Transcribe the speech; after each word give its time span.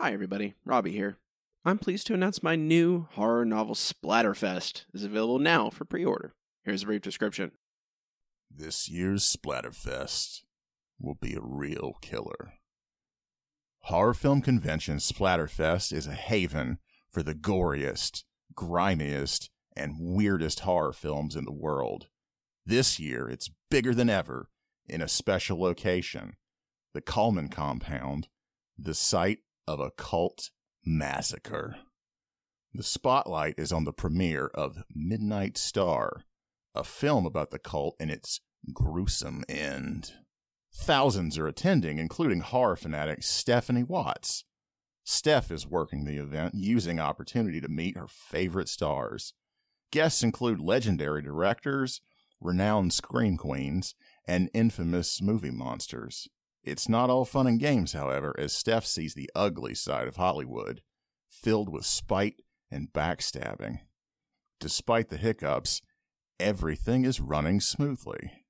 Hi, 0.00 0.12
everybody. 0.12 0.54
Robbie 0.64 0.92
here. 0.92 1.16
I'm 1.64 1.76
pleased 1.76 2.06
to 2.06 2.14
announce 2.14 2.40
my 2.40 2.54
new 2.54 3.08
horror 3.14 3.44
novel 3.44 3.74
Splatterfest 3.74 4.84
is 4.94 5.02
available 5.02 5.40
now 5.40 5.70
for 5.70 5.84
pre 5.84 6.04
order. 6.04 6.36
Here's 6.62 6.84
a 6.84 6.86
brief 6.86 7.02
description. 7.02 7.50
This 8.48 8.88
year's 8.88 9.24
Splatterfest 9.24 10.42
will 11.00 11.16
be 11.20 11.34
a 11.34 11.40
real 11.42 11.94
killer. 12.00 12.52
Horror 13.80 14.14
Film 14.14 14.40
Convention 14.40 14.98
Splatterfest 14.98 15.92
is 15.92 16.06
a 16.06 16.12
haven 16.12 16.78
for 17.10 17.24
the 17.24 17.34
goriest, 17.34 18.22
grimiest, 18.54 19.50
and 19.76 19.96
weirdest 19.98 20.60
horror 20.60 20.92
films 20.92 21.34
in 21.34 21.44
the 21.44 21.50
world. 21.50 22.06
This 22.64 23.00
year, 23.00 23.28
it's 23.28 23.50
bigger 23.68 23.96
than 23.96 24.08
ever 24.08 24.48
in 24.86 25.02
a 25.02 25.08
special 25.08 25.60
location 25.60 26.36
the 26.94 27.00
Coleman 27.00 27.48
Compound, 27.48 28.28
the 28.78 28.94
site 28.94 29.40
of 29.68 29.80
a 29.80 29.90
cult 29.90 30.50
massacre. 30.82 31.76
The 32.72 32.82
spotlight 32.82 33.56
is 33.58 33.70
on 33.70 33.84
the 33.84 33.92
premiere 33.92 34.46
of 34.54 34.82
Midnight 34.94 35.58
Star, 35.58 36.24
a 36.74 36.82
film 36.82 37.26
about 37.26 37.50
the 37.50 37.58
cult 37.58 37.94
and 38.00 38.10
its 38.10 38.40
gruesome 38.72 39.44
end. 39.46 40.14
Thousands 40.74 41.36
are 41.36 41.46
attending, 41.46 41.98
including 41.98 42.40
horror 42.40 42.76
fanatic 42.76 43.22
Stephanie 43.22 43.84
Watts. 43.84 44.44
Steph 45.04 45.50
is 45.50 45.66
working 45.66 46.04
the 46.04 46.16
event, 46.16 46.54
using 46.54 46.98
opportunity 46.98 47.60
to 47.60 47.68
meet 47.68 47.96
her 47.96 48.08
favorite 48.08 48.68
stars. 48.68 49.34
Guests 49.90 50.22
include 50.22 50.60
legendary 50.60 51.20
directors, 51.20 52.00
renowned 52.40 52.94
scream 52.94 53.36
queens, 53.36 53.94
and 54.26 54.50
infamous 54.54 55.20
movie 55.20 55.50
monsters. 55.50 56.28
It's 56.62 56.88
not 56.88 57.10
all 57.10 57.24
fun 57.24 57.46
and 57.46 57.60
games, 57.60 57.92
however, 57.92 58.34
as 58.38 58.52
Steph 58.52 58.84
sees 58.84 59.14
the 59.14 59.30
ugly 59.34 59.74
side 59.74 60.08
of 60.08 60.16
Hollywood, 60.16 60.82
filled 61.30 61.68
with 61.68 61.86
spite 61.86 62.42
and 62.70 62.92
backstabbing. 62.92 63.80
Despite 64.60 65.08
the 65.08 65.16
hiccups, 65.16 65.80
everything 66.40 67.04
is 67.04 67.20
running 67.20 67.60
smoothly. 67.60 68.44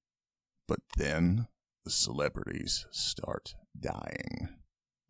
But 0.66 0.80
then 0.96 1.48
the 1.84 1.90
celebrities 1.90 2.86
start 2.90 3.54
dying. 3.78 4.48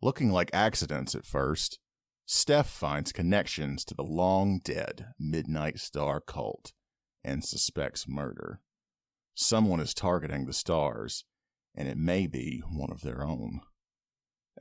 Looking 0.01 0.31
like 0.31 0.49
accidents 0.53 1.15
at 1.15 1.25
first, 1.25 1.79
Steph 2.25 2.69
finds 2.69 3.11
connections 3.11 3.83
to 3.85 3.95
the 3.95 4.03
long 4.03 4.59
dead 4.63 5.07
Midnight 5.19 5.79
Star 5.79 6.21
cult 6.21 6.73
and 7.23 7.43
suspects 7.43 8.07
murder. 8.07 8.61
Someone 9.33 9.79
is 9.79 9.93
targeting 9.93 10.45
the 10.45 10.53
stars, 10.53 11.25
and 11.75 11.87
it 11.87 11.97
may 11.97 12.27
be 12.27 12.61
one 12.69 12.91
of 12.91 13.01
their 13.01 13.23
own. 13.23 13.61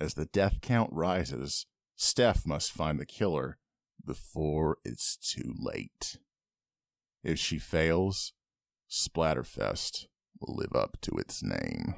As 0.01 0.15
the 0.15 0.27
death 0.27 0.61
count 0.61 0.91
rises, 0.93 1.67
Steph 1.97 2.47
must 2.47 2.73
find 2.73 2.99
the 2.99 3.07
killer 3.07 3.59
before 4.05 4.79
it's 4.85 5.17
too 5.17 5.55
late. 5.59 6.19
If 7.25 7.39
she 7.39 7.59
fails, 7.59 8.33
Splatterfest 8.89 10.07
will 10.41 10.55
live 10.55 10.75
up 10.75 10.99
to 11.03 11.17
its 11.17 11.43
name. 11.43 11.95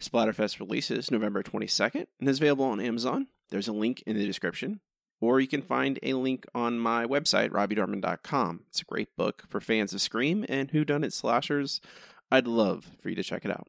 Splatterfest 0.00 0.60
releases 0.60 1.10
November 1.10 1.42
22nd 1.42 2.06
and 2.20 2.28
is 2.28 2.38
available 2.38 2.64
on 2.64 2.80
Amazon. 2.80 3.26
There's 3.50 3.68
a 3.68 3.72
link 3.72 4.02
in 4.06 4.16
the 4.16 4.24
description. 4.24 4.80
Or 5.20 5.40
you 5.40 5.48
can 5.48 5.60
find 5.60 5.98
a 6.02 6.14
link 6.14 6.46
on 6.54 6.78
my 6.78 7.04
website, 7.04 7.50
robbiedorman.com. 7.50 8.60
It's 8.68 8.80
a 8.80 8.86
great 8.86 9.14
book 9.16 9.44
for 9.46 9.60
fans 9.60 9.92
of 9.92 10.00
Scream 10.00 10.46
and 10.48 10.72
whodunit 10.72 11.12
slashers. 11.12 11.82
I'd 12.30 12.46
love 12.46 12.92
for 12.98 13.10
you 13.10 13.16
to 13.16 13.22
check 13.22 13.44
it 13.44 13.50
out. 13.50 13.68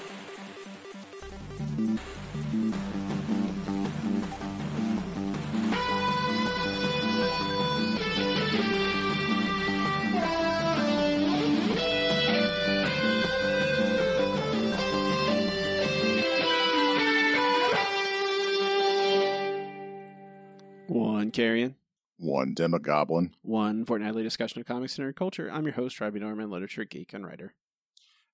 One 20.91 21.31
Carrion, 21.31 21.75
One 22.17 22.53
Demogoblin. 22.53 23.31
one 23.43 23.85
fortnightly 23.85 24.23
discussion 24.23 24.59
of 24.59 24.67
comics 24.67 24.99
and 24.99 25.07
nerd 25.07 25.15
culture. 25.15 25.49
I'm 25.49 25.63
your 25.63 25.73
host, 25.75 26.01
Robbie 26.01 26.19
Dorman, 26.19 26.49
literature 26.49 26.83
geek 26.83 27.13
and 27.13 27.25
writer. 27.25 27.53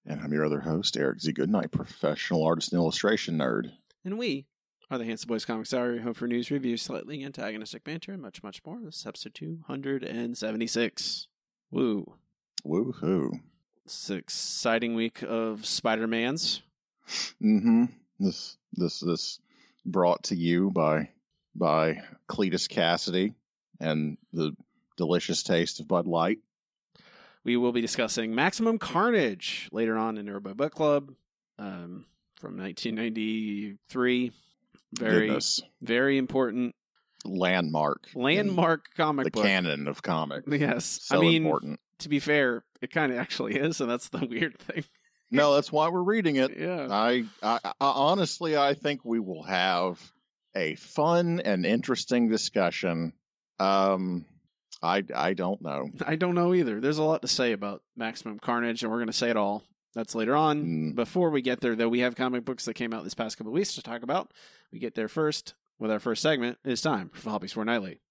And 0.07 0.19
I'm 0.21 0.33
your 0.33 0.43
other 0.43 0.61
host, 0.61 0.97
Eric 0.97 1.21
Z. 1.21 1.33
Goodnight, 1.33 1.69
professional 1.71 2.43
artist 2.43 2.73
and 2.73 2.79
illustration 2.79 3.37
nerd. 3.37 3.73
And 4.03 4.17
we 4.17 4.47
are 4.89 4.97
the 4.97 5.05
Handsome 5.05 5.27
Boys 5.27 5.45
Comics 5.45 5.71
Hour, 5.71 5.93
your 5.93 6.01
home 6.01 6.15
for 6.15 6.27
news, 6.27 6.49
reviews, 6.49 6.81
slightly 6.81 7.23
antagonistic 7.23 7.83
banter, 7.83 8.11
and 8.11 8.23
much, 8.23 8.41
much 8.41 8.65
more. 8.65 8.79
This 8.83 9.01
is 9.01 9.05
episode 9.05 9.35
276. 9.35 11.27
Woo. 11.69 12.15
Woohoo. 12.65 13.39
It's 13.85 14.09
an 14.09 14.17
exciting 14.17 14.95
week 14.95 15.21
of 15.21 15.63
Spider-Mans. 15.63 16.63
Mm-hmm. 17.39 17.85
This 18.19 18.57
this 18.73 18.99
this 19.01 19.39
brought 19.85 20.23
to 20.23 20.35
you 20.35 20.71
by 20.71 21.09
by 21.57 22.01
Cletus 22.29 22.67
Cassidy 22.69 23.33
and 23.79 24.17
the 24.33 24.53
delicious 24.97 25.43
taste 25.43 25.79
of 25.79 25.87
Bud 25.87 26.07
Light. 26.07 26.39
We 27.43 27.55
will 27.57 27.71
be 27.71 27.81
discussing 27.81 28.35
Maximum 28.35 28.77
Carnage 28.77 29.69
later 29.71 29.97
on 29.97 30.17
in 30.17 30.25
Nerdbug 30.25 30.57
Book 30.57 30.73
Club 30.73 31.13
um, 31.57 32.05
from 32.39 32.57
1993. 32.57 34.31
Very, 34.93 35.27
Goodness. 35.27 35.61
very 35.81 36.17
important 36.17 36.73
Landmark. 37.25 38.07
landmark 38.15 38.85
comic 38.95 39.25
The 39.25 39.31
book. 39.31 39.43
canon 39.43 39.87
of 39.87 40.01
comics. 40.01 40.47
Yes, 40.51 40.99
So 41.03 41.17
I 41.17 41.21
mean, 41.21 41.43
important. 41.43 41.79
to 41.99 42.09
be 42.09 42.19
fair, 42.19 42.63
it 42.81 42.91
kind 42.91 43.11
of 43.11 43.17
actually 43.17 43.55
is, 43.55 43.81
and 43.81 43.89
that's 43.89 44.09
the 44.09 44.25
weird 44.29 44.57
thing. 44.59 44.83
No, 45.29 45.55
that's 45.55 45.71
why 45.71 45.89
we're 45.89 46.03
reading 46.03 46.37
it. 46.37 46.51
Yeah, 46.57 46.87
I, 46.89 47.25
I, 47.43 47.59
I 47.63 47.73
honestly, 47.79 48.55
I 48.55 48.73
think 48.75 49.01
we 49.03 49.19
will 49.19 49.43
have 49.43 49.99
a 50.57 50.75
fun 50.75 51.39
and 51.39 51.65
interesting 51.65 52.29
discussion. 52.29 53.13
Um, 53.59 54.25
I, 54.81 55.03
I 55.15 55.33
don't 55.33 55.61
know. 55.61 55.89
I 56.05 56.15
don't 56.15 56.35
know 56.35 56.53
either. 56.53 56.81
There's 56.81 56.97
a 56.97 57.03
lot 57.03 57.21
to 57.21 57.27
say 57.27 57.51
about 57.51 57.81
Maximum 57.95 58.39
Carnage, 58.39 58.83
and 58.83 58.91
we're 58.91 58.97
going 58.97 59.07
to 59.07 59.13
say 59.13 59.29
it 59.29 59.37
all. 59.37 59.63
That's 59.93 60.15
later 60.15 60.35
on. 60.35 60.63
Mm. 60.63 60.95
Before 60.95 61.29
we 61.29 61.41
get 61.41 61.61
there, 61.61 61.75
though, 61.75 61.89
we 61.89 61.99
have 61.99 62.15
comic 62.15 62.45
books 62.45 62.65
that 62.65 62.73
came 62.73 62.93
out 62.93 63.03
this 63.03 63.13
past 63.13 63.37
couple 63.37 63.51
of 63.51 63.55
weeks 63.55 63.73
to 63.75 63.81
talk 63.81 64.03
about. 64.03 64.31
We 64.71 64.79
get 64.79 64.95
there 64.95 65.07
first 65.07 65.53
with 65.79 65.91
our 65.91 65.99
first 65.99 66.21
segment. 66.21 66.57
It's 66.65 66.81
time 66.81 67.09
for 67.13 67.29
Hobbies 67.29 67.53
for 67.53 67.65
Nightly. 67.65 68.01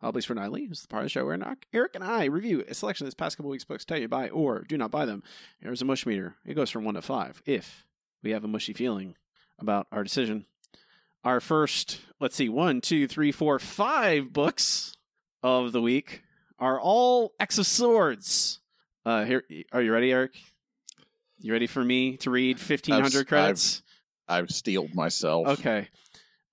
Hobbies 0.00 0.24
for 0.24 0.34
Nightly 0.34 0.62
is 0.64 0.82
the 0.82 0.88
part 0.88 1.02
of 1.02 1.06
the 1.06 1.10
show 1.10 1.24
where 1.24 1.56
Eric 1.72 1.94
and 1.94 2.04
I 2.04 2.24
review 2.24 2.64
a 2.66 2.74
selection 2.74 3.04
of 3.04 3.08
this 3.08 3.14
past 3.14 3.36
couple 3.36 3.50
of 3.50 3.52
weeks' 3.52 3.64
books, 3.64 3.84
tell 3.84 3.98
you 3.98 4.08
buy 4.08 4.28
or 4.28 4.62
do 4.62 4.78
not 4.78 4.90
buy 4.90 5.04
them. 5.04 5.22
Here's 5.60 5.82
a 5.82 5.84
mush 5.84 6.06
meter. 6.06 6.36
It 6.46 6.54
goes 6.54 6.70
from 6.70 6.84
one 6.84 6.94
to 6.94 7.02
five 7.02 7.42
if 7.46 7.84
we 8.22 8.30
have 8.30 8.44
a 8.44 8.48
mushy 8.48 8.72
feeling 8.72 9.16
about 9.58 9.86
our 9.92 10.02
decision. 10.02 10.46
Our 11.24 11.40
first, 11.40 12.00
let's 12.20 12.36
see, 12.36 12.48
one, 12.48 12.80
two, 12.80 13.06
three, 13.08 13.32
four, 13.32 13.58
five 13.58 14.32
books 14.32 14.94
of 15.42 15.72
the 15.72 15.82
week 15.82 16.22
are 16.58 16.80
all 16.80 17.32
X 17.40 17.58
of 17.58 17.66
Swords. 17.66 18.60
Uh, 19.04 19.24
here, 19.24 19.42
are 19.72 19.82
you 19.82 19.92
ready, 19.92 20.12
Eric? 20.12 20.32
You 21.40 21.52
ready 21.52 21.66
for 21.66 21.84
me 21.84 22.16
to 22.18 22.30
read 22.30 22.58
fifteen 22.58 22.94
I've- 22.94 23.24
credits? 23.24 23.82
I've 24.28 24.50
steeled 24.50 24.94
myself. 24.94 25.46
Okay. 25.46 25.88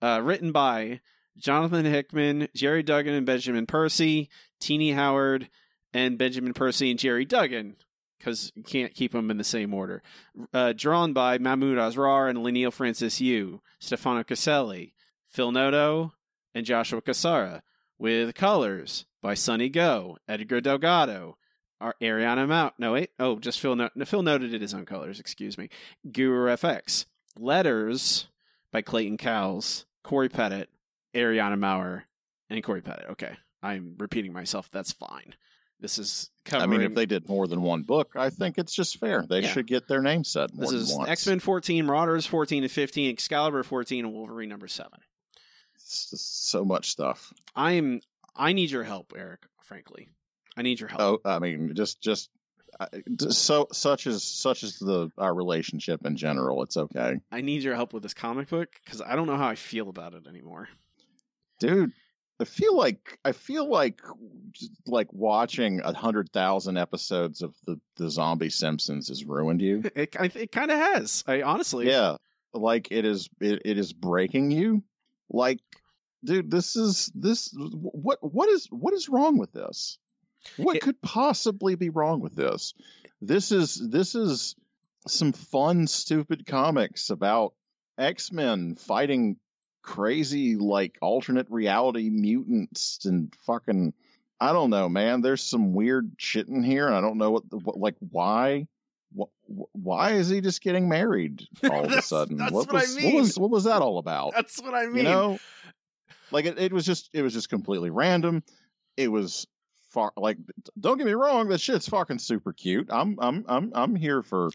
Uh, 0.02 0.22
written 0.24 0.52
by 0.52 1.02
Jonathan 1.38 1.84
Hickman, 1.86 2.48
Gerry 2.56 2.84
Duggan, 2.84 3.14
and 3.14 3.26
Benjamin 3.26 3.66
Percy, 3.66 4.30
Tini 4.62 4.92
Howard, 4.94 5.50
and 5.94 6.18
Benjamin 6.18 6.54
Percy 6.54 6.90
and 6.92 7.00
Gerry 7.00 7.26
Duggan, 7.26 7.76
because 8.18 8.52
you 8.56 8.64
can't 8.64 8.94
keep 8.94 9.12
them 9.12 9.30
in 9.32 9.38
the 9.38 9.44
same 9.44 9.74
order. 9.74 10.02
Uh, 10.54 10.74
drawn 10.74 11.14
by 11.14 11.38
Mahmoud 11.38 11.78
Asrar 11.78 12.30
and 12.30 12.40
Leinil 12.40 12.74
Francis 12.74 13.20
Yu, 13.22 13.62
Stefano 13.80 14.24
Caselli, 14.24 14.94
Phil 15.28 15.52
Noto, 15.52 16.14
and 16.54 16.66
Joshua 16.66 17.02
Cassara, 17.02 17.62
with 17.98 18.36
colors 18.36 19.06
by 19.22 19.34
Sunny 19.34 19.70
Gho, 19.70 20.18
Edgar 20.28 20.62
Delgado, 20.62 21.38
Ar- 21.82 21.96
Ariana 22.02 22.48
Mount. 22.48 22.74
No, 22.78 22.94
wait. 22.94 23.12
Oh, 23.20 23.38
just 23.40 23.60
Phil. 23.60 23.76
No- 23.76 23.90
Phil 24.06 24.24
noted 24.24 24.54
it 24.54 24.62
his 24.62 24.74
own 24.74 24.86
colors. 24.86 25.20
Excuse 25.20 25.58
me. 25.58 25.70
Guru 26.10 26.48
FX. 26.48 27.06
Letters 27.38 28.28
by 28.72 28.82
Clayton 28.82 29.18
Cowles, 29.18 29.86
Cory 30.04 30.30
Petit, 30.30 30.66
Ariana 31.14 31.60
Maher, 31.60 32.06
and 32.50 32.64
Cory 32.64 32.82
Petit. 32.82 33.06
Okay, 33.12 33.36
I'm 33.62 33.96
repeating 33.98 34.32
myself. 34.32 34.70
That's 34.72 34.92
fine. 34.94 35.36
This 35.80 35.98
is 36.00 36.30
I 36.52 36.66
mean, 36.68 36.82
if 36.82 36.94
they 36.94 37.06
did 37.06 37.28
more 37.28 37.48
than 37.48 37.62
one 37.62 37.82
book, 37.84 38.12
I 38.16 38.30
think 38.30 38.58
it's 38.58 38.74
just 38.74 38.98
fair. 39.00 39.26
They 39.28 39.42
Yeah. 39.42 39.52
should 39.52 39.68
get 39.68 39.88
their 39.88 40.02
name 40.02 40.24
said 40.24 40.54
more 40.54 40.72
this 40.72 40.74
is. 40.74 40.98
X 41.08 41.28
Men 41.28 41.40
14, 41.40 41.86
Marauders 41.86 42.26
14 42.26 42.64
to 42.64 42.70
15, 42.70 43.10
Excalibur 43.12 43.62
14, 43.64 44.06
and 44.06 44.14
Wolverine 44.14 44.50
number 44.50 44.68
seven. 44.68 45.00
It's 45.76 46.10
just 46.12 46.50
so 46.50 46.64
much 46.64 46.90
stuff. 46.92 47.34
I'm 47.56 48.02
I 48.36 48.54
need 48.54 48.72
your 48.72 48.84
help, 48.84 49.14
Eric. 49.16 49.46
Frankly, 49.64 50.10
I 50.56 50.62
need 50.62 50.80
your 50.80 50.90
help. 50.90 51.22
Oh, 51.26 51.30
I 51.30 51.40
mean, 51.40 51.74
just 51.76 52.02
just 52.02 52.30
uh, 52.80 52.88
just 53.16 53.44
so 53.44 53.68
such 53.72 54.06
as 54.08 54.24
such 54.24 54.64
as 54.64 54.78
the 54.80 55.10
our 55.18 55.34
relationship 55.34 56.06
in 56.06 56.16
general. 56.16 56.64
It's 56.64 56.78
okay, 56.78 57.20
I 57.32 57.42
need 57.42 57.64
your 57.64 57.76
help 57.76 57.94
with 57.94 58.04
this 58.04 58.14
comic 58.14 58.50
book 58.50 58.70
because 58.84 59.02
I 59.02 59.16
don't 59.16 59.28
know 59.28 59.38
how 59.38 59.48
I 59.48 59.56
feel 59.56 59.90
about 59.90 60.14
it 60.14 60.28
anymore. 60.28 60.70
dude. 61.60 61.92
I 62.40 62.44
feel 62.46 62.76
like 62.76 63.18
I 63.24 63.32
feel 63.32 63.70
like 63.70 64.02
like 64.86 65.12
watching 65.14 65.80
a 65.82 65.94
hundred 65.94 66.32
thousand 66.34 66.78
episodes 66.78 67.42
of 67.42 67.56
the 67.66 67.80
the 67.96 68.10
Zombie 68.10 68.50
Simpsons 68.50 69.08
has 69.08 69.24
ruined 69.24 69.62
you. 69.62 69.84
It 69.96 70.16
I, 70.20 70.32
it 70.36 70.52
kind 70.52 70.70
of 70.72 70.78
has. 70.78 71.24
I 71.28 71.44
honestly, 71.44 71.88
yeah, 71.88 72.18
like 72.54 72.90
it 72.92 73.06
is 73.06 73.30
it, 73.40 73.62
it 73.64 73.78
is 73.78 73.94
breaking 73.94 74.52
you. 74.52 74.84
Like, 75.30 75.60
dude, 76.24 76.52
this 76.52 76.76
is 76.76 77.10
this 77.16 77.54
what 77.58 78.20
what 78.22 78.50
is 78.50 78.68
what 78.70 78.94
is 78.94 79.08
wrong 79.08 79.38
with 79.38 79.54
this? 79.54 79.98
What 80.58 80.76
It- 80.78 80.82
could 80.82 81.02
possibly 81.02 81.76
be 81.76 81.90
wrong 81.90 82.20
with 82.20 82.36
this? 82.36 82.74
This 83.22 83.52
is 83.54 83.76
this 83.76 84.14
is 84.14 84.56
some 85.08 85.32
fun, 85.32 85.88
stupid 85.88 86.46
comics 86.46 87.10
about 87.12 87.54
X 87.98 88.32
Men 88.32 88.76
fighting 88.76 89.38
crazy 89.86 90.56
like 90.56 90.98
alternate 91.02 91.48
reality 91.50 92.10
mutants 92.10 93.06
and 93.06 93.34
fucking. 93.46 93.94
I 94.40 94.52
don't 94.52 94.70
know, 94.70 94.90
man. 94.90 95.22
There's 95.22 95.42
some 95.42 95.74
weird 95.74 96.12
shit 96.18 96.48
in 96.50 96.62
here, 96.64 96.88
and 96.88 96.96
I 96.96 97.00
don't 97.02 97.18
know 97.18 97.32
what, 97.32 97.50
the, 97.50 97.58
what 97.58 97.78
like 97.78 97.96
why. 98.00 98.68
Wh- 99.18 99.32
wh- 99.48 99.74
Why 99.76 100.12
is 100.14 100.28
he 100.28 100.42
just 100.42 100.62
getting 100.62 100.90
married 100.90 101.48
all 101.64 101.86
of 101.86 101.92
a 101.92 102.02
sudden? 102.02 102.38
that's 102.38 102.52
what, 102.52 102.68
what 102.68 102.76
I 102.76 102.82
was, 102.82 102.98
mean. 102.98 103.14
What 103.14 103.20
was, 103.22 103.40
what 103.40 103.50
was 103.50 103.64
that 103.64 103.82
all 103.82 103.98
about? 103.98 104.34
that's 104.34 104.62
what 104.62 104.74
I 104.74 104.88
mean. 104.88 104.98
you 104.98 105.04
know 105.04 105.40
like 106.32 106.46
it, 106.46 106.60
it 106.60 106.74
was 106.74 106.86
just 106.86 107.10
it 107.14 107.22
was 107.22 107.34
just 107.34 107.50
completely 107.50 107.90
random 107.90 108.44
it 108.98 109.10
was 109.12 109.48
far 109.92 110.12
like 110.18 110.38
don't 110.80 110.98
get 110.98 111.06
me 111.06 111.14
wrong 111.14 111.50
that 111.50 111.62
shit's 111.62 111.88
fucking 111.88 112.20
super 112.20 112.52
cute 112.52 112.88
i'm 112.90 113.18
i'm 113.20 113.46
i'm 113.48 113.72
i'm 113.74 113.96
here 113.96 114.22
for 114.22 114.50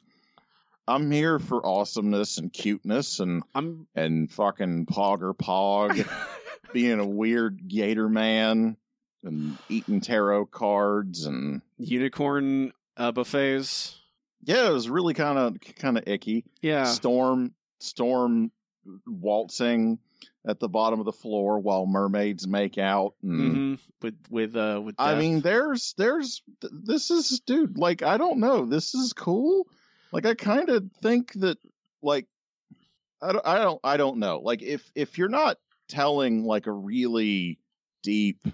i'm 0.88 1.10
here 1.10 1.38
for 1.38 1.64
awesomeness 1.64 2.38
and 2.38 2.52
cuteness 2.52 3.20
and 3.20 3.42
I'm 3.54 3.86
and 3.94 4.30
fucking 4.30 4.86
pogger 4.86 5.34
pog 5.36 6.08
being 6.72 6.98
a 7.00 7.06
weird 7.06 7.68
gator 7.68 8.08
man 8.08 8.76
and 9.22 9.58
eating 9.68 10.00
tarot 10.00 10.46
cards 10.46 11.26
and 11.26 11.62
unicorn 11.78 12.72
uh, 12.96 13.12
buffets. 13.12 13.98
yeah 14.42 14.68
it 14.68 14.72
was 14.72 14.88
really 14.88 15.14
kind 15.14 15.38
of 15.38 15.56
kind 15.76 15.96
of 15.98 16.04
icky 16.06 16.44
Yeah, 16.62 16.84
storm 16.84 17.54
storm 17.78 18.50
waltzing 19.06 19.98
at 20.46 20.58
the 20.58 20.68
bottom 20.68 20.98
of 21.00 21.04
the 21.06 21.12
floor 21.12 21.58
while 21.58 21.86
mermaids 21.86 22.46
make 22.48 22.78
out 22.78 23.14
and 23.22 23.54
hmm 23.54 23.74
with 24.02 24.14
with 24.30 24.56
uh 24.56 24.80
with. 24.82 24.94
I 24.98 25.14
mean, 25.16 25.40
there's, 25.42 25.94
there's, 25.98 26.40
th- 26.62 26.72
this 26.84 27.10
is, 27.10 27.40
dude, 27.44 27.76
like, 27.76 28.02
I 28.02 28.16
don't 28.16 28.38
know. 28.38 28.64
This 28.64 28.94
is 28.94 29.12
cool. 29.12 29.66
Like, 30.12 30.26
I 30.26 30.34
kind 30.34 30.68
of 30.68 30.90
think 31.02 31.32
that, 31.34 31.58
like, 32.02 32.26
I 33.22 33.32
don't, 33.32 33.46
I 33.46 33.58
don't, 33.58 33.80
I 33.84 33.96
don't 33.96 34.18
know. 34.18 34.40
Like, 34.40 34.62
if, 34.62 34.90
if 34.94 35.18
you're 35.18 35.28
not 35.28 35.58
telling, 35.88 36.44
like, 36.44 36.66
a 36.66 36.72
really 36.72 37.58
deep, 38.02 38.46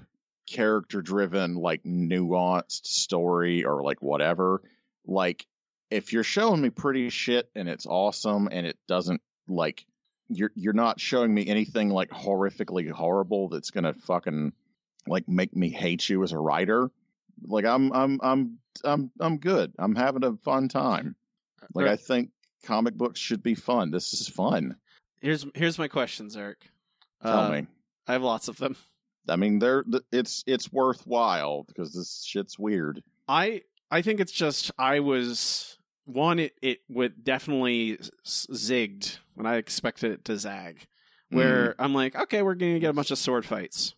character 0.49 1.03
driven, 1.03 1.55
like, 1.55 1.83
nuanced 1.85 2.87
story 2.87 3.65
or, 3.65 3.83
like, 3.83 4.03
whatever, 4.03 4.63
like, 5.07 5.47
if 5.91 6.13
you're 6.13 6.25
showing 6.25 6.61
me 6.61 6.71
pretty 6.71 7.11
shit 7.11 7.49
and 7.55 7.69
it's 7.69 7.87
awesome 7.87 8.49
and 8.51 8.67
it 8.67 8.79
doesn't, 8.87 9.21
like, 9.49 9.87
you're, 10.29 10.53
you're 10.55 10.73
not 10.73 11.01
showing 11.01 11.33
me 11.33 11.47
anything, 11.47 11.89
like, 11.91 12.11
horrifically 12.11 12.91
horrible 12.91 13.49
that's 13.49 13.71
gonna 13.71 13.95
fucking, 13.95 14.53
like 15.07 15.29
make 15.29 15.55
me 15.55 15.69
hate 15.71 16.09
you 16.09 16.23
as 16.23 16.33
a 16.33 16.39
writer 16.39 16.91
like 17.47 17.65
i'm 17.65 17.93
i'm 17.93 18.19
i'm 18.23 18.59
i'm 18.85 19.11
i'm 19.21 19.39
good 19.39 19.73
i'm 19.79 19.95
having 19.95 20.25
a 20.25 20.37
fun 20.39 20.69
time 20.69 21.15
like 21.75 21.87
Right. 21.87 21.93
i 21.93 21.97
think 21.97 22.31
comic 22.65 22.95
books 22.95 23.21
should 23.21 23.43
be 23.43 23.55
fun 23.55 23.91
this 23.91 24.13
is 24.13 24.29
fun 24.29 24.77
here's 25.21 25.47
here's 25.55 25.79
my 25.79 25.89
questions, 25.89 26.37
Eric. 26.37 26.71
tell 27.23 27.39
Uh, 27.45 27.51
me 27.51 27.67
I 28.07 28.13
have 28.13 28.23
lots 28.23 28.49
of 28.49 28.57
them. 28.59 28.77
i 29.29 29.37
mean 29.37 29.59
they're 29.59 29.85
it's 30.13 30.43
it's 30.47 30.73
worthwhile 30.73 31.65
because 31.65 31.93
this 31.93 32.25
shit's 32.25 32.59
weird 32.59 33.03
I 33.29 33.63
I 33.91 34.03
think 34.03 34.21
it's 34.21 34.33
just 34.33 34.71
I 34.79 35.01
was 35.01 35.79
one. 36.05 36.39
It 36.39 36.53
it 36.63 36.79
would 36.89 37.25
definitely 37.25 37.99
zigged 38.25 39.19
when 39.35 39.47
I 39.47 39.57
expected 39.57 40.13
it 40.13 40.25
to 40.27 40.39
zag. 40.39 40.87
Where 41.31 41.71
Mm-hmm. 41.73 41.83
I'm 41.83 41.95
like, 41.95 42.15
okay, 42.17 42.43
we're 42.43 42.55
gonna 42.55 42.79
get 42.79 42.91
a 42.91 42.93
bunch 42.93 43.11
of 43.11 43.19
sword 43.19 43.45
fights. 43.45 43.95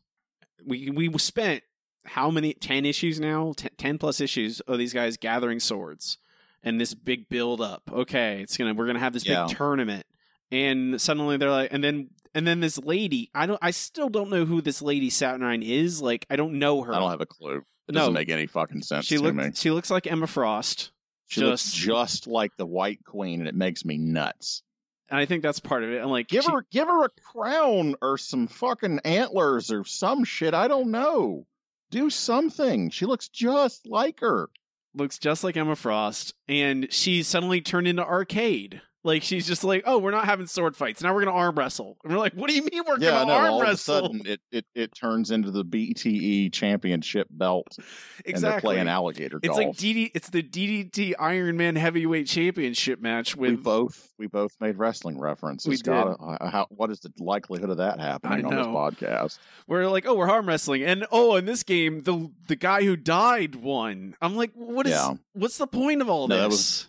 We 0.64 0.90
we 0.90 1.10
spent 1.18 1.62
how 2.06 2.30
many 2.30 2.54
ten 2.54 2.86
issues 2.86 3.20
now? 3.20 3.52
Ten, 3.56 3.70
10 3.76 3.98
plus 3.98 4.20
issues 4.20 4.60
of 4.60 4.78
these 4.78 4.92
guys 4.94 5.16
gathering 5.18 5.60
swords 5.60 6.16
and 6.62 6.80
this 6.80 6.94
big 6.94 7.28
build 7.28 7.60
up. 7.60 7.82
Okay, 7.92 8.40
it's 8.42 8.56
gonna 8.56 8.74
we're 8.74 8.86
gonna 8.86 8.98
have 8.98 9.12
this 9.12 9.26
Yeah. 9.26 9.46
big 9.46 9.56
tournament, 9.56 10.04
and 10.50 11.00
suddenly 11.00 11.36
they're 11.36 11.50
like, 11.50 11.72
and 11.72 11.82
then 11.82 12.10
and 12.34 12.46
then 12.46 12.60
this 12.60 12.78
lady. 12.78 13.30
I 13.34 13.46
don't. 13.46 13.58
I 13.62 13.70
still 13.70 14.08
don't 14.08 14.30
know 14.30 14.44
who 14.44 14.60
this 14.60 14.82
lady 14.82 15.10
Saturnyne 15.10 15.62
is. 15.62 16.02
Like, 16.02 16.26
I 16.30 16.36
don't 16.36 16.58
know 16.58 16.82
her. 16.82 16.94
i 16.94 16.98
don't 16.98 17.10
have 17.10 17.20
a 17.20 17.26
clue 17.26 17.64
it 17.88 17.94
No. 17.94 18.00
doesn't 18.00 18.12
make 18.14 18.28
any 18.28 18.46
fucking 18.46 18.82
sense 18.82 19.06
she 19.06 19.16
to 19.16 19.22
looks 19.22 19.36
me 19.36 19.50
she 19.54 19.70
looks 19.70 19.90
like 19.90 20.06
Emma 20.06 20.26
Frost. 20.26 20.90
she 21.26 21.40
looks 21.40 21.64
just- 21.72 21.76
just 21.76 22.26
like 22.26 22.54
the 22.58 22.66
white 22.66 23.02
queen 23.04 23.40
and 23.40 23.48
it 23.48 23.54
makes 23.54 23.82
me 23.84 23.96
nuts 23.96 24.62
And 25.10 25.18
I 25.18 25.24
think 25.24 25.42
that's 25.42 25.58
part 25.58 25.84
of 25.84 25.90
it. 25.90 26.02
I'm 26.02 26.10
like 26.10 26.28
give 26.28 26.44
she- 26.44 26.50
her 26.52 26.66
give 26.70 26.86
her 26.86 27.04
a 27.06 27.08
crown 27.32 27.94
or 28.02 28.18
some 28.18 28.46
fucking 28.46 29.00
antlers 29.06 29.70
or 29.72 29.84
some 29.84 30.24
shit 30.24 30.52
i 30.52 30.68
don't 30.68 30.90
know 30.90 31.46
do 31.90 32.10
something 32.10 32.90
she 32.90 33.06
looks 33.06 33.28
just 33.30 33.86
like 33.86 34.20
her 34.20 34.50
looks 34.94 35.18
just 35.18 35.44
like 35.44 35.56
Emma 35.56 35.76
Frost, 35.76 36.34
and 36.48 36.86
she's 36.90 37.26
suddenly 37.26 37.60
turned 37.60 37.88
into 37.88 38.04
arcade. 38.04 38.80
Like 39.04 39.22
she's 39.22 39.46
just 39.46 39.62
like, 39.62 39.84
oh, 39.86 39.98
we're 39.98 40.10
not 40.10 40.24
having 40.24 40.46
sword 40.46 40.76
fights 40.76 41.02
now. 41.02 41.14
We're 41.14 41.24
gonna 41.24 41.36
arm 41.36 41.54
wrestle. 41.54 41.96
And 42.02 42.12
we're 42.12 42.18
like, 42.18 42.34
what 42.34 42.50
do 42.50 42.56
you 42.56 42.62
mean 42.62 42.82
we're 42.86 42.98
yeah, 42.98 43.10
gonna 43.10 43.26
know. 43.26 43.32
arm 43.32 43.52
All 43.52 43.60
wrestle? 43.62 43.94
of 43.96 44.04
a 44.04 44.08
sudden, 44.08 44.26
it, 44.26 44.40
it 44.50 44.66
it 44.74 44.94
turns 44.94 45.30
into 45.30 45.50
the 45.52 45.64
BTE 45.64 46.52
championship 46.52 47.28
belt, 47.30 47.68
and 47.78 47.86
they're 48.24 48.30
exactly. 48.34 48.60
playing 48.74 48.88
alligator 48.88 49.38
it's 49.40 49.56
golf. 49.56 49.58
like 49.58 49.76
DD. 49.76 50.10
It's 50.14 50.30
the 50.30 50.42
DDT 50.42 51.14
Iron 51.18 51.56
Man 51.56 51.76
Heavyweight 51.76 52.26
Championship 52.26 53.00
match 53.00 53.36
we 53.36 53.52
with. 53.52 53.62
both 53.62 54.12
we 54.18 54.26
both 54.26 54.56
made 54.60 54.76
wrestling 54.76 55.18
references. 55.18 55.68
We 55.68 55.76
did. 55.76 55.92
Uh, 55.94 56.48
how, 56.48 56.66
what 56.70 56.90
is 56.90 56.98
the 56.98 57.12
likelihood 57.20 57.70
of 57.70 57.76
that 57.76 58.00
happening 58.00 58.44
on 58.46 58.56
this 58.56 58.66
podcast? 58.66 59.38
We're 59.68 59.88
like, 59.88 60.06
oh, 60.06 60.14
we're 60.14 60.28
arm 60.28 60.48
wrestling, 60.48 60.82
and 60.82 61.06
oh, 61.12 61.36
in 61.36 61.44
this 61.44 61.62
game, 61.62 62.02
the 62.02 62.30
the 62.48 62.56
guy 62.56 62.82
who 62.82 62.96
died 62.96 63.54
won. 63.54 64.16
I'm 64.20 64.34
like, 64.34 64.50
what 64.54 64.86
is? 64.86 64.92
Yeah. 64.92 65.14
What's 65.34 65.56
the 65.56 65.68
point 65.68 66.02
of 66.02 66.08
all 66.10 66.26
No, 66.26 66.48
this? 66.48 66.87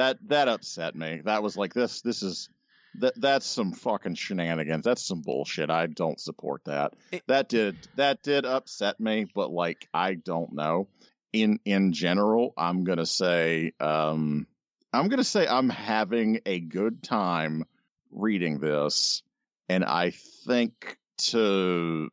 That 0.00 0.18
That 0.28 0.48
upset 0.48 0.94
me. 0.96 1.20
That 1.24 1.42
was 1.42 1.56
like 1.56 1.74
this. 1.74 2.00
This 2.00 2.22
is 2.22 2.48
that 2.94 3.12
that's 3.20 3.46
some 3.46 3.72
fucking 3.72 4.14
shenanigans. 4.16 4.84
That's 4.84 5.06
some 5.06 5.20
bullshit. 5.20 5.70
I 5.70 5.86
don't 5.86 6.18
support 6.18 6.64
that. 6.64 6.94
It- 7.12 7.22
that 7.28 7.48
did 7.48 7.76
that 7.96 8.22
did 8.22 8.44
upset 8.46 8.98
me, 8.98 9.26
but 9.34 9.50
like 9.50 9.88
I 9.92 10.14
don't 10.14 10.52
know. 10.54 10.88
In 11.32 11.60
in 11.64 11.92
general, 11.92 12.54
I'm 12.56 12.84
gonna 12.84 13.06
say 13.06 13.72
um 13.78 14.46
I'm 14.92 15.08
gonna 15.08 15.22
say 15.22 15.46
I'm 15.46 15.68
having 15.68 16.40
a 16.46 16.58
good 16.58 17.02
time 17.02 17.64
reading 18.10 18.58
this, 18.58 19.22
and 19.68 19.84
I 19.84 20.10
think 20.46 20.98
to 21.28 22.08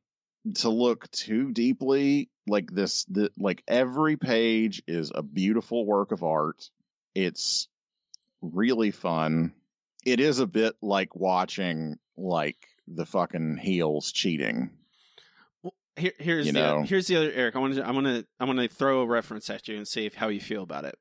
to 0.56 0.70
look 0.70 1.10
too 1.12 1.52
deeply 1.52 2.30
like 2.48 2.70
this 2.72 3.06
the, 3.06 3.32
like 3.38 3.64
every 3.68 4.18
page 4.18 4.84
is 4.88 5.12
a 5.14 5.24
beautiful 5.24 5.86
work 5.86 6.12
of 6.12 6.24
art 6.24 6.70
it's 7.16 7.68
really 8.42 8.92
fun 8.92 9.54
it 10.06 10.20
is 10.20 10.40
a 10.40 10.48
bit 10.48 10.76
like 10.82 11.16
watching 11.16 11.98
like 12.16 12.58
the 12.88 13.06
fucking 13.06 13.58
heels 13.58 14.12
cheating 14.12 14.70
Here, 15.98 16.14
here's 16.20 16.46
You 16.46 16.52
the 16.54 16.60
know. 16.60 16.84
here's 16.84 17.08
the 17.08 17.18
other 17.18 17.32
Eric. 17.34 17.56
I 17.56 17.60
want 17.60 17.76
to 17.76 17.86
I 17.86 17.92
want 17.92 18.06
to 18.06 18.26
I 18.40 18.46
want 18.46 18.60
to 18.60 18.68
throw 18.68 19.02
a 19.02 19.06
reference 19.08 19.50
at 19.50 19.68
you 19.68 19.76
and 19.78 19.88
see 19.88 20.06
if, 20.06 20.14
how 20.16 20.28
you 20.30 20.40
feel 20.40 20.64
about 20.64 20.86
it. 20.86 20.96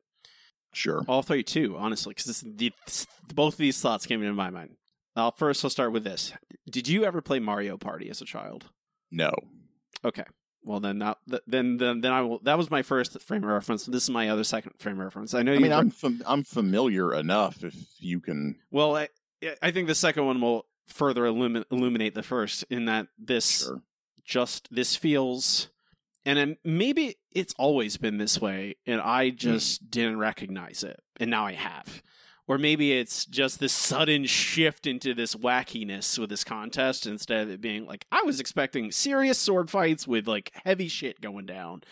sure 0.73 1.05
I'll 1.09 1.23
throw 1.23 1.37
you 1.37 1.43
two, 1.43 1.77
honestly, 1.77 2.15
because 2.15 2.41
the, 2.41 2.73
both 3.35 3.55
of 3.55 3.59
these 3.59 3.81
thoughts 3.81 4.07
came 4.07 4.23
into 4.23 4.35
my 4.35 4.51
mind. 4.51 4.77
Uh, 5.15 5.31
first, 5.31 5.65
I'll 5.65 5.71
start 5.71 5.93
with 5.93 6.05
this. 6.05 6.33
Did 6.69 6.89
you 6.89 7.05
ever 7.05 7.21
play 7.23 7.39
Mario 7.39 7.77
Party 7.77 8.11
as 8.11 8.21
a 8.21 8.25
child? 8.25 8.67
no 9.11 9.31
Okay. 10.05 10.25
Well, 10.67 10.81
then, 10.81 10.99
that, 10.99 11.19
then, 11.47 11.77
then, 11.77 12.01
then 12.01 12.13
I 12.13 12.23
will. 12.23 12.41
That 12.41 12.59
was 12.59 12.71
my 12.71 12.83
first 12.83 13.21
frame 13.23 13.45
of 13.45 13.51
reference. 13.51 13.87
This 13.87 14.03
is 14.03 14.11
my 14.11 14.29
other 14.29 14.45
second 14.45 14.73
frame 14.79 14.99
of 14.99 15.05
reference. 15.05 15.33
I 15.33 15.43
know 15.43 15.55
i 15.55 15.59
mean 15.59 15.73
i'm 15.73 15.91
fam- 15.91 16.23
i'm 16.27 16.43
familiar 16.43 17.15
enough 17.15 17.63
if 17.63 17.75
you 17.99 18.21
can 18.21 18.57
well, 18.71 18.97
I, 18.97 19.09
I 19.63 19.71
think 19.71 19.87
the 19.87 19.95
second 19.95 20.27
one 20.27 20.41
will 20.41 20.67
further 20.89 21.23
illumi- 21.23 21.65
illuminate 21.71 22.15
the 22.15 22.23
first 22.23 22.65
in 22.69 22.87
that 22.87 23.07
this 23.19 23.65
sure 23.65 23.83
just 24.27 24.69
this 24.75 24.97
feels 24.97 25.69
and 26.25 26.57
maybe 26.65 27.17
it's 27.33 27.55
always 27.57 27.97
been 27.97 28.19
this 28.19 28.41
way 28.41 28.75
and 28.87 29.01
i 29.01 29.31
hmm. 29.31 29.37
just 29.37 29.89
didn't 29.91 30.19
recognize 30.19 30.83
it 30.83 31.01
and 31.19 31.31
now 31.31 31.47
i 31.47 31.53
have 31.53 32.03
or 32.49 32.59
maybe 32.59 32.93
it's 32.93 33.25
just 33.27 33.59
this 33.59 33.73
sudden 33.73 34.25
shift 34.25 34.87
into 34.87 35.15
this 35.15 35.35
wackiness 35.35 36.19
with 36.19 36.31
this 36.31 36.45
contest 36.45 37.07
instead 37.07 37.43
of 37.43 37.51
it 37.51 37.61
being 37.61 37.87
like 37.87 38.07
I 38.13 38.23
was 38.23 38.41
expecting 38.41 38.93
serious 38.93 39.39
sword 39.39 39.71
fights 39.71 40.07
with 40.07 40.29
like 40.29 40.53
heavy 40.65 40.89
shit 40.89 41.21
going 41.21 41.47
down. 41.47 41.83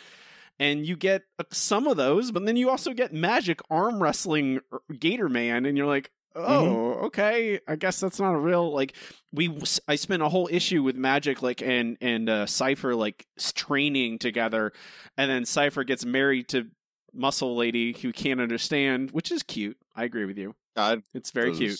And 0.61 0.87
you 0.87 0.97
get 0.97 1.23
uh, 1.41 1.45
some 1.51 1.89
of 1.89 1.97
those, 1.97 2.31
but 2.31 2.47
then 2.47 2.57
you 2.57 2.71
also 2.71 2.93
get 2.93 3.13
magic 3.13 3.61
arm 3.71 4.01
wrestling 4.01 4.61
er, 4.73 4.83
Gator 4.97 5.29
Man, 5.29 5.67
and 5.67 5.77
you're 5.77 5.89
like, 5.89 6.13
oh, 6.37 6.93
okay. 7.07 7.59
I 7.67 7.75
guess 7.75 7.99
that's 7.99 8.21
not 8.21 8.35
a 8.35 8.39
real 8.39 8.73
like. 8.73 8.95
We 9.33 9.61
I 9.89 9.97
spent 9.97 10.23
a 10.23 10.29
whole 10.29 10.49
issue 10.51 10.85
with 10.85 10.97
Magik 10.97 11.43
like 11.43 11.61
and 11.61 11.97
and 12.01 12.29
uh, 12.29 12.47
Cipher 12.47 12.95
like 12.95 13.27
training 13.55 14.21
together, 14.21 14.73
and 15.17 15.29
then 15.29 15.45
Cipher 15.45 15.83
gets 15.83 16.05
married 16.05 16.49
to 16.51 16.69
Muscle 17.15 17.57
Lady 17.57 17.93
who 17.93 18.13
can't 18.13 18.41
understand, 18.41 19.11
which 19.13 19.31
is 19.33 19.43
cute. 19.43 19.77
I 19.95 20.05
agree 20.05 20.25
with 20.25 20.37
you. 20.39 20.55
I, 20.77 21.03
It's 21.15 21.31
very 21.31 21.55
cute. 21.55 21.79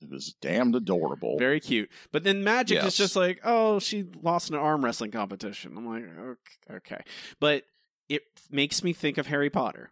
It 0.00 0.10
was 0.10 0.34
damned 0.40 0.74
adorable. 0.74 1.38
Very 1.38 1.60
cute. 1.60 1.88
But 2.10 2.24
then 2.24 2.42
Magik 2.42 2.84
is 2.84 2.96
just 2.96 3.14
like, 3.14 3.40
oh, 3.44 3.78
she 3.78 4.04
lost 4.20 4.50
an 4.50 4.56
arm 4.56 4.84
wrestling 4.84 5.12
competition. 5.12 5.74
I'm 5.76 5.86
like, 5.86 6.02
okay. 6.04 6.74
okay. 6.94 7.02
But 7.38 7.62
it 8.08 8.22
makes 8.50 8.82
me 8.82 8.92
think 8.92 9.16
of 9.16 9.28
Harry 9.28 9.48
Potter. 9.48 9.90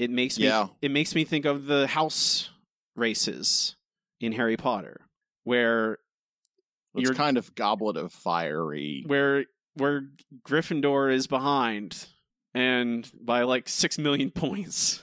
It 0.00 0.10
makes 0.10 0.36
me 0.38 0.46
Yeah. 0.46 0.68
it 0.82 0.90
makes 0.90 1.14
me 1.14 1.24
think 1.24 1.44
of 1.44 1.66
the 1.66 1.86
house 1.86 2.50
races 2.96 3.76
in 4.20 4.32
Harry 4.32 4.56
Potter 4.56 5.00
where 5.44 5.98
it's 6.94 7.04
you're- 7.04 7.14
kind 7.16 7.38
of 7.38 7.54
goblet 7.54 7.96
of 7.96 8.12
fiery. 8.12 9.04
where 9.06 9.44
where 9.74 10.08
Gryffindor 10.44 11.12
is 11.12 11.26
behind 11.28 12.06
and 12.56 13.10
by 13.20 13.42
like 13.42 13.68
6 13.68 13.98
million 13.98 14.30
points 14.44 15.02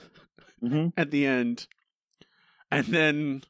Mhm. 0.63 0.91
at 0.97 1.11
the 1.11 1.25
end. 1.25 1.67
And 2.71 2.85
then 2.87 3.43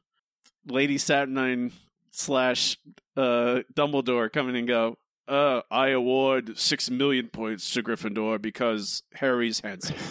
Lady 0.66 0.96
Saturnyne 0.98 1.72
slash 2.10 2.76
uh, 3.16 3.60
Dumbledore 3.72 4.30
come 4.32 4.48
in 4.50 4.56
and 4.56 4.68
go, 4.68 4.98
uh, 5.28 5.62
I 5.70 5.88
award 5.88 6.58
six 6.58 6.90
million 6.90 7.28
points 7.28 7.72
to 7.72 7.82
Gryffindor 7.82 8.42
because 8.42 9.02
Harry's 9.14 9.60
handsome. 9.60 9.96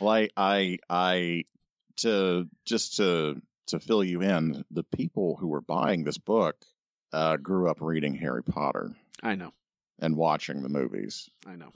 Like 0.00 0.32
I, 0.36 0.78
I, 0.90 1.44
to 1.98 2.48
just 2.64 2.96
to 2.96 3.40
to 3.68 3.78
fill 3.80 4.02
you 4.04 4.22
in, 4.22 4.64
the 4.70 4.82
people 4.82 5.36
who 5.36 5.46
were 5.48 5.60
buying 5.60 6.02
this 6.04 6.18
book 6.18 6.56
uh, 7.12 7.36
grew 7.36 7.68
up 7.70 7.78
reading 7.80 8.14
Harry 8.14 8.42
Potter 8.42 8.94
I 9.22 9.34
know, 9.36 9.52
and 10.00 10.16
watching 10.16 10.62
the 10.62 10.68
movies. 10.68 11.28
I 11.46 11.54
know. 11.56 11.72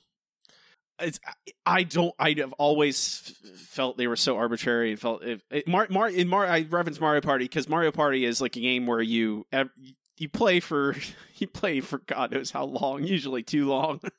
It's 1.03 1.21
I 1.67 1.83
don't 1.83 2.15
I've 2.19 2.53
always 2.55 3.35
felt 3.57 3.97
they 3.97 4.07
were 4.07 4.17
so 4.17 4.37
arbitrary. 4.37 4.91
And 4.93 5.01
felt 5.01 5.23
it, 5.23 5.67
Mar, 5.69 5.87
Mar, 5.91 6.09
in 6.09 6.29
Mar 6.29 6.47
I 6.47 6.67
reference 6.71 7.01
Mario 7.01 7.21
Party 7.21 7.45
because 7.45 7.69
Mario 7.69 7.91
Party 7.93 8.25
is 8.25 8.41
like 8.41 8.57
a 8.57 8.61
game 8.61 8.87
where 8.87 9.03
you 9.03 9.47
you 10.19 10.29
play 10.29 10.61
for 10.61 10.95
you 11.37 11.47
play 11.47 11.81
for 11.81 11.99
God 11.99 12.33
knows 12.33 12.51
how 12.51 12.65
long 12.65 13.05
usually 13.05 13.43
too 13.43 13.67
long. 13.67 14.01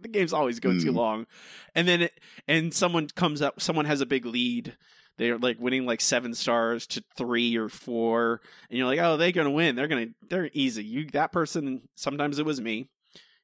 The 0.00 0.08
games 0.08 0.32
always 0.32 0.58
go 0.58 0.72
too 0.72 0.90
Hmm. 0.90 0.96
long. 0.96 1.26
And 1.74 1.86
then 1.86 2.02
it, 2.02 2.18
and 2.48 2.74
someone 2.74 3.06
comes 3.08 3.40
up 3.40 3.60
someone 3.60 3.84
has 3.84 4.00
a 4.00 4.06
big 4.06 4.26
lead. 4.26 4.76
They're 5.18 5.38
like 5.38 5.60
winning 5.60 5.86
like 5.86 6.00
seven 6.00 6.34
stars 6.34 6.86
to 6.88 7.04
three 7.16 7.56
or 7.56 7.68
four. 7.68 8.40
And 8.68 8.76
you're 8.78 8.88
like 8.88 8.98
oh 8.98 9.16
they're 9.16 9.30
gonna 9.30 9.52
win. 9.52 9.76
They're 9.76 9.86
gonna 9.86 10.08
they're 10.28 10.50
easy. 10.52 10.82
You 10.82 11.06
that 11.12 11.30
person 11.30 11.82
sometimes 11.94 12.40
it 12.40 12.46
was 12.46 12.60
me. 12.60 12.88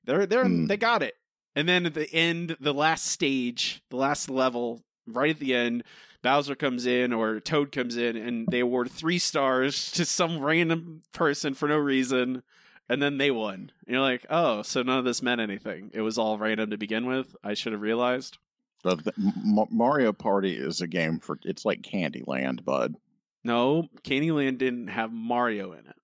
They're 0.05 0.27
they're 0.27 0.45
Hmm. 0.47 0.67
they 0.67 0.77
got 0.77 1.05
it 1.05 1.15
and 1.55 1.69
then 1.69 1.87
at 1.87 1.95
the 1.95 2.13
end 2.13 2.57
the 2.61 2.75
last 2.75 3.07
stage 3.07 3.83
the 3.91 3.97
last 3.97 4.31
level 4.31 4.83
right 5.07 5.31
at 5.31 5.39
the 5.39 5.55
end 5.55 5.83
Bowser 6.23 6.55
comes 6.55 6.85
in 6.85 7.15
or 7.15 7.41
Toad 7.41 7.73
comes 7.73 7.97
in 7.97 8.15
and 8.15 8.47
they 8.49 8.61
award 8.61 8.91
three 8.91 9.19
stars 9.19 9.91
to 9.93 10.05
some 10.05 10.41
random 10.41 11.03
person 11.13 11.55
for 11.55 11.69
no 11.69 11.79
reason 11.79 12.43
and 12.91 13.01
then 13.01 13.19
they 13.19 13.31
won. 13.31 13.55
And 13.55 13.95
you're 13.95 14.01
like, 14.01 14.27
oh, 14.29 14.63
so 14.63 14.83
none 14.83 14.99
of 14.99 15.05
this 15.05 15.23
meant 15.23 15.41
anything. 15.41 15.93
It 15.95 16.01
was 16.01 16.19
all 16.19 16.39
random 16.39 16.71
to 16.71 16.77
begin 16.77 17.07
with. 17.07 17.37
I 17.43 17.55
should 17.55 17.73
have 17.73 17.81
realized. 17.81 18.37
But 18.83 19.05
the, 19.05 19.13
M- 19.17 19.69
Mario 19.71 20.13
Party 20.13 20.57
is 20.57 20.81
a 20.81 20.89
game 20.89 21.21
for 21.21 21.39
it's 21.45 21.65
like 21.65 21.83
Candyland, 21.83 22.65
bud. 22.65 22.97
No, 23.45 23.89
Candyland 24.03 24.59
didn't 24.59 24.89
have 24.89 25.13
Mario 25.13 25.73
in 25.73 25.87
it. 25.87 25.95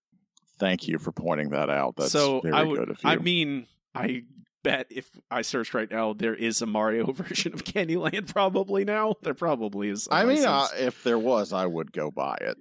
Thank 0.58 0.86
you 0.86 0.98
for 0.98 1.10
pointing 1.10 1.50
that 1.50 1.68
out. 1.68 1.96
That's 1.96 2.12
so 2.12 2.40
very 2.40 2.54
I 2.54 2.62
would, 2.62 2.78
good 2.78 2.90
of 2.90 3.02
you. 3.02 3.10
I 3.10 3.16
mean, 3.16 3.66
I 3.94 4.22
bet 4.66 4.86
if 4.90 5.08
I 5.30 5.42
search 5.42 5.74
right 5.74 5.90
now, 5.90 6.12
there 6.12 6.34
is 6.34 6.60
a 6.62 6.66
Mario 6.66 7.12
version 7.12 7.54
of 7.54 7.64
Candyland. 7.64 8.32
Probably 8.32 8.84
now, 8.84 9.14
there 9.22 9.34
probably 9.34 9.88
is. 9.88 10.08
I 10.10 10.24
mean, 10.24 10.44
uh, 10.44 10.66
if 10.78 11.02
there 11.04 11.18
was, 11.18 11.52
I 11.52 11.66
would 11.66 11.92
go 11.92 12.10
buy 12.10 12.38
it. 12.40 12.56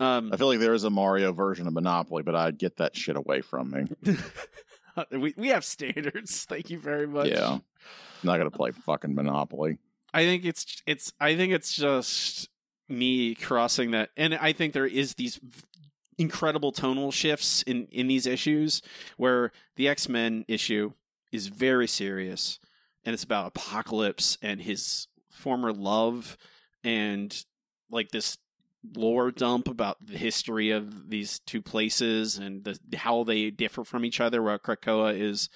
um, 0.00 0.32
I 0.32 0.36
feel 0.36 0.48
like 0.48 0.60
there 0.60 0.74
is 0.74 0.84
a 0.84 0.90
Mario 0.90 1.32
version 1.32 1.66
of 1.66 1.72
Monopoly, 1.72 2.22
but 2.22 2.34
I'd 2.34 2.58
get 2.58 2.78
that 2.78 2.96
shit 2.96 3.16
away 3.16 3.40
from 3.40 3.70
me. 3.70 4.16
we 5.10 5.34
we 5.36 5.48
have 5.48 5.64
standards. 5.64 6.44
Thank 6.48 6.70
you 6.70 6.78
very 6.78 7.06
much. 7.06 7.28
Yeah. 7.28 7.52
I'm 7.52 7.62
not 8.22 8.38
gonna 8.38 8.50
play 8.50 8.72
fucking 8.72 9.14
Monopoly. 9.14 9.78
I 10.12 10.24
think 10.24 10.44
it's 10.44 10.82
it's 10.86 11.12
I 11.20 11.36
think 11.36 11.52
it's 11.52 11.74
just 11.74 12.48
me 12.88 13.34
crossing 13.34 13.90
that 13.90 14.10
and 14.16 14.32
I 14.34 14.52
think 14.52 14.72
there 14.72 14.86
is 14.86 15.14
these 15.14 15.40
incredible 16.18 16.72
tonal 16.72 17.12
shifts 17.12 17.62
in 17.62 17.86
in 17.90 18.08
these 18.08 18.26
issues 18.26 18.82
where 19.16 19.52
the 19.76 19.88
X-Men 19.88 20.44
issue 20.48 20.92
is 21.32 21.48
very 21.48 21.86
serious 21.86 22.58
and 23.04 23.12
it's 23.12 23.24
about 23.24 23.48
apocalypse 23.48 24.38
and 24.40 24.62
his 24.62 25.08
former 25.30 25.72
love 25.72 26.36
and 26.82 27.44
like 27.90 28.10
this 28.10 28.38
lore 28.94 29.30
dump 29.30 29.68
about 29.68 29.96
the 30.04 30.16
history 30.16 30.70
of 30.70 31.10
these 31.10 31.40
two 31.40 31.60
places 31.60 32.38
and 32.38 32.64
the 32.64 32.78
how 32.96 33.24
they 33.24 33.50
differ 33.50 33.84
from 33.84 34.04
each 34.04 34.20
other 34.20 34.42
where 34.42 34.58
Krakoa 34.58 35.18
is 35.18 35.50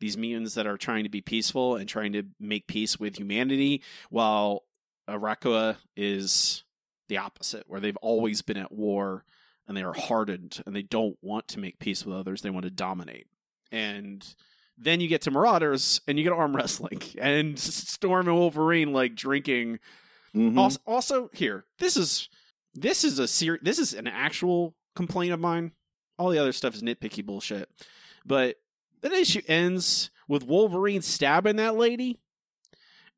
these 0.00 0.16
mutants 0.16 0.54
that 0.54 0.66
are 0.66 0.76
trying 0.76 1.04
to 1.04 1.10
be 1.10 1.20
peaceful 1.20 1.76
and 1.76 1.88
trying 1.88 2.12
to 2.12 2.24
make 2.38 2.66
peace 2.66 2.98
with 2.98 3.18
humanity, 3.18 3.82
while 4.10 4.64
Arakko 5.08 5.76
is 5.96 6.64
the 7.08 7.18
opposite, 7.18 7.64
where 7.68 7.80
they've 7.80 7.96
always 7.98 8.42
been 8.42 8.56
at 8.56 8.72
war 8.72 9.24
and 9.66 9.76
they 9.76 9.82
are 9.82 9.94
hardened 9.94 10.62
and 10.66 10.74
they 10.74 10.82
don't 10.82 11.16
want 11.22 11.48
to 11.48 11.58
make 11.60 11.78
peace 11.78 12.04
with 12.04 12.16
others; 12.16 12.42
they 12.42 12.50
want 12.50 12.64
to 12.64 12.70
dominate. 12.70 13.26
And 13.72 14.24
then 14.76 15.00
you 15.00 15.08
get 15.08 15.22
to 15.22 15.30
Marauders 15.30 16.00
and 16.06 16.18
you 16.18 16.24
get 16.24 16.32
arm 16.32 16.54
wrestling 16.56 17.00
and 17.18 17.58
Storm 17.58 18.28
and 18.28 18.36
Wolverine 18.36 18.92
like 18.92 19.14
drinking. 19.14 19.78
Mhm. 20.34 20.58
Also, 20.58 20.80
also 20.86 21.30
here, 21.32 21.64
this 21.78 21.96
is 21.96 22.28
this 22.74 23.04
is 23.04 23.18
a 23.18 23.28
ser- 23.28 23.60
this 23.62 23.78
is 23.78 23.94
an 23.94 24.06
actual 24.08 24.74
complaint 24.96 25.32
of 25.32 25.40
mine. 25.40 25.72
All 26.18 26.30
the 26.30 26.38
other 26.38 26.52
stuff 26.52 26.74
is 26.74 26.82
nitpicky 26.82 27.24
bullshit, 27.24 27.68
but 28.24 28.56
that 29.00 29.12
issue 29.12 29.42
ends 29.48 30.10
with 30.28 30.44
Wolverine 30.46 31.02
stabbing 31.02 31.56
that 31.56 31.76
lady, 31.76 32.18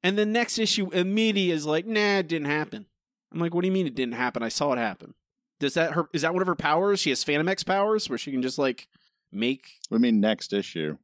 and 0.03 0.19
the 0.19 0.27
next 0.27 0.59
issue 0.59 0.91
immediately 0.91 1.51
is 1.53 1.65
like, 1.67 1.87
nah, 1.87 2.19
it 2.19 2.29
didn't 2.29 2.49
happen. 2.49 2.87
I'm 3.33 3.39
like, 3.41 3.55
what 3.55 3.63
do 3.63 3.69
you 3.69 3.73
mean 3.73 3.87
it 3.87 3.95
didn't 3.95 4.15
happen? 4.15 4.43
I 4.43 4.49
saw 4.49 4.73
it 4.73 4.79
happen. 4.79 5.15
Does 5.59 5.75
that 5.75 5.93
her? 5.93 6.09
Is 6.13 6.23
that 6.23 6.33
one 6.33 6.43
of 6.43 6.49
her 6.49 6.55
powers? 6.55 7.01
She 7.01 7.11
has 7.11 7.25
Phantom 7.25 7.49
X 7.49 7.63
powers, 7.63 8.09
where 8.09 8.19
she 8.19 8.31
can 8.33 8.43
just 8.43 8.59
like 8.59 8.89
make 9.33 9.67
We 9.91 9.99
mean, 9.99 10.21
next 10.21 10.53
issue. 10.53 10.97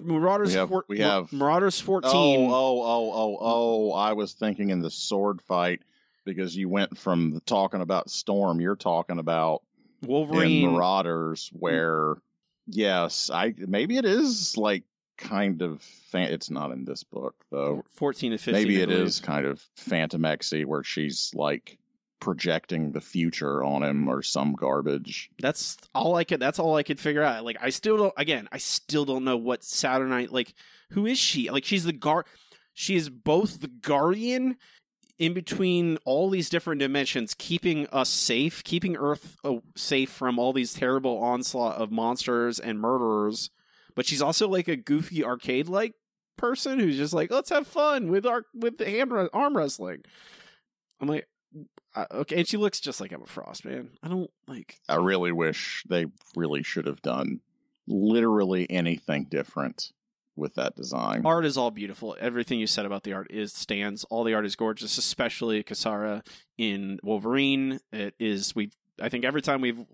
Marauders. 0.00 0.48
We 0.50 0.54
have- 0.54 0.68
four- 0.68 0.84
we 0.88 0.98
have- 1.00 1.32
Marauders 1.32 1.78
14. 1.78 2.10
Oh, 2.12 2.46
oh, 2.50 2.82
oh, 2.82 3.12
oh, 3.14 3.38
oh! 3.40 3.92
I 3.92 4.14
was 4.14 4.32
thinking 4.32 4.70
in 4.70 4.80
the 4.80 4.90
sword 4.90 5.40
fight 5.42 5.82
because 6.24 6.56
you 6.56 6.68
went 6.68 6.96
from 6.98 7.32
the 7.34 7.40
talking 7.40 7.80
about 7.80 8.10
Storm. 8.10 8.60
You're 8.60 8.74
talking 8.76 9.18
about 9.18 9.62
Wolverine. 10.02 10.64
in 10.64 10.72
Marauders, 10.72 11.50
where 11.52 12.16
yes, 12.66 13.30
I 13.30 13.54
maybe 13.56 13.96
it 13.98 14.04
is 14.04 14.56
like 14.56 14.84
kind 15.18 15.62
of. 15.62 15.82
Fan, 16.10 16.32
it's 16.32 16.50
not 16.50 16.72
in 16.72 16.84
this 16.84 17.04
book 17.04 17.34
though. 17.50 17.84
14 17.92 18.32
to 18.32 18.38
15. 18.38 18.52
maybe 18.52 18.80
it 18.82 18.90
is 18.90 19.20
kind 19.20 19.46
of 19.46 19.62
Phantom 19.76 20.20
Xy 20.22 20.64
where 20.66 20.82
she's 20.84 21.30
like 21.34 21.78
projecting 22.22 22.92
the 22.92 23.00
future 23.00 23.64
on 23.64 23.82
him 23.82 24.08
or 24.08 24.22
some 24.22 24.52
garbage. 24.52 25.28
That's 25.40 25.76
all 25.92 26.14
I 26.14 26.22
could. 26.22 26.38
That's 26.38 26.60
all 26.60 26.76
I 26.76 26.84
could 26.84 27.00
figure 27.00 27.24
out. 27.24 27.44
Like, 27.44 27.56
I 27.60 27.70
still 27.70 27.96
don't. 27.96 28.14
Again, 28.16 28.48
I 28.52 28.58
still 28.58 29.04
don't 29.04 29.24
know 29.24 29.36
what 29.36 29.64
Saturnite. 29.64 30.32
Like, 30.32 30.54
who 30.90 31.04
is 31.04 31.18
she? 31.18 31.50
Like, 31.50 31.64
she's 31.64 31.82
the 31.82 31.92
guard. 31.92 32.26
She 32.74 32.94
is 32.94 33.10
both 33.10 33.60
the 33.60 33.66
guardian 33.66 34.56
in 35.18 35.34
between 35.34 35.98
all 36.04 36.30
these 36.30 36.48
different 36.48 36.78
dimensions, 36.78 37.34
keeping 37.36 37.88
us 37.88 38.08
safe, 38.08 38.62
keeping 38.62 38.96
Earth 38.96 39.36
uh, 39.42 39.56
safe 39.74 40.08
from 40.08 40.38
all 40.38 40.52
these 40.52 40.74
terrible 40.74 41.18
onslaught 41.18 41.76
of 41.76 41.90
monsters 41.90 42.60
and 42.60 42.78
murderers. 42.78 43.50
But 43.96 44.06
she's 44.06 44.22
also 44.22 44.48
like 44.48 44.68
a 44.68 44.76
goofy 44.76 45.24
arcade-like 45.24 45.94
person 46.36 46.78
who's 46.78 46.96
just 46.96 47.12
like, 47.12 47.32
let's 47.32 47.50
have 47.50 47.66
fun 47.66 48.12
with 48.12 48.26
our 48.26 48.44
with 48.54 48.78
the 48.78 48.88
hand 48.88 49.12
arm 49.32 49.56
wrestling. 49.56 50.04
I'm 51.00 51.08
like, 51.08 51.26
okay, 51.96 52.38
and 52.38 52.48
she 52.48 52.56
looks 52.56 52.80
just 52.80 53.00
like 53.00 53.12
Emma 53.12 53.26
Frost, 53.26 53.64
man. 53.64 53.90
I 54.02 54.08
don't 54.08 54.30
like. 54.46 54.78
I 54.88 54.96
really 54.96 55.32
wish 55.32 55.84
they 55.88 56.06
really 56.36 56.62
should 56.62 56.86
have 56.86 57.02
done 57.02 57.40
literally 57.86 58.70
anything 58.70 59.24
different 59.24 59.92
with 60.36 60.54
that 60.54 60.74
design. 60.76 61.26
art 61.26 61.44
is 61.44 61.56
all 61.56 61.70
beautiful. 61.70 62.16
Everything 62.18 62.58
you 62.58 62.66
said 62.66 62.86
about 62.86 63.02
the 63.02 63.12
art 63.12 63.30
is 63.30 63.52
stands. 63.52 64.04
All 64.04 64.24
the 64.24 64.34
art 64.34 64.46
is 64.46 64.56
gorgeous, 64.56 64.96
especially 64.98 65.62
Cassara 65.62 66.26
in 66.56 66.98
Wolverine. 67.02 67.80
It 67.92 68.14
is 68.18 68.54
we. 68.54 68.70
I 69.00 69.08
think 69.08 69.24
every 69.24 69.42
time 69.42 69.60
we've 69.60 69.84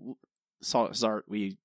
saw 0.62 0.88
his 0.88 1.02
art, 1.02 1.24
we 1.28 1.58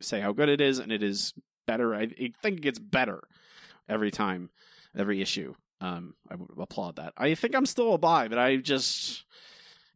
say 0.00 0.20
how 0.20 0.32
good 0.32 0.48
it 0.48 0.60
is, 0.60 0.78
and 0.78 0.92
it 0.92 1.02
is 1.02 1.34
better. 1.66 1.94
I, 1.94 2.02
I 2.02 2.32
think 2.42 2.58
it 2.58 2.62
gets 2.62 2.78
better 2.78 3.22
every 3.88 4.10
time, 4.10 4.50
every 4.96 5.20
issue. 5.20 5.54
Um, 5.80 6.14
I 6.28 6.34
would 6.34 6.50
applaud 6.58 6.96
that. 6.96 7.14
I 7.16 7.34
think 7.34 7.54
I'm 7.54 7.66
still 7.66 7.94
a 7.94 7.98
buy, 7.98 8.28
but 8.28 8.38
I 8.38 8.56
just 8.56 9.24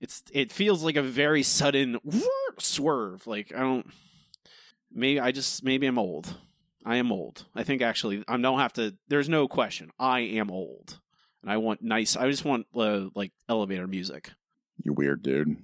it's 0.00 0.22
it 0.32 0.52
feels 0.52 0.82
like 0.82 0.96
a 0.96 1.02
very 1.02 1.42
sudden 1.42 1.98
swerve. 2.58 3.26
Like 3.26 3.52
I 3.54 3.60
don't. 3.60 3.86
Maybe 4.92 5.20
I 5.20 5.32
just 5.32 5.64
maybe 5.64 5.86
I'm 5.86 5.98
old. 5.98 6.36
I 6.84 6.96
am 6.96 7.10
old. 7.10 7.46
I 7.54 7.64
think 7.64 7.82
actually 7.82 8.24
I 8.28 8.36
don't 8.36 8.58
have 8.58 8.72
to. 8.74 8.94
There's 9.08 9.28
no 9.28 9.48
question. 9.48 9.90
I 9.98 10.20
am 10.20 10.50
old, 10.50 10.98
and 11.42 11.50
I 11.50 11.56
want 11.56 11.82
nice. 11.82 12.16
I 12.16 12.30
just 12.30 12.44
want 12.44 12.66
uh, 12.74 13.06
like 13.14 13.32
elevator 13.48 13.86
music. 13.86 14.30
You're 14.82 14.94
weird 14.94 15.22
dude. 15.22 15.56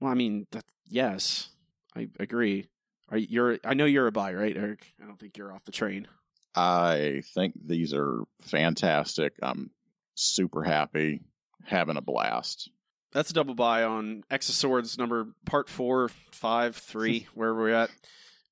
Well, 0.00 0.10
I 0.10 0.14
mean, 0.14 0.46
that, 0.52 0.64
yes, 0.88 1.50
I 1.96 2.08
agree. 2.18 2.66
Are 3.08 3.16
you're? 3.16 3.58
I 3.64 3.74
know 3.74 3.84
you're 3.86 4.08
a 4.08 4.12
buy, 4.12 4.34
right, 4.34 4.56
Eric? 4.56 4.92
I 5.02 5.06
don't 5.06 5.18
think 5.18 5.38
you're 5.38 5.52
off 5.52 5.64
the 5.64 5.72
train. 5.72 6.08
I 6.56 7.22
think 7.34 7.54
these 7.66 7.92
are 7.92 8.22
fantastic. 8.42 9.34
I'm 9.42 9.70
super 10.14 10.62
happy, 10.62 11.20
having 11.64 11.96
a 11.96 12.00
blast. 12.00 12.70
That's 13.12 13.30
a 13.30 13.34
double 13.34 13.54
buy 13.54 13.84
on 13.84 14.24
X 14.30 14.48
of 14.48 14.54
Swords 14.54 14.98
number 14.98 15.28
part 15.44 15.68
four, 15.68 16.10
five, 16.32 16.76
three, 16.76 17.26
where 17.34 17.54
we're 17.54 17.70
at. 17.72 17.90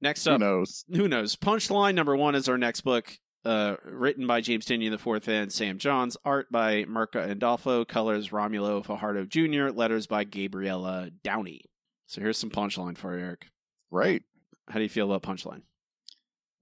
Next 0.01 0.27
up, 0.27 0.35
Who 0.35 0.39
knows? 0.47 0.85
who 0.93 1.09
knows? 1.09 1.35
Punchline 1.37 1.95
number 1.95 2.15
one 2.17 2.35
is 2.35 2.49
our 2.49 2.59
next 2.59 2.83
book, 2.83 3.11
uh, 3.47 3.77
written 3.85 4.27
by 4.27 4.43
James 4.43 4.67
Tynion 4.67 4.91
the 4.91 4.99
fourth 4.99 5.29
and 5.29 5.51
Sam 5.51 5.79
Johns, 5.79 6.17
art 6.25 6.51
by 6.53 6.85
Mirka 6.85 7.35
Andolfo, 7.35 7.87
colors 7.89 8.29
Romulo 8.31 8.85
Fajardo 8.85 9.25
Jr., 9.25 9.69
letters 9.75 10.07
by 10.07 10.25
Gabriella 10.25 11.11
Downey. 11.23 11.63
So 12.07 12.21
here's 12.21 12.37
some 12.39 12.51
punchline 12.51 12.99
for 12.99 13.17
you, 13.19 13.25
Eric. 13.25 13.47
Right. 13.91 14.23
How 14.69 14.75
do 14.75 14.83
you 14.83 14.89
feel 14.91 15.11
about 15.11 15.23
punchline? 15.23 15.63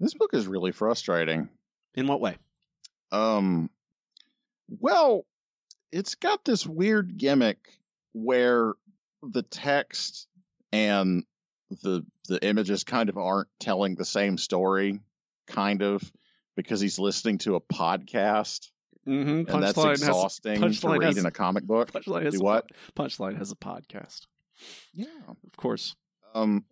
This 0.01 0.15
book 0.15 0.35
is 0.35 0.47
really 0.47 0.73
frustrating. 0.73 1.49
In 1.95 2.07
what 2.07 2.21
way? 2.21 2.37
Um, 3.13 3.71
well, 4.69 5.25
it's 5.93 6.15
got 6.15 6.45
this 6.45 6.67
weird 6.67 7.17
gimmick 7.19 7.59
where 8.13 8.73
the 9.23 9.43
text 9.43 10.27
and 10.73 11.25
the 11.83 12.05
the 12.29 12.45
images 12.45 12.85
kind 12.85 13.09
of 13.09 13.19
aren't 13.19 13.49
telling 13.61 13.95
the 13.95 14.05
same 14.05 14.39
story, 14.39 15.01
kind 15.47 15.83
of, 15.83 16.03
because 16.57 16.81
he's 16.81 16.99
listening 16.99 17.39
to 17.39 17.57
a 17.57 17.61
podcast, 17.61 18.69
Mm-hmm. 19.07 19.53
and 19.53 19.63
that's 19.65 19.83
has 19.83 20.01
exhausting 20.01 20.61
Punchline 20.61 20.81
to 20.81 20.99
read 21.01 21.03
has- 21.09 21.17
in 21.19 21.27
a 21.27 21.33
comic 21.33 21.65
book. 21.65 21.91
punchline 21.91 22.23
has 22.25 22.35
Do 22.35 22.41
what? 22.45 22.69
punchline 22.97 23.37
has 23.37 23.51
a 23.51 23.57
podcast. 23.57 24.27
Yeah. 24.95 25.07
Of 25.29 25.57
course. 25.57 25.97
Um, 26.37 26.65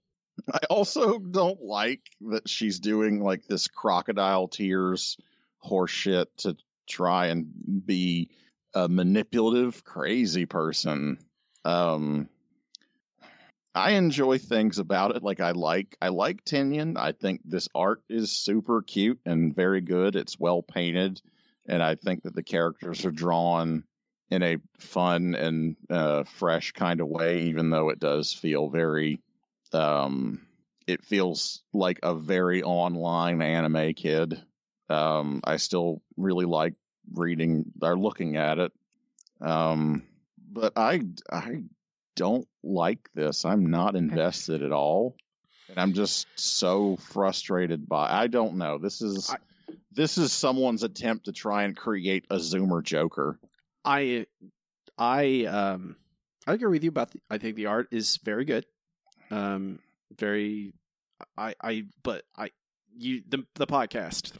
I 0.52 0.60
also 0.68 1.18
don't 1.18 1.62
like 1.62 2.02
that 2.22 2.48
she's 2.48 2.80
doing 2.80 3.22
like 3.22 3.44
this 3.46 3.68
crocodile 3.68 4.48
tears 4.48 5.16
horseshit 5.64 6.26
to 6.38 6.56
try 6.88 7.26
and 7.26 7.46
be 7.86 8.30
a 8.74 8.88
manipulative, 8.88 9.84
crazy 9.84 10.46
person. 10.46 11.18
Um, 11.64 12.28
I 13.74 13.92
enjoy 13.92 14.38
things 14.38 14.78
about 14.78 15.14
it. 15.14 15.22
Like 15.22 15.40
I 15.40 15.52
like, 15.52 15.96
I 16.02 16.08
like 16.08 16.44
Tynion. 16.44 16.96
I 16.96 17.12
think 17.12 17.42
this 17.44 17.68
art 17.74 18.02
is 18.08 18.32
super 18.32 18.82
cute 18.82 19.20
and 19.24 19.54
very 19.54 19.80
good. 19.80 20.16
It's 20.16 20.38
well 20.38 20.62
painted, 20.62 21.20
and 21.68 21.82
I 21.82 21.94
think 21.94 22.24
that 22.24 22.34
the 22.34 22.42
characters 22.42 23.04
are 23.04 23.12
drawn 23.12 23.84
in 24.30 24.42
a 24.42 24.56
fun 24.78 25.34
and 25.34 25.76
uh, 25.88 26.24
fresh 26.24 26.72
kind 26.72 27.00
of 27.00 27.08
way, 27.08 27.42
even 27.42 27.70
though 27.70 27.90
it 27.90 27.98
does 28.00 28.32
feel 28.32 28.68
very 28.68 29.20
um 29.74 30.46
it 30.86 31.04
feels 31.04 31.62
like 31.72 32.00
a 32.02 32.14
very 32.14 32.62
online 32.62 33.42
anime 33.42 33.94
kid. 33.94 34.40
Um 34.88 35.40
i 35.44 35.56
still 35.56 36.02
really 36.16 36.46
like 36.46 36.74
reading 37.12 37.64
or 37.82 37.98
looking 37.98 38.36
at 38.36 38.58
it. 38.58 38.72
Um 39.40 40.02
but 40.52 40.72
i 40.76 41.02
i 41.30 41.62
don't 42.16 42.48
like 42.62 43.08
this. 43.14 43.44
I'm 43.44 43.70
not 43.70 43.96
invested 43.96 44.62
at 44.62 44.72
all. 44.72 45.16
And 45.68 45.78
i'm 45.78 45.92
just 45.94 46.26
so 46.36 46.96
frustrated 46.96 47.88
by 47.88 48.10
i 48.10 48.26
don't 48.26 48.56
know. 48.56 48.78
This 48.78 49.00
is 49.02 49.30
I- 49.30 49.38
this 49.92 50.18
is 50.18 50.32
someone's 50.32 50.82
attempt 50.84 51.24
to 51.26 51.32
try 51.32 51.64
and 51.64 51.76
create 51.76 52.24
a 52.30 52.36
zoomer 52.36 52.82
joker. 52.82 53.38
I 53.84 54.26
I 54.98 55.44
um 55.46 55.96
I 56.46 56.54
agree 56.54 56.70
with 56.70 56.84
you 56.84 56.90
about 56.90 57.10
the, 57.12 57.20
I 57.30 57.38
think 57.38 57.56
the 57.56 57.66
art 57.66 57.88
is 57.90 58.16
very 58.18 58.44
good. 58.44 58.66
Um 59.30 59.78
very 60.16 60.72
I 61.36 61.54
I 61.60 61.84
but 62.02 62.24
I 62.36 62.50
you 62.96 63.22
the 63.28 63.46
the 63.54 63.66
podcast 63.66 64.32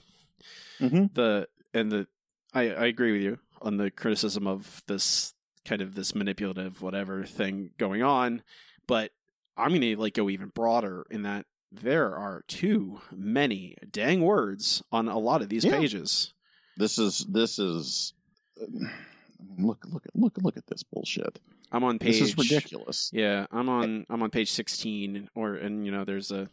Mhm. 0.81 1.13
the 1.15 1.49
and 1.75 1.93
the 1.93 2.07
I 2.53 2.63
I 2.71 2.87
agree 2.87 3.13
with 3.13 3.23
you 3.23 3.39
on 3.63 3.77
the 3.77 3.91
criticism 3.91 4.47
of 4.47 4.83
this 4.87 5.35
kind 5.65 5.83
of 5.83 5.95
this 5.95 6.15
manipulative 6.15 6.81
whatever 6.83 7.25
thing 7.25 7.71
going 7.79 8.03
on, 8.03 8.43
but 8.87 9.13
I'm 9.57 9.69
going 9.69 9.83
to 9.83 9.97
like 9.99 10.15
go 10.15 10.31
even 10.31 10.49
broader 10.49 11.05
in 11.11 11.23
that 11.23 11.45
there 11.71 12.17
are 12.17 12.43
too 12.49 13.01
many 13.13 13.77
dang 13.93 14.23
words 14.23 14.83
on 14.91 15.07
a 15.09 15.19
lot 15.19 15.43
of 15.43 15.51
these 15.51 15.65
Yeah. 15.67 15.79
pages. 15.79 16.33
this 16.79 16.99
is 16.99 17.19
this 17.29 17.59
is 17.59 18.15
look 19.59 19.85
look 19.87 20.07
at 20.07 20.17
look 20.17 20.37
look 20.39 20.57
at 20.57 20.67
this 20.67 20.83
bullshit 20.83 21.39
I'm 21.73 21.85
on 21.85 21.99
page 21.99 22.19
This 22.19 22.31
is 22.31 22.37
ridiculous. 22.37 23.11
Yeah, 23.13 23.47
I'm 23.51 23.69
on 23.69 24.07
I'm 24.11 24.23
on 24.23 24.31
page 24.31 24.51
16 24.51 25.31
or 25.35 25.55
and 25.55 25.85
you 25.87 25.93
know 25.93 26.05
there's 26.05 26.31
a 26.33 26.49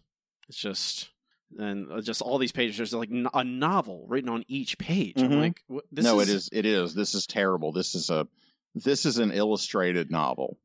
it's 0.47 0.57
just 0.57 1.09
and 1.57 1.91
uh, 1.91 2.01
just 2.01 2.21
all 2.21 2.37
these 2.37 2.51
pages 2.51 2.77
there's 2.77 2.93
like 2.93 3.09
a 3.33 3.43
novel 3.43 4.05
written 4.07 4.29
on 4.29 4.43
each 4.47 4.77
page. 4.77 5.13
I'm 5.17 5.29
Mhm. 5.31 5.39
like 5.41 5.63
what, 5.67 5.85
this 5.91 6.05
no, 6.05 6.19
is, 6.19 6.29
it 6.29 6.35
is 6.35 6.49
it 6.53 6.65
is. 6.65 6.93
This 6.93 7.15
is 7.15 7.25
terrible. 7.25 7.71
This 7.71 7.95
is 7.95 8.09
a 8.09 8.27
this 8.75 9.05
is 9.05 9.17
an 9.17 9.31
illustrated 9.31 10.11
novel. 10.11 10.57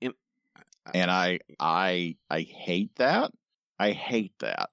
Im- 0.00 0.14
And 0.94 1.10
I 1.10 1.40
I 1.58 2.16
I 2.30 2.42
hate 2.42 2.94
that. 2.96 3.32
I 3.78 3.90
hate 3.92 4.38
that. 4.38 4.70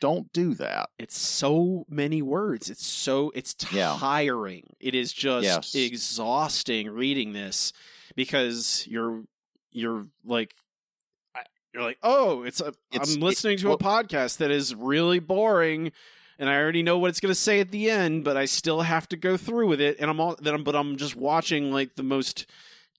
Don't 0.00 0.32
do 0.32 0.54
that. 0.54 0.88
It's 0.98 1.18
so 1.18 1.84
many 1.90 2.22
words. 2.22 2.70
It's 2.70 2.86
so 2.86 3.30
it's 3.34 3.54
Yeah. 3.70 3.96
tiring. 3.98 4.74
It 4.80 4.94
is 4.94 5.12
just 5.12 5.44
Yes. 5.44 5.74
exhausting 5.74 6.88
reading 6.88 7.32
this 7.34 7.72
because 8.16 8.86
you're 8.88 9.22
you're 9.72 10.06
like 10.24 10.54
you're 11.72 11.82
like, 11.84 11.98
"Oh, 12.02 12.42
it's 12.42 12.60
a 12.60 12.68
It's- 12.92 13.14
I'm 13.14 13.22
it- 13.22 13.24
listening 13.24 13.58
to 13.58 13.68
well- 13.68 13.76
a 13.76 13.78
podcast 13.78 14.38
that 14.38 14.50
is 14.50 14.74
really 14.74 15.18
boring 15.20 15.92
and 16.38 16.48
I 16.48 16.56
already 16.56 16.82
know 16.82 16.98
what 16.98 17.10
it's 17.10 17.20
going 17.20 17.30
to 17.30 17.34
say 17.34 17.60
at 17.60 17.70
the 17.70 17.90
end, 17.90 18.24
but 18.24 18.34
I 18.36 18.46
still 18.46 18.80
have 18.80 19.06
to 19.10 19.16
go 19.16 19.36
through 19.36 19.68
with 19.68 19.80
it 19.80 19.98
and 20.00 20.10
I'm 20.10 20.18
all 20.20 20.36
then 20.40 20.54
I'm 20.54 20.64
but 20.64 20.74
I'm 20.74 20.96
just 20.96 21.14
watching 21.16 21.70
like 21.70 21.94
the 21.96 22.02
most 22.02 22.46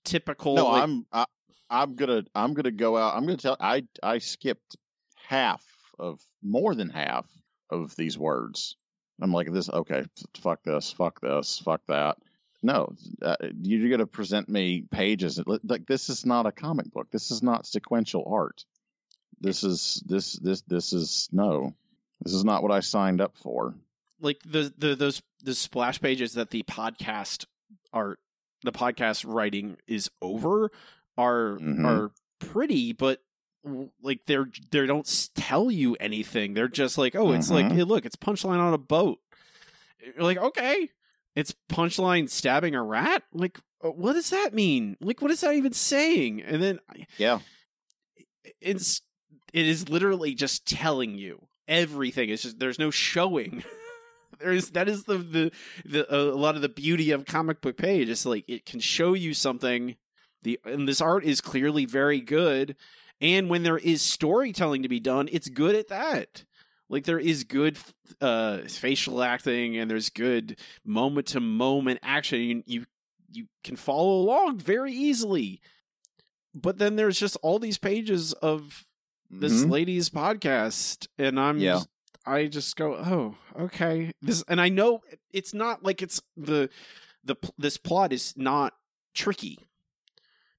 typical 0.04 0.54
No, 0.56 0.68
like, 0.68 0.82
I'm 0.84 1.06
I, 1.12 1.24
I'm 1.68 1.94
gonna 1.96 2.24
I'm 2.34 2.54
gonna 2.54 2.70
go 2.70 2.96
out. 2.96 3.14
I'm 3.16 3.24
gonna 3.26 3.36
tell. 3.36 3.56
I 3.60 3.84
I 4.02 4.18
skipped 4.18 4.76
half 5.28 5.64
of 5.98 6.20
more 6.42 6.74
than 6.74 6.88
half 6.88 7.26
of 7.70 7.94
these 7.96 8.16
words. 8.18 8.76
I'm 9.20 9.32
like 9.32 9.52
this. 9.52 9.68
Okay, 9.68 10.04
fuck 10.40 10.62
this. 10.64 10.92
Fuck 10.92 11.20
this. 11.20 11.58
Fuck 11.58 11.82
that. 11.88 12.16
No, 12.62 12.94
uh, 13.22 13.36
you're 13.60 13.90
gonna 13.90 14.06
present 14.06 14.48
me 14.48 14.82
pages 14.90 15.40
like 15.64 15.86
this 15.86 16.08
is 16.08 16.24
not 16.24 16.46
a 16.46 16.52
comic 16.52 16.92
book. 16.92 17.08
This 17.10 17.30
is 17.30 17.42
not 17.42 17.66
sequential 17.66 18.24
art. 18.26 18.64
This 19.40 19.64
is 19.64 20.02
this 20.06 20.34
this 20.34 20.62
this 20.62 20.92
is 20.92 21.28
no. 21.32 21.74
This 22.22 22.34
is 22.34 22.44
not 22.44 22.62
what 22.62 22.70
I 22.70 22.80
signed 22.80 23.20
up 23.20 23.36
for. 23.36 23.74
like 24.20 24.38
the 24.46 24.72
the 24.78 24.94
those 24.94 25.22
the 25.42 25.54
splash 25.54 26.00
pages 26.00 26.34
that 26.34 26.50
the 26.50 26.62
podcast 26.62 27.46
art 27.92 28.20
the 28.62 28.70
podcast 28.70 29.24
writing 29.26 29.76
is 29.88 30.08
over 30.20 30.70
are 31.18 31.58
Mhm. 31.60 31.84
are 31.84 32.10
pretty 32.38 32.92
but 32.92 33.20
like 34.00 34.20
they're 34.26 34.48
they 34.70 34.86
don't 34.86 35.28
tell 35.34 35.68
you 35.70 35.96
anything 35.98 36.54
they're 36.54 36.68
just 36.68 36.96
like 36.98 37.16
oh 37.16 37.32
it's 37.32 37.50
like 37.50 37.66
Mhm. 37.66 37.72
hey 37.72 37.82
look 37.82 38.06
it's 38.06 38.14
punchline 38.16 38.58
on 38.60 38.72
a 38.72 38.78
boat 38.78 39.18
you're 40.04 40.22
like 40.24 40.38
okay 40.38 40.88
it's 41.34 41.54
punchline 41.70 42.28
stabbing 42.28 42.74
a 42.74 42.82
rat? 42.82 43.22
Like 43.32 43.58
uh, 43.84 43.88
what 43.90 44.14
does 44.14 44.30
that 44.30 44.54
mean? 44.54 44.96
Like 45.00 45.20
what 45.22 45.30
is 45.30 45.40
that 45.40 45.54
even 45.54 45.72
saying? 45.72 46.42
And 46.42 46.62
then 46.62 46.78
Yeah. 47.18 47.40
it's 48.60 49.02
it 49.52 49.66
is 49.66 49.88
literally 49.88 50.34
just 50.34 50.66
telling 50.66 51.16
you 51.16 51.46
everything. 51.68 52.28
It's 52.30 52.42
just 52.42 52.58
there's 52.58 52.78
no 52.78 52.90
showing. 52.90 53.64
There's 54.40 54.70
that 54.70 54.88
is 54.88 55.04
the 55.04 55.18
the, 55.18 55.52
the 55.84 56.12
a 56.14 56.34
lot 56.34 56.56
of 56.56 56.62
the 56.62 56.68
beauty 56.68 57.12
of 57.12 57.26
comic 57.26 57.60
book 57.60 57.76
page. 57.76 58.08
It's 58.08 58.26
like 58.26 58.44
it 58.48 58.64
can 58.66 58.80
show 58.80 59.14
you 59.14 59.34
something. 59.34 59.94
The 60.42 60.58
and 60.64 60.88
this 60.88 61.00
art 61.00 61.22
is 61.22 61.40
clearly 61.40 61.84
very 61.84 62.20
good. 62.20 62.74
And 63.20 63.48
when 63.48 63.62
there 63.62 63.78
is 63.78 64.02
storytelling 64.02 64.82
to 64.82 64.88
be 64.88 64.98
done 64.98 65.28
it's 65.30 65.48
good 65.48 65.76
at 65.76 65.88
that 65.88 66.44
Like 66.92 67.04
there 67.04 67.18
is 67.18 67.42
good 67.44 67.78
uh, 68.20 68.58
facial 68.68 69.22
acting 69.22 69.76
and 69.78 69.90
there's 69.90 70.10
good 70.10 70.58
moment 70.84 71.26
to 71.28 71.40
moment 71.40 71.98
action. 72.02 72.40
You, 72.40 72.62
you 72.66 72.84
you 73.34 73.46
can 73.64 73.76
follow 73.76 74.12
along 74.20 74.58
very 74.58 74.92
easily. 74.92 75.60
But 76.54 76.76
then 76.76 76.96
there's 76.96 77.18
just 77.18 77.36
all 77.42 77.58
these 77.58 77.78
pages 77.78 78.34
of 78.34 78.84
this 79.30 79.64
Mhm. 79.64 79.70
lady's 79.70 80.10
podcast 80.10 81.08
and 81.18 81.40
I'm 81.40 81.58
Yeah. 81.58 81.72
just- 81.76 81.88
I 82.26 82.46
just 82.46 82.76
go, 82.76 82.94
"Oh, 82.94 83.36
okay." 83.64 84.12
This 84.20 84.44
and 84.46 84.60
I 84.60 84.68
know 84.68 85.00
it's 85.32 85.54
not 85.54 85.82
like 85.82 86.02
it's 86.02 86.20
the 86.36 86.68
the 87.24 87.36
this 87.56 87.78
plot 87.78 88.12
is 88.12 88.34
not 88.36 88.74
tricky. 89.14 89.58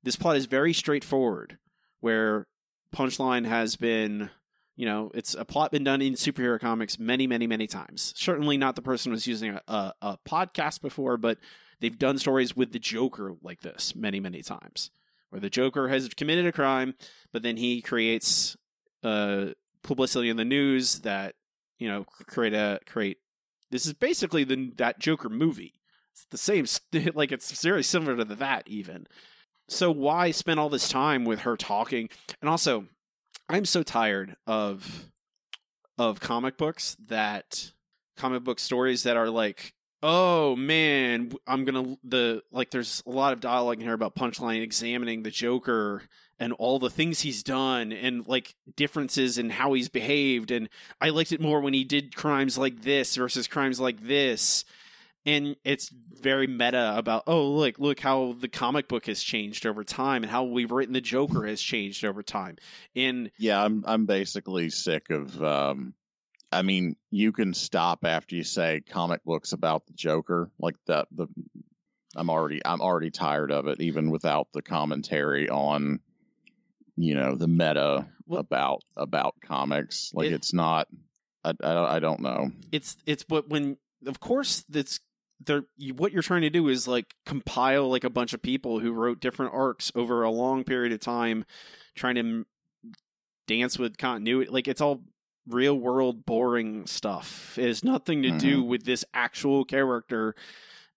This 0.02 0.16
plot 0.16 0.36
is 0.36 0.46
very 0.48 0.74
straightforward 0.74 1.60
where 2.02 2.48
Punchline 2.94 3.46
has 3.46 3.76
been 3.78 4.30
you 4.76 4.86
know, 4.86 5.12
it's 5.14 5.36
a 5.36 5.46
plot 5.46 5.72
been 5.72 5.84
done 5.84 6.02
in 6.02 6.14
superhero 6.14 6.60
comics 6.60 6.98
many, 6.98 7.28
many, 7.28 7.46
many 7.46 7.68
times. 7.68 8.14
Certainly 8.18 8.58
not 8.58 8.76
the 8.76 8.82
person 8.82 9.12
was 9.12 9.28
using 9.28 9.52
a, 9.52 9.62
a, 9.68 9.94
a 10.02 10.18
podcast 10.28 10.82
before, 10.82 11.18
but 11.18 11.38
they've 11.80 11.98
done 11.98 12.18
stories 12.18 12.56
with 12.56 12.72
the 12.72 12.80
Joker 12.80 13.34
like 13.44 13.62
this 13.62 13.96
many, 13.96 14.20
many 14.20 14.42
times, 14.42 14.90
where 15.30 15.40
the 15.40 15.50
Joker 15.50 15.90
has 15.90 16.10
committed 16.10 16.48
a 16.48 16.52
crime, 16.52 16.96
but 17.32 17.44
then 17.44 17.58
he 17.58 17.82
creates 17.82 18.58
uh, 19.04 19.48
publicity 19.84 20.30
in 20.30 20.38
the 20.38 20.46
news 20.46 21.00
that 21.00 21.36
you 21.78 21.88
know 21.88 22.06
create 22.06 22.54
a 22.54 22.80
create. 22.86 23.18
This 23.70 23.86
is 23.86 23.94
basically 23.94 24.44
the 24.44 24.72
that 24.78 25.00
Joker 25.00 25.30
movie. 25.30 25.74
It's 26.14 26.26
the 26.30 26.38
same, 26.38 26.66
like 27.14 27.32
it's 27.32 27.62
very 27.62 27.84
similar 27.84 28.18
to 28.18 28.36
that 28.36 28.68
even. 28.68 29.08
So 29.68 29.92
why 29.92 30.32
spend 30.32 30.60
all 30.60 30.70
this 30.70 30.90
time 30.90 31.26
with 31.26 31.40
her 31.42 31.58
talking? 31.58 32.10
And 32.42 32.50
also, 32.50 32.86
I'm 33.54 33.66
so 33.66 33.84
tired 33.84 34.36
of 34.48 35.12
of 36.00 36.20
comic 36.20 36.58
books 36.58 36.98
that 37.08 37.72
comic 38.18 38.44
book 38.44 38.60
stories 38.60 39.04
that 39.04 39.16
are 39.16 39.30
like, 39.30 39.76
oh 40.02 40.56
man, 40.56 41.34
I'm 41.46 41.64
gonna 41.64 42.00
the 42.04 42.42
like. 42.52 42.72
There's 42.72 43.04
a 43.06 43.12
lot 43.12 43.32
of 43.32 43.42
dialogue 43.42 43.78
in 43.78 43.84
here 43.84 43.94
about 43.94 44.16
Punchline 44.16 44.64
examining 44.64 45.22
the 45.22 45.30
Joker 45.30 46.02
and 46.40 46.54
all 46.54 46.80
the 46.80 46.90
things 46.90 47.22
he's 47.22 47.44
done 47.44 47.92
and 47.92 48.28
like 48.28 48.56
differences 48.76 49.38
in 49.38 49.52
how 49.52 49.74
he's 49.74 49.88
behaved. 49.88 50.50
And 50.50 50.68
I 51.00 51.10
liked 51.10 51.32
it 51.32 51.40
more 51.40 51.62
when 51.62 51.76
he 51.76 51.84
did 51.84 52.16
crimes 52.16 52.58
like 52.58 52.82
this 52.82 53.16
versus 53.16 53.48
crimes 53.48 53.80
like 53.80 54.02
this. 54.02 54.66
And 55.26 55.56
it's 55.64 55.90
very 55.90 56.48
meta 56.48 56.94
about 56.98 57.24
oh 57.28 57.50
look 57.52 57.80
look 57.80 58.00
how 58.00 58.36
the 58.38 58.50
comic 58.50 58.88
book 58.90 59.06
has 59.06 59.22
changed 59.24 59.66
over 59.66 59.84
time 59.84 60.24
and 60.24 60.32
how 60.32 60.44
we've 60.44 60.72
written 60.72 60.94
the 60.94 61.02
Joker 61.02 61.46
has 61.48 61.62
changed 61.62 62.04
over 62.04 62.22
time. 62.24 62.58
And 62.96 63.32
Yeah, 63.38 63.64
I'm 63.64 63.84
I'm 63.88 64.06
basically 64.06 64.70
sick 64.70 65.10
of 65.10 65.42
um 65.42 65.94
I 66.52 66.62
mean, 66.62 66.98
you 67.10 67.32
can 67.32 67.54
stop 67.56 68.06
after 68.06 68.36
you 68.36 68.44
say 68.44 68.82
comic 68.82 69.24
books 69.24 69.54
about 69.54 69.88
the 69.88 69.94
Joker. 69.94 70.52
Like 70.60 70.76
that 70.88 71.08
the 71.12 71.28
I'm 72.16 72.30
already 72.30 72.62
I'm 72.66 72.82
already 72.82 73.10
tired 73.10 73.52
of 73.52 73.68
it 73.68 73.80
even 73.82 74.10
without 74.12 74.50
the 74.54 74.62
commentary 74.62 75.50
on 75.50 76.00
you 76.96 77.16
know, 77.16 77.36
the 77.36 77.48
meta 77.48 78.08
Well- 78.28 78.40
about 78.42 78.84
about 78.98 79.36
comics. 79.42 80.12
Like 80.14 80.28
It- 80.28 80.34
it's 80.34 80.54
not 80.54 80.88
I, 81.46 81.54
I 81.64 81.96
I 81.96 82.00
don't 82.00 82.20
know. 82.20 82.52
it's 82.74 82.98
it's 83.06 83.24
but 83.24 83.48
when 83.50 83.78
of 84.06 84.20
course 84.20 84.66
that's 84.68 85.00
there 85.46 85.64
you, 85.78 85.94
what 85.94 86.12
you're 86.12 86.22
trying 86.22 86.42
to 86.42 86.50
do 86.50 86.68
is 86.68 86.88
like 86.88 87.16
compile 87.26 87.90
like 87.90 88.04
a 88.04 88.10
bunch 88.10 88.34
of 88.34 88.42
people 88.42 88.80
who 88.80 88.92
wrote 88.92 89.20
different 89.20 89.54
arcs 89.54 89.92
over 89.96 90.24
a 90.24 90.32
long 90.32 90.64
period 90.64 90.92
of 90.92 91.00
time 91.00 91.46
trying 91.96 92.16
to 92.16 92.22
m- 92.22 92.46
dance 93.48 93.78
with 93.78 93.98
continuity 93.98 94.50
like 94.50 94.68
it's 94.68 94.82
all 94.82 95.02
real 95.48 95.78
world 95.78 96.26
boring 96.26 96.86
stuff. 96.88 97.58
It 97.58 97.68
has 97.68 97.84
nothing 97.84 98.24
to 98.24 98.32
do 98.32 98.60
mm-hmm. 98.60 98.70
with 98.70 98.86
this 98.86 99.04
actual 99.14 99.66
character 99.66 100.36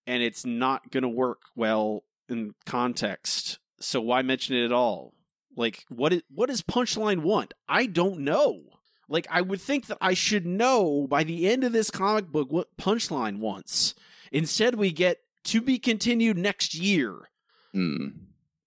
and 0.05 0.23
it's 0.23 0.45
not 0.45 0.89
going 0.91 1.03
to 1.03 1.09
work 1.09 1.41
well 1.55 2.03
in 2.29 2.55
context. 2.65 3.59
So 3.79 4.01
why 4.01 4.21
mention 4.21 4.55
it 4.55 4.65
at 4.65 4.71
all? 4.71 5.13
Like 5.55 5.85
what 5.89 6.13
is, 6.13 6.21
what 6.33 6.49
does 6.49 6.61
punchline 6.61 7.21
want? 7.21 7.53
I 7.67 7.87
don't 7.87 8.19
know. 8.19 8.61
Like 9.09 9.27
I 9.29 9.41
would 9.41 9.61
think 9.61 9.87
that 9.87 9.97
I 10.01 10.13
should 10.13 10.45
know 10.45 11.07
by 11.07 11.23
the 11.23 11.49
end 11.49 11.63
of 11.63 11.71
this 11.71 11.89
comic 11.89 12.27
book 12.27 12.51
what 12.51 12.75
Punchline 12.77 13.39
wants. 13.39 13.95
Instead, 14.31 14.75
we 14.75 14.91
get 14.91 15.19
to 15.45 15.61
be 15.61 15.79
continued 15.79 16.37
next 16.37 16.75
year, 16.75 17.29
Hmm. 17.73 18.07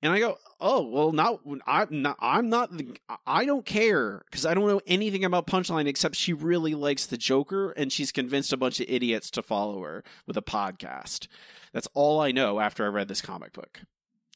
and 0.03 0.13
I 0.13 0.19
go, 0.19 0.39
"Oh 0.61 0.83
well, 0.89 1.13
not 1.13 1.41
I'm 1.67 2.03
not 2.03 2.17
I'm 2.21 2.49
not 2.49 2.77
the, 2.77 2.97
I 3.27 3.45
don't 3.45 3.67
care 3.67 4.23
because 4.31 4.47
I 4.47 4.55
don't 4.55 4.67
know 4.67 4.81
anything 4.87 5.25
about 5.25 5.47
Punchline 5.47 5.87
except 5.87 6.17
she 6.17 6.33
really 6.33 6.75
likes 6.75 7.07
the 7.07 7.17
Joker 7.19 7.71
and 7.73 7.93
she's 7.93 8.13
convinced 8.13 8.53
a 8.53 8.57
bunch 8.57 8.81
of 8.81 8.87
idiots 8.89 9.31
to 9.33 9.43
follow 9.43 9.83
her 9.83 10.03
with 10.27 10.37
a 10.37 10.43
podcast. 10.43 11.27
That's 11.73 11.89
all 11.95 12.21
I 12.21 12.33
know 12.33 12.61
after 12.61 12.85
I 12.85 12.89
read 12.89 13.09
this 13.09 13.21
comic 13.23 13.53
book, 13.53 13.81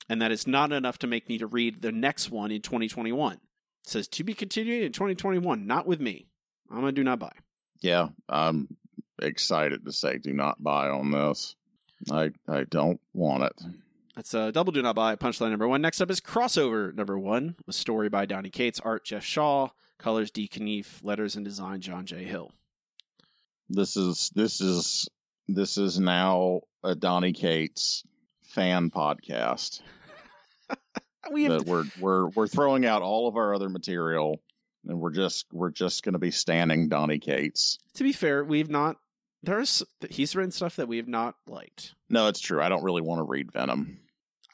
and 0.08 0.20
that 0.20 0.32
is 0.32 0.46
not 0.46 0.72
enough 0.72 0.98
to 0.98 1.06
make 1.06 1.28
me 1.28 1.38
to 1.38 1.46
read 1.46 1.82
the 1.82 1.92
next 1.92 2.30
one 2.30 2.50
in 2.50 2.60
2021." 2.62 3.34
It 3.34 3.40
says 3.90 4.08
to 4.08 4.24
be 4.24 4.32
continued 4.34 4.82
in 4.82 4.92
2021, 4.92 5.66
not 5.66 5.86
with 5.86 6.00
me. 6.00 6.26
I'm 6.70 6.80
gonna 6.80 6.92
do 6.92 7.04
not 7.04 7.18
buy. 7.18 7.32
Yeah, 7.82 8.08
I'm 8.28 8.76
excited 9.20 9.84
to 9.84 9.92
say 9.92 10.18
do 10.18 10.32
not 10.32 10.62
buy 10.62 10.88
on 10.88 11.10
this. 11.10 11.54
I 12.10 12.30
I 12.48 12.64
don't 12.64 13.00
want 13.12 13.44
it. 13.44 13.62
That's 14.16 14.34
a 14.34 14.52
double 14.52 14.72
do 14.72 14.82
not 14.82 14.94
buy. 14.94 15.16
Punchline 15.16 15.50
number 15.50 15.66
one. 15.66 15.82
Next 15.82 16.00
up 16.00 16.10
is 16.10 16.20
crossover 16.20 16.94
number 16.94 17.18
one, 17.18 17.56
a 17.66 17.72
story 17.72 18.08
by 18.08 18.26
Donny 18.26 18.50
Cates, 18.50 18.80
art 18.80 19.04
Geoff 19.04 19.24
Shaw, 19.24 19.68
colors 19.98 20.30
Dee 20.30 20.48
Cunniffe, 20.48 21.02
letters 21.02 21.34
and 21.36 21.44
design 21.44 21.80
John 21.80 22.06
J. 22.06 22.24
Hill. 22.24 22.52
This 23.68 23.96
is 23.96 24.30
this 24.34 24.60
is 24.60 25.08
this 25.48 25.78
is 25.78 25.98
now 25.98 26.60
a 26.82 26.94
Donny 26.94 27.32
Cates 27.32 28.04
fan 28.42 28.90
podcast. 28.90 29.80
We 31.32 31.44
have 31.44 31.64
that 31.64 31.66
we're 31.66 31.84
we're 31.98 32.28
we're 32.28 32.46
throwing 32.46 32.84
out 32.84 33.00
all 33.00 33.28
of 33.28 33.36
our 33.36 33.54
other 33.54 33.70
material 33.70 34.42
and 34.86 35.00
we're 35.00 35.12
just 35.12 35.46
we're 35.52 35.70
just 35.70 36.02
going 36.02 36.12
to 36.12 36.18
be 36.18 36.30
standing 36.30 36.88
Donny 36.88 37.18
Cates. 37.18 37.78
to 37.94 38.04
be 38.04 38.12
fair, 38.12 38.44
we've 38.44 38.70
not. 38.70 38.96
There's 39.44 39.82
he's 40.10 40.34
written 40.34 40.50
stuff 40.52 40.76
that 40.76 40.88
we 40.88 40.96
have 40.98 41.08
not 41.08 41.36
liked. 41.46 41.94
No, 42.08 42.28
it's 42.28 42.40
true. 42.40 42.60
I 42.62 42.68
don't 42.68 42.84
really 42.84 43.02
want 43.02 43.18
to 43.20 43.24
read 43.24 43.52
Venom. 43.52 43.98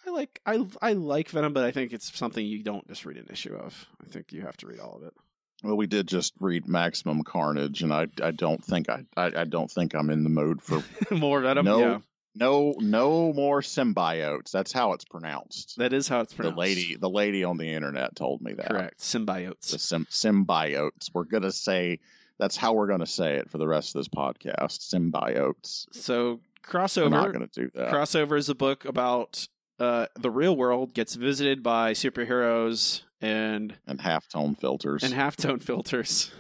I 0.07 0.11
like 0.11 0.41
I 0.47 0.67
I 0.83 0.93
like 0.95 1.29
Venom, 1.31 1.53
but 1.53 1.65
I 1.65 1.71
think 1.71 1.93
it's 1.93 2.17
something 2.17 2.45
you 2.45 2.63
don't 2.63 2.87
just 2.89 3.05
read 3.05 3.17
an 3.19 3.29
issue 3.31 3.55
of. 3.55 3.87
I 4.05 4.11
think 4.11 4.33
you 4.33 4.43
have 4.43 4.57
to 4.59 4.67
read 4.67 4.81
all 4.81 4.97
of 4.97 5.03
it. 5.05 5.15
Well, 5.63 5.77
we 5.77 5.87
did 5.87 6.09
just 6.09 6.33
read 6.41 6.67
Maximum 6.67 7.23
Carnage, 7.23 7.83
and 7.83 7.93
I 7.93 8.07
I 8.23 8.31
don't 8.31 8.65
think 8.65 8.89
I 8.89 9.05
I, 9.17 9.33
I 9.41 9.45
don't 9.45 9.71
think 9.71 9.95
I'm 9.95 10.11
in 10.11 10.25
the 10.25 10.31
mood 10.31 10.63
for 10.63 10.83
More 11.15 11.41
Venom. 11.41 11.67
no 11.67 11.79
Yeah, 11.81 11.99
no 12.35 12.75
no 12.79 13.33
more 13.35 13.61
symbiotes. 13.61 14.51
That's 14.53 14.73
how 14.73 14.95
it's 14.95 15.05
pronounced. 15.05 15.77
that 15.77 15.93
is 15.93 16.09
how 16.09 16.21
it's 16.21 16.33
pronounced. 16.33 16.57
The 16.57 16.61
lady 16.61 16.97
the 16.97 17.11
lady 17.11 17.45
on 17.45 17.59
the 17.59 17.69
internet 17.69 18.17
told 18.17 18.41
me 18.41 18.55
that. 18.55 18.69
correct. 18.71 19.01
Symbiotes. 19.01 19.71
The 19.73 19.79
sim- 19.79 20.07
symbiotes. 20.11 21.11
We're 21.13 21.25
gonna 21.25 21.53
say 21.53 22.01
that's 22.41 22.57
how 22.57 22.73
we're 22.73 22.89
gonna 22.89 23.07
say 23.07 23.37
it 23.37 23.51
for 23.51 23.59
the 23.59 23.69
rest 23.69 23.95
of 23.95 24.01
this 24.01 24.09
podcast. 24.09 24.81
Symbiotes. 24.93 25.87
So 25.93 26.41
We're 26.73 26.81
crossover. 26.81 27.11
not 27.11 27.33
gonna 27.33 27.47
do 27.53 27.71
that. 27.75 27.93
Crossover 27.93 28.37
is 28.37 28.49
a 28.49 28.55
book 28.55 28.85
about 28.85 29.47
uh, 29.79 30.07
the 30.19 30.31
real 30.31 30.57
world 30.57 30.93
gets 30.95 31.15
visited 31.15 31.63
by 31.63 31.93
superheroes 31.93 33.03
and 33.21 33.75
and 33.87 34.01
halftone 34.01 34.59
filters. 34.59 35.03
and 35.05 35.15
halftone 35.15 35.63
filters 35.63 36.33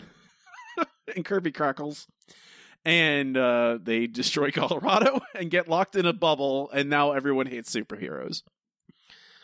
and 1.14 1.24
Kirby 1.24 1.52
crackles. 1.52 2.08
And 2.82 3.36
uh, 3.36 3.78
they 3.82 4.06
destroy 4.06 4.50
Colorado 4.54 5.20
and 5.34 5.50
get 5.50 5.68
locked 5.68 5.96
in 5.96 6.06
a 6.06 6.14
bubble, 6.14 6.70
and 6.72 6.88
now 6.88 7.12
everyone 7.12 7.44
hates 7.46 7.70
superheroes. 7.74 8.42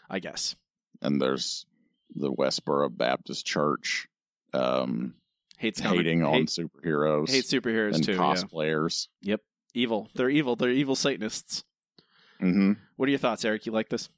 I 0.09 0.21
guess 0.21 0.57
and 1.03 1.21
there's 1.21 1.67
the 2.15 2.33
Westboro 2.33 2.89
Baptist 2.97 3.45
Church 3.45 4.09
um, 4.53 5.15
hates 5.57 5.81
comic- 5.83 5.99
hating 5.99 6.23
on 6.25 6.33
hate, 6.35 6.49
superheroes 6.49 7.31
hate 7.31 7.45
superheroes 7.45 7.95
and 7.97 8.05
too. 8.05 8.13
Yeah. 8.13 8.19
cosplayers. 8.19 9.09
Yep. 9.23 9.41
Evil. 9.75 10.09
They're 10.15 10.31
evil. 10.31 10.57
They're 10.57 10.71
evil 10.71 10.95
Satanists. 10.97 11.65
hmm 12.41 12.73
What 12.97 13.07
are 13.09 13.11
your 13.11 13.19
thoughts, 13.19 13.45
Eric? 13.45 13.67
You 13.67 13.73
like 13.73 13.89
this? 13.89 14.09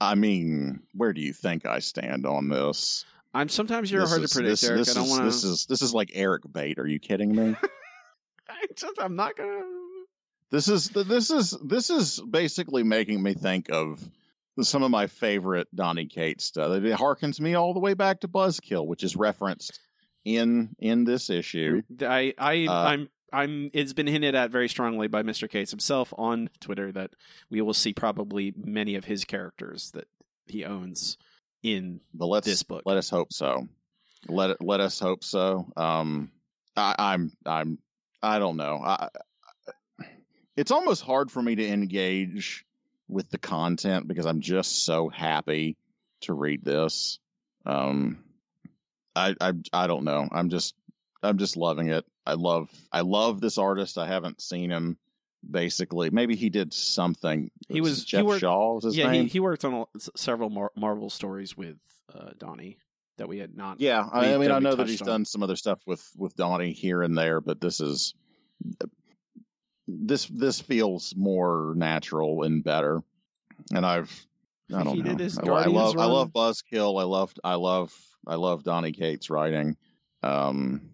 I 0.00 0.14
mean, 0.14 0.80
where 0.94 1.12
do 1.12 1.20
you 1.20 1.32
think 1.32 1.66
I 1.66 1.78
stand 1.80 2.24
on 2.26 2.48
this? 2.48 3.04
I'm 3.34 3.48
sometimes 3.48 3.90
you're 3.90 4.02
This 4.02 4.10
hard 4.10 4.22
is- 4.22 4.30
to 4.30 4.36
predict, 4.36 4.50
this, 4.60 4.64
Eric. 4.68 4.78
This 4.78 4.90
I 4.90 4.94
don't 4.94 5.04
is, 5.04 5.10
want 5.10 5.24
This 5.24 5.44
is 5.44 5.66
this 5.66 5.82
is 5.82 5.94
like 5.94 6.10
Eric 6.14 6.42
bait. 6.50 6.78
Are 6.78 6.86
you 6.86 6.98
kidding 6.98 7.34
me? 7.34 7.54
I'm 8.98 9.16
not 9.16 9.36
gonna. 9.36 9.62
this 10.50 10.68
is 10.68 10.88
this 10.88 11.30
is 11.30 11.56
this 11.64 11.90
is 11.90 12.20
basically 12.20 12.82
making 12.82 13.22
me 13.22 13.34
think 13.34 13.70
of 13.70 14.00
some 14.62 14.82
of 14.82 14.90
my 14.90 15.06
favorite 15.06 15.68
Donny 15.74 16.06
Cates 16.06 16.44
stuff. 16.44 16.72
It 16.72 16.96
harkens 16.98 17.38
me 17.40 17.54
all 17.54 17.74
the 17.74 17.80
way 17.80 17.94
back 17.94 18.20
to 18.20 18.28
Buzzkill, 18.28 18.86
which 18.86 19.04
is 19.04 19.14
referenced 19.16 19.78
in 20.24 20.74
in 20.78 21.04
this 21.04 21.30
issue. 21.30 21.82
I 22.00 22.34
I 22.38 22.66
Uh, 22.66 22.72
I'm 22.72 23.08
I'm 23.32 23.70
it's 23.72 23.92
been 23.92 24.06
hinted 24.06 24.34
at 24.34 24.50
very 24.50 24.68
strongly 24.68 25.06
by 25.08 25.22
Mr. 25.22 25.48
Cates 25.48 25.70
himself 25.70 26.12
on 26.16 26.50
Twitter 26.60 26.92
that 26.92 27.10
we 27.50 27.60
will 27.60 27.74
see 27.74 27.92
probably 27.92 28.52
many 28.56 28.94
of 28.94 29.04
his 29.04 29.24
characters 29.24 29.90
that 29.92 30.08
he 30.46 30.64
owns 30.64 31.18
in 31.62 32.00
But 32.14 32.26
let's 32.26 32.46
this 32.46 32.62
book. 32.62 32.82
let 32.86 32.96
us 32.96 33.10
hope 33.10 33.32
so. 33.32 33.68
Let 34.28 34.60
let 34.64 34.80
us 34.80 34.98
hope 34.98 35.22
so. 35.24 35.70
Um, 35.76 36.30
I, 36.76 36.94
I'm 36.98 37.32
I'm 37.44 37.78
I 38.22 38.38
don't 38.38 38.56
know. 38.56 38.80
I, 38.84 39.08
it's 40.56 40.70
almost 40.72 41.02
hard 41.02 41.30
for 41.30 41.40
me 41.40 41.54
to 41.54 41.66
engage 41.68 42.64
with 43.08 43.30
the 43.30 43.38
content 43.38 44.08
because 44.08 44.26
I'm 44.26 44.40
just 44.40 44.84
so 44.84 45.08
happy 45.08 45.76
to 46.22 46.32
read 46.34 46.64
this. 46.64 47.18
Um, 47.64 48.24
I 49.18 49.34
I 49.40 49.52
I 49.72 49.86
don't 49.86 50.04
know. 50.04 50.28
I'm 50.30 50.48
just 50.50 50.74
I'm 51.22 51.38
just 51.38 51.56
loving 51.56 51.88
it. 51.88 52.04
I 52.24 52.34
love 52.34 52.70
I 52.92 53.00
love 53.02 53.40
this 53.40 53.58
artist. 53.58 53.98
I 53.98 54.06
haven't 54.06 54.40
seen 54.40 54.70
him 54.70 54.96
basically. 55.48 56.10
Maybe 56.10 56.34
he 56.36 56.50
did 56.50 56.72
something. 56.72 57.50
He 57.68 57.80
was- 57.80 58.00
he 58.02 58.06
Geoff 58.18 58.24
worked- 58.26 58.40
Shaw. 58.40 58.80
Yeah, 58.90 59.10
name? 59.10 59.22
he, 59.24 59.28
he 59.28 59.40
worked 59.40 59.64
on 59.64 59.74
a- 59.74 59.86
several 60.16 60.50
Mar- 60.50 60.72
Marvel 60.76 61.10
stories 61.10 61.56
with 61.56 61.76
uh, 62.12 62.30
Donny 62.38 62.78
that 63.18 63.28
we 63.28 63.38
had 63.38 63.56
not. 63.56 63.80
Yeah, 63.80 64.04
we- 64.04 64.10
I, 64.26 64.34
I 64.34 64.38
mean, 64.38 64.50
I 64.50 64.58
know 64.58 64.74
that 64.74 64.88
he's 64.88 65.00
on. 65.02 65.06
done 65.06 65.24
some 65.24 65.42
other 65.42 65.56
stuff 65.56 65.80
with 65.86 66.04
with 66.16 66.34
Donny 66.36 66.72
here 66.72 67.02
and 67.02 67.16
there, 67.16 67.40
but 67.40 67.60
this 67.60 67.80
is 67.80 68.14
this 69.86 70.26
this 70.26 70.60
feels 70.60 71.14
more 71.16 71.72
natural 71.76 72.42
and 72.42 72.62
better. 72.62 73.02
And 73.74 73.84
I've 73.86 74.10
I 74.74 74.82
don't 74.82 74.96
He 74.96 75.02
know. 75.02 75.54
I, 75.54 75.62
I 75.62 75.66
love 75.66 75.94
I 75.96 76.00
run. 76.00 76.10
love 76.12 76.30
Buzzkill. 76.32 77.00
I 77.00 77.04
love 77.04 77.32
I 77.42 77.54
love 77.54 77.94
I 78.28 78.36
love 78.36 78.62
Donny 78.62 78.92
Cates 78.92 79.30
writing. 79.30 79.76
Um, 80.22 80.90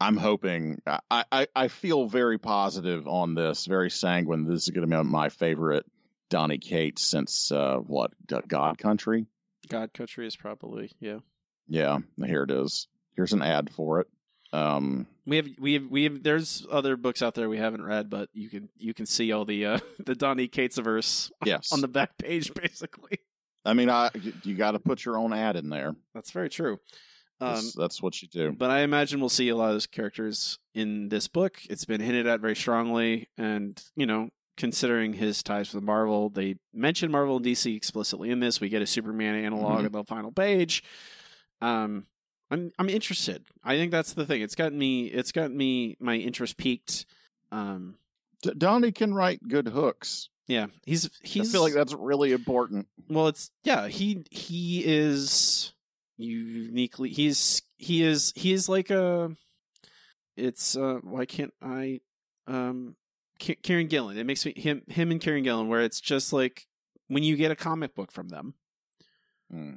I'm 0.00 0.16
hoping 0.16 0.82
I, 0.86 1.24
I 1.30 1.46
I 1.54 1.68
feel 1.68 2.06
very 2.06 2.38
positive 2.38 3.06
on 3.08 3.34
this, 3.34 3.66
very 3.66 3.90
sanguine. 3.90 4.44
This 4.44 4.64
is 4.64 4.70
going 4.70 4.88
to 4.88 4.96
be 4.96 5.02
my 5.08 5.28
favorite 5.28 5.86
Donny 6.30 6.58
Cates 6.58 7.02
since 7.02 7.50
uh, 7.52 7.76
what 7.76 8.10
God 8.26 8.78
Country. 8.78 9.26
God 9.68 9.94
Country 9.94 10.26
is 10.26 10.36
probably 10.36 10.90
yeah. 11.00 11.18
Yeah, 11.68 11.98
here 12.24 12.42
it 12.42 12.50
is. 12.50 12.88
Here's 13.16 13.32
an 13.32 13.42
ad 13.42 13.70
for 13.70 14.00
it. 14.00 14.08
Um, 14.52 15.06
We 15.26 15.36
have 15.36 15.48
we 15.58 15.72
have 15.74 15.90
we 15.90 16.04
have 16.04 16.22
there's 16.22 16.66
other 16.70 16.96
books 16.96 17.22
out 17.22 17.34
there 17.34 17.48
we 17.48 17.58
haven't 17.58 17.84
read, 17.84 18.10
but 18.10 18.28
you 18.32 18.48
can 18.48 18.68
you 18.76 18.94
can 18.94 19.06
see 19.06 19.32
all 19.32 19.44
the 19.44 19.66
uh 19.66 19.78
the 20.04 20.14
Donny 20.14 20.48
Catesaverse 20.48 21.30
yes. 21.44 21.72
on 21.72 21.80
the 21.80 21.88
back 21.88 22.18
page 22.18 22.52
basically. 22.54 23.18
I 23.64 23.74
mean, 23.74 23.88
I 23.90 24.10
you 24.42 24.54
got 24.54 24.72
to 24.72 24.78
put 24.78 25.04
your 25.04 25.16
own 25.18 25.32
ad 25.32 25.56
in 25.56 25.68
there. 25.70 25.94
That's 26.14 26.30
very 26.30 26.48
true. 26.50 26.78
Um, 27.40 27.54
That's, 27.54 27.72
that's 27.74 28.02
what 28.02 28.22
you 28.22 28.28
do. 28.28 28.52
but 28.52 28.70
I 28.70 28.80
imagine 28.80 29.18
we'll 29.20 29.28
see 29.28 29.48
a 29.48 29.56
lot 29.56 29.68
of 29.68 29.74
those 29.74 29.86
characters 29.86 30.58
in 30.72 31.08
this 31.08 31.26
book. 31.26 31.58
It's 31.68 31.84
been 31.84 32.00
hinted 32.00 32.26
at 32.28 32.40
very 32.40 32.54
strongly, 32.54 33.28
and 33.36 33.82
you 33.96 34.06
know, 34.06 34.30
considering 34.56 35.12
his 35.14 35.42
ties 35.42 35.74
with 35.74 35.82
Marvel, 35.82 36.30
they 36.30 36.54
mention 36.72 37.10
Marvel 37.10 37.36
and 37.38 37.44
DC 37.44 37.74
explicitly 37.76 38.30
in 38.30 38.38
this. 38.38 38.60
We 38.60 38.68
get 38.68 38.82
a 38.82 38.86
Superman 38.86 39.34
analog 39.34 39.82
Mhm. 39.82 39.86
on 39.86 39.92
the 39.92 40.04
final 40.04 40.30
page. 40.30 40.84
Um, 41.60 42.06
I'm 42.50 42.70
I'm 42.78 42.88
interested. 42.88 43.44
I 43.64 43.76
think 43.76 43.90
that's 43.90 44.12
the 44.12 44.24
thing. 44.26 44.42
It's 44.42 44.54
gotten 44.54 44.78
me. 44.78 45.06
It's 45.06 45.32
gotten 45.32 45.56
me 45.56 45.96
my 45.98 46.14
interest 46.16 46.56
peaked. 46.56 47.04
Um, 47.50 47.96
D- 48.42 48.52
Donny 48.56 48.92
can 48.92 49.12
write 49.12 49.40
good 49.48 49.68
hooks. 49.68 50.28
Yeah, 50.46 50.66
he's 50.84 51.08
he's. 51.22 51.48
I 51.48 51.52
feel 51.52 51.62
like 51.62 51.72
that's 51.74 51.94
really 51.94 52.32
important. 52.32 52.86
Well, 53.08 53.28
it's 53.28 53.50
yeah. 53.62 53.88
He 53.88 54.24
he 54.30 54.82
is 54.84 55.72
uniquely. 56.18 57.08
He's 57.10 57.62
he 57.78 58.02
is 58.02 58.32
he 58.36 58.52
is 58.52 58.68
like 58.68 58.90
a. 58.90 59.34
It's 60.36 60.76
uh. 60.76 60.98
Why 61.02 61.24
can't 61.26 61.54
I? 61.62 62.00
Um, 62.46 62.96
K- 63.38 63.56
Kieron 63.56 63.88
Gillen. 63.88 64.18
It 64.18 64.24
makes 64.26 64.44
me 64.44 64.52
him 64.54 64.82
him 64.88 65.10
and 65.10 65.20
Kieron 65.20 65.44
Gillen, 65.44 65.68
where 65.68 65.80
it's 65.80 66.00
just 66.00 66.32
like 66.32 66.66
when 67.08 67.22
you 67.22 67.36
get 67.36 67.50
a 67.50 67.56
comic 67.56 67.94
book 67.94 68.12
from 68.12 68.28
them, 68.28 68.54
Hmm. 69.50 69.74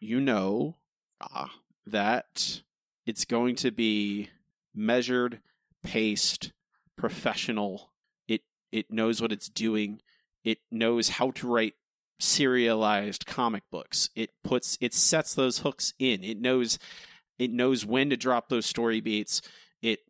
you 0.00 0.20
know 0.20 0.76
Ah, 1.20 1.50
that 1.86 2.62
it's 3.06 3.24
going 3.24 3.54
to 3.56 3.70
be 3.70 4.28
measured, 4.74 5.40
paced, 5.82 6.52
professional. 6.96 7.90
It 8.28 8.42
it 8.72 8.90
knows 8.90 9.20
what 9.22 9.32
it's 9.32 9.48
doing. 9.48 10.00
It 10.44 10.58
knows 10.70 11.10
how 11.10 11.30
to 11.32 11.48
write 11.48 11.74
serialized 12.18 13.26
comic 13.26 13.62
books. 13.70 14.10
It 14.14 14.30
puts 14.44 14.76
it 14.80 14.94
sets 14.94 15.34
those 15.34 15.58
hooks 15.60 15.92
in. 15.98 16.22
It 16.22 16.40
knows 16.40 16.78
it 17.38 17.50
knows 17.50 17.84
when 17.86 18.10
to 18.10 18.16
drop 18.16 18.48
those 18.48 18.66
story 18.66 19.00
beats. 19.00 19.42
It 19.82 20.00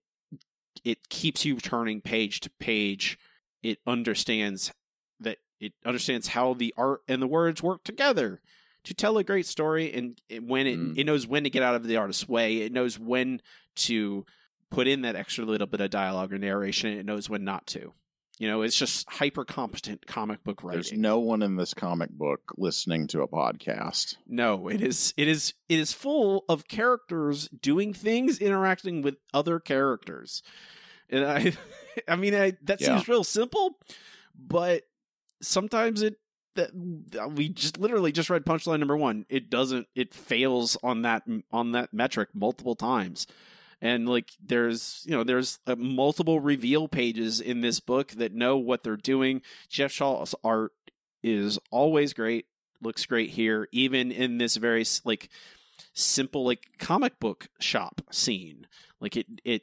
it 0.85 1.09
keeps 1.09 1.45
you 1.45 1.57
turning 1.57 2.01
page 2.01 2.41
to 2.41 2.51
page. 2.59 3.19
It 3.63 3.79
understands 3.87 4.73
that 5.21 5.39
it 5.61 5.73
understands 5.85 6.29
how 6.29 6.55
the 6.55 6.75
art 6.77 7.03
and 7.09 7.21
the 7.21 7.27
words 7.27 7.63
work 7.63 7.85
together 7.85 8.41
to 8.85 8.95
tell 8.95 9.19
a 9.19 9.25
great 9.25 9.45
story 9.47 9.93
and 9.93 10.21
it- 10.29 10.43
when 10.43 10.67
it 10.67 10.79
Mm. 10.79 10.99
it 10.99 11.05
knows 11.05 11.27
when 11.27 11.45
to 11.45 11.51
get 11.51 11.63
out 11.63 11.75
of 11.75 11.85
the 11.87 11.97
artist's 11.97 12.27
way 12.29 12.59
it 12.63 12.73
knows 12.73 12.99
when 12.99 13.43
to 13.77 14.25
put 14.71 14.89
in 14.89 15.03
that 15.03 15.17
extra 15.17 15.45
little 15.45 15.67
bit 15.67 15.83
of 15.83 15.91
dialogue 15.91 16.33
or 16.33 16.39
narration 16.39 16.97
it 16.97 17.05
knows 17.05 17.29
when 17.29 17.45
not 17.45 17.67
to 17.67 17.93
you 18.41 18.49
know 18.49 18.63
it's 18.63 18.75
just 18.77 19.09
hyper 19.09 19.45
competent 19.45 20.05
comic 20.07 20.43
book 20.43 20.65
writing 20.65 20.81
there's 20.81 20.93
no 20.93 21.21
one 21.21 21.43
in 21.43 21.55
this 21.57 21.75
comic 21.75 22.11
book 22.11 22.41
listening 22.57 23.07
to 23.07 23.21
a 23.23 23.29
podcast. 23.29 24.17
no 24.27 24.67
it 24.69 24.81
is 24.83 25.15
it 25.17 25.29
is 25.29 25.55
it 25.69 25.79
is 25.79 25.93
full 25.93 26.45
of 26.49 26.67
characters 26.67 27.49
doing 27.49 27.93
things 27.95 28.39
interacting 28.41 29.03
with 29.03 29.17
other 29.33 29.61
characters 29.61 30.43
and 31.11 31.25
i 31.25 31.53
i 32.09 32.17
mean 32.17 32.35
I, 32.35 32.55
that 32.65 32.81
Yeah. 32.81 32.97
seems 32.97 33.07
real 33.09 33.25
simple 33.25 33.77
but 34.37 34.83
sometimes 35.43 36.03
it 36.03 36.17
that 36.57 36.71
we 37.37 37.49
just 37.51 37.79
literally 37.79 38.11
just 38.11 38.29
read 38.31 38.45
punchline 38.45 38.81
number 38.81 38.97
one 38.97 39.25
it 39.29 39.51
doesn't 39.51 39.87
it 39.95 40.13
fails 40.15 40.77
on 40.83 41.03
that 41.03 41.23
on 41.53 41.73
that 41.73 41.93
metric 41.95 42.31
multiple 42.35 42.75
times 42.75 43.27
and 43.81 44.09
like 44.09 44.31
there's 44.45 45.03
you 45.07 45.13
know 45.13 45.25
there's 45.25 45.59
uh, 45.67 45.77
multiple 45.77 46.41
reveal 46.41 46.89
pages 46.89 47.41
in 47.41 47.61
this 47.61 47.81
book 47.81 48.13
that 48.13 48.35
know 48.35 48.57
what 48.57 48.83
they're 48.83 48.97
doing. 48.97 49.43
Geoff 49.69 49.93
shaw's 49.93 50.35
art 50.45 50.73
is 51.23 51.59
always 51.71 52.13
great 52.13 52.47
looks 52.83 53.05
great 53.07 53.31
here 53.31 53.69
even 53.73 54.11
in 54.11 54.39
this 54.39 54.57
very 54.57 54.85
like 55.05 55.29
simple 55.93 56.45
like 56.45 56.67
comic 56.79 57.19
book 57.21 57.49
shop 57.59 58.01
scene. 58.11 58.67
Like 59.01 59.17
it 59.17 59.27
it 59.45 59.63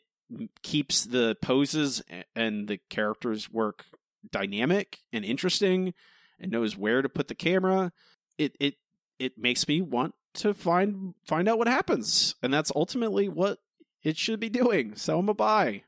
keeps 0.62 1.06
the 1.06 1.38
poses 1.42 2.02
and 2.36 2.68
the 2.68 2.80
characters 2.90 3.52
work 3.52 3.86
dynamic 4.32 5.00
and 5.14 5.24
interesting 5.24 5.94
and 6.40 6.52
knows 6.52 6.78
where 6.78 7.02
to 7.02 7.10
put 7.10 7.28
the 7.28 7.36
camera. 7.36 7.92
It 8.38 8.56
it 8.60 8.76
it 9.20 9.38
makes 9.38 9.68
me 9.68 9.82
want 9.82 10.14
to 10.36 10.54
find 10.54 11.16
find 11.26 11.48
out 11.48 11.58
what 11.58 11.68
happens. 11.68 12.36
And 12.44 12.54
that's 12.54 12.72
ultimately 12.76 13.30
what 13.30 13.60
it 14.08 14.18
should 14.18 14.40
be 14.40 14.50
doing 14.50 14.96
Sell 14.96 15.20
i'm 15.20 15.30
a 15.30 15.34
buy 15.34 15.84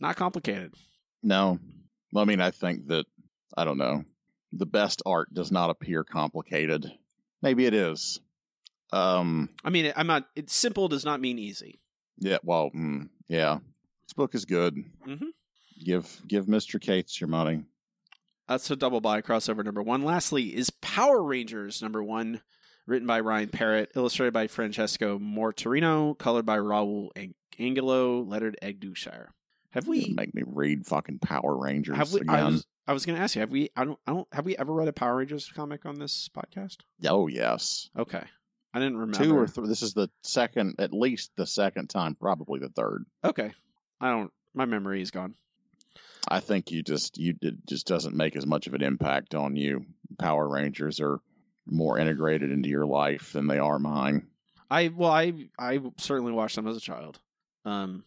not 0.00 0.16
complicated 0.16 0.74
No, 1.22 1.58
I 2.16 2.24
mean, 2.24 2.40
I 2.40 2.50
think 2.50 2.88
that 2.88 3.06
I 3.56 3.64
don't 3.64 3.78
know. 3.78 4.04
The 4.52 4.66
best 4.66 5.02
art 5.06 5.32
does 5.32 5.50
not 5.52 5.70
appear 5.70 6.02
complicated. 6.04 6.90
Maybe 7.42 7.64
it 7.66 7.74
is. 7.74 8.20
Um. 8.92 9.48
i 9.64 9.70
mean 9.70 9.92
i'm 9.96 10.06
not 10.06 10.28
it's 10.36 10.54
simple 10.54 10.88
does 10.88 11.04
not 11.04 11.20
mean 11.20 11.38
easy 11.38 11.80
Yeah. 12.18 12.38
Well. 12.42 12.70
Mm, 12.74 13.08
yeah. 13.28 13.58
This 14.04 14.12
book 14.14 14.34
is 14.34 14.44
good. 14.44 14.74
Mhm. 15.06 15.28
Give 15.84 16.06
Give 16.28 16.46
Mister 16.48 16.78
Cates 16.78 17.20
your 17.20 17.28
money. 17.28 17.64
That's 18.48 18.70
a 18.70 18.76
double 18.76 19.00
buy 19.00 19.22
crossover 19.22 19.64
number 19.64 19.82
one. 19.82 20.02
Lastly, 20.04 20.54
is 20.54 20.68
Power 20.82 21.22
Rangers 21.22 21.80
number 21.80 22.02
one, 22.02 22.42
written 22.86 23.06
by 23.06 23.20
Ryan 23.20 23.48
Parrott, 23.48 23.92
illustrated 23.94 24.32
by 24.32 24.46
Francesco 24.46 25.18
Mortarino, 25.18 26.16
colored 26.18 26.46
by 26.46 26.58
Raul 26.58 27.10
Ang- 27.16 27.34
Angulo, 27.58 28.22
lettered 28.22 28.56
Ed 28.62 28.80
Dukeshire. 28.80 29.28
Have 29.70 29.86
we? 29.88 30.12
make 30.14 30.34
me 30.34 30.42
read 30.44 30.86
fucking 30.86 31.18
Power 31.20 31.56
Rangers 31.56 31.96
Have 31.96 32.12
we? 32.12 32.20
again? 32.20 32.34
I 32.34 32.44
was, 32.44 32.66
I 32.86 32.92
was 32.92 33.06
going 33.06 33.16
to 33.16 33.22
ask 33.22 33.34
you. 33.34 33.40
Have 33.40 33.50
we? 33.50 33.70
I 33.74 33.84
don't. 33.84 33.98
I 34.06 34.12
don't. 34.12 34.28
Have 34.32 34.44
we 34.44 34.56
ever 34.56 34.72
read 34.72 34.88
a 34.88 34.92
Power 34.92 35.16
Rangers 35.16 35.50
comic 35.54 35.86
on 35.86 35.98
this 35.98 36.28
podcast? 36.28 36.78
Oh 37.06 37.26
yes. 37.26 37.88
Okay, 37.98 38.22
I 38.74 38.78
didn't 38.78 38.98
remember. 38.98 39.24
Two 39.24 39.36
or 39.38 39.46
three. 39.46 39.68
This 39.68 39.82
is 39.82 39.94
the 39.94 40.10
second, 40.22 40.74
at 40.78 40.92
least 40.92 41.30
the 41.36 41.46
second 41.46 41.88
time, 41.88 42.14
probably 42.16 42.60
the 42.60 42.68
third. 42.68 43.06
Okay, 43.24 43.52
I 43.98 44.10
don't. 44.10 44.30
My 44.52 44.66
memory 44.66 45.00
is 45.00 45.10
gone. 45.10 45.34
I 46.28 46.40
think 46.40 46.70
you 46.70 46.82
just 46.82 47.16
you 47.16 47.34
it 47.40 47.54
just 47.66 47.86
doesn't 47.86 48.14
make 48.14 48.36
as 48.36 48.46
much 48.46 48.66
of 48.66 48.74
an 48.74 48.82
impact 48.82 49.34
on 49.34 49.56
you. 49.56 49.86
Power 50.18 50.46
Rangers 50.46 51.00
are 51.00 51.20
more 51.66 51.98
integrated 51.98 52.50
into 52.50 52.68
your 52.68 52.86
life 52.86 53.32
than 53.32 53.46
they 53.46 53.58
are 53.58 53.78
mine. 53.78 54.26
I 54.70 54.88
well, 54.88 55.10
I 55.10 55.32
I 55.58 55.80
certainly 55.98 56.32
watched 56.32 56.56
them 56.56 56.66
as 56.66 56.76
a 56.76 56.80
child. 56.80 57.18
Um, 57.64 58.04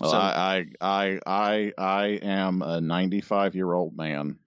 Well, 0.00 0.10
So- 0.10 0.16
I, 0.18 0.66
I 0.80 1.20
I 1.20 1.20
I 1.26 1.72
I 1.78 2.06
am 2.22 2.62
a 2.62 2.80
95 2.80 3.54
year 3.54 3.72
old 3.72 3.96
man. 3.96 4.38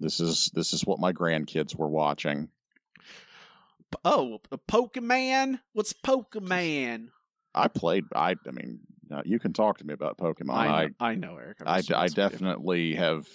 This 0.00 0.20
is 0.20 0.50
this 0.54 0.72
is 0.72 0.84
what 0.86 1.00
my 1.00 1.12
grandkids 1.12 1.74
were 1.74 1.88
watching. 1.88 2.48
oh, 4.04 4.40
a 4.52 4.58
Pokemon. 4.58 5.60
What's 5.72 5.92
Pokemon? 5.92 7.08
I 7.54 7.68
played. 7.68 8.04
I 8.14 8.36
I 8.46 8.50
mean, 8.52 8.80
uh, 9.10 9.22
you 9.24 9.38
can 9.38 9.52
talk 9.52 9.78
to 9.78 9.86
me 9.86 9.94
about 9.94 10.18
Pokemon. 10.18 10.50
I 10.54 10.64
I 10.64 10.86
know, 10.86 10.92
I 11.00 11.14
know 11.14 11.36
Eric. 11.36 11.58
I'm 11.60 11.68
I, 11.68 11.82
I 11.96 12.04
you. 12.04 12.10
definitely 12.10 12.94
have. 12.94 13.26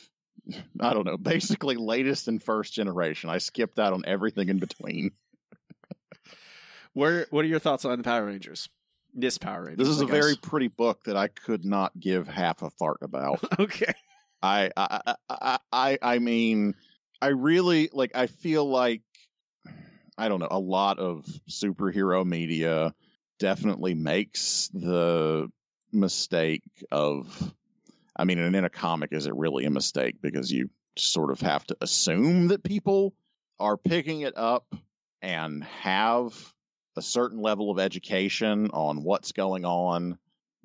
I 0.80 0.94
don't 0.94 1.06
know. 1.06 1.18
Basically, 1.18 1.76
latest 1.76 2.28
and 2.28 2.42
first 2.44 2.74
generation. 2.74 3.30
I 3.30 3.38
skipped 3.38 3.80
out 3.80 3.94
on 3.94 4.04
everything 4.06 4.50
in 4.50 4.60
between. 4.60 5.12
Where 6.94 7.26
what 7.32 7.46
are 7.46 7.48
your 7.48 7.60
thoughts 7.60 7.86
on 7.86 7.98
the 7.98 8.04
Power 8.04 8.26
Rangers? 8.26 8.70
This 9.14 9.38
Power 9.38 9.66
Rangers. 9.66 9.88
This 9.88 9.96
is 9.96 10.02
I 10.02 10.06
a 10.06 10.08
very 10.08 10.36
pretty 10.36 10.68
book 10.68 11.04
that 11.06 11.16
I 11.18 11.28
could 11.28 11.66
not 11.66 11.98
give 12.00 12.28
half 12.28 12.62
a 12.62 12.70
fart 12.72 12.98
about. 13.02 13.40
okay. 13.60 13.94
I, 14.42 14.70
I, 14.76 15.02
I, 15.08 15.16
I, 15.30 15.60
I- 15.72 16.00
I 16.02 16.20
mean, 16.20 16.76
I 17.22 17.28
really 17.28 17.90
like. 17.94 18.12
I 18.16 18.28
feel 18.28 18.66
like 18.66 19.02
I 20.18 20.28
don't 20.28 20.40
know. 20.40 20.50
A 20.52 20.60
lot 20.60 21.00
of 21.00 21.26
superhero 21.50 22.26
media 22.26 22.94
definitely 23.40 23.94
makes 23.94 24.70
the 24.74 25.50
mistake 25.92 26.64
of. 26.92 27.54
I 28.16 28.26
mean, 28.26 28.40
and 28.40 28.56
in 28.56 28.66
a 28.66 28.70
comic, 28.70 29.12
is 29.12 29.26
it 29.26 29.36
really 29.36 29.66
a 29.66 29.72
mistake 29.72 30.22
because 30.22 30.52
you 30.52 30.70
sort 30.98 31.32
of 31.32 31.42
have 31.42 31.66
to 31.66 31.78
assume 31.82 32.50
that 32.50 32.64
people 32.64 33.14
are 33.60 33.78
picking 33.78 34.22
it 34.22 34.38
up 34.38 34.76
and 35.22 35.64
have 35.64 36.54
a 36.96 37.02
certain 37.02 37.40
level 37.40 37.72
of 37.72 37.80
education 37.80 38.70
on 38.72 39.04
what's 39.04 39.32
going 39.32 39.66
on. 39.66 40.18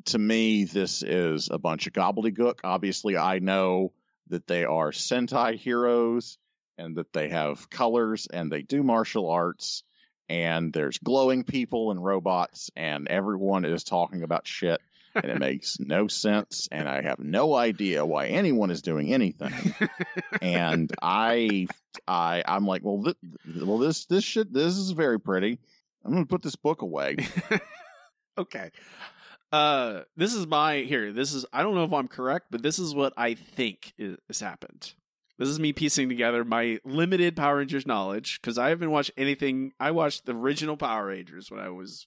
To 0.07 0.19
me, 0.19 0.65
this 0.65 1.03
is 1.03 1.49
a 1.51 1.59
bunch 1.59 1.87
of 1.87 1.93
gobbledygook. 1.93 2.61
Obviously, 2.65 3.17
I 3.17 3.39
know 3.39 3.93
that 4.29 4.47
they 4.47 4.65
are 4.65 4.91
Sentai 4.91 5.57
heroes 5.57 6.39
and 6.77 6.97
that 6.97 7.13
they 7.13 7.29
have 7.31 7.71
colors 7.71 8.27
and 8.31 8.53
they 8.53 8.63
do 8.63 8.83
martial 8.83 9.31
arts 9.31 9.83
and 10.29 10.73
there's 10.73 10.99
glowing 10.99 11.45
people 11.45 11.91
and 11.91 12.05
robots 12.05 12.71
and 12.77 13.09
everyone 13.09 13.65
is 13.65 13.83
talking 13.85 14.23
about 14.23 14.47
shit 14.47 14.81
and 15.23 15.33
it 15.33 15.39
makes 15.39 15.79
no 15.81 16.09
sense 16.09 16.69
and 16.71 16.89
I 16.89 17.03
have 17.03 17.19
no 17.19 17.55
idea 17.55 18.05
why 18.05 18.27
anyone 18.27 18.71
is 18.71 18.83
doing 18.83 19.13
anything 19.13 19.75
and 20.43 20.91
I 21.03 21.67
I 22.07 22.43
I'm 22.47 22.67
like 22.67 22.83
well 22.85 23.03
th- 23.05 23.17
well 23.65 23.79
this 23.79 24.07
this 24.07 24.25
shit 24.25 24.53
this 24.53 24.77
is 24.77 24.91
very 24.93 25.21
pretty 25.21 25.59
I'm 26.05 26.13
going 26.13 26.25
to 26.25 26.29
put 26.29 26.43
this 26.43 26.57
book 26.57 26.83
away 26.83 27.17
okay. 28.39 28.71
Uh, 29.51 30.03
this 30.17 30.35
is 30.35 30.47
my 30.47 30.79
here. 30.79 31.13
This 31.13 31.35
is 31.35 31.45
I 31.53 31.63
don't 31.63 31.75
know 31.75 31.85
if 31.85 31.93
I'm 31.93 32.09
correct, 32.09 32.47
but 32.51 32.63
this 32.63 32.79
is 32.79 32.95
what 32.95 33.13
I 33.17 33.35
think 33.35 33.93
is, 33.99 34.17
has 34.29 34.41
happened. 34.41 34.93
This 35.39 35.49
is 35.49 35.61
me 35.61 35.73
piecing 35.73 36.09
together 36.09 36.45
my 36.45 36.81
limited 36.85 37.37
Power 37.37 37.59
Rangers 37.59 37.87
knowledge 37.87 38.41
because 38.41 38.59
I 38.59 38.71
haven't 38.71 38.91
watched 38.91 39.13
anything. 39.17 39.73
I 39.79 39.93
watched 39.93 40.27
the 40.27 40.35
original 40.35 40.77
Power 40.77 41.07
Rangers 41.07 41.51
when 41.51 41.61
I 41.61 41.71
was 41.71 42.07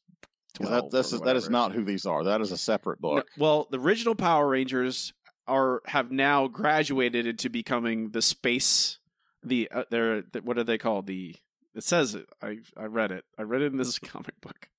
that 0.60 0.86
is 0.94 1.20
that 1.22 1.36
is 1.36 1.50
not 1.50 1.72
who 1.72 1.84
these 1.84 2.06
are 2.06 2.24
that 2.26 2.42
is 2.42 2.52
a 2.52 2.58
separate 2.58 3.02
No, 3.02 3.16
book 3.16 3.28
well, 3.38 3.68
the 3.72 3.80
original 3.80 4.16
Power 4.16 4.48
Rangers 4.48 5.14
are 5.48 5.82
have 5.86 6.12
now 6.12 6.48
graduated 6.48 7.26
into 7.26 7.50
becoming 7.50 8.12
the 8.12 8.22
space. 8.22 9.00
The 9.44 9.70
uh, 9.72 9.84
they're 9.90 10.22
the, 10.22 10.42
what 10.42 10.58
are 10.58 10.64
they 10.64 10.78
called? 10.78 11.08
The 11.08 11.36
it 11.74 11.84
says 11.84 12.16
it. 12.16 12.28
I 12.42 12.60
I 12.78 12.86
read 12.86 13.12
it. 13.12 13.26
I 13.38 13.44
read 13.44 13.62
it 13.62 13.72
in 13.72 13.78
this 13.78 13.98
comic 14.00 14.40
book. 14.42 14.70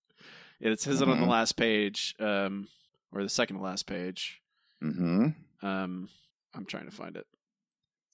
It 0.61 0.81
says 0.81 1.01
it 1.01 1.09
on 1.09 1.19
the 1.19 1.27
Mhm. 1.27 1.31
last 1.31 1.57
page, 1.57 2.15
um, 2.21 2.69
or 3.11 3.23
the 3.23 3.29
second 3.29 3.57
to 3.57 3.63
last 3.63 3.87
page. 3.87 4.41
mhm 4.83 5.35
Um, 5.63 6.09
I'm 6.55 6.65
trying 6.67 6.85
to 6.85 6.93
find 6.93 7.17
it. 7.17 7.27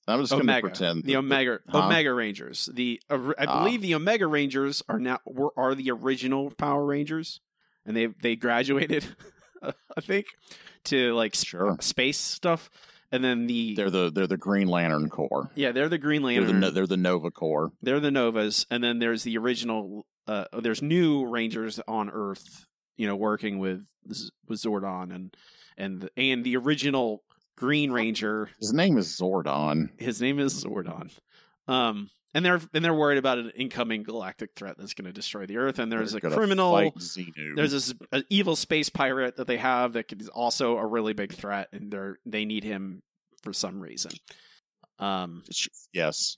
I'm 0.07 0.21
just 0.21 0.33
going 0.33 0.47
to 0.47 0.61
pretend 0.61 1.03
the 1.05 1.17
Omega 1.17 1.59
Huh? 1.69 1.81
Omega 1.85 2.15
Rangers. 2.15 2.71
The 2.73 2.99
I 3.11 3.17
Ah. 3.47 3.63
believe 3.63 3.83
the 3.83 3.95
Omega 3.95 4.27
Rangers 4.27 4.83
are 4.89 4.99
now 4.99 5.19
were 5.27 5.53
are 5.59 5.75
the 5.75 5.91
original 5.91 6.51
Power 6.53 6.87
Rangers, 6.87 7.41
and 7.89 7.97
they 7.97 8.07
they 8.23 8.37
graduated, 8.37 9.05
I 9.63 10.01
think, 10.01 10.27
to 10.85 11.13
like 11.15 11.35
sp- 11.35 11.81
space 11.81 12.19
stuff, 12.19 12.71
and 13.11 13.25
then 13.25 13.47
the 13.49 13.75
They're 13.75 13.91
the 13.91 14.13
they're 14.13 14.27
the 14.29 14.37
Green 14.37 14.69
Lantern 14.69 15.09
Corps. 15.09 15.51
yeah 15.57 15.73
they're 15.73 15.89
the 15.89 15.99
Green 15.99 16.23
They're 16.23 16.41
Lantern. 16.43 16.61
the, 16.61 16.71
they're 16.71 16.87
the 16.87 16.97
Nova 16.97 17.31
Corps. 17.33 17.73
they're 17.83 17.99
the 18.01 18.11
Novas, 18.13 18.67
and 18.71 18.85
then 18.85 18.99
there's 19.01 19.25
the 19.25 19.37
original. 19.39 20.07
Uh, 20.27 20.45
there's 20.61 20.83
new 20.83 21.27
Rangers 21.27 21.81
on 21.89 22.11
Earth, 22.11 22.67
you 22.99 23.07
know, 23.07 23.17
working 23.17 23.59
with 23.59 23.87
with 24.47 24.59
Zordon 24.61 25.15
and 25.15 25.35
and 25.79 26.09
and 26.19 26.45
the 26.45 26.57
original 26.59 27.23
Green 27.57 27.91
Ranger 27.91 28.51
His 28.61 28.73
name 28.75 28.99
is 28.99 29.09
Zordon. 29.19 29.89
his 29.99 30.21
name 30.21 30.39
is 30.39 30.63
Zordon. 30.65 31.11
Um, 31.67 32.11
and 32.35 32.45
they're 32.45 32.61
and 32.75 32.85
they're 32.85 32.95
worried 32.95 33.19
about 33.19 33.39
an 33.39 33.51
incoming 33.57 34.03
galactic 34.03 34.51
threat 34.55 34.77
that's 34.79 34.95
going 34.95 35.07
to 35.07 35.13
destroy 35.13 35.47
the 35.47 35.57
Earth. 35.57 35.79
And 35.79 35.91
there's 35.91 36.13
They're 36.13 36.31
a 36.31 36.35
criminal. 36.35 36.93
There's 37.57 37.73
this 37.73 37.95
an 38.13 38.25
evil 38.29 38.57
space 38.57 38.89
pirate 38.89 39.37
that 39.37 39.47
they 39.47 39.59
have 39.59 39.95
that 39.95 40.13
is 40.13 40.29
also 40.29 40.77
a 40.77 40.87
really 40.87 41.13
big 41.13 41.33
threat, 41.33 41.69
and 41.73 41.91
they're 41.91 42.19
they 42.27 42.45
need 42.45 42.65
him 42.65 43.03
for 43.43 43.53
some 43.53 43.81
reason. 43.81 44.13
Um, 44.99 45.45
yes 45.93 46.37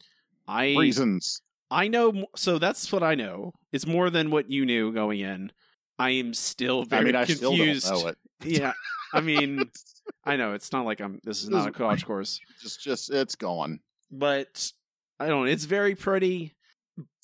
I 0.51 0.75
reasons. 0.77 1.43
I 1.71 1.89
know. 1.89 2.27
So 2.35 2.59
that's 2.59 2.91
what 2.93 3.03
I 3.03 3.15
know. 3.15 3.53
It's 3.73 3.87
more 3.87 4.11
than 4.11 4.31
what 4.31 4.51
you 4.51 4.67
knew 4.67 4.93
going 4.93 5.21
in. 5.21 5.53
I 5.99 6.11
am 6.11 6.35
still 6.35 6.85
very 6.85 7.03
I 7.03 7.05
mean, 7.05 7.17
I 7.17 7.25
confused. 7.25 7.85
still 7.85 7.95
don't 7.95 8.05
know 8.05 8.09
it. 8.09 8.19
Yeah, 8.43 8.73
I 9.15 9.21
mean, 9.21 9.71
I 10.25 10.37
know 10.37 10.55
it's 10.55 10.73
not 10.73 10.85
like 10.85 11.01
I'm. 11.01 11.21
This 11.23 11.43
is 11.43 11.51
not 11.51 11.69
a 11.69 11.73
college 11.73 12.05
course. 12.05 12.41
Just 12.61 12.83
just 12.83 13.13
it's 13.13 13.37
gone. 13.37 13.81
but 14.11 14.73
I 15.21 15.29
don't 15.29 15.45
know. 15.45 15.51
It's 15.51 15.67
very 15.67 15.95
pretty, 15.95 16.57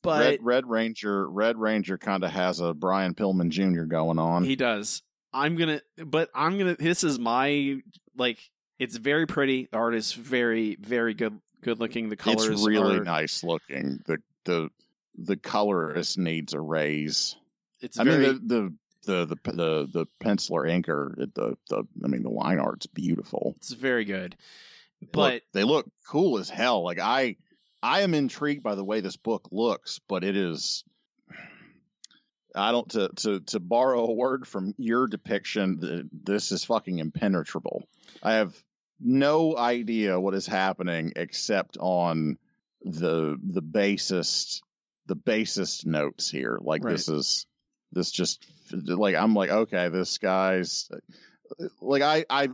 but 0.02 0.20
Red 0.20 0.38
Red 0.42 0.66
Ranger 0.68 1.28
Red 1.28 1.56
Ranger 1.56 1.96
kind 1.98 2.22
of 2.24 2.30
has 2.30 2.60
a 2.60 2.74
Brian 2.74 3.14
Pillman 3.14 3.48
Jr. 3.48 3.84
going 3.84 4.18
on. 4.18 4.44
he 4.44 4.54
does. 4.54 5.02
I'm 5.32 5.56
gonna, 5.56 5.80
but 5.96 6.30
I'm 6.34 6.58
gonna. 6.58 6.76
This 6.76 7.02
is 7.04 7.18
my 7.18 7.80
like. 8.16 8.38
It's 8.78 8.96
very 8.96 9.26
pretty. 9.26 9.68
The 9.72 9.78
art 9.78 9.94
is 9.94 10.12
very, 10.12 10.76
very 10.78 11.14
good. 11.14 11.40
Good 11.62 11.80
looking. 11.80 12.10
The 12.10 12.16
colors 12.16 12.46
it's 12.46 12.66
really 12.66 12.98
are. 12.98 13.04
nice 13.04 13.42
looking. 13.42 14.00
The 14.06 14.18
the 14.44 14.68
the 15.16 15.36
colorist 15.38 16.18
needs 16.18 16.52
a 16.52 16.60
raise. 16.60 17.34
It's 17.80 17.98
I 17.98 18.04
very. 18.04 18.18
mean 18.32 18.40
the 18.46 18.74
the 19.06 19.26
the 19.26 19.26
the 19.26 19.52
the, 19.52 19.88
the 19.92 20.06
penciler 20.22 20.68
inker 20.68 21.14
the 21.34 21.56
the 21.70 21.84
I 22.04 22.08
mean 22.08 22.22
the 22.22 22.30
line 22.30 22.58
art's 22.58 22.86
beautiful. 22.86 23.54
it's 23.56 23.72
very 23.72 24.04
good. 24.04 24.36
Look, 25.00 25.12
But 25.12 25.42
they 25.54 25.64
look 25.64 25.86
cool 26.08 26.38
as 26.38 26.50
hell. 26.50 26.84
Like 26.84 26.98
I 26.98 27.36
I 27.86 28.00
am 28.00 28.14
intrigued 28.14 28.64
by 28.64 28.74
the 28.74 28.84
way 28.84 29.00
this 29.00 29.16
book 29.16 29.48
looks, 29.52 30.00
but 30.08 30.24
it 30.24 30.36
is 30.36 30.82
I 32.54 32.72
don't 32.72 32.88
to 32.90 33.10
to 33.16 33.40
to 33.40 33.60
borrow 33.60 34.06
a 34.06 34.12
word 34.12 34.48
from 34.48 34.74
your 34.76 35.06
depiction, 35.06 35.80
th- 35.80 36.04
this 36.12 36.50
is 36.50 36.64
fucking 36.64 36.98
impenetrable. 36.98 37.84
I 38.22 38.34
have 38.34 38.56
no 38.98 39.56
idea 39.56 40.18
what 40.18 40.34
is 40.34 40.46
happening 40.46 41.12
except 41.14 41.76
on 41.78 42.38
the 42.82 43.36
the 43.40 43.62
basest 43.62 44.62
the 45.06 45.14
basest 45.14 45.86
notes 45.86 46.28
here. 46.28 46.58
Like 46.60 46.82
Right. 46.82 46.92
this 46.92 47.08
is 47.08 47.46
this 47.92 48.10
just 48.10 48.44
like 48.72 49.14
I'm 49.14 49.34
like 49.34 49.50
okay, 49.50 49.90
this 49.90 50.18
guy's 50.18 50.90
like 51.80 52.02
I 52.02 52.24
I 52.28 52.48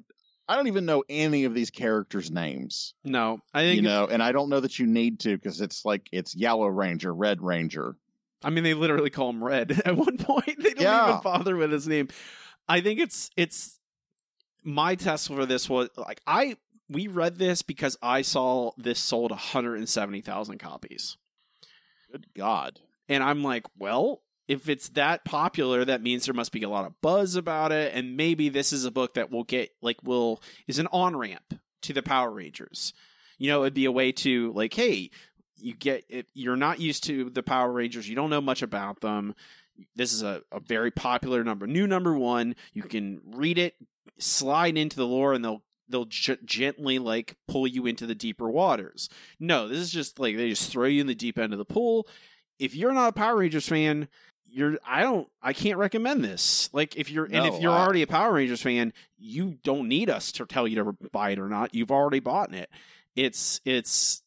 I 0.49 0.57
don't 0.57 0.67
even 0.67 0.85
know 0.87 1.05
any 1.09 1.45
of 1.45 1.55
these 1.55 1.71
characters' 1.71 2.31
names, 2.31 2.95
no, 3.05 3.41
I 3.55 3.61
think. 3.63 3.77
you 3.77 3.83
know, 3.83 4.07
and 4.07 4.23
I 4.23 4.33
don't 4.33 4.49
know 4.49 4.61
that 4.61 4.79
you 4.79 4.87
need 4.87 5.21
to 5.21 5.37
because 5.37 5.61
it's 5.61 5.85
like 5.85 6.09
it's 6.13 6.35
Yellow 6.35 6.67
Ranger, 6.67 7.15
Red 7.15 7.41
Ranger. 7.41 7.97
I 8.45 8.51
mean, 8.51 8.65
they 8.65 8.75
literally 8.75 9.11
call 9.11 9.31
him 9.31 9.43
Red 9.43 9.71
at 9.85 9.97
one 9.97 10.19
point. 10.19 10.63
They 10.63 10.71
don't 10.75 10.81
Yeah. 10.83 11.09
even 11.11 11.23
bother 11.23 11.57
with 11.57 11.71
his 11.71 11.87
name. 11.87 12.09
I 12.69 12.81
think 12.81 12.99
it's 13.01 13.31
it's 13.37 13.79
my 14.65 14.95
test 14.97 15.29
for 15.29 15.47
this 15.47 15.69
was 15.71 15.89
like 15.97 16.21
I 16.27 16.57
we 16.89 17.07
read 17.07 17.39
this 17.39 17.63
because 17.63 17.97
I 18.03 18.23
saw 18.23 18.73
this 18.77 18.99
sold 18.99 19.31
170,000 19.31 20.59
copies. 20.59 21.17
Good 22.11 22.27
God, 22.37 22.81
And 23.09 23.23
I'm 23.23 23.43
like, 23.43 23.65
well, 23.79 24.21
if 24.49 24.69
it's 24.69 24.89
that 24.91 25.25
popular, 25.25 25.85
that 25.85 26.03
means 26.03 26.25
there 26.25 26.35
must 26.35 26.53
be 26.53 26.63
a 26.63 26.69
lot 26.69 26.85
of 26.85 27.01
buzz 27.01 27.37
about 27.37 27.73
it, 27.73 27.95
and 27.95 28.17
maybe 28.17 28.49
this 28.49 28.73
is 28.73 28.85
a 28.85 28.91
book 28.91 29.15
that 29.15 29.31
will 29.31 29.45
get 29.45 29.71
like 29.81 29.99
will 30.03 30.43
is 30.67 30.79
an 30.79 30.89
on 30.93 31.17
ramp 31.17 31.55
to 31.83 31.93
the 31.93 32.03
Power 32.03 32.31
Rangers. 32.31 32.93
You 33.39 33.51
know, 33.51 33.63
it'd 33.63 33.75
be 33.75 33.85
a 33.85 33.93
way 33.93 34.13
to 34.13 34.53
like, 34.53 34.75
hey, 34.75 35.11
you 35.57 35.75
get 35.75 36.05
if 36.09 36.27
you're 36.35 36.57
not 36.57 36.81
used 36.81 37.05
to 37.05 37.31
the 37.31 37.43
Power 37.43 37.73
Rangers, 37.73 38.09
you 38.09 38.17
don't 38.17 38.31
know 38.31 38.41
much 38.41 38.63
about 38.63 39.01
them. 39.01 39.35
This 39.97 40.13
is 40.13 40.23
a, 40.23 40.43
a 40.53 40.61
very 40.61 40.91
popular 40.91 41.43
number, 41.45 41.67
new 41.67 41.87
number 41.87 42.15
one. 42.15 42.57
You 42.73 42.83
can 42.83 43.21
read 43.25 43.59
it, 43.59 43.75
slide 44.19 44.77
into 44.77 44.97
the 44.97 45.07
lore, 45.07 45.33
and 45.33 45.45
they'll 45.45 45.63
they'll 45.89 46.07
gently 46.07 46.99
like 46.99 47.37
pull 47.49 47.67
you 47.67 47.87
into 47.87 48.07
the 48.07 48.15
deeper 48.15 48.51
waters. 48.51 49.09
No, 49.39 49.69
this 49.69 49.79
is 49.79 49.91
just 49.91 50.19
like 50.19 50.37
they 50.37 50.49
just 50.49 50.71
throw 50.71 50.87
you 50.87 51.01
in 51.01 51.07
the 51.07 51.15
deep 51.15 51.39
end 51.39 51.53
of 51.53 51.59
the 51.59 51.65
pool. 51.65 52.09
If 52.59 52.75
you're 52.75 52.93
not 52.93 53.09
a 53.09 53.13
Power 53.13 53.37
Rangers 53.37 53.69
fan, 53.69 54.09
you're 54.53 54.79
I 54.87 55.03
don't 55.03 55.29
I 55.43 55.53
can't 55.53 55.79
recommend 55.79 56.23
this. 56.23 56.69
Like 56.73 56.97
if 56.97 57.11
you're 57.11 57.25
and 57.25 57.47
if 57.47 57.61
you're 57.61 57.73
I- 57.73 57.83
already 57.85 58.03
a 58.03 58.07
Power 58.07 58.35
Rangers 58.35 58.63
fan, 58.63 58.93
you 59.19 59.59
don't 59.65 59.89
need 59.89 60.11
us 60.11 60.31
to 60.33 60.47
tell 60.47 60.69
you 60.69 60.77
to 60.77 60.93
buy 61.11 61.31
it 61.31 61.39
or 61.39 61.49
not. 61.49 61.75
You've 61.75 61.91
already 61.91 62.21
bought 62.21 62.55
it. 62.55 62.69
It's 63.17 63.61
it's 63.65 64.23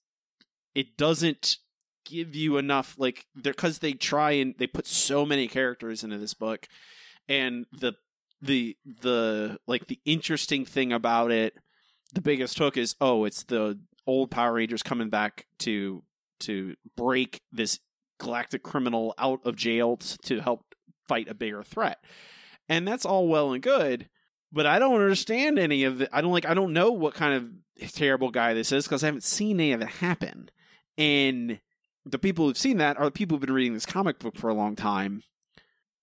it 0.74 0.98
doesn't 0.98 1.58
give 2.06 2.36
you 2.36 2.58
enough 2.58 2.96
like 2.98 3.26
because 3.40 3.80
they 3.80 3.94
try 3.94 4.32
and 4.32 4.56
they 4.58 4.68
put 4.68 4.86
so 4.88 5.26
many 5.26 5.48
characters 5.48 6.04
into 6.04 6.18
this 6.18 6.34
book 6.34 6.68
and 7.28 7.66
the 7.80 7.94
the 8.42 8.78
the 9.02 9.58
like 9.66 9.88
the 9.88 10.00
interesting 10.06 10.66
thing 10.66 10.94
about 10.94 11.32
it 11.32 11.56
the 12.14 12.22
biggest 12.22 12.60
hook 12.60 12.78
is 12.78 12.96
oh 13.02 13.26
it's 13.26 13.44
the 13.44 13.80
old 14.06 14.30
power 14.30 14.54
rangers 14.54 14.84
coming 14.84 15.10
back 15.10 15.48
to 15.58 16.04
to 16.40 16.76
break 16.96 17.42
this 17.52 17.80
galactic 18.20 18.64
criminal 18.64 19.14
out 19.18 19.40
of 19.46 19.56
jail 19.56 19.98
to 19.98 20.40
help 20.40 20.76
fight 21.08 21.30
a 21.30 21.34
bigger 21.34 21.64
threat 21.64 22.00
And 22.68 22.88
that's 22.88 23.06
all 23.06 23.28
well 23.28 23.54
and 23.54 23.62
good, 23.62 24.10
but 24.52 24.66
I 24.66 24.80
don't 24.80 24.96
understand 24.96 25.60
any 25.60 25.84
of 25.84 26.02
it. 26.02 26.10
I 26.12 26.22
don't 26.22 26.32
like 26.32 26.46
I 26.46 26.54
don't 26.54 26.74
know 26.74 26.92
what 26.92 27.14
kind 27.14 27.34
of 27.34 27.92
terrible 27.94 28.32
guy 28.32 28.54
this 28.54 28.72
is 28.72 28.86
because 28.86 29.04
I 29.04 29.08
haven't 29.08 29.24
seen 29.24 29.60
any 29.60 29.74
of 29.74 29.82
it 29.82 29.88
happen. 29.88 30.50
And 30.98 31.60
the 32.06 32.20
people 32.20 32.46
who've 32.46 32.58
seen 32.58 32.78
that 32.78 32.98
are 32.98 33.06
the 33.06 33.12
people 33.12 33.36
who've 33.36 33.46
been 33.46 33.56
reading 33.56 33.74
this 33.74 33.86
comic 33.86 34.20
book 34.20 34.38
for 34.38 34.50
a 34.50 34.54
long 34.54 34.76
time. 34.76 35.24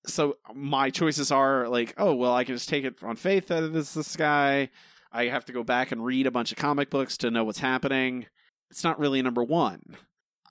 So 0.07 0.37
my 0.53 0.91
choices 0.91 1.31
are 1.31 1.69
like, 1.69 1.95
oh 1.97 2.15
well, 2.15 2.35
I 2.35 2.45
can 2.45 2.57
just 2.57 2.69
take 2.69 2.85
it 2.85 3.03
on 3.03 3.17
faith 3.17 3.49
that 3.49 3.73
this 3.73 3.95
this 3.95 4.17
guy. 4.17 4.71
I 5.15 5.27
have 5.27 5.45
to 5.47 5.53
go 5.53 5.63
back 5.63 5.93
and 5.93 6.05
read 6.05 6.27
a 6.27 6.31
bunch 6.31 6.53
of 6.53 6.59
comic 6.59 6.89
books 6.89 7.19
to 7.19 7.31
know 7.31 7.45
what's 7.45 7.59
happening. 7.59 8.27
It's 8.71 8.83
not 8.83 8.99
really 8.99 9.21
number 9.21 9.45
one. 9.45 9.97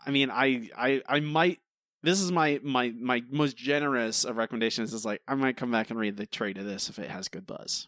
I 0.06 0.12
mean, 0.12 0.30
I 0.30 0.70
I 0.76 1.02
I 1.08 1.20
might. 1.20 1.60
This 2.04 2.20
is 2.20 2.32
my 2.32 2.60
my 2.64 2.90
my 2.90 3.24
most 3.30 3.58
generous 3.58 4.24
of 4.26 4.38
recommendations. 4.38 4.94
Is 4.94 5.06
like 5.06 5.22
I 5.28 5.36
might 5.36 5.58
come 5.58 5.72
back 5.72 5.90
and 5.90 6.00
read 6.00 6.18
the 6.18 6.26
trade 6.26 6.58
of 6.58 6.66
this 6.66 6.90
if 6.90 7.00
it 7.00 7.10
has 7.10 7.28
good 7.28 7.46
buzz. 7.46 7.88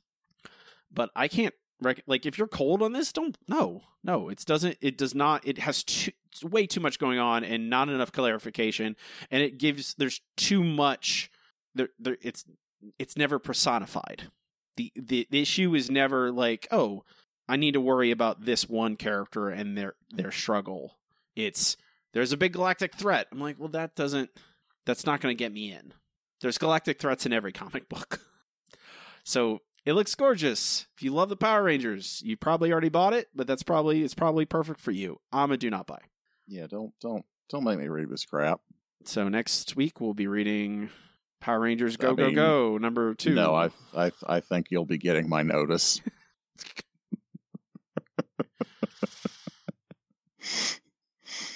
But 0.91 1.09
I 1.15 1.27
can't 1.27 1.55
rec- 1.81 2.03
like 2.05 2.25
if 2.25 2.37
you're 2.37 2.47
cold 2.47 2.81
on 2.81 2.93
this, 2.93 3.11
don't 3.11 3.37
no 3.47 3.81
no. 4.03 4.29
It 4.29 4.43
doesn't. 4.45 4.77
It 4.81 4.97
does 4.97 5.15
not. 5.15 5.47
It 5.47 5.59
has 5.59 5.83
too, 5.83 6.11
way 6.43 6.67
too 6.67 6.79
much 6.79 6.99
going 6.99 7.19
on 7.19 7.43
and 7.43 7.69
not 7.69 7.89
enough 7.89 8.11
clarification, 8.11 8.95
and 9.31 9.41
it 9.41 9.57
gives 9.57 9.95
there's 9.95 10.21
too 10.37 10.63
much. 10.63 11.31
There, 11.75 11.89
there 11.99 12.17
it's 12.21 12.45
it's 12.99 13.17
never 13.17 13.39
personified. 13.39 14.29
The, 14.75 14.91
the 14.95 15.27
the 15.29 15.41
issue 15.41 15.73
is 15.75 15.89
never 15.89 16.31
like 16.31 16.67
oh 16.71 17.03
I 17.47 17.57
need 17.57 17.73
to 17.73 17.81
worry 17.81 18.11
about 18.11 18.45
this 18.45 18.69
one 18.69 18.95
character 18.95 19.49
and 19.49 19.77
their 19.77 19.95
their 20.09 20.31
struggle. 20.31 20.97
It's 21.35 21.77
there's 22.13 22.31
a 22.31 22.37
big 22.37 22.53
galactic 22.53 22.95
threat. 22.95 23.27
I'm 23.31 23.39
like, 23.39 23.59
well, 23.59 23.69
that 23.69 23.95
doesn't. 23.95 24.29
That's 24.85 25.05
not 25.05 25.21
going 25.21 25.35
to 25.35 25.41
get 25.41 25.53
me 25.53 25.71
in. 25.71 25.93
There's 26.41 26.57
galactic 26.57 26.99
threats 26.99 27.25
in 27.25 27.33
every 27.33 27.51
comic 27.51 27.89
book. 27.89 28.19
so 29.23 29.61
it 29.85 29.93
looks 29.93 30.15
gorgeous. 30.15 30.87
If 30.95 31.03
you 31.03 31.11
love 31.11 31.29
the 31.29 31.37
Power 31.37 31.63
Rangers, 31.63 32.21
you 32.25 32.37
probably 32.37 32.71
already 32.71 32.89
bought 32.89 33.13
it, 33.13 33.29
but 33.33 33.47
that's 33.47 33.63
probably 33.63 34.03
it's 34.03 34.13
probably 34.13 34.45
perfect 34.45 34.79
for 34.79 34.91
you. 34.91 35.19
I'm 35.31 35.51
a 35.51 35.57
do 35.57 35.69
not 35.69 35.87
buy. 35.87 35.99
Yeah, 36.47 36.67
don't 36.67 36.93
don't 37.01 37.25
don't 37.49 37.63
make 37.63 37.79
me 37.79 37.87
read 37.87 38.09
this 38.09 38.25
crap. 38.25 38.61
So 39.05 39.27
next 39.29 39.75
week 39.75 39.99
we'll 39.99 40.13
be 40.13 40.27
reading 40.27 40.89
Power 41.41 41.61
Rangers 41.61 41.97
Go 41.97 42.11
I 42.11 42.15
Go 42.15 42.25
mean, 42.27 42.35
Go 42.35 42.77
number 42.77 43.13
two. 43.15 43.33
No, 43.33 43.55
I 43.55 43.69
I 43.95 44.11
I 44.27 44.39
think 44.39 44.67
you'll 44.69 44.85
be 44.85 44.97
getting 44.97 45.27
my 45.29 45.41
notice. 45.41 46.01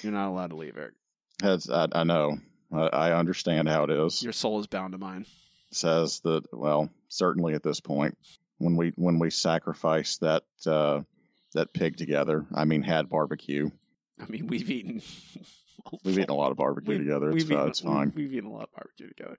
You're 0.02 0.12
not 0.12 0.28
allowed 0.28 0.50
to 0.50 0.56
leave, 0.56 0.76
Eric. 0.76 0.94
Has 1.42 1.68
I, 1.70 1.88
I 1.92 2.04
know. 2.04 2.38
I, 2.72 2.86
I 2.86 3.12
understand 3.18 3.68
how 3.68 3.84
it 3.84 3.90
is. 3.90 4.22
Your 4.22 4.32
soul 4.32 4.60
is 4.60 4.66
bound 4.66 4.92
to 4.92 4.98
mine. 4.98 5.24
says 5.70 6.20
that 6.20 6.42
well 6.52 6.88
certainly 7.08 7.54
at 7.54 7.62
this 7.62 7.80
point 7.80 8.16
when 8.58 8.76
we 8.76 8.92
when 8.96 9.18
we 9.18 9.30
sacrifice 9.30 10.16
that 10.18 10.42
uh 10.66 11.00
that 11.54 11.72
pig 11.72 11.96
together 11.96 12.44
i 12.54 12.64
mean 12.64 12.82
had 12.82 13.08
barbecue 13.08 13.70
I 14.20 14.26
mean, 14.26 14.46
we've 14.48 14.68
eaten. 14.70 15.00
we've 16.04 16.18
eaten 16.18 16.30
a 16.30 16.34
lot 16.34 16.50
of 16.50 16.56
barbecue 16.56 16.94
We've- 16.94 17.04
together 17.04 17.30
it's, 17.30 17.50
uh, 17.50 17.66
it's 17.66 17.80
fine 17.80 18.12
We've, 18.14 18.26
we've 18.30 18.34
eaten 18.34 18.50
a 18.50 18.52
lot 18.52 18.64
of 18.64 18.72
barbecue 18.72 19.08
together. 19.08 19.38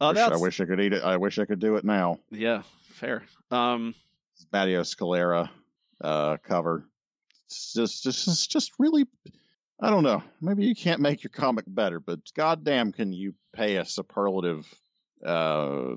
Uh, 0.00 0.12
wish, 0.14 0.22
i 0.24 0.36
wish 0.36 0.60
i 0.60 0.64
could 0.64 0.80
eat 0.80 0.92
it 0.94 1.02
i 1.04 1.16
wish 1.18 1.38
i 1.38 1.44
could 1.44 1.60
do 1.60 1.76
it 1.76 1.84
now 1.84 2.18
Yeah, 2.30 2.62
fair. 2.92 3.22
Um, 3.50 3.94
Matteo 4.52 4.82
Scalera 4.82 5.48
uh 6.02 6.36
cover 6.42 6.84
it's 7.46 7.72
just 7.74 8.02
just 8.02 8.28
it's 8.28 8.46
just 8.46 8.72
really 8.78 9.06
i 9.80 9.90
don't 9.90 10.02
know 10.04 10.22
maybe 10.40 10.64
you 10.64 10.74
can't 10.74 11.00
make 11.00 11.22
your 11.22 11.30
comic 11.30 11.64
better 11.66 11.98
but 12.00 12.20
goddamn 12.34 12.92
can 12.92 13.12
you 13.12 13.34
pay 13.52 13.76
a 13.76 13.84
superlative 13.84 14.66
uh 15.24 15.94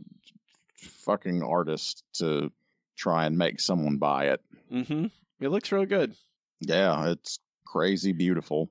fucking 1.05 1.43
artist 1.43 2.03
to 2.13 2.51
try 2.97 3.25
and 3.25 3.37
make 3.37 3.59
someone 3.59 3.97
buy 3.97 4.27
it 4.27 4.41
hmm 4.69 5.05
It 5.39 5.49
looks 5.49 5.71
real 5.71 5.85
good. 5.85 6.15
Yeah, 6.61 7.09
it's 7.09 7.39
crazy 7.65 8.13
beautiful. 8.13 8.69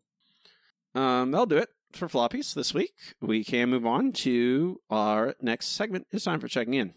Um, 0.94 1.30
that'll 1.30 1.46
do 1.46 1.58
it 1.58 1.68
for 1.92 2.08
floppies 2.08 2.54
this 2.54 2.72
week. 2.72 2.94
We 3.20 3.44
can 3.44 3.68
move 3.68 3.84
on 3.84 4.12
to 4.24 4.80
our 4.88 5.34
next 5.40 5.66
segment. 5.68 6.06
It's 6.10 6.24
time 6.24 6.40
for 6.40 6.48
checking 6.48 6.74
in. 6.74 6.94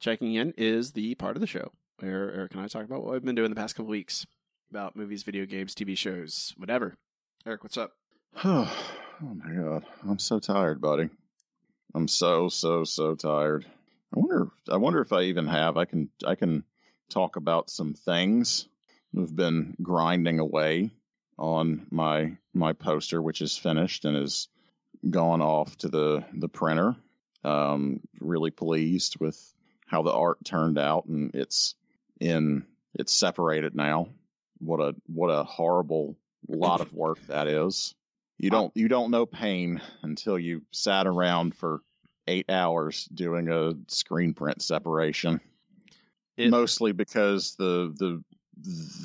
Checking 0.00 0.34
in 0.34 0.52
is 0.58 0.92
the 0.92 1.14
part 1.14 1.36
of 1.36 1.40
the 1.40 1.46
show 1.46 1.72
where 2.00 2.32
Eric 2.32 2.52
and 2.52 2.60
I 2.60 2.66
talk 2.68 2.84
about 2.84 3.02
what 3.04 3.12
we've 3.12 3.24
been 3.24 3.34
doing 3.34 3.50
the 3.50 3.56
past 3.56 3.74
couple 3.76 3.90
weeks 3.90 4.26
about 4.72 4.96
movies, 4.96 5.22
video 5.22 5.44
games, 5.44 5.74
TV 5.74 5.94
shows, 5.94 6.54
whatever. 6.56 6.94
Eric, 7.44 7.62
what's 7.62 7.76
up? 7.76 7.92
oh 8.42 8.72
my 9.20 9.52
god, 9.52 9.84
I'm 10.08 10.18
so 10.18 10.38
tired, 10.38 10.80
buddy. 10.80 11.10
I'm 11.94 12.08
so 12.08 12.48
so 12.48 12.84
so 12.84 13.14
tired. 13.14 13.66
I 14.16 14.18
wonder. 14.18 14.48
I 14.70 14.78
wonder 14.78 15.02
if 15.02 15.12
I 15.12 15.24
even 15.24 15.46
have. 15.46 15.76
I 15.76 15.84
can. 15.84 16.08
I 16.26 16.36
can 16.36 16.64
talk 17.10 17.36
about 17.36 17.68
some 17.68 17.92
things. 17.92 18.66
I've 19.14 19.36
been 19.36 19.76
grinding 19.82 20.38
away 20.38 20.90
on 21.38 21.86
my 21.90 22.38
my 22.54 22.72
poster, 22.72 23.20
which 23.20 23.42
is 23.42 23.58
finished 23.58 24.06
and 24.06 24.16
is 24.16 24.48
gone 25.10 25.42
off 25.42 25.76
to 25.78 25.88
the 25.90 26.24
the 26.32 26.48
printer. 26.48 26.96
Um, 27.44 28.00
really 28.20 28.50
pleased 28.50 29.20
with 29.20 29.38
how 29.86 30.00
the 30.00 30.12
art 30.12 30.42
turned 30.46 30.78
out, 30.78 31.04
and 31.04 31.34
it's 31.34 31.74
in. 32.18 32.64
It's 32.94 33.12
separated 33.12 33.74
now. 33.74 34.08
What 34.64 34.80
a 34.80 34.94
what 35.06 35.28
a 35.28 35.42
horrible 35.44 36.16
lot 36.48 36.80
of 36.80 36.92
work 36.92 37.18
that 37.26 37.48
is. 37.48 37.94
You 38.38 38.50
don't 38.50 38.72
you 38.76 38.88
don't 38.88 39.10
know 39.10 39.26
pain 39.26 39.80
until 40.02 40.38
you 40.38 40.62
sat 40.72 41.06
around 41.06 41.54
for 41.54 41.80
eight 42.28 42.48
hours 42.50 43.06
doing 43.12 43.48
a 43.48 43.72
screen 43.88 44.34
print 44.34 44.62
separation. 44.62 45.40
It- 46.36 46.50
Mostly 46.50 46.92
because 46.92 47.56
the 47.56 47.92
the 47.98 48.22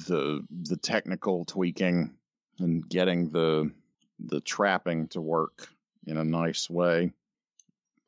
the 0.07 0.45
the 0.69 0.77
technical 0.77 1.45
tweaking 1.45 2.13
and 2.59 2.87
getting 2.87 3.29
the 3.29 3.71
the 4.19 4.41
trapping 4.41 5.07
to 5.09 5.21
work 5.21 5.67
in 6.05 6.17
a 6.17 6.23
nice 6.23 6.69
way. 6.69 7.11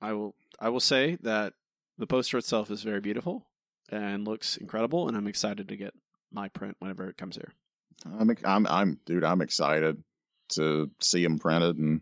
I 0.01 0.13
will 0.13 0.35
I 0.59 0.69
will 0.69 0.79
say 0.79 1.17
that 1.21 1.53
the 1.97 2.07
poster 2.07 2.37
itself 2.37 2.71
is 2.71 2.83
very 2.83 3.01
beautiful 3.01 3.45
and 3.89 4.25
looks 4.27 4.55
incredible, 4.57 5.07
and 5.07 5.17
I'm 5.17 5.27
excited 5.27 5.67
to 5.67 5.75
get 5.75 5.93
my 6.31 6.49
print 6.49 6.75
whenever 6.79 7.07
it 7.07 7.17
comes 7.17 7.35
here. 7.35 7.53
I'm 8.05 8.35
I'm 8.45 8.67
I'm 8.67 8.99
dude, 9.05 9.23
I'm 9.23 9.41
excited 9.41 10.01
to 10.49 10.89
see 10.99 11.23
them 11.23 11.39
printed 11.39 11.77
and 11.77 12.01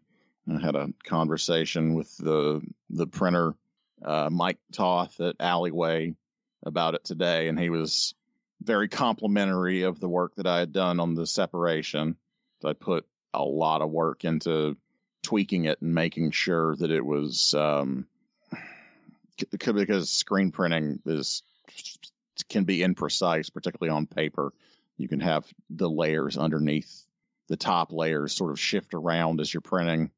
I 0.50 0.60
had 0.62 0.76
a 0.76 0.90
conversation 1.04 1.96
with 1.96 2.16
the 2.18 2.62
the 2.90 3.08
printer 3.08 3.54
uh, 4.04 4.30
Mike 4.32 4.60
Toth 4.72 5.20
at 5.20 5.36
Alleyway 5.40 6.16
about 6.64 6.94
it 6.94 7.04
today 7.04 7.48
and 7.48 7.60
he 7.60 7.70
was 7.70 8.14
very 8.62 8.88
complimentary 8.88 9.84
of 9.84 10.00
the 10.00 10.10
work 10.10 10.36
that 10.36 10.48
I 10.48 10.60
had 10.60 10.72
done 10.72 11.00
on 11.00 11.14
the 11.16 11.28
separation. 11.28 12.16
I 12.64 12.74
put 12.74 13.06
a 13.34 13.44
lot 13.44 13.82
of 13.82 13.92
work 13.92 14.26
into 14.26 14.78
tweaking 15.22 15.66
it 15.66 15.82
and 15.82 15.94
making 15.94 16.32
sure 16.32 16.76
that 16.78 16.90
it 16.90 17.06
was 17.06 17.54
um, 17.54 18.08
because 19.52 20.10
screen 20.10 20.52
printing 20.52 21.00
is 21.06 21.44
can 22.44 22.64
be 22.64 22.80
imprecise, 22.80 23.54
particularly 23.54 23.96
on 23.96 24.06
paper. 24.06 24.54
You 24.98 25.08
can 25.08 25.20
have 25.20 25.46
the 25.70 25.90
layers 25.90 26.38
underneath 26.38 27.06
the 27.48 27.58
top 27.58 27.92
layers 27.92 28.34
sort 28.34 28.52
of 28.52 28.60
shift 28.60 28.94
around 28.94 29.40
as 29.40 29.54
you're 29.54 29.62
printing, 29.62 30.12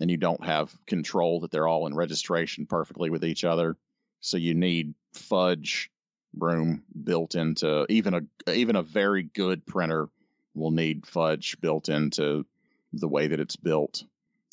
and 0.00 0.10
you 0.10 0.16
don't 0.16 0.44
have 0.44 0.74
control 0.86 1.40
that 1.40 1.50
they're 1.50 1.66
all 1.66 1.86
in 1.86 1.94
registration 1.94 2.66
perfectly 2.66 3.10
with 3.10 3.24
each 3.24 3.44
other. 3.44 3.76
So 4.20 4.36
you 4.36 4.54
need 4.54 4.94
fudge 5.12 5.90
room 6.38 6.82
built 7.04 7.34
into 7.34 7.86
even 7.88 8.14
a 8.14 8.52
even 8.52 8.76
a 8.76 8.82
very 8.82 9.22
good 9.22 9.64
printer 9.66 10.08
will 10.54 10.70
need 10.70 11.06
fudge 11.06 11.58
built 11.60 11.88
into 11.88 12.44
the 12.92 13.08
way 13.08 13.28
that 13.28 13.40
it's 13.40 13.56
built. 13.56 14.04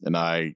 And 0.04 0.16
I 0.16 0.56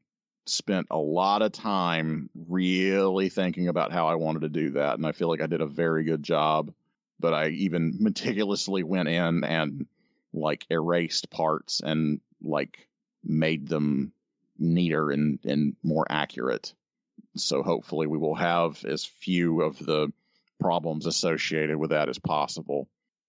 spent 0.50 0.88
a 0.92 0.98
lot 0.98 1.42
of 1.42 1.52
time 1.52 2.30
really 2.48 3.30
thinking 3.30 3.68
about 3.68 3.92
how 3.92 4.08
I 4.08 4.16
wanted 4.16 4.42
to 4.42 4.50
do 4.50 4.72
that, 4.72 4.96
and 4.96 5.06
I 5.06 5.12
feel 5.12 5.30
like 5.30 5.42
I 5.42 5.48
did 5.48 5.62
a 5.62 5.68
very 5.68 6.04
good 6.04 6.24
job. 6.24 6.74
But 7.20 7.34
I 7.34 7.50
even 7.50 7.96
meticulously 8.00 8.84
went 8.84 9.10
in 9.10 9.44
and 9.44 9.88
like 10.34 10.66
erased 10.70 11.30
parts 11.30 11.82
and 11.84 12.22
like 12.42 12.88
made 13.24 13.68
them 13.68 14.14
neater 14.60 15.12
and, 15.12 15.40
and 15.44 15.76
more 15.84 16.06
accurate. 16.10 16.74
So 17.36 17.64
hopefully 17.64 18.08
we 18.08 18.18
will 18.18 18.36
have 18.36 18.84
as 18.86 19.06
few 19.06 19.62
of 19.62 19.78
the 19.78 20.12
problems 20.60 21.06
associated 21.06 21.78
with 21.78 21.92
that 21.92 22.10
as 22.10 22.20
possible. 22.20 22.88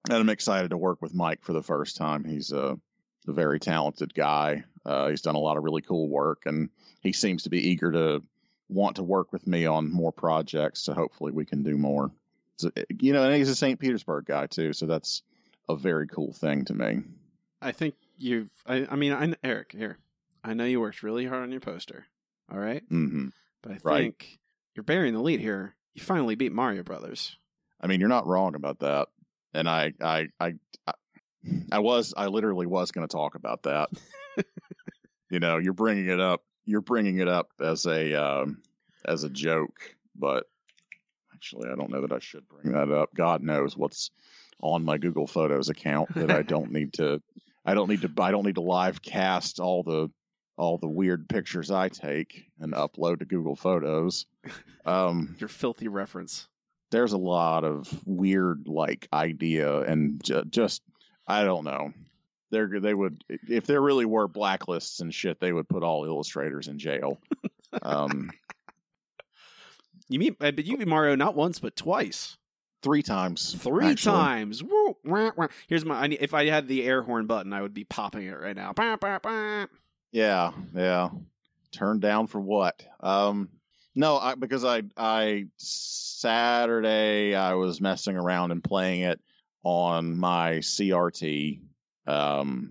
And 0.09 0.19
I'm 0.19 0.29
excited 0.31 0.71
to 0.71 0.79
work 0.79 1.03
with 1.03 1.15
Mike 1.15 1.43
for 1.43 1.53
the 1.53 1.63
first 1.63 1.97
time. 1.97 2.25
He's 2.25 2.53
a, 2.53 2.79
a 3.27 3.33
very 3.33 3.61
talented 3.61 4.15
guy. 4.15 4.65
Uh, 4.87 5.09
he's 5.09 5.23
done 5.23 5.35
a 5.35 5.41
lot 5.41 5.57
of 5.57 5.65
really 5.65 5.83
cool 5.83 6.09
work 6.09 6.43
and 6.47 6.71
he 7.01 7.13
seems 7.13 7.45
to 7.45 7.51
be 7.51 7.69
eager 7.71 7.93
to 7.93 8.23
want 8.69 8.97
to 8.97 9.03
work 9.03 9.33
with 9.33 9.47
me 9.47 9.67
on 9.67 9.91
more 9.91 10.13
projects. 10.13 10.83
So 10.83 10.93
hopefully 10.95 11.33
we 11.33 11.45
can 11.45 11.63
do 11.63 11.77
more. 11.77 12.11
So, 12.57 12.71
you 13.01 13.13
know, 13.13 13.25
and 13.25 13.35
he's 13.35 13.49
a 13.49 13.55
St. 13.55 13.79
Petersburg 13.79 14.27
guy 14.27 14.47
too. 14.47 14.73
So 14.73 14.87
that's 14.87 15.23
a 15.69 15.77
very 15.77 16.07
cool 16.09 16.33
thing 16.33 16.65
to 16.67 16.75
me. 16.75 17.03
I 17.63 17.73
think 17.73 17.95
you've. 18.19 18.51
I, 18.67 18.87
I 18.91 18.97
mean, 18.97 19.13
I, 19.13 19.33
Eric, 19.43 19.73
here. 19.73 19.99
I 20.45 20.55
know 20.55 20.65
you 20.65 20.81
worked 20.81 21.03
really 21.03 21.27
hard 21.27 21.43
on 21.43 21.51
your 21.51 21.61
poster. 21.61 22.07
All 22.53 22.59
right. 22.59 22.83
hmm 22.89 23.29
But 23.63 23.73
I 23.73 23.79
Right. 23.83 24.01
think 24.03 24.39
you're 24.75 24.85
bearing 24.85 25.15
the 25.15 25.21
lead 25.23 25.41
here. 25.41 25.75
You 25.95 26.03
finally 26.03 26.35
beat 26.37 26.53
Mario 26.53 26.83
Brothers. 26.83 27.37
I 27.81 27.87
mean, 27.87 28.01
you're 28.01 28.09
not 28.09 28.27
wrong 28.27 28.55
about 28.55 28.81
that. 28.81 29.09
And 29.55 29.69
I, 29.69 29.93
I, 30.01 30.29
I, 30.39 30.55
I, 30.87 30.93
I 31.73 31.79
was, 31.81 32.15
I 32.17 32.27
literally 32.27 32.67
was 32.67 32.93
going 32.93 33.07
to 33.07 33.13
talk 33.13 33.35
about 33.35 33.65
that. 33.65 33.89
you 35.31 35.41
know, 35.41 35.59
you're 35.59 35.73
bringing 35.73 36.09
it 36.09 36.21
up. 36.21 36.43
You're 36.69 36.83
bringing 36.83 37.19
it 37.19 37.29
up 37.29 37.49
as 37.61 37.87
a, 37.87 38.15
um, 38.15 38.63
as 39.05 39.25
a 39.25 39.31
joke, 39.31 39.97
but 40.15 40.45
actually, 41.35 41.71
I 41.71 41.75
don't 41.77 41.91
know 41.91 42.03
that 42.03 42.13
I 42.13 42.19
should 42.19 42.47
bring 42.49 42.75
that 42.75 42.91
up. 42.91 43.09
God 43.15 43.43
knows 43.43 43.75
what's 43.77 44.11
on 44.61 44.85
my 44.85 44.99
Google 44.99 45.27
Photos 45.27 45.71
account 45.71 46.15
that 46.15 46.31
I 46.31 46.43
don't 46.43 46.71
need 46.71 46.93
to. 46.95 47.23
I 47.65 47.73
don't 47.75 47.89
need 47.89 48.03
to. 48.03 48.11
I 48.21 48.31
don't 48.31 48.45
need 48.45 48.57
to 48.57 48.61
live 48.61 49.01
cast 49.01 49.61
all 49.61 49.83
the 49.83 50.11
all 50.59 50.77
the 50.77 50.89
weird 50.89 51.29
pictures 51.29 51.71
I 51.71 51.89
take 51.89 52.45
and 52.61 52.73
upload 52.75 53.21
to 53.21 53.25
Google 53.25 53.57
Photos. 53.57 54.27
Um, 54.85 55.37
Your 55.41 55.49
filthy 55.49 55.89
reference. 55.89 56.49
there's 56.91 57.13
a 57.13 57.19
lot 57.19 57.65
of 57.65 57.89
weird 58.05 58.67
like 58.67 59.09
idea 59.13 59.81
and 59.81 60.23
ju- 60.23 60.45
just 60.51 60.83
I 61.27 61.45
don't 61.45 61.65
know. 61.65 61.93
They're 62.51 62.81
they 62.81 62.95
would 62.95 63.25
if 63.29 63.67
there 63.67 63.81
really 63.81 64.07
were 64.07 64.29
blacklists 64.29 65.01
and 65.01 65.13
shit, 65.15 65.41
they 65.41 65.53
would 65.53 65.69
put 65.69 65.83
all 65.83 66.05
illustrators 66.05 66.69
in 66.69 66.79
jail. 66.79 67.19
um, 67.83 68.31
You 70.09 70.19
mean, 70.19 70.37
uh, 70.41 70.53
but 70.53 70.65
you 70.65 70.79
beat 70.79 70.89
Mario 70.89 71.17
not 71.17 71.35
once 71.35 71.59
but 71.59 71.77
twice, 71.77 72.39
three 72.83 73.03
times, 73.03 73.55
three 73.55 73.89
actually. 73.89 74.13
times. 74.17 74.63
Woo, 74.65 74.97
wah, 75.05 75.33
wah. 75.37 75.49
Here's 75.69 75.85
my. 75.85 75.97
I 76.01 76.07
need, 76.07 76.19
if 76.23 76.33
I 76.33 76.47
had 76.47 76.67
the 76.67 76.85
air 76.85 77.03
horn 77.03 77.27
button, 77.27 77.53
I 77.53 77.61
would 77.61 77.75
be 77.75 77.85
popping 77.85 78.27
it 78.27 78.41
right 78.41 78.57
now. 78.57 78.73
Bah, 78.73 78.97
bah, 78.99 79.19
bah. 79.23 79.67
Yeah, 80.11 80.53
yeah. 80.75 81.11
Turned 81.73 82.01
down 82.01 82.27
for 82.27 82.41
what? 82.41 82.83
Um, 83.01 83.51
no, 83.95 84.17
I, 84.17 84.35
because 84.35 84.65
I 84.65 84.85
I 84.97 85.49
Saturday 85.59 87.35
I 87.35 87.55
was 87.55 87.81
messing 87.81 88.17
around 88.17 88.51
and 88.53 88.65
playing 88.65 89.03
it 89.03 89.21
on 89.63 90.17
my 90.17 90.53
CRT, 90.55 91.61
um, 92.09 92.71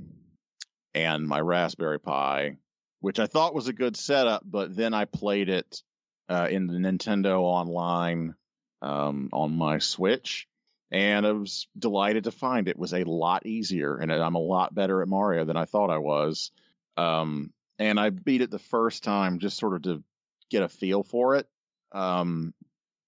and 0.96 1.28
my 1.28 1.40
Raspberry 1.40 2.00
Pi, 2.00 2.58
which 3.02 3.20
I 3.20 3.28
thought 3.28 3.54
was 3.54 3.68
a 3.68 3.74
good 3.74 3.96
setup, 3.96 4.42
but 4.44 4.76
then 4.76 4.94
I 4.96 5.06
played 5.06 5.50
it 5.50 5.84
uh, 6.28 6.48
in 6.50 6.66
the 6.66 6.74
Nintendo 6.74 7.42
Online 7.42 8.36
um, 8.82 9.30
on 9.32 9.56
my 9.56 9.78
Switch, 9.78 10.48
and 10.92 11.26
I 11.26 11.34
was 11.34 11.68
delighted 11.78 12.24
to 12.24 12.32
find 12.32 12.68
it 12.68 12.80
was 12.80 12.94
a 12.94 13.04
lot 13.04 13.46
easier, 13.46 13.96
and 13.98 14.12
I'm 14.12 14.36
a 14.36 14.40
lot 14.40 14.74
better 14.74 15.04
at 15.04 15.08
Mario 15.08 15.46
than 15.46 15.58
I 15.58 15.66
thought 15.66 15.92
I 15.92 16.00
was. 16.00 16.52
Um, 16.98 17.54
and 17.78 18.00
I 18.00 18.10
beat 18.10 18.42
it 18.42 18.50
the 18.50 18.58
first 18.58 19.04
time 19.04 19.38
just 19.38 19.58
sort 19.58 19.76
of 19.76 19.84
to 19.84 20.04
get 20.50 20.64
a 20.64 20.68
feel 20.68 21.04
for 21.04 21.36
it. 21.36 21.48
Um, 21.92 22.56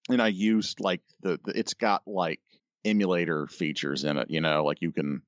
and 0.08 0.22
I 0.22 0.28
used 0.28 0.78
like 0.78 1.00
the, 1.22 1.40
the 1.44 1.58
it's 1.58 1.74
got 1.74 2.02
like 2.06 2.40
emulator 2.84 3.48
features 3.48 4.04
in 4.04 4.16
it, 4.16 4.30
you 4.30 4.40
know, 4.40 4.64
like 4.64 4.80
you 4.80 4.92
can 4.92 5.22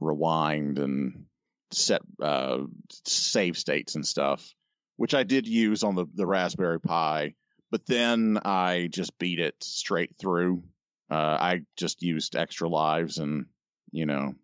rewind 0.00 0.78
and 0.78 1.24
set 1.70 2.02
uh, 2.22 2.58
save 3.04 3.56
states 3.58 3.94
and 3.94 4.06
stuff, 4.06 4.54
which 4.96 5.14
I 5.14 5.22
did 5.22 5.46
use 5.46 5.82
on 5.82 5.94
the, 5.94 6.06
the 6.14 6.26
Raspberry 6.26 6.80
Pi. 6.80 7.34
But 7.70 7.86
then 7.86 8.38
I 8.44 8.88
just 8.90 9.18
beat 9.18 9.38
it 9.38 9.54
straight 9.62 10.16
through. 10.18 10.62
Uh, 11.10 11.14
I 11.14 11.60
just 11.76 12.02
used 12.02 12.36
extra 12.36 12.68
lives 12.68 13.18
and, 13.18 13.46
you 13.92 14.06
know, 14.06 14.34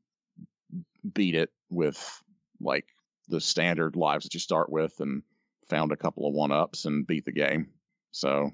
beat 1.12 1.34
it 1.34 1.50
with 1.70 2.22
like 2.60 2.86
the 3.28 3.40
standard 3.40 3.96
lives 3.96 4.24
that 4.24 4.34
you 4.34 4.40
start 4.40 4.70
with 4.70 5.00
and 5.00 5.22
found 5.68 5.92
a 5.92 5.96
couple 5.96 6.28
of 6.28 6.34
one 6.34 6.52
ups 6.52 6.84
and 6.84 7.06
beat 7.06 7.24
the 7.24 7.32
game. 7.32 7.70
So 8.10 8.50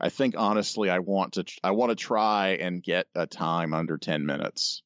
I 0.00 0.08
think 0.08 0.34
honestly, 0.36 0.90
I 0.90 0.98
want 1.00 1.34
to 1.34 1.44
I 1.62 1.72
want 1.72 1.90
to 1.90 1.96
try 1.96 2.58
and 2.60 2.82
get 2.82 3.06
a 3.14 3.26
time 3.26 3.74
under 3.74 3.98
ten 3.98 4.26
minutes. 4.26 4.82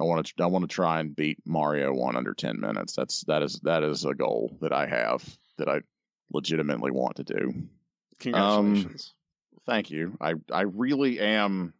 I 0.00 0.04
want 0.04 0.26
to 0.26 0.42
I 0.42 0.46
want 0.46 0.68
to 0.68 0.74
try 0.74 1.00
and 1.00 1.14
beat 1.14 1.38
Mario 1.44 1.92
one 1.92 2.16
under 2.16 2.34
ten 2.34 2.60
minutes. 2.60 2.94
That's 2.96 3.24
that 3.24 3.42
is 3.42 3.60
that 3.62 3.82
is 3.82 4.04
a 4.04 4.14
goal 4.14 4.56
that 4.60 4.72
I 4.72 4.86
have 4.86 5.22
that 5.58 5.68
I 5.68 5.80
legitimately 6.32 6.90
want 6.90 7.16
to 7.16 7.24
do. 7.24 7.52
Congratulations. 8.18 9.12
Thank 9.66 9.90
you. 9.90 10.16
I 10.20 10.34
I 10.50 10.62
really 10.62 11.20
am 11.20 11.74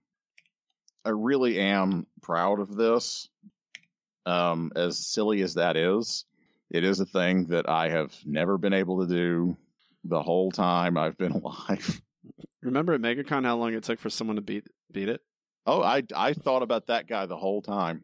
I 1.04 1.10
really 1.10 1.58
am 1.58 2.06
proud 2.20 2.60
of 2.60 2.76
this. 2.76 3.28
Um 4.26 4.72
as 4.76 4.98
silly 4.98 5.42
as 5.42 5.54
that 5.54 5.76
is, 5.76 6.24
it 6.70 6.84
is 6.84 7.00
a 7.00 7.06
thing 7.06 7.46
that 7.46 7.68
I 7.68 7.88
have 7.88 8.14
never 8.24 8.58
been 8.58 8.74
able 8.74 9.06
to 9.06 9.12
do 9.12 9.56
the 10.04 10.22
whole 10.22 10.50
time 10.50 10.98
I've 10.98 11.16
been 11.16 11.32
alive. 11.44 12.00
Remember 12.60 12.92
at 12.92 13.00
MegaCon 13.00 13.44
how 13.44 13.56
long 13.56 13.72
it 13.72 13.82
took 13.82 13.98
for 13.98 14.10
someone 14.10 14.36
to 14.36 14.42
beat 14.42 14.68
beat 14.92 15.08
it? 15.08 15.22
Oh, 15.66 15.82
I 15.82 16.02
I 16.14 16.32
thought 16.32 16.62
about 16.62 16.86
that 16.86 17.06
guy 17.06 17.26
the 17.26 17.36
whole 17.36 17.62
time. 17.62 18.02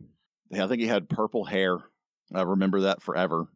I 0.53 0.67
think 0.67 0.81
he 0.81 0.87
had 0.87 1.09
purple 1.09 1.45
hair. 1.45 1.79
I 2.33 2.43
remember 2.43 2.83
that 2.83 3.03
forever. 3.03 3.49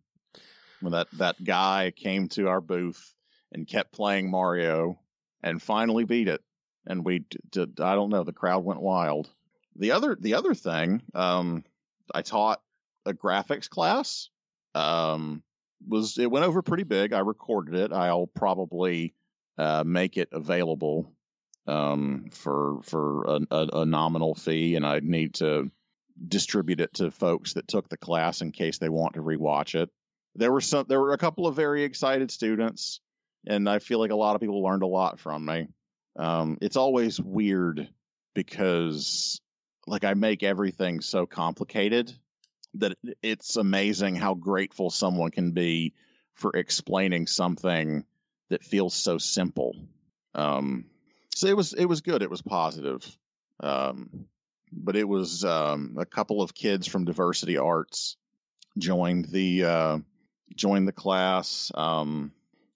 When 0.80 0.92
that 0.92 1.08
that 1.12 1.42
guy 1.42 1.92
came 1.94 2.28
to 2.30 2.48
our 2.48 2.60
booth 2.60 3.14
and 3.52 3.66
kept 3.66 3.92
playing 3.92 4.30
Mario 4.30 4.98
and 5.42 5.62
finally 5.62 6.04
beat 6.04 6.28
it, 6.28 6.42
and 6.86 7.04
we 7.04 7.24
did. 7.50 7.80
I 7.80 7.94
don't 7.94 8.10
know. 8.10 8.24
The 8.24 8.32
crowd 8.32 8.64
went 8.64 8.80
wild. 8.80 9.30
The 9.76 9.92
other 9.92 10.16
the 10.18 10.34
other 10.34 10.54
thing, 10.54 11.02
um, 11.14 11.64
I 12.12 12.22
taught 12.22 12.60
a 13.06 13.12
graphics 13.12 13.68
class. 13.68 14.28
Um, 14.74 15.42
was 15.86 16.18
it 16.18 16.30
went 16.30 16.44
over 16.46 16.62
pretty 16.62 16.84
big. 16.84 17.12
I 17.12 17.20
recorded 17.20 17.74
it. 17.74 17.92
I'll 17.92 18.26
probably 18.26 19.14
uh, 19.58 19.84
make 19.86 20.16
it 20.16 20.28
available 20.32 21.12
um, 21.66 22.30
for 22.32 22.80
for 22.82 23.24
a, 23.24 23.40
a, 23.50 23.68
a 23.80 23.86
nominal 23.86 24.34
fee, 24.34 24.76
and 24.76 24.86
I'd 24.86 25.04
need 25.04 25.34
to 25.34 25.70
distribute 26.28 26.80
it 26.80 26.94
to 26.94 27.10
folks 27.10 27.54
that 27.54 27.68
took 27.68 27.88
the 27.88 27.96
class 27.96 28.40
in 28.40 28.52
case 28.52 28.78
they 28.78 28.88
want 28.88 29.14
to 29.14 29.22
rewatch 29.22 29.74
it. 29.74 29.90
There 30.34 30.52
were 30.52 30.60
some, 30.60 30.86
there 30.88 31.00
were 31.00 31.12
a 31.12 31.18
couple 31.18 31.46
of 31.46 31.56
very 31.56 31.84
excited 31.84 32.30
students, 32.30 33.00
and 33.46 33.68
I 33.68 33.78
feel 33.78 33.98
like 33.98 34.10
a 34.10 34.16
lot 34.16 34.34
of 34.34 34.40
people 34.40 34.62
learned 34.62 34.82
a 34.82 34.86
lot 34.86 35.20
from 35.20 35.44
me. 35.44 35.68
Um, 36.16 36.58
it's 36.60 36.76
always 36.76 37.20
weird 37.20 37.88
because 38.34 39.40
like 39.86 40.04
I 40.04 40.14
make 40.14 40.42
everything 40.42 41.00
so 41.00 41.26
complicated 41.26 42.12
that 42.74 42.96
it's 43.22 43.56
amazing 43.56 44.16
how 44.16 44.34
grateful 44.34 44.90
someone 44.90 45.30
can 45.30 45.52
be 45.52 45.94
for 46.34 46.52
explaining 46.54 47.26
something 47.26 48.04
that 48.48 48.64
feels 48.64 48.94
so 48.94 49.18
simple. 49.18 49.74
Um, 50.34 50.86
so 51.34 51.46
it 51.48 51.56
was 51.56 51.72
it 51.72 51.84
was 51.86 52.00
good. 52.00 52.22
It 52.22 52.30
was 52.30 52.42
positive. 52.42 53.04
Um, 53.60 54.26
but 54.72 54.96
it 54.96 55.06
was 55.08 55.44
um, 55.44 55.96
a 55.98 56.06
couple 56.06 56.40
of 56.42 56.54
kids 56.54 56.86
from 56.86 57.04
Diversity 57.04 57.58
Arts 57.58 58.16
joined 58.78 59.26
the 59.26 59.64
uh, 59.64 59.98
joined 60.56 60.88
the 60.88 60.92
class. 60.92 61.70
Um, 61.74 62.32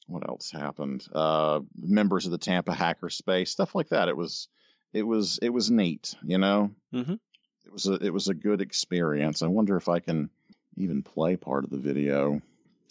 what 0.06 0.28
else 0.28 0.50
happened? 0.50 1.06
Uh, 1.12 1.60
members 1.80 2.26
of 2.26 2.32
the 2.32 2.38
Tampa 2.38 2.72
Hackerspace, 2.72 3.48
stuff 3.48 3.74
like 3.74 3.88
that. 3.88 4.08
It 4.08 4.16
was 4.16 4.48
it 4.92 5.02
was 5.02 5.38
it 5.42 5.48
was 5.50 5.70
neat. 5.70 6.14
You 6.22 6.38
know, 6.38 6.70
Mhm. 6.92 7.18
it 7.64 7.72
was 7.72 7.86
a 7.86 7.94
it 7.94 8.12
was 8.12 8.28
a 8.28 8.34
good 8.34 8.60
experience. 8.60 9.42
I 9.42 9.46
wonder 9.48 9.76
if 9.76 9.88
I 9.88 10.00
can 10.00 10.30
even 10.76 11.02
play 11.02 11.36
part 11.36 11.64
of 11.64 11.70
the 11.70 11.78
video 11.78 12.42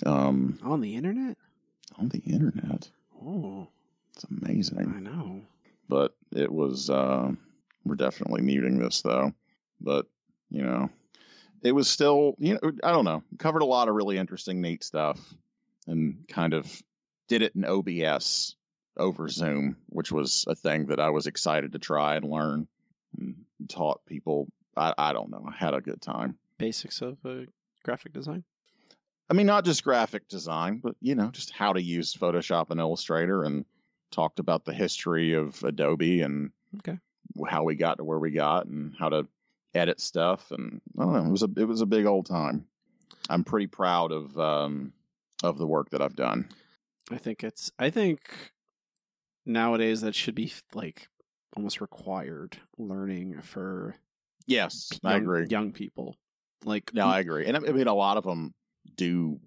um, 0.06 0.58
On 0.64 0.82
the 0.82 0.96
internet? 0.96 1.38
on 1.98 2.10
the 2.10 2.20
internet. 2.20 2.90
Oh, 3.24 3.68
It's 4.16 4.26
amazing 4.26 4.94
I 4.96 5.00
know. 5.00 5.42
But 5.88 6.16
it 6.36 6.52
was 6.52 6.90
uh, 6.90 7.32
we're 7.84 7.96
definitely 7.96 8.42
muting 8.42 8.80
this 8.80 9.02
though. 9.02 9.34
But 9.82 10.08
you 10.50 10.64
know 10.64 10.90
it 11.64 11.72
was 11.72 11.90
still 11.90 12.36
you 12.38 12.54
know 12.54 12.72
i 12.84 12.92
don't 12.92 13.06
know 13.06 13.24
covered 13.40 13.64
a 13.64 13.66
lot 13.66 13.90
of 13.90 13.96
really 13.96 14.18
interesting 14.18 14.62
neat 14.62 14.84
stuff 14.84 15.20
and 15.88 16.24
kind 16.30 16.54
of 16.54 16.82
did 17.28 17.42
it 17.42 17.56
in 17.56 17.66
obs 17.66 18.56
over 18.96 19.28
zoom 19.28 19.76
which 19.88 20.12
was 20.12 20.46
a 20.48 20.54
thing 20.54 20.86
that 20.86 21.00
i 21.00 21.10
was 21.10 21.26
excited 21.26 21.72
to 21.72 21.80
try 21.80 22.16
and 22.16 22.30
learn 22.30 22.68
and 23.20 23.46
taught 23.70 24.06
people. 24.06 24.48
I, 24.78 24.94
I 24.98 25.14
don't 25.14 25.30
know 25.30 25.46
i 25.48 25.56
had 25.56 25.74
a 25.74 25.82
good 25.82 26.02
time. 26.02 26.38
Basics 26.58 27.02
of 27.02 27.18
uh, 27.26 27.46
graphic 27.84 28.14
design. 28.14 28.44
I 29.30 29.34
mean, 29.34 29.48
not 29.48 29.66
just 29.66 29.84
graphic 29.84 30.28
design, 30.28 30.80
but 30.84 30.96
you 31.02 31.16
know, 31.16 31.30
just 31.32 31.52
how 31.52 31.74
to 31.74 31.82
use 31.82 32.14
Photoshop 32.14 32.70
and 32.70 32.80
Illustrator, 32.80 33.44
and 33.44 33.66
talked 34.12 34.40
about 34.40 34.66
the 34.66 34.74
history 34.74 35.34
of 35.34 35.64
Adobe 35.64 36.22
and 36.22 36.52
Okay. 36.80 37.00
how 37.50 37.64
we 37.64 37.76
got 37.76 37.98
to 37.98 38.04
where 38.04 38.20
we 38.20 38.32
got, 38.32 38.66
and 38.68 38.94
how 38.98 39.10
to 39.10 39.28
edit 39.74 40.00
stuff. 40.00 40.52
And 40.52 40.82
I 40.98 41.04
don't 41.04 41.14
know, 41.14 41.26
it 41.26 41.32
was 41.32 41.44
a 41.44 41.50
it 41.58 41.66
was 41.68 41.82
a 41.82 41.86
big 41.86 42.06
old 42.06 42.26
time. 42.26 42.66
I'm 43.30 43.44
pretty 43.44 43.68
proud 43.68 44.12
of 44.12 44.38
um, 44.38 44.94
of 45.44 45.58
the 45.58 45.68
work 45.68 45.90
that 45.92 46.02
I've 46.02 46.16
done. 46.16 46.50
I 47.12 47.18
think 47.18 47.44
it's. 47.44 47.72
I 47.78 47.90
think 47.90 48.22
nowadays 49.46 50.02
that 50.02 50.16
should 50.16 50.36
be 50.36 50.52
like 50.74 51.08
almost 51.56 51.82
required 51.82 52.58
learning 52.78 53.42
for 53.42 53.96
Yes, 54.48 55.00
young, 55.04 55.12
I 55.14 55.18
agree. 55.18 55.48
young 55.50 55.72
people. 55.72 56.16
Like 56.64 56.94
No, 56.94 57.06
I 57.06 57.20
agree, 57.20 57.46
and 57.46 57.56
I 57.58 57.60
I 57.60 57.72
mean, 57.72 57.88
a 57.88 57.94
lot 57.94 58.18
of 58.18 58.24
them 58.24 58.54
do 58.96 59.40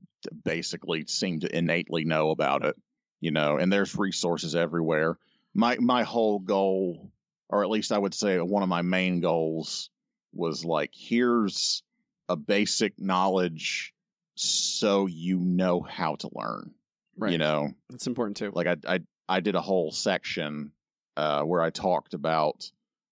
basically 0.44 1.04
seem 1.06 1.40
to 1.40 1.56
innately 1.56 2.04
know 2.04 2.30
about 2.30 2.64
it. 2.64 2.76
You 3.20 3.30
know, 3.30 3.56
and 3.56 3.72
there's 3.72 3.96
resources 3.96 4.54
everywhere. 4.54 5.18
My 5.54 5.76
my 5.78 6.02
whole 6.04 6.38
goal, 6.38 7.10
or 7.48 7.62
at 7.64 7.70
least 7.70 7.92
I 7.92 7.98
would 7.98 8.14
say 8.14 8.38
one 8.38 8.62
of 8.62 8.68
my 8.68 8.82
main 8.82 9.20
goals, 9.20 9.90
was 10.32 10.64
like 10.64 10.90
here's 10.94 11.82
a 12.28 12.36
basic 12.36 12.98
knowledge 12.98 13.94
so 14.34 15.06
you 15.06 15.38
know 15.40 15.80
how 15.80 16.14
to 16.16 16.30
learn. 16.32 16.72
Right. 17.16 17.32
You 17.32 17.38
know, 17.38 17.72
It's 17.92 18.06
important 18.06 18.36
too. 18.36 18.52
like 18.54 18.66
I 18.68 18.76
I 18.86 19.00
I 19.28 19.40
did 19.40 19.56
a 19.56 19.60
whole 19.60 19.90
section 19.90 20.72
uh, 21.16 21.42
where 21.42 21.60
I 21.60 21.70
talked 21.70 22.14
about 22.14 22.70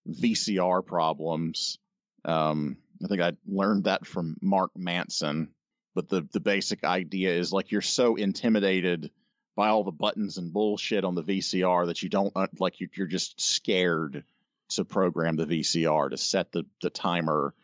VCR 0.09 0.87
problems. 0.87 1.79
Um, 2.25 2.77
I 3.05 3.09
think 3.09 3.21
I 3.21 3.33
learned 3.47 3.85
that 3.85 4.07
from 4.07 4.37
Mark 4.41 4.71
Manson, 4.77 5.49
but 5.95 6.09
the 6.09 6.27
the 6.33 6.41
basic 6.41 6.85
idea 6.85 7.35
is 7.35 7.53
like 7.53 7.73
you're 7.73 7.83
so 7.83 8.15
intimidated 8.15 9.11
by 9.57 9.69
all 9.69 9.83
the 9.83 9.91
buttons 9.91 10.39
and 10.39 10.53
bullshit 10.53 11.05
on 11.05 11.15
the 11.15 11.23
VCR 11.23 11.87
that 11.87 12.03
you 12.03 12.09
don't 12.09 12.33
uh, 12.37 12.47
like 12.61 12.81
you, 12.81 12.89
you're 12.95 13.07
just 13.07 13.41
scared 13.41 14.23
to 14.69 14.85
program 14.85 15.37
the 15.37 15.47
VCR 15.47 16.11
to 16.11 16.17
set 16.17 16.53
the 16.53 16.65
the 16.83 16.91
timer, 16.91 17.55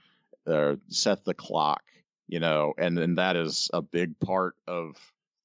uh, 0.47 0.77
set 0.89 1.25
the 1.25 1.35
clock, 1.35 1.83
you 2.27 2.41
know, 2.41 2.73
and 2.79 2.99
and 2.99 3.19
that 3.19 3.37
is 3.37 3.71
a 3.73 3.83
big 3.83 4.19
part 4.19 4.57
of 4.67 4.97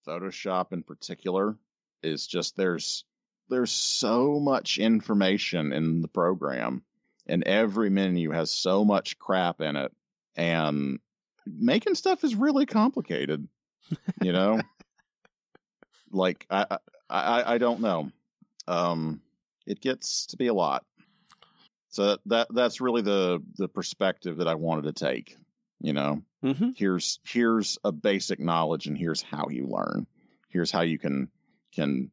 Photoshop 0.08 0.72
in 0.72 0.84
particular 0.84 1.58
is 2.02 2.26
just 2.26 2.56
there's 2.56 3.04
there's 3.50 3.72
so 3.72 4.39
much 4.39 4.78
information 4.78 5.74
in 5.74 6.02
the 6.02 6.08
program 6.08 6.84
and 7.28 7.43
every 7.43 7.89
menu 7.89 8.32
has 8.32 8.52
so 8.52 8.86
much 8.86 9.20
crap 9.20 9.62
in 9.62 9.76
it 9.76 9.91
and 10.36 11.00
making 11.45 11.95
stuff 11.95 12.24
is 12.24 12.36
really 12.36 12.66
complicated 12.66 13.48
you 14.22 14.32
know 14.32 14.62
like 16.12 16.45
I, 16.49 16.78
I 17.10 17.55
i 17.55 17.58
don't 17.58 17.82
know. 17.82 18.12
Um 18.68 19.22
it 19.66 19.82
gets 19.82 20.28
to 20.28 20.38
be 20.38 20.47
a 20.47 20.53
lot. 20.53 20.86
So 21.89 22.18
that 22.28 22.47
that's 22.49 22.82
really 22.82 23.01
the 23.01 23.41
the 23.58 23.68
perspective 23.68 24.38
that 24.38 24.47
i 24.47 24.55
wanted 24.55 24.84
to 24.84 25.05
take 25.05 25.36
you 25.80 25.93
know? 25.93 26.22
Hmm 26.41 26.70
here's 26.76 27.20
here's 27.26 27.78
a 27.84 27.91
basic 27.91 28.39
knowledge 28.39 28.88
and 28.88 28.97
here's 28.97 29.22
how 29.22 29.47
you 29.49 29.68
learn. 29.68 30.08
Here's 30.49 30.72
how 30.72 30.82
you 30.82 30.99
can 30.99 31.30
can 31.74 32.12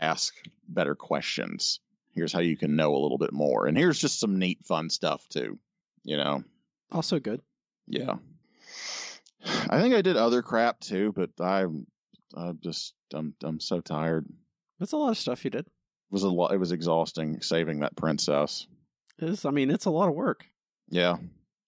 ask 0.00 0.34
better 0.68 0.94
questions. 0.94 1.80
Here's 2.14 2.32
how 2.32 2.40
you 2.40 2.56
can 2.56 2.76
know 2.76 2.94
a 2.94 2.98
little 3.02 3.18
bit 3.18 3.32
more. 3.32 3.66
And 3.66 3.76
here's 3.76 3.98
just 3.98 4.18
some 4.20 4.38
neat 4.38 4.64
fun 4.64 4.90
stuff 4.90 5.28
too 5.28 5.58
you 6.04 6.16
know? 6.16 6.42
Also 6.90 7.18
good. 7.18 7.42
yeah. 7.86 8.14
I 9.70 9.80
think 9.80 9.94
i 9.94 10.02
did 10.02 10.16
other 10.16 10.42
crap 10.42 10.80
too 10.80 11.12
but 11.12 11.30
i 11.40 11.64
i 12.36 12.52
just 12.62 12.94
i'm 13.14 13.34
i'm 13.42 13.60
so 13.60 13.80
tired 13.80 14.26
That's 14.78 14.92
a 14.92 14.96
lot 14.96 15.10
of 15.10 15.18
stuff 15.18 15.44
you 15.44 15.50
did. 15.50 15.66
It 15.66 15.72
was 16.12 16.22
a 16.22 16.28
lot 16.30 16.52
it 16.52 16.58
was 16.58 16.72
exhausting 16.72 17.40
saving 17.42 17.80
that 17.80 17.96
princess 17.96 18.66
It's, 19.18 19.44
I 19.44 19.50
mean, 19.50 19.70
it's 19.70 19.86
a 19.86 19.90
lot 19.90 20.08
of 20.08 20.14
work. 20.14 20.46
yeah 20.88 21.16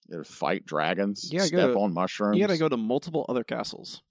you 0.07 0.17
to 0.17 0.23
fight 0.23 0.65
dragons 0.65 1.29
Yeah, 1.31 1.43
step 1.45 1.73
go- 1.73 1.81
on 1.83 1.93
mushrooms 1.93 2.37
You 2.37 2.43
got 2.45 2.53
to 2.53 2.59
go 2.59 2.67
to 2.69 2.77
multiple 2.77 3.25
other 3.29 3.43
castles. 3.45 4.01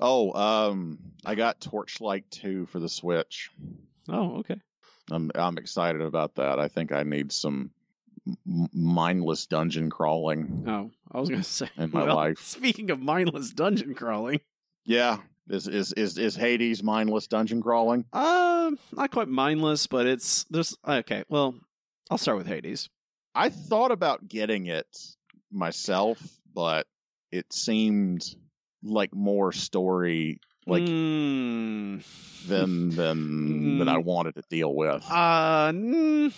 Oh, 0.00 0.32
um, 0.32 0.98
I 1.24 1.34
got 1.36 1.60
Torchlight 1.60 2.28
2 2.30 2.66
for 2.66 2.80
the 2.80 2.88
Switch. 2.88 3.50
Oh, 4.08 4.38
okay. 4.38 4.56
I'm 5.10 5.30
I'm 5.34 5.58
excited 5.58 6.00
about 6.00 6.34
that. 6.36 6.58
I 6.58 6.66
think 6.68 6.90
I 6.90 7.02
need 7.04 7.30
some 7.30 7.70
m- 8.26 8.68
mindless 8.72 9.46
dungeon 9.46 9.90
crawling 9.90 10.64
Oh, 10.66 10.90
I 11.12 11.20
was 11.20 11.28
to 11.28 11.42
say. 11.58 11.68
in 11.76 11.90
my 11.92 12.04
well, 12.04 12.16
life. 12.16 12.38
Speaking 12.40 12.90
of 12.90 13.00
mindless 13.00 13.50
dungeon 13.50 13.94
crawling, 13.94 14.40
Yeah, 14.84 15.18
is 15.48 15.68
is 15.68 15.92
is 15.92 16.18
is 16.18 16.36
Hades 16.36 16.82
mindless 16.82 17.26
dungeon 17.26 17.62
crawling? 17.62 18.04
uh, 18.12 18.70
not 18.92 19.10
quite 19.10 19.28
mindless, 19.28 19.86
but 19.86 20.06
it's 20.06 20.44
there's 20.50 20.76
okay. 20.86 21.24
Well, 21.28 21.54
I'll 22.10 22.18
start 22.18 22.38
with 22.38 22.46
Hades. 22.46 22.88
I 23.34 23.50
thought 23.50 23.90
about 23.90 24.26
getting 24.28 24.66
it 24.66 24.86
myself, 25.52 26.18
but 26.54 26.86
it 27.30 27.52
seemed 27.52 28.24
like 28.82 29.14
more 29.14 29.52
story 29.52 30.40
like 30.66 30.82
Mm, 30.82 32.02
than 32.48 32.90
than 32.90 33.78
than 33.78 33.88
I 33.88 33.96
Mm. 33.96 34.04
wanted 34.04 34.34
to 34.36 34.42
deal 34.50 34.74
with. 34.74 35.04
uh, 35.10 35.70
mm, 35.72 36.32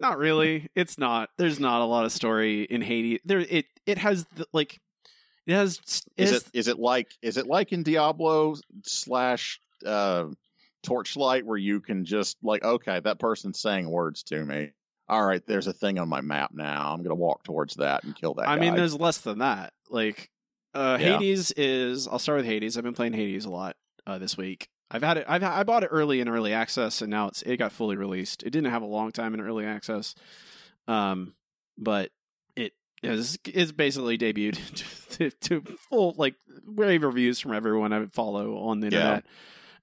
not 0.00 0.18
really. 0.18 0.68
It's 0.74 0.98
not. 0.98 1.30
There's 1.36 1.60
not 1.60 1.80
a 1.80 1.84
lot 1.84 2.04
of 2.04 2.12
story 2.12 2.62
in 2.62 2.82
Hades. 2.82 3.20
There, 3.24 3.40
it 3.40 3.66
it 3.86 3.98
has 3.98 4.24
the, 4.36 4.46
like 4.52 4.80
it 5.46 5.54
has. 5.54 5.80
Is 6.16 6.30
has- 6.30 6.42
it 6.42 6.48
is 6.52 6.68
it 6.68 6.78
like 6.78 7.12
is 7.22 7.36
it 7.36 7.46
like 7.46 7.72
in 7.72 7.82
Diablo 7.82 8.56
slash 8.82 9.60
uh, 9.84 10.26
Torchlight 10.82 11.46
where 11.46 11.58
you 11.58 11.80
can 11.80 12.04
just 12.04 12.36
like 12.42 12.62
okay 12.64 13.00
that 13.00 13.18
person's 13.18 13.60
saying 13.60 13.88
words 13.90 14.22
to 14.24 14.44
me. 14.44 14.72
All 15.08 15.24
right, 15.24 15.42
there's 15.46 15.66
a 15.66 15.72
thing 15.72 15.98
on 15.98 16.08
my 16.08 16.22
map 16.22 16.50
now. 16.54 16.92
I'm 16.92 17.02
gonna 17.02 17.14
walk 17.14 17.42
towards 17.44 17.74
that 17.76 18.04
and 18.04 18.14
kill 18.16 18.34
that. 18.34 18.48
I 18.48 18.58
mean, 18.58 18.74
there's 18.74 18.98
less 18.98 19.18
than 19.18 19.40
that. 19.40 19.74
Like, 19.90 20.30
uh, 20.72 20.96
Yeah. 20.98 21.18
Hades 21.18 21.52
is. 21.52 22.08
I'll 22.08 22.18
start 22.18 22.38
with 22.38 22.46
Hades. 22.46 22.78
I've 22.78 22.84
been 22.84 22.94
playing 22.94 23.12
Hades 23.12 23.44
a 23.44 23.50
lot 23.50 23.76
uh, 24.06 24.16
this 24.18 24.36
week. 24.38 24.68
I've 24.90 25.02
had 25.02 25.18
it. 25.18 25.26
I've 25.28 25.42
I 25.42 25.62
bought 25.64 25.82
it 25.82 25.88
early 25.88 26.20
in 26.20 26.28
early 26.28 26.52
access, 26.52 27.02
and 27.02 27.10
now 27.10 27.28
it's 27.28 27.42
it 27.42 27.56
got 27.58 27.72
fully 27.72 27.96
released. 27.96 28.42
It 28.44 28.50
didn't 28.50 28.70
have 28.70 28.82
a 28.82 28.86
long 28.86 29.12
time 29.12 29.34
in 29.34 29.40
early 29.40 29.66
access, 29.66 30.14
um, 30.88 31.34
but 31.76 32.10
it 33.12 33.18
is 33.18 33.38
it's 33.46 33.72
basically 33.72 34.18
debuted 34.18 35.08
to, 35.18 35.30
to 35.30 35.60
full 35.88 36.14
like 36.16 36.34
rave 36.66 37.02
reviews 37.02 37.40
from 37.40 37.52
everyone 37.52 37.92
I 37.92 38.06
follow 38.06 38.56
on 38.58 38.80
the 38.80 38.86
Yeah. 38.88 38.98
internet. 38.98 39.24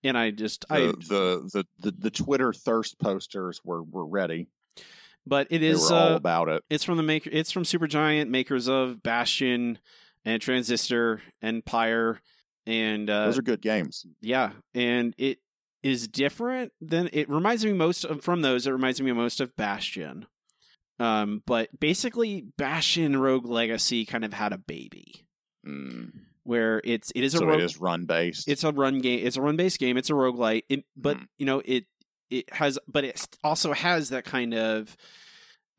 And 0.03 0.17
I 0.17 0.32
just 0.32 0.65
the, 0.67 0.74
I 0.76 0.80
the, 0.88 1.49
the 1.53 1.65
the 1.80 1.91
the 1.97 2.09
Twitter 2.11 2.53
thirst 2.53 2.97
posters 2.99 3.61
were 3.63 3.84
were 3.84 4.05
ready. 4.05 4.47
but 5.28 5.47
it 5.51 5.61
is 5.61 5.84
is 5.84 5.91
all 5.91 6.13
uh, 6.13 6.15
about 6.15 6.49
it. 6.49 6.63
It's 6.69 6.84
from 6.84 6.97
the 6.97 7.03
maker. 7.03 7.30
It's 7.32 7.51
from 7.51 7.63
Supergiant, 7.63 8.28
makers 8.30 8.67
of 8.67 9.03
Bastion 9.03 9.78
and 10.26 10.41
Transistor 10.41 11.22
and 11.41 11.63
Pyre, 11.63 12.19
and 12.65 13.09
uh, 13.09 13.26
Those 13.26 13.38
are 13.38 13.43
good 13.43 13.61
games. 13.61 14.05
yeah, 14.22 14.53
and 14.74 15.13
it 15.19 15.38
is 15.84 16.07
different 16.07 16.72
than 16.82 17.09
it 17.13 17.30
reminds 17.30 17.63
me 17.65 17.74
most 17.74 18.03
of 18.03 18.24
from 18.24 18.41
those. 18.41 18.65
It 18.65 18.72
reminds 18.72 18.99
me 19.01 19.11
most 19.11 19.39
of 19.39 19.55
Bastion, 19.55 20.26
um, 21.02 21.41
but 21.45 21.68
basically 21.80 22.41
Bastion 22.58 23.18
Rogue 23.18 23.45
Legacy 23.47 24.06
kind 24.06 24.24
of 24.26 24.34
had 24.34 24.54
a 24.54 24.58
baby 24.58 25.26
Mm. 25.68 26.12
where 26.43 26.82
it's 26.84 27.12
it 27.16 27.24
is 27.24 27.36
a 27.36 27.38
So 27.39 27.45
rogue, 27.45 27.60
it 27.60 27.64
is 27.64 27.80
run 27.80 28.06
based. 28.06 28.47
it's 28.47 28.64
a 28.64 28.72
run 28.72 28.99
game. 28.99 29.26
It's 29.26 29.38
a 29.38 29.41
run 29.41 29.56
based 29.58 29.78
game. 29.80 29.95
It's 29.97 30.10
a 30.10 30.14
roguelite. 30.14 30.64
It, 30.70 30.86
but 30.95 31.18
Mhm. 31.18 31.28
you 31.38 31.45
know 31.45 31.62
it 31.66 31.86
it 32.32 32.52
has 32.54 32.80
but 32.88 33.04
it 33.04 33.28
also 33.43 33.74
has 33.74 34.10
that 34.10 34.24
kind 34.26 34.54
of 34.56 34.95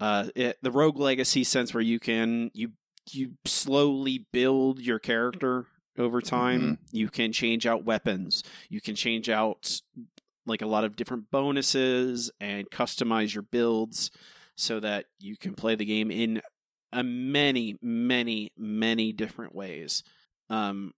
uh 0.00 0.28
it, 0.36 0.58
the 0.62 0.70
rogue 0.70 0.98
legacy 0.98 1.42
sense 1.44 1.72
where 1.74 1.82
you 1.82 1.98
can 1.98 2.50
you 2.54 2.72
you 3.10 3.32
slowly 3.44 4.26
build 4.32 4.78
your 4.80 4.98
character 5.00 5.66
over 5.98 6.20
time. 6.20 6.78
You 6.92 7.08
can 7.08 7.32
change 7.32 7.66
out 7.66 7.84
weapons. 7.84 8.44
You 8.70 8.80
can 8.80 8.94
change 8.94 9.28
out 9.28 9.80
like 10.46 10.62
a 10.62 10.66
lot 10.66 10.84
of 10.84 10.94
different 10.96 11.30
bonuses 11.30 12.30
and 12.40 12.70
customize 12.70 13.34
your 13.34 13.42
builds 13.42 14.10
so 14.62 14.80
that 14.80 15.06
you 15.18 15.36
can 15.36 15.54
play 15.54 15.74
the 15.74 15.84
game 15.84 16.10
in 16.10 16.40
a 16.92 17.02
many 17.02 17.76
many 17.82 18.52
many 18.56 19.12
different 19.12 19.54
ways. 19.54 20.02
Um 20.50 20.92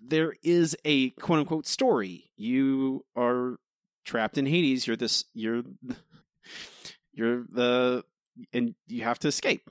there 0.00 0.34
is 0.42 0.76
a 0.84 1.10
quote 1.10 1.40
unquote 1.40 1.66
story. 1.66 2.30
You 2.36 3.04
are 3.16 3.58
trapped 4.04 4.38
in 4.38 4.46
Hades. 4.46 4.86
You're 4.86 4.96
this. 4.96 5.24
You're 5.34 5.62
you're 7.12 7.44
the 7.50 8.04
and 8.52 8.74
you 8.86 9.04
have 9.04 9.18
to 9.20 9.28
escape. 9.28 9.70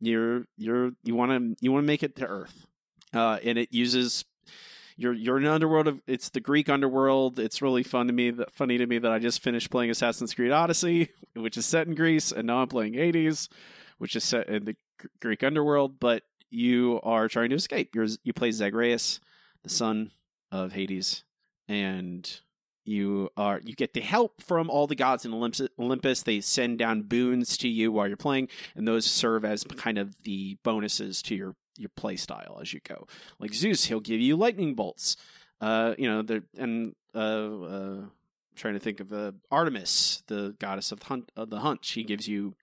You're 0.00 0.46
you're 0.56 0.92
you 1.02 1.14
want 1.14 1.30
to 1.32 1.56
you 1.60 1.72
want 1.72 1.84
to 1.84 1.86
make 1.86 2.02
it 2.02 2.16
to 2.16 2.26
Earth, 2.26 2.66
uh, 3.12 3.38
and 3.42 3.58
it 3.58 3.72
uses. 3.72 4.24
You're 4.96 5.12
you're 5.12 5.38
in 5.38 5.44
an 5.44 5.50
underworld 5.50 5.88
of 5.88 6.00
it's 6.06 6.28
the 6.28 6.40
Greek 6.40 6.68
underworld. 6.68 7.38
It's 7.38 7.60
really 7.60 7.82
fun 7.82 8.06
to 8.06 8.12
me. 8.12 8.30
That 8.30 8.52
funny 8.52 8.78
to 8.78 8.86
me 8.86 8.98
that 8.98 9.10
I 9.10 9.18
just 9.18 9.42
finished 9.42 9.70
playing 9.70 9.90
Assassin's 9.90 10.34
Creed 10.34 10.52
Odyssey, 10.52 11.10
which 11.34 11.56
is 11.56 11.66
set 11.66 11.86
in 11.86 11.94
Greece, 11.94 12.30
and 12.30 12.46
now 12.46 12.58
I'm 12.58 12.68
playing 12.68 12.94
Hades, 12.94 13.48
which 13.98 14.14
is 14.14 14.24
set 14.24 14.48
in 14.48 14.64
the 14.64 14.76
Greek 15.20 15.42
underworld. 15.42 15.98
But 15.98 16.22
you 16.50 17.00
are 17.02 17.28
trying 17.28 17.50
to 17.50 17.56
escape. 17.56 17.94
You're 17.94 18.06
you 18.22 18.32
play 18.32 18.52
Zagreus, 18.52 19.20
the 19.62 19.68
son 19.68 20.12
of 20.52 20.72
Hades, 20.72 21.24
and 21.68 22.40
you 22.84 23.30
are 23.36 23.60
you 23.64 23.74
get 23.74 23.94
the 23.94 24.00
help 24.00 24.42
from 24.42 24.70
all 24.70 24.86
the 24.86 24.94
gods 24.94 25.24
in. 25.24 25.32
Olympus. 25.32 26.22
They 26.22 26.40
send 26.40 26.78
down 26.78 27.02
boons 27.02 27.56
to 27.58 27.68
you 27.68 27.90
while 27.90 28.06
you're 28.06 28.16
playing, 28.16 28.48
and 28.76 28.86
those 28.86 29.06
serve 29.06 29.44
as 29.44 29.64
kind 29.64 29.98
of 29.98 30.22
the 30.22 30.58
bonuses 30.62 31.20
to 31.22 31.34
your 31.34 31.56
your 31.76 31.90
play 31.90 32.16
style 32.16 32.58
as 32.60 32.72
you 32.72 32.80
go. 32.80 33.06
Like 33.38 33.54
Zeus, 33.54 33.84
he'll 33.86 34.00
give 34.00 34.20
you 34.20 34.36
lightning 34.36 34.74
bolts. 34.74 35.16
Uh, 35.60 35.94
you 35.98 36.08
know, 36.08 36.22
the 36.22 36.42
and 36.58 36.94
uh, 37.14 37.18
uh, 37.18 38.00
I'm 38.02 38.10
trying 38.56 38.74
to 38.74 38.80
think 38.80 39.00
of 39.00 39.08
the 39.08 39.34
Artemis, 39.50 40.22
the 40.26 40.54
goddess 40.58 40.92
of 40.92 41.02
hunt 41.04 41.32
of 41.36 41.50
the 41.50 41.60
hunt. 41.60 41.84
She 41.84 42.04
gives 42.04 42.28
you 42.28 42.54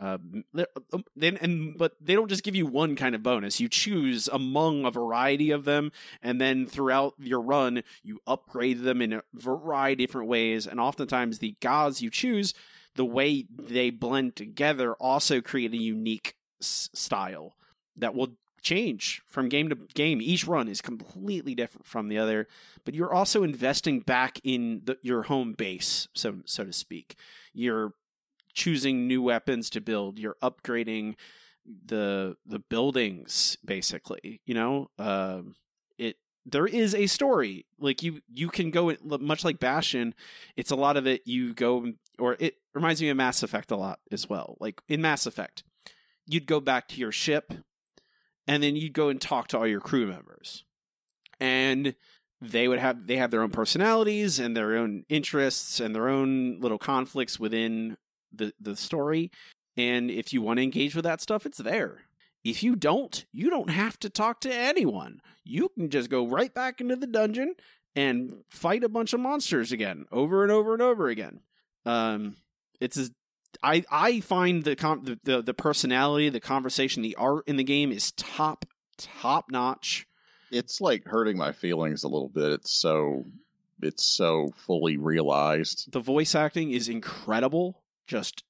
Uh, 0.00 0.16
then 1.14 1.36
and 1.42 1.76
but 1.76 1.92
they 2.00 2.14
don't 2.14 2.30
just 2.30 2.42
give 2.42 2.56
you 2.56 2.64
one 2.64 2.96
kind 2.96 3.14
of 3.14 3.22
bonus. 3.22 3.60
You 3.60 3.68
choose 3.68 4.28
among 4.32 4.86
a 4.86 4.90
variety 4.90 5.50
of 5.50 5.64
them, 5.64 5.92
and 6.22 6.40
then 6.40 6.66
throughout 6.66 7.12
your 7.18 7.42
run, 7.42 7.82
you 8.02 8.18
upgrade 8.26 8.80
them 8.80 9.02
in 9.02 9.12
a 9.12 9.22
variety 9.34 10.04
of 10.04 10.08
different 10.08 10.28
ways. 10.28 10.66
And 10.66 10.80
oftentimes, 10.80 11.38
the 11.38 11.54
gods 11.60 12.00
you 12.00 12.08
choose, 12.10 12.54
the 12.94 13.04
way 13.04 13.44
they 13.50 13.90
blend 13.90 14.36
together, 14.36 14.94
also 14.94 15.42
create 15.42 15.74
a 15.74 15.76
unique 15.76 16.34
s- 16.62 16.88
style 16.94 17.52
that 18.00 18.14
will 18.14 18.36
change 18.62 19.22
from 19.26 19.48
game 19.48 19.68
to 19.70 19.76
game. 19.94 20.20
Each 20.20 20.46
run 20.46 20.68
is 20.68 20.80
completely 20.80 21.54
different 21.54 21.86
from 21.86 22.08
the 22.08 22.18
other, 22.18 22.46
but 22.84 22.94
you're 22.94 23.12
also 23.12 23.42
investing 23.42 24.00
back 24.00 24.38
in 24.44 24.82
the, 24.84 24.98
your 25.02 25.22
home 25.22 25.54
base, 25.54 26.08
so 26.14 26.40
so 26.44 26.64
to 26.64 26.72
speak. 26.72 27.16
You're 27.52 27.94
choosing 28.52 29.06
new 29.06 29.22
weapons 29.22 29.70
to 29.70 29.80
build. 29.80 30.18
You're 30.18 30.36
upgrading 30.42 31.14
the 31.64 32.36
the 32.46 32.58
buildings, 32.58 33.56
basically. 33.64 34.40
You 34.44 34.54
know, 34.54 34.90
um, 34.98 35.54
it 35.98 36.16
there 36.44 36.66
is 36.66 36.94
a 36.94 37.06
story. 37.06 37.66
Like 37.78 38.02
you 38.02 38.20
you 38.28 38.48
can 38.48 38.70
go 38.70 38.94
much 39.02 39.44
like 39.44 39.60
Bastion. 39.60 40.14
It's 40.56 40.70
a 40.70 40.76
lot 40.76 40.96
of 40.96 41.06
it. 41.06 41.22
You 41.26 41.54
go 41.54 41.92
or 42.18 42.36
it 42.38 42.56
reminds 42.74 43.00
me 43.00 43.08
of 43.08 43.16
Mass 43.16 43.42
Effect 43.42 43.70
a 43.70 43.76
lot 43.76 44.00
as 44.12 44.28
well. 44.28 44.56
Like 44.60 44.80
in 44.88 45.00
Mass 45.00 45.26
Effect, 45.26 45.64
you'd 46.26 46.46
go 46.46 46.60
back 46.60 46.88
to 46.88 46.96
your 46.96 47.12
ship 47.12 47.52
and 48.46 48.62
then 48.62 48.76
you'd 48.76 48.92
go 48.92 49.08
and 49.08 49.20
talk 49.20 49.48
to 49.48 49.58
all 49.58 49.66
your 49.66 49.80
crew 49.80 50.06
members. 50.06 50.64
And 51.38 51.94
they 52.40 52.68
would 52.68 52.78
have 52.78 53.06
they 53.06 53.16
have 53.16 53.30
their 53.30 53.42
own 53.42 53.50
personalities 53.50 54.38
and 54.38 54.56
their 54.56 54.76
own 54.76 55.04
interests 55.08 55.80
and 55.80 55.94
their 55.94 56.08
own 56.08 56.58
little 56.60 56.78
conflicts 56.78 57.38
within 57.38 57.96
the 58.32 58.52
the 58.60 58.76
story. 58.76 59.30
And 59.76 60.10
if 60.10 60.32
you 60.32 60.42
want 60.42 60.58
to 60.58 60.62
engage 60.62 60.94
with 60.94 61.04
that 61.04 61.20
stuff 61.20 61.46
it's 61.46 61.58
there. 61.58 62.02
If 62.42 62.62
you 62.62 62.76
don't 62.76 63.24
you 63.32 63.50
don't 63.50 63.70
have 63.70 63.98
to 64.00 64.10
talk 64.10 64.40
to 64.40 64.54
anyone. 64.54 65.20
You 65.44 65.70
can 65.76 65.90
just 65.90 66.08
go 66.08 66.26
right 66.26 66.52
back 66.52 66.80
into 66.80 66.96
the 66.96 67.06
dungeon 67.06 67.54
and 67.94 68.44
fight 68.48 68.84
a 68.84 68.88
bunch 68.88 69.12
of 69.12 69.20
monsters 69.20 69.72
again 69.72 70.06
over 70.10 70.42
and 70.42 70.52
over 70.52 70.72
and 70.72 70.82
over 70.82 71.08
again. 71.08 71.40
Um 71.84 72.36
it's 72.80 72.96
as 72.96 73.10
I 73.62 73.84
I 73.90 74.20
find 74.20 74.64
the, 74.64 74.76
com- 74.76 75.04
the 75.04 75.18
the 75.24 75.42
the 75.42 75.54
personality, 75.54 76.28
the 76.28 76.40
conversation, 76.40 77.02
the 77.02 77.16
art 77.16 77.46
in 77.46 77.56
the 77.56 77.64
game 77.64 77.92
is 77.92 78.12
top 78.12 78.64
top 78.96 79.50
notch. 79.50 80.06
It's 80.50 80.80
like 80.80 81.04
hurting 81.06 81.36
my 81.36 81.52
feelings 81.52 82.04
a 82.04 82.08
little 82.08 82.28
bit. 82.28 82.52
It's 82.52 82.72
so 82.72 83.24
it's 83.82 84.04
so 84.04 84.52
fully 84.66 84.96
realized. 84.96 85.92
The 85.92 86.00
voice 86.00 86.34
acting 86.34 86.72
is 86.72 86.88
incredible, 86.88 87.82
just 88.06 88.44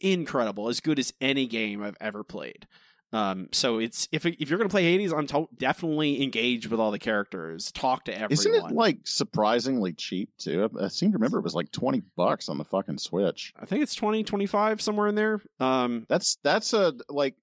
incredible, 0.00 0.68
as 0.68 0.80
good 0.80 0.98
as 0.98 1.12
any 1.20 1.46
game 1.46 1.82
I've 1.82 1.96
ever 2.00 2.22
played. 2.22 2.66
Um, 3.12 3.48
so 3.52 3.78
it's 3.78 4.08
if 4.12 4.26
if 4.26 4.50
you're 4.50 4.58
gonna 4.58 4.68
play 4.68 4.82
Hades, 4.82 5.12
I'm 5.12 5.26
to- 5.28 5.48
definitely 5.56 6.22
engaged 6.22 6.66
with 6.66 6.80
all 6.80 6.90
the 6.90 6.98
characters. 6.98 7.70
Talk 7.72 8.04
to 8.06 8.12
everyone. 8.12 8.32
Isn't 8.32 8.54
it 8.54 8.72
like 8.72 8.98
surprisingly 9.04 9.92
cheap 9.92 10.30
too? 10.38 10.68
I 10.80 10.88
seem 10.88 11.12
to 11.12 11.18
remember 11.18 11.38
it 11.38 11.44
was 11.44 11.54
like 11.54 11.70
twenty 11.70 12.02
bucks 12.16 12.48
on 12.48 12.58
the 12.58 12.64
fucking 12.64 12.98
Switch. 12.98 13.54
I 13.58 13.64
think 13.64 13.82
it's 13.82 13.94
20, 13.94 14.24
25, 14.24 14.82
somewhere 14.82 15.06
in 15.06 15.14
there. 15.14 15.40
Um, 15.60 16.04
That's 16.08 16.36
that's 16.42 16.72
a 16.72 16.94
like. 17.08 17.36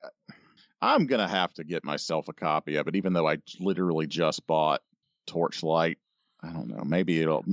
I'm 0.81 1.07
gonna 1.07 1.29
have 1.29 1.53
to 1.53 1.63
get 1.63 1.85
myself 1.85 2.27
a 2.27 2.33
copy 2.33 2.75
of 2.75 2.87
it, 2.89 2.95
even 2.97 3.13
though 3.13 3.27
I 3.27 3.37
literally 3.59 4.05
just 4.05 4.45
bought 4.45 4.81
Torchlight. 5.27 5.97
I 6.41 6.51
don't 6.51 6.67
know. 6.67 6.83
Maybe 6.83 7.21
it'll. 7.21 7.45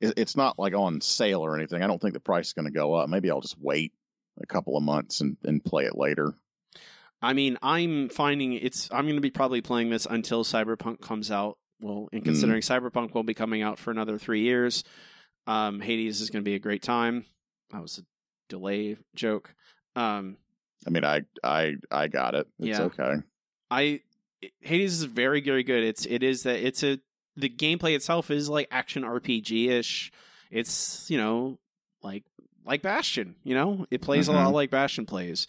it- 0.00 0.14
It's 0.18 0.36
not 0.36 0.58
like 0.58 0.74
on 0.74 1.00
sale 1.00 1.40
or 1.44 1.56
anything. 1.56 1.82
I 1.82 1.86
don't 1.86 2.00
think 2.00 2.12
the 2.14 2.20
price 2.20 2.48
is 2.48 2.52
going 2.52 2.66
to 2.66 2.70
go 2.70 2.94
up. 2.94 3.08
Maybe 3.08 3.30
I'll 3.30 3.40
just 3.40 3.58
wait 3.58 3.92
a 4.40 4.46
couple 4.46 4.76
of 4.76 4.82
months 4.84 5.22
and, 5.22 5.36
and 5.44 5.64
play 5.64 5.86
it 5.86 5.96
later. 5.96 6.34
I 7.20 7.32
mean, 7.32 7.58
I'm 7.62 8.08
finding 8.08 8.52
it's. 8.52 8.88
I'm 8.92 9.04
going 9.04 9.16
to 9.16 9.20
be 9.20 9.30
probably 9.30 9.60
playing 9.60 9.90
this 9.90 10.06
until 10.08 10.44
Cyberpunk 10.44 11.00
comes 11.00 11.30
out. 11.30 11.58
Well, 11.80 12.08
and 12.12 12.24
considering 12.24 12.60
Cyberpunk 12.60 13.14
will 13.14 13.22
be 13.22 13.34
coming 13.34 13.62
out 13.62 13.78
for 13.78 13.90
another 13.90 14.18
three 14.18 14.40
years, 14.42 14.84
um, 15.46 15.80
Hades 15.80 16.20
is 16.20 16.30
going 16.30 16.42
to 16.44 16.48
be 16.48 16.54
a 16.54 16.58
great 16.60 16.82
time. 16.82 17.24
That 17.70 17.82
was 17.82 17.98
a 17.98 18.02
delay 18.48 18.96
joke. 19.14 19.54
Um, 19.96 20.36
I 20.86 20.90
mean, 20.90 21.04
I 21.04 21.22
I 21.42 21.74
I 21.90 22.08
got 22.08 22.34
it. 22.34 22.46
It's 22.58 22.78
Yeah. 22.78 22.82
okay. 22.84 23.14
I 23.70 24.00
Hades 24.60 24.94
is 24.94 25.04
very 25.04 25.40
very 25.40 25.62
good. 25.64 25.82
It's 25.82 26.06
it 26.06 26.22
is 26.22 26.44
that 26.44 26.64
it's 26.64 26.82
a 26.84 27.00
the 27.36 27.48
gameplay 27.48 27.94
itself 27.94 28.30
is 28.30 28.48
like 28.48 28.68
action 28.70 29.02
RPG 29.02 29.68
ish. 29.70 30.10
It's 30.50 31.10
you 31.10 31.18
know 31.18 31.58
like 32.02 32.24
like 32.64 32.82
Bastion. 32.82 33.34
You 33.44 33.54
know 33.54 33.86
it 33.90 34.00
plays 34.02 34.28
a 34.28 34.32
lot 34.32 34.48
Mhm. 34.48 34.52
like 34.54 34.70
Bastion 34.70 35.04
plays, 35.06 35.46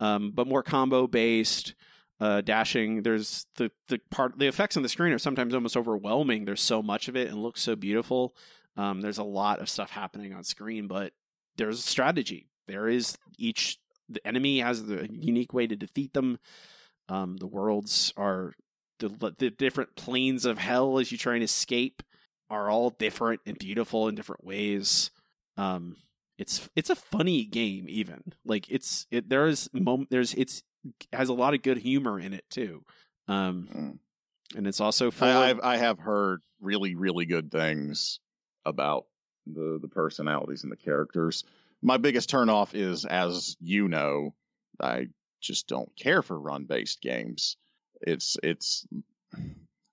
um, 0.00 0.32
but 0.34 0.46
more 0.46 0.62
combo 0.62 1.06
based. 1.06 1.74
Uh, 2.18 2.40
dashing. 2.40 3.02
There's 3.02 3.44
the 3.56 3.70
the 3.88 4.00
part 4.10 4.38
the 4.38 4.46
effects 4.46 4.74
on 4.78 4.82
the 4.82 4.88
screen 4.88 5.12
are 5.12 5.18
sometimes 5.18 5.52
almost 5.52 5.76
overwhelming. 5.76 6.46
There's 6.46 6.62
so 6.62 6.82
much 6.82 7.08
of 7.08 7.16
it 7.16 7.28
and 7.28 7.42
looks 7.42 7.60
so 7.60 7.76
beautiful. 7.76 8.34
Um, 8.74 9.02
there's 9.02 9.18
a 9.18 9.22
lot 9.22 9.60
of 9.60 9.68
stuff 9.68 9.90
happening 9.90 10.32
on 10.32 10.42
screen, 10.42 10.86
but 10.86 11.12
there's 11.58 11.84
strategy. 11.84 12.48
There 12.68 12.88
is 12.88 13.18
each 13.36 13.78
the 14.08 14.26
enemy 14.26 14.60
has 14.60 14.84
the 14.84 15.08
unique 15.10 15.52
way 15.52 15.66
to 15.66 15.76
defeat 15.76 16.14
them. 16.14 16.38
Um, 17.08 17.36
the 17.36 17.46
worlds 17.46 18.12
are 18.16 18.54
the 18.98 19.34
the 19.38 19.50
different 19.50 19.96
planes 19.96 20.44
of 20.44 20.58
hell 20.58 20.98
as 20.98 21.12
you 21.12 21.18
try 21.18 21.34
and 21.34 21.44
escape 21.44 22.02
are 22.48 22.70
all 22.70 22.90
different 22.90 23.40
and 23.46 23.58
beautiful 23.58 24.08
in 24.08 24.14
different 24.14 24.44
ways. 24.44 25.10
Um, 25.56 25.96
it's 26.38 26.68
it's 26.76 26.90
a 26.90 26.94
funny 26.96 27.44
game 27.44 27.86
even 27.88 28.22
like 28.44 28.70
it's 28.70 29.06
it 29.10 29.28
there 29.28 29.46
is 29.46 29.68
mom- 29.72 30.06
there's 30.10 30.34
it's 30.34 30.62
has 31.12 31.28
a 31.28 31.34
lot 31.34 31.54
of 31.54 31.62
good 31.62 31.78
humor 31.78 32.18
in 32.20 32.32
it 32.32 32.44
too. 32.50 32.84
Um, 33.28 33.68
Mm. 33.74 33.98
and 34.56 34.66
it's 34.66 34.80
also 34.80 35.10
full. 35.10 35.26
I, 35.28 35.50
I've 35.50 35.60
I 35.60 35.76
have 35.78 35.98
heard 35.98 36.42
really 36.60 36.94
really 36.94 37.26
good 37.26 37.50
things 37.50 38.20
about 38.64 39.06
the 39.46 39.78
the 39.80 39.88
personalities 39.88 40.62
and 40.62 40.70
the 40.72 40.76
characters. 40.76 41.44
My 41.82 41.96
biggest 41.98 42.30
turnoff 42.30 42.74
is, 42.74 43.04
as 43.04 43.56
you 43.60 43.88
know, 43.88 44.34
I 44.80 45.08
just 45.40 45.66
don't 45.68 45.94
care 45.96 46.22
for 46.22 46.38
run 46.38 46.64
based 46.64 47.00
games. 47.02 47.56
It's 48.00 48.36
it's 48.42 48.86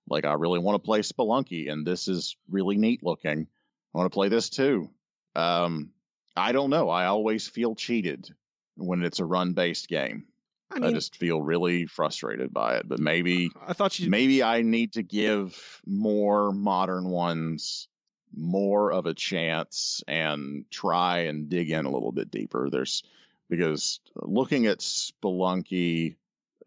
like 0.08 0.24
I 0.24 0.34
really 0.34 0.58
want 0.58 0.76
to 0.80 0.84
play 0.86 1.00
Spelunky, 1.00 1.70
and 1.72 1.86
this 1.86 2.08
is 2.08 2.36
really 2.50 2.76
neat 2.76 3.02
looking. 3.02 3.46
I 3.94 3.98
want 3.98 4.10
to 4.10 4.14
play 4.14 4.28
this 4.28 4.50
too. 4.50 4.90
Um, 5.34 5.90
I 6.36 6.52
don't 6.52 6.70
know. 6.70 6.88
I 6.88 7.06
always 7.06 7.46
feel 7.48 7.74
cheated 7.74 8.28
when 8.76 9.02
it's 9.04 9.20
a 9.20 9.24
run 9.24 9.52
based 9.52 9.88
game. 9.88 10.24
I 10.70 10.86
I 10.86 10.92
just 10.92 11.16
feel 11.16 11.40
really 11.40 11.86
frustrated 11.86 12.52
by 12.52 12.76
it. 12.76 12.88
But 12.88 12.98
maybe 12.98 13.50
I 13.64 13.72
thought 13.72 13.98
you 13.98 14.10
maybe 14.10 14.42
I 14.42 14.62
need 14.62 14.94
to 14.94 15.02
give 15.02 15.80
more 15.86 16.52
modern 16.52 17.08
ones 17.08 17.88
more 18.36 18.92
of 18.92 19.06
a 19.06 19.14
chance 19.14 20.02
and 20.08 20.64
try 20.70 21.20
and 21.20 21.48
dig 21.48 21.70
in 21.70 21.84
a 21.84 21.90
little 21.90 22.12
bit 22.12 22.30
deeper. 22.30 22.68
There's 22.70 23.04
because 23.48 24.00
looking 24.16 24.66
at 24.66 24.78
Spelunky 24.78 26.16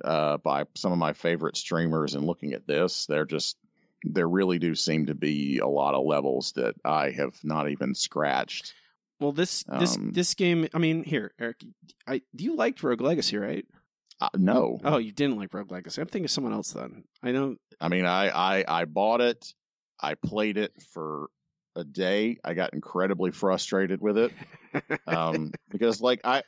uh, 0.04 0.38
by 0.38 0.66
some 0.76 0.92
of 0.92 0.98
my 0.98 1.14
favorite 1.14 1.58
streamers 1.58 2.16
and 2.16 2.26
looking 2.26 2.54
at 2.54 2.68
this, 2.68 3.08
they're 3.08 3.26
just 3.26 3.58
there 4.04 4.30
really 4.30 4.60
do 4.60 4.76
seem 4.76 5.08
to 5.08 5.16
be 5.16 5.58
a 5.58 5.68
lot 5.68 5.96
of 5.96 6.06
levels 6.06 6.54
that 6.54 6.76
I 6.86 7.10
have 7.12 7.36
not 7.44 7.70
even 7.70 7.96
scratched. 7.96 8.74
Well 9.20 9.32
this 9.32 9.64
this 9.80 9.98
um, 9.98 10.12
this 10.14 10.34
game. 10.34 10.68
I 10.74 10.78
mean, 10.78 11.04
here, 11.04 11.34
Eric, 11.40 11.64
I 12.08 12.22
do 12.36 12.44
you 12.44 12.56
liked 12.56 12.84
Rogue 12.84 13.02
Legacy, 13.02 13.38
right? 13.38 13.66
Uh, 14.20 14.30
no, 14.36 14.80
Oh, 14.84 14.98
you 14.98 15.12
didn't 15.12 15.38
like 15.38 15.54
Rogue 15.54 15.72
Legacy. 15.72 16.02
I'm 16.02 16.08
thinking 16.08 16.26
of 16.26 16.32
someone 16.32 16.54
else 16.54 16.72
then. 16.72 17.04
I 17.22 17.32
know. 17.32 17.56
I 17.80 17.88
mean, 17.90 18.06
I, 18.06 18.30
I 18.30 18.66
I 18.82 18.86
bought 18.86 19.22
it. 19.22 19.46
I 20.02 20.16
played 20.16 20.58
it 20.58 20.72
for 20.92 21.28
a 21.76 21.84
day. 21.84 22.38
I 22.44 22.56
got 22.56 22.74
incredibly 22.74 23.30
frustrated 23.32 24.02
with 24.02 24.18
it 24.18 24.32
um, 25.06 25.52
because, 25.70 26.02
like, 26.02 26.22
I 26.24 26.42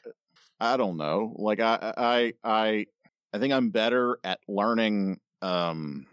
I 0.60 0.78
don't 0.78 0.98
know. 0.98 1.34
Like, 1.36 1.60
I 1.60 1.94
I 1.96 2.34
I 2.44 2.86
I 3.34 3.38
think 3.38 3.54
I'm 3.54 3.70
better 3.70 4.18
at 4.24 4.40
learning. 4.48 5.20
Um, 5.44 6.08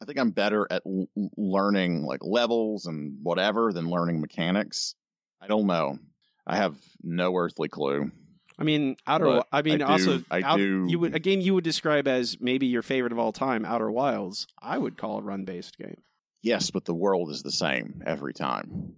I 0.00 0.04
think 0.04 0.18
I'm 0.18 0.30
better 0.30 0.66
at 0.70 0.82
l- 0.86 1.08
learning 1.36 2.02
like 2.04 2.20
levels 2.24 2.86
and 2.86 3.18
whatever 3.22 3.72
than 3.72 3.90
learning 3.90 4.20
mechanics. 4.20 4.94
I 5.42 5.48
don't 5.48 5.66
know. 5.66 5.98
I 6.46 6.56
have 6.56 6.76
no 7.02 7.36
earthly 7.36 7.68
clue. 7.68 8.10
I 8.58 8.64
mean, 8.64 8.96
Outer. 9.06 9.24
But 9.24 9.48
I 9.50 9.62
mean, 9.62 9.82
I 9.82 9.86
do- 9.96 10.10
also, 10.12 10.24
I 10.30 10.42
Out- 10.42 10.56
do- 10.58 10.86
You 10.88 10.98
would 11.00 11.14
a 11.14 11.18
game 11.18 11.40
you 11.40 11.54
would 11.54 11.64
describe 11.64 12.06
as 12.06 12.40
maybe 12.40 12.66
your 12.66 12.82
favorite 12.82 13.12
of 13.12 13.18
all 13.18 13.32
time, 13.32 13.64
Outer 13.64 13.90
Wilds. 13.90 14.46
I 14.60 14.78
would 14.78 14.96
call 14.96 15.18
a 15.18 15.22
run 15.22 15.44
based 15.44 15.76
game. 15.78 16.00
Yes, 16.42 16.70
but 16.70 16.84
the 16.84 16.94
world 16.94 17.30
is 17.30 17.42
the 17.42 17.52
same 17.52 18.02
every 18.06 18.34
time. 18.34 18.94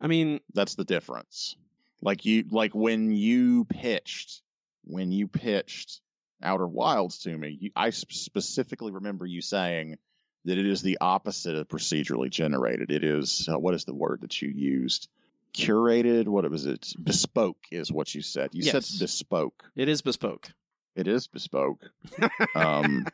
I 0.00 0.06
mean, 0.08 0.40
That's 0.52 0.74
the 0.74 0.84
difference. 0.84 1.56
Like 2.02 2.24
you 2.24 2.44
like 2.50 2.74
when 2.74 3.12
you 3.12 3.64
pitched 3.64 4.42
when 4.84 5.12
you 5.12 5.28
pitched 5.28 6.00
Outer 6.42 6.66
Wilds 6.66 7.20
to 7.20 7.36
me, 7.36 7.56
you, 7.60 7.70
I 7.74 7.90
specifically 7.90 8.92
remember 8.92 9.24
you 9.26 9.40
saying 9.40 9.96
that 10.44 10.58
it 10.58 10.66
is 10.66 10.82
the 10.82 10.98
opposite 11.00 11.54
of 11.56 11.68
procedurally 11.68 12.30
generated. 12.30 12.90
It 12.90 13.04
is 13.04 13.48
uh, 13.50 13.58
what 13.58 13.74
is 13.74 13.84
the 13.84 13.94
word 13.94 14.20
that 14.22 14.42
you 14.42 14.50
used? 14.50 15.08
Curated. 15.56 16.26
What 16.28 16.44
it 16.44 16.50
was 16.50 16.66
it? 16.66 16.92
Bespoke 17.02 17.58
is 17.70 17.90
what 17.92 18.14
you 18.14 18.22
said. 18.22 18.50
You 18.52 18.62
Yes. 18.64 18.88
said 18.88 19.04
bespoke. 19.04 19.64
It 19.76 19.88
is 19.88 20.02
bespoke. 20.02 20.50
It 20.96 21.08
is 21.08 21.26
bespoke. 21.26 21.90
Um, 22.54 23.06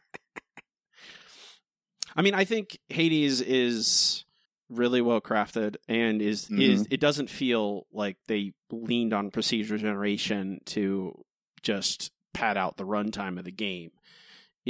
I 2.17 2.23
mean, 2.23 2.35
I 2.35 2.45
think 2.45 2.79
Hades 2.89 3.41
is 3.41 4.25
really 4.69 5.01
well 5.01 5.21
crafted 5.21 5.77
and 5.89 6.21
is 6.23 6.51
is 6.51 6.83
Mm-hmm. 6.83 6.95
it 6.95 7.01
doesn't 7.01 7.31
feel 7.31 7.87
like 7.93 8.17
they 8.29 8.53
leaned 8.71 9.13
on 9.13 9.31
procedure 9.31 9.79
generation 9.79 10.61
to 10.67 11.25
just 11.63 12.13
pad 12.35 12.57
out 12.57 12.77
the 12.77 12.85
runtime 12.87 13.39
of 13.39 13.45
the 13.45 13.51
game. 13.53 13.91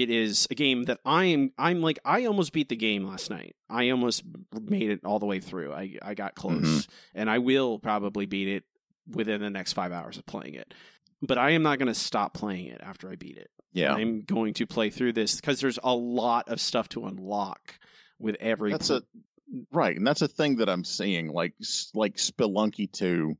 It 0.02 0.10
is 0.10 0.46
a 0.50 0.54
game 0.54 0.84
that 0.84 0.98
I 1.04 1.24
am 1.26 1.52
I'm 1.58 1.80
like 1.80 1.98
I 2.04 2.24
almost 2.26 2.52
beat 2.52 2.68
the 2.68 2.76
game 2.76 3.04
last 3.04 3.30
night. 3.30 3.56
I 3.68 3.90
almost 3.90 4.22
made 4.60 4.90
it 4.90 5.04
all 5.04 5.18
the 5.18 5.26
way 5.26 5.40
through. 5.40 5.72
I 5.72 5.96
I 6.02 6.14
got 6.14 6.34
close 6.34 6.62
Mhm. 6.62 6.88
and 7.14 7.30
I 7.30 7.38
will 7.38 7.78
probably 7.78 8.26
beat 8.26 8.48
it 8.48 8.64
within 9.06 9.40
the 9.40 9.50
next 9.50 9.72
5 9.74 9.92
hours 9.92 10.18
of 10.18 10.26
playing 10.26 10.54
it. 10.54 10.72
But 11.22 11.36
I 11.38 11.50
am 11.50 11.62
not 11.62 11.78
going 11.78 11.88
to 11.88 11.94
stop 11.94 12.32
playing 12.32 12.66
it 12.68 12.80
after 12.82 13.10
I 13.10 13.16
beat 13.16 13.36
it. 13.36 13.50
yeah, 13.72 13.92
I'm 13.94 14.22
going 14.22 14.54
to 14.54 14.66
play 14.66 14.88
through 14.90 15.12
this 15.12 15.36
because 15.36 15.60
there's 15.60 15.78
a 15.82 15.94
lot 15.94 16.48
of 16.48 16.60
stuff 16.60 16.88
to 16.90 17.04
unlock 17.06 17.78
with 18.18 18.36
every. 18.40 18.70
that's 18.70 18.90
a 18.90 19.02
right, 19.72 19.96
and 19.96 20.06
that's 20.06 20.22
a 20.22 20.28
thing 20.28 20.56
that 20.56 20.68
I'm 20.70 20.84
seeing. 20.84 21.28
Like 21.28 21.54
like 21.94 22.16
Spelunky 22.16 22.90
two 22.90 23.36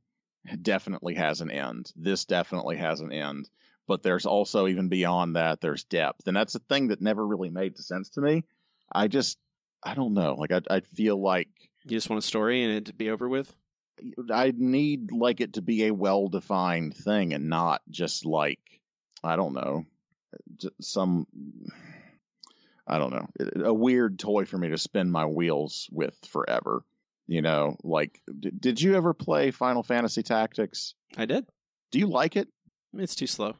definitely 0.61 1.15
has 1.15 1.41
an 1.41 1.51
end. 1.51 1.91
This 1.95 2.25
definitely 2.25 2.77
has 2.77 2.99
an 3.01 3.11
end. 3.11 3.49
But 3.87 4.03
there's 4.03 4.25
also 4.25 4.67
even 4.67 4.87
beyond 4.89 5.35
that, 5.35 5.59
there's 5.59 5.83
depth, 5.83 6.27
and 6.27 6.35
that's 6.37 6.55
a 6.55 6.59
thing 6.59 6.89
that 6.89 7.01
never 7.01 7.25
really 7.25 7.49
made 7.49 7.77
sense 7.77 8.09
to 8.11 8.21
me. 8.21 8.43
I 8.93 9.07
just 9.07 9.37
I 9.83 9.95
don't 9.95 10.13
know. 10.13 10.35
Like 10.35 10.51
I 10.51 10.61
I 10.69 10.79
feel 10.81 11.21
like 11.21 11.49
you 11.83 11.97
just 11.97 12.09
want 12.09 12.23
a 12.23 12.27
story 12.27 12.63
and 12.63 12.73
it 12.73 12.85
to 12.85 12.93
be 12.93 13.09
over 13.09 13.27
with. 13.27 13.53
I 14.31 14.53
need 14.55 15.11
like 15.11 15.41
it 15.41 15.53
to 15.53 15.61
be 15.61 15.85
a 15.85 15.93
well 15.93 16.27
defined 16.27 16.95
thing 16.95 17.33
and 17.33 17.49
not 17.49 17.81
just 17.89 18.25
like 18.25 18.59
I 19.23 19.35
don't 19.35 19.53
know 19.53 19.85
some 20.79 21.27
I 22.87 22.97
don't 22.97 23.13
know 23.13 23.27
a 23.65 23.73
weird 23.73 24.19
toy 24.19 24.45
for 24.45 24.57
me 24.57 24.69
to 24.69 24.77
spin 24.77 25.11
my 25.11 25.25
wheels 25.25 25.89
with 25.91 26.17
forever. 26.29 26.83
You 27.27 27.41
know, 27.41 27.77
like 27.83 28.21
d- 28.39 28.51
did 28.57 28.81
you 28.81 28.95
ever 28.95 29.13
play 29.13 29.51
Final 29.51 29.83
Fantasy 29.83 30.23
Tactics? 30.23 30.95
I 31.15 31.25
did. 31.25 31.45
Do 31.91 31.99
you 31.99 32.07
like 32.07 32.35
it? 32.35 32.49
It's 32.93 33.15
too 33.15 33.27
slow. 33.27 33.55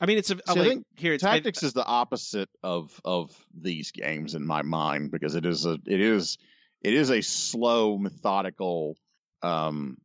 I 0.00 0.06
mean, 0.06 0.18
it's 0.18 0.30
a 0.30 0.38
I 0.48 0.52
like, 0.54 0.68
think 0.68 0.86
here. 0.96 1.12
It's 1.12 1.24
I- 1.24 1.34
Tactics 1.34 1.62
is 1.62 1.72
the 1.72 1.84
opposite 1.84 2.48
of 2.62 3.00
of 3.04 3.30
these 3.58 3.90
games 3.92 4.34
in 4.34 4.46
my 4.46 4.62
mind 4.62 5.10
because 5.10 5.34
it 5.34 5.46
is 5.46 5.66
a 5.66 5.78
it 5.86 6.00
is 6.00 6.38
it 6.82 6.94
is 6.94 7.10
a 7.10 7.20
slow 7.22 7.96
methodical 7.98 8.96
um 9.42 9.96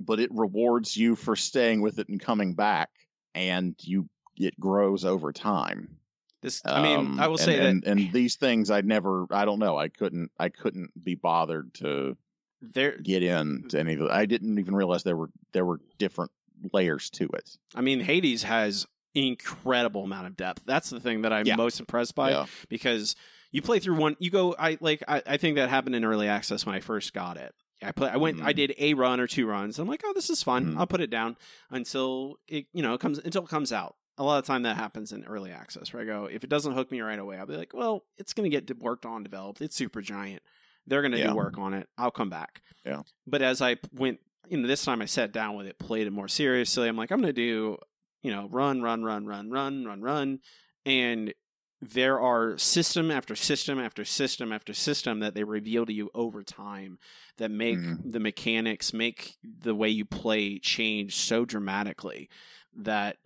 but 0.00 0.18
it 0.20 0.30
rewards 0.32 0.96
you 0.96 1.14
for 1.16 1.36
staying 1.36 1.80
with 1.80 1.98
it 1.98 2.08
and 2.08 2.20
coming 2.20 2.54
back 2.54 2.90
and 3.34 3.74
you 3.80 4.08
it 4.36 4.58
grows 4.58 5.04
over 5.04 5.32
time. 5.32 5.96
this. 6.40 6.62
I 6.64 6.82
mean, 6.82 6.98
Um, 6.98 7.20
I 7.20 7.26
will 7.28 7.36
and, 7.36 7.44
say 7.44 7.66
and, 7.68 7.82
that 7.82 7.88
and 7.90 8.12
these 8.12 8.36
things 8.36 8.70
I'd 8.70 8.86
never 8.86 9.26
I 9.30 9.44
don't 9.44 9.58
know, 9.58 9.76
I 9.76 9.88
couldn't 9.88 10.30
I 10.38 10.48
couldn't 10.50 10.90
be 11.04 11.14
bothered 11.14 11.74
to 11.74 12.16
there. 12.60 12.96
get 12.98 13.22
into 13.22 13.78
any 13.78 13.94
of. 13.94 14.02
I 14.10 14.26
didn't 14.26 14.58
even 14.58 14.74
realize 14.74 15.02
there 15.02 15.16
were 15.16 15.30
there 15.52 15.64
were 15.64 15.80
different 15.98 16.30
layers 16.72 17.10
to 17.10 17.24
it. 17.34 17.50
I 17.74 17.80
mean, 17.80 18.00
Hades 18.00 18.42
has 18.44 18.86
incredible 19.14 20.04
amount 20.04 20.26
of 20.26 20.36
depth. 20.36 20.62
That's 20.64 20.90
the 20.90 21.00
thing 21.00 21.22
that 21.22 21.32
I'm 21.32 21.46
Yeah. 21.46 21.56
most 21.56 21.80
impressed 21.80 22.14
by 22.14 22.30
yeah. 22.30 22.46
because 22.68 23.16
you 23.50 23.62
play 23.62 23.78
through 23.78 23.96
one. 23.96 24.16
You 24.18 24.30
go. 24.30 24.54
I 24.58 24.78
like. 24.80 25.02
I, 25.08 25.22
I 25.26 25.36
think 25.36 25.56
that 25.56 25.68
happened 25.68 25.94
in 25.94 26.04
early 26.04 26.28
access 26.28 26.64
when 26.66 26.74
I 26.74 26.80
first 26.80 27.12
got 27.12 27.36
it. 27.36 27.54
I 27.82 27.92
play. 27.92 28.08
I 28.08 28.16
went. 28.16 28.40
I 28.42 28.52
Mhm. 28.52 28.56
did 28.56 28.74
a 28.78 28.94
run 28.94 29.20
or 29.20 29.26
two 29.26 29.46
runs. 29.46 29.78
I'm 29.78 29.88
like, 29.88 30.02
oh, 30.04 30.12
this 30.14 30.30
is 30.30 30.42
fun. 30.42 30.74
Mhm. 30.74 30.78
I'll 30.78 30.86
put 30.86 31.00
it 31.00 31.10
down 31.10 31.36
until 31.70 32.36
it. 32.48 32.66
You 32.72 32.82
know, 32.82 32.94
it 32.94 33.00
comes 33.00 33.18
until 33.18 33.42
it 33.44 33.48
comes 33.48 33.72
out. 33.72 33.96
A 34.18 34.22
lot 34.24 34.38
of 34.38 34.44
time 34.44 34.62
that 34.64 34.76
happens 34.76 35.10
in 35.12 35.24
early 35.24 35.50
access 35.50 35.92
where 35.92 36.02
I 36.02 36.04
go, 36.06 36.26
if 36.26 36.44
it 36.44 36.50
doesn't 36.50 36.72
hook 36.74 36.90
me 36.92 37.00
right 37.00 37.18
away, 37.18 37.38
I'll 37.38 37.46
be 37.46 37.56
like, 37.56 37.72
well, 37.74 38.04
it's 38.18 38.34
going 38.34 38.48
to 38.50 38.60
get 38.60 38.78
worked 38.78 39.06
on, 39.06 39.22
developed. 39.22 39.62
It's 39.62 39.78
Supergiant. 39.80 40.40
They're 40.86 41.00
going 41.00 41.12
to 41.12 41.18
Yeah. 41.18 41.28
do 41.30 41.34
work 41.34 41.56
on 41.56 41.72
it. 41.72 41.88
I'll 41.96 42.10
come 42.10 42.28
back. 42.28 42.60
Yeah. 42.84 43.02
But 43.26 43.40
as 43.40 43.62
I 43.62 43.76
went, 43.90 44.20
you 44.48 44.58
know, 44.58 44.68
this 44.68 44.84
time 44.84 45.00
I 45.00 45.06
sat 45.06 45.32
down 45.32 45.56
with 45.56 45.66
it, 45.66 45.78
played 45.78 46.06
it 46.06 46.12
more 46.12 46.28
seriously. 46.28 46.88
I'm 46.88 46.96
like, 46.96 47.10
I'm 47.10 47.20
going 47.22 47.32
to 47.34 47.40
do, 47.40 47.78
you 48.22 48.30
know, 48.30 48.48
run, 48.50 48.82
run, 48.82 49.02
run, 49.04 49.26
run, 49.26 49.50
run, 49.50 49.84
run, 49.84 50.00
run. 50.00 50.40
And 50.86 51.34
there 51.80 52.20
are 52.20 52.56
system 52.58 53.10
after 53.10 53.34
system 53.34 53.80
after 53.80 54.04
system 54.04 54.52
after 54.52 54.72
system 54.72 55.18
that 55.18 55.34
they 55.34 55.42
reveal 55.42 55.84
to 55.84 55.92
you 55.92 56.10
over 56.14 56.44
time 56.44 56.98
that 57.38 57.50
make 57.50 57.78
Mhm. 57.80 58.12
the 58.12 58.20
mechanics, 58.20 58.92
make 58.92 59.36
the 59.42 59.74
way 59.74 59.88
you 59.88 60.04
play 60.04 60.58
change 60.60 61.16
so 61.16 61.44
dramatically 61.44 62.28
that 62.74 63.16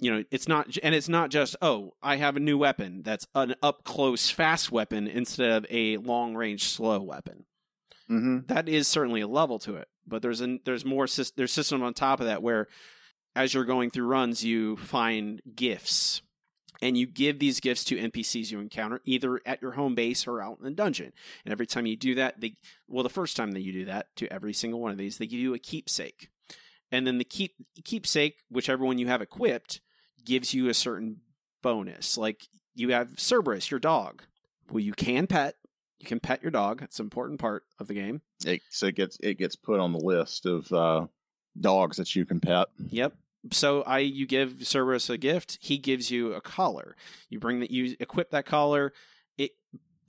you 0.00 0.10
know 0.10 0.24
it's 0.30 0.48
not 0.48 0.76
and 0.82 0.94
it's 0.94 1.08
not 1.08 1.30
just 1.30 1.56
oh 1.62 1.94
i 2.02 2.16
have 2.16 2.36
a 2.36 2.40
new 2.40 2.58
weapon 2.58 3.02
that's 3.02 3.26
an 3.34 3.54
up 3.62 3.82
close 3.84 4.28
fast 4.30 4.70
weapon 4.72 5.06
instead 5.06 5.50
of 5.50 5.64
a 5.70 5.96
long 5.98 6.34
range 6.34 6.64
slow 6.64 7.00
weapon 7.00 7.46
hmm 8.08 8.40
that 8.46 8.68
is 8.68 8.86
certainly 8.88 9.20
a 9.22 9.28
level 9.28 9.58
to 9.58 9.76
it 9.76 9.88
but 10.06 10.20
there's 10.22 10.40
an 10.42 10.60
there's 10.64 10.84
more 10.84 11.06
there's 11.36 11.52
system 11.52 11.82
on 11.82 11.94
top 11.94 12.20
of 12.20 12.26
that 12.26 12.42
where 12.42 12.66
as 13.36 13.52
you're 13.54 13.64
going 13.64 13.90
through 13.90 14.06
runs 14.06 14.42
you 14.42 14.76
find 14.76 15.40
gifts. 15.54 16.22
And 16.82 16.98
you 16.98 17.06
give 17.06 17.38
these 17.38 17.60
gifts 17.60 17.84
to 17.84 17.96
npcs 17.96 18.50
you 18.50 18.60
encounter 18.60 19.00
either 19.04 19.40
at 19.46 19.62
your 19.62 19.72
home 19.72 19.94
base 19.94 20.26
or 20.26 20.42
out 20.42 20.58
in 20.58 20.64
the 20.64 20.70
dungeon. 20.70 21.12
And 21.44 21.52
every 21.52 21.66
time 21.66 21.86
you 21.86 21.96
do 21.96 22.14
that 22.16 22.40
they 22.40 22.56
well 22.86 23.02
the 23.02 23.08
first 23.08 23.36
time 23.36 23.52
that 23.52 23.62
you 23.62 23.72
do 23.72 23.84
that 23.86 24.14
to 24.16 24.30
every 24.30 24.52
single 24.52 24.80
one 24.80 24.90
of 24.90 24.98
these 24.98 25.16
they 25.16 25.26
give 25.26 25.40
you 25.40 25.54
a 25.54 25.58
keepsake. 25.58 26.28
And 26.92 27.06
then 27.06 27.18
the 27.18 27.24
keep 27.24 27.54
keepsake 27.84 28.42
whichever 28.50 28.84
one 28.84 28.98
you 28.98 29.06
have 29.06 29.22
equipped 29.22 29.80
gives 30.24 30.52
you 30.52 30.68
a 30.68 30.74
certain 30.74 31.20
bonus. 31.62 32.18
Like 32.18 32.46
you 32.74 32.90
have 32.90 33.18
cerberus 33.18 33.70
your 33.70 33.80
dog. 33.80 34.22
Well 34.70 34.80
you 34.80 34.92
can 34.92 35.26
pet. 35.26 35.54
You 35.98 36.06
can 36.06 36.20
pet 36.20 36.42
your 36.42 36.50
dog. 36.50 36.82
It's 36.82 36.98
an 36.98 37.06
important 37.06 37.40
part 37.40 37.64
of 37.78 37.88
the 37.88 37.94
game. 37.94 38.20
It, 38.44 38.60
so 38.68 38.88
it 38.88 38.96
gets 38.96 39.16
it 39.22 39.38
gets 39.38 39.56
put 39.56 39.80
on 39.80 39.92
the 39.92 39.98
list 39.98 40.44
of 40.44 40.70
uh, 40.70 41.06
dogs 41.58 41.96
that 41.96 42.14
you 42.14 42.26
can 42.26 42.40
pet. 42.40 42.68
Yep. 42.90 43.14
So 43.52 43.82
I 43.82 43.98
you 43.98 44.26
give 44.26 44.66
Cerberus 44.66 45.10
a 45.10 45.18
gift, 45.18 45.58
he 45.60 45.78
gives 45.78 46.10
you 46.10 46.34
a 46.34 46.40
collar. 46.40 46.96
You 47.28 47.38
bring 47.38 47.60
that 47.60 47.70
you 47.70 47.96
equip 48.00 48.30
that 48.30 48.46
collar, 48.46 48.92
it 49.36 49.52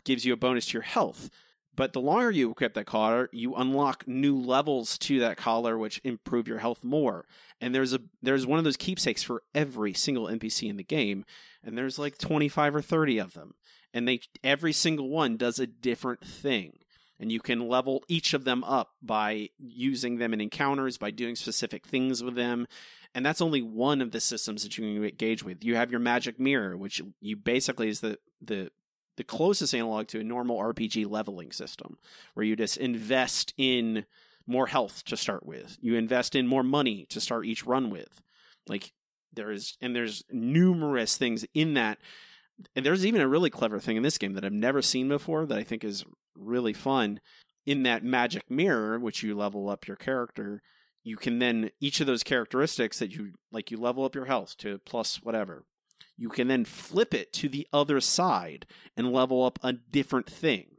gives 0.04 0.26
you 0.26 0.34
a 0.34 0.38
bonus 0.38 0.68
to 0.68 0.74
your 0.74 0.84
health. 0.84 1.30
But 1.76 1.94
the 1.94 2.02
longer 2.02 2.32
you 2.32 2.50
equip 2.50 2.74
that 2.74 2.88
collar, 2.88 3.30
you 3.32 3.54
unlock 3.54 4.08
new 4.08 4.36
levels 4.36 4.98
to 5.00 5.20
that 5.20 5.38
collar 5.38 5.78
which 5.78 6.02
improve 6.04 6.48
your 6.48 6.58
health 6.58 6.84
more. 6.84 7.26
And 7.62 7.74
there's 7.74 7.94
a 7.94 8.00
there's 8.22 8.48
one 8.48 8.58
of 8.58 8.66
those 8.66 8.78
keepsakes 8.78 9.22
for 9.22 9.44
every 9.54 9.94
single 9.94 10.26
NPC 10.26 10.70
in 10.70 10.78
the 10.78 10.84
game, 10.84 11.24
and 11.64 11.78
there's 11.78 12.00
like 12.00 12.18
25 12.18 12.76
or 12.76 12.82
30 12.82 13.20
of 13.20 13.34
them. 13.34 13.54
And 13.94 14.08
they 14.08 14.22
every 14.44 14.74
single 14.74 15.10
one 15.10 15.38
does 15.38 15.60
a 15.60 15.68
different 15.68 16.26
thing 16.26 16.80
and 17.20 17.32
you 17.32 17.40
can 17.40 17.68
level 17.68 18.04
each 18.08 18.34
of 18.34 18.44
them 18.44 18.64
up 18.64 18.92
by 19.02 19.50
using 19.58 20.18
them 20.18 20.34
in 20.34 20.42
encounters 20.42 20.98
by 20.98 21.12
doing 21.12 21.36
specific 21.36 21.86
things 21.86 22.24
with 22.24 22.36
them 22.36 22.68
and 23.16 23.26
that's 23.26 23.42
only 23.42 23.62
one 23.62 24.02
of 24.02 24.12
the 24.12 24.20
systems 24.20 24.64
that 24.64 24.78
you 24.78 24.84
can 24.84 25.04
engage 25.04 25.44
with. 25.44 25.64
You 25.64 25.76
have 25.76 25.92
your 25.92 26.00
magic 26.00 26.40
mirror 26.40 26.78
which 26.78 27.02
you 27.22 27.36
basically 27.36 27.90
is 27.90 28.00
the 28.02 28.18
the 28.42 28.72
the 29.18 29.24
closest 29.24 29.74
analog 29.74 30.08
to 30.08 30.20
a 30.20 30.24
normal 30.24 30.60
rpg 30.60 31.10
leveling 31.10 31.52
system 31.52 31.98
where 32.36 32.46
you 32.46 32.56
just 32.56 32.78
invest 32.78 33.54
in 33.58 34.06
more 34.48 34.68
health 34.68 35.04
to 35.06 35.18
start 35.18 35.46
with. 35.46 35.78
You 35.82 35.96
invest 35.96 36.34
in 36.34 36.48
more 36.48 36.64
money 36.64 37.06
to 37.10 37.20
start 37.20 37.46
each 37.46 37.66
run 37.66 37.90
with. 37.90 38.22
Like 38.68 38.94
there 39.34 39.52
is 39.52 39.78
and 39.82 39.96
there's 39.96 40.24
numerous 40.32 41.18
things 41.18 41.46
in 41.54 41.74
that. 41.76 42.00
And 42.76 42.84
there's 42.84 43.06
even 43.06 43.22
a 43.22 43.28
really 43.28 43.52
clever 43.52 43.80
thing 43.80 43.98
in 43.98 44.04
this 44.04 44.18
game 44.18 44.34
that 44.34 44.44
I've 44.44 44.54
never 44.54 44.82
seen 44.82 45.10
before 45.10 45.46
that 45.46 45.60
I 45.60 45.64
think 45.64 45.84
is 45.84 46.06
really 46.36 46.74
fun. 46.74 47.20
In 47.68 47.84
that 47.84 48.04
magic 48.04 48.50
mirror, 48.50 48.98
which 48.98 49.22
you 49.22 49.36
level 49.36 49.70
up 49.70 49.88
your 49.88 49.98
character, 49.98 50.62
you 51.08 51.16
can 51.16 51.40
then 51.40 51.72
each 51.80 52.02
of 52.02 52.08
those 52.08 52.22
characteristics 52.22 53.00
that 53.00 53.16
you 53.16 53.32
like 53.52 53.72
you 53.72 53.78
level 53.78 54.04
up 54.04 54.14
your 54.14 54.26
health 54.26 54.58
to 54.58 54.80
plus 54.80 55.24
whatever. 55.24 55.64
You 56.18 56.30
can 56.30 56.48
then 56.48 56.66
flip 56.66 57.14
it 57.14 57.32
to 57.34 57.48
the 57.48 57.68
other 57.72 58.02
side 58.02 58.66
and 58.98 59.14
level 59.14 59.46
up 59.46 59.58
a 59.64 59.74
different 59.74 60.30
thing. 60.30 60.72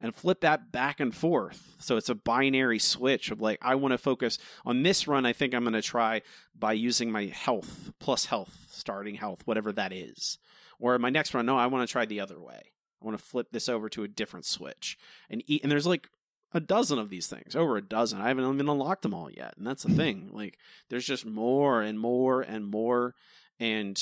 And 0.00 0.14
flip 0.14 0.42
that 0.42 0.70
back 0.70 1.00
and 1.00 1.14
forth. 1.14 1.76
So 1.78 1.96
it's 1.96 2.10
a 2.10 2.14
binary 2.14 2.78
switch 2.78 3.30
of 3.30 3.40
like, 3.40 3.58
I 3.62 3.74
want 3.76 3.92
to 3.92 3.98
focus 3.98 4.36
on 4.66 4.82
this 4.82 5.08
run. 5.08 5.24
I 5.24 5.32
think 5.32 5.54
I'm 5.54 5.64
going 5.64 5.72
to 5.72 5.80
try 5.80 6.20
by 6.54 6.74
using 6.74 7.10
my 7.10 7.26
health 7.26 7.90
plus 7.98 8.26
health, 8.26 8.66
starting 8.68 9.14
health, 9.14 9.40
whatever 9.46 9.72
that 9.72 9.94
is. 9.94 10.36
Or 10.78 10.98
my 10.98 11.08
next 11.08 11.32
run, 11.32 11.46
no, 11.46 11.56
I 11.56 11.68
want 11.68 11.88
to 11.88 11.90
try 11.90 12.04
the 12.04 12.20
other 12.20 12.38
way. 12.38 12.72
I 13.00 13.06
want 13.06 13.16
to 13.16 13.24
flip 13.24 13.46
this 13.50 13.66
over 13.66 13.88
to 13.90 14.02
a 14.02 14.08
different 14.08 14.44
switch 14.44 14.98
and. 15.30 15.42
And 15.62 15.72
there's 15.72 15.86
like 15.86 16.10
a 16.54 16.60
dozen 16.60 16.98
of 16.98 17.10
these 17.10 17.26
things, 17.26 17.54
over 17.56 17.76
a 17.76 17.82
dozen. 17.82 18.20
I 18.20 18.28
haven't 18.28 18.44
even 18.54 18.68
unlocked 18.68 19.02
them 19.02 19.12
all 19.14 19.30
yet, 19.30 19.54
and 19.58 19.66
that's 19.66 19.82
the 19.82 19.94
thing. 19.94 20.30
Like, 20.32 20.58
there's 20.88 21.04
just 21.06 21.26
more 21.26 21.82
and 21.82 21.98
more 21.98 22.40
and 22.40 22.66
more, 22.70 23.14
and 23.60 24.00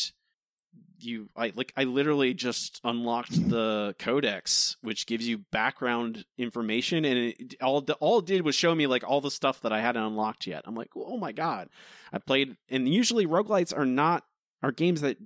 you 0.98 1.28
I 1.36 1.52
like 1.56 1.72
I 1.76 1.84
literally 1.84 2.32
just 2.32 2.80
unlocked 2.84 3.48
the 3.48 3.94
codex, 3.98 4.76
which 4.82 5.06
gives 5.06 5.26
you 5.26 5.38
background 5.38 6.24
information, 6.38 7.04
and 7.04 7.18
it 7.18 7.54
all 7.60 7.84
all 8.00 8.20
it 8.20 8.26
did 8.26 8.42
was 8.44 8.54
show 8.54 8.74
me 8.74 8.86
like 8.86 9.02
all 9.06 9.20
the 9.20 9.30
stuff 9.30 9.60
that 9.62 9.72
I 9.72 9.80
hadn't 9.80 10.02
unlocked 10.02 10.46
yet. 10.46 10.62
I'm 10.64 10.74
like, 10.76 10.90
oh 10.96 11.16
my 11.18 11.32
god, 11.32 11.68
I 12.12 12.18
played, 12.18 12.56
and 12.70 12.88
usually 12.88 13.26
roguelites 13.26 13.76
are 13.76 13.86
not 13.86 14.24
are 14.62 14.70
games 14.72 15.00
that 15.00 15.18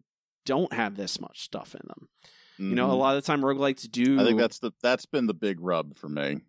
don't 0.47 0.73
have 0.73 0.97
this 0.97 1.21
much 1.21 1.43
stuff 1.43 1.75
in 1.75 1.83
them. 1.89 2.09
You 2.59 2.75
know, 2.75 2.91
a 2.91 2.95
Mhm. 2.95 2.99
lot 2.99 3.17
of 3.17 3.23
the 3.23 3.27
time 3.27 3.43
roguelites 3.43 3.91
do. 3.91 4.19
I 4.19 4.25
think 4.25 4.39
that's 4.39 4.61
the 4.61 4.73
that's 4.83 5.05
been 5.05 5.27
the 5.27 5.35
big 5.35 5.61
rub 5.61 5.99
for 5.99 6.09
me. 6.09 6.41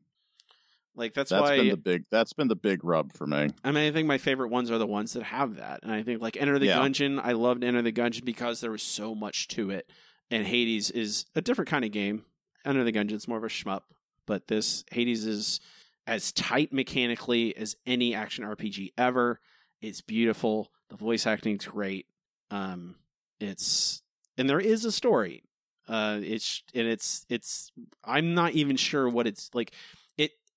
Like 0.98 1.14
that's, 1.14 1.30
that's 1.30 1.41
why 1.41 1.58
been 1.58 1.70
the 1.70 1.78
big 1.78 2.04
that's 2.12 2.34
been 2.34 2.48
the 2.48 2.56
big 2.56 2.84
rub 2.84 3.14
for 3.14 3.26
me. 3.26 3.50
I 3.64 3.72
mean, 3.72 3.88
I 3.88 3.91
think 3.91 4.08
my 4.08 4.18
favorite 4.18 4.50
ones 4.50 4.72
are 4.72 4.78
the 4.78 4.88
ones 4.88 5.14
that 5.14 5.24
have 5.24 5.56
that. 5.58 5.82
And 5.84 5.91
I 5.91 6.04
think 6.04 6.22
like 6.22 6.36
Enter 6.36 6.60
the 6.60 6.66
Yeah. 6.66 6.80
Gungeon, 6.80 7.22
I 7.24 7.34
loved 7.34 7.64
Enter 7.64 7.82
the 7.82 7.93
Gungeon 7.93 8.26
because 8.26 8.60
there 8.60 8.72
was 8.72 8.82
so 8.82 9.16
much 9.16 9.48
to 9.50 9.70
it. 9.70 9.89
And 10.30 10.45
Hades 10.45 10.91
is 10.91 11.26
a 11.36 11.41
different 11.41 11.70
kind 11.70 11.86
of 11.86 11.91
game. 11.91 12.26
Enter 12.66 12.84
the 12.84 12.91
Gungeon's 12.91 13.28
more 13.28 13.38
of 13.38 13.43
a 13.45 13.48
shmup, 13.48 13.84
but 14.26 14.48
this 14.48 14.84
Hades 14.91 15.26
is 15.26 15.62
as 16.06 16.32
tight 16.32 16.74
mechanically 16.74 17.56
as 17.56 17.76
any 17.86 18.14
action 18.16 18.43
RPG 18.43 18.93
ever. 18.98 19.39
It's 19.82 20.02
beautiful. 20.02 20.72
The 20.89 20.98
voice 20.98 21.28
acting's 21.28 21.66
great. 21.66 22.08
Um, 22.50 22.95
it's 23.39 24.02
and 24.38 24.50
there 24.50 24.60
is 24.60 24.84
a 24.84 24.91
story. 24.91 25.43
Uh, 25.88 26.20
it's 26.22 26.64
and 26.74 26.88
it's 26.88 27.26
it's. 27.30 27.72
I'm 28.04 28.34
not 28.34 28.54
even 28.54 28.76
sure 28.76 29.08
what 29.08 29.28
it's 29.28 29.50
like. 29.54 29.72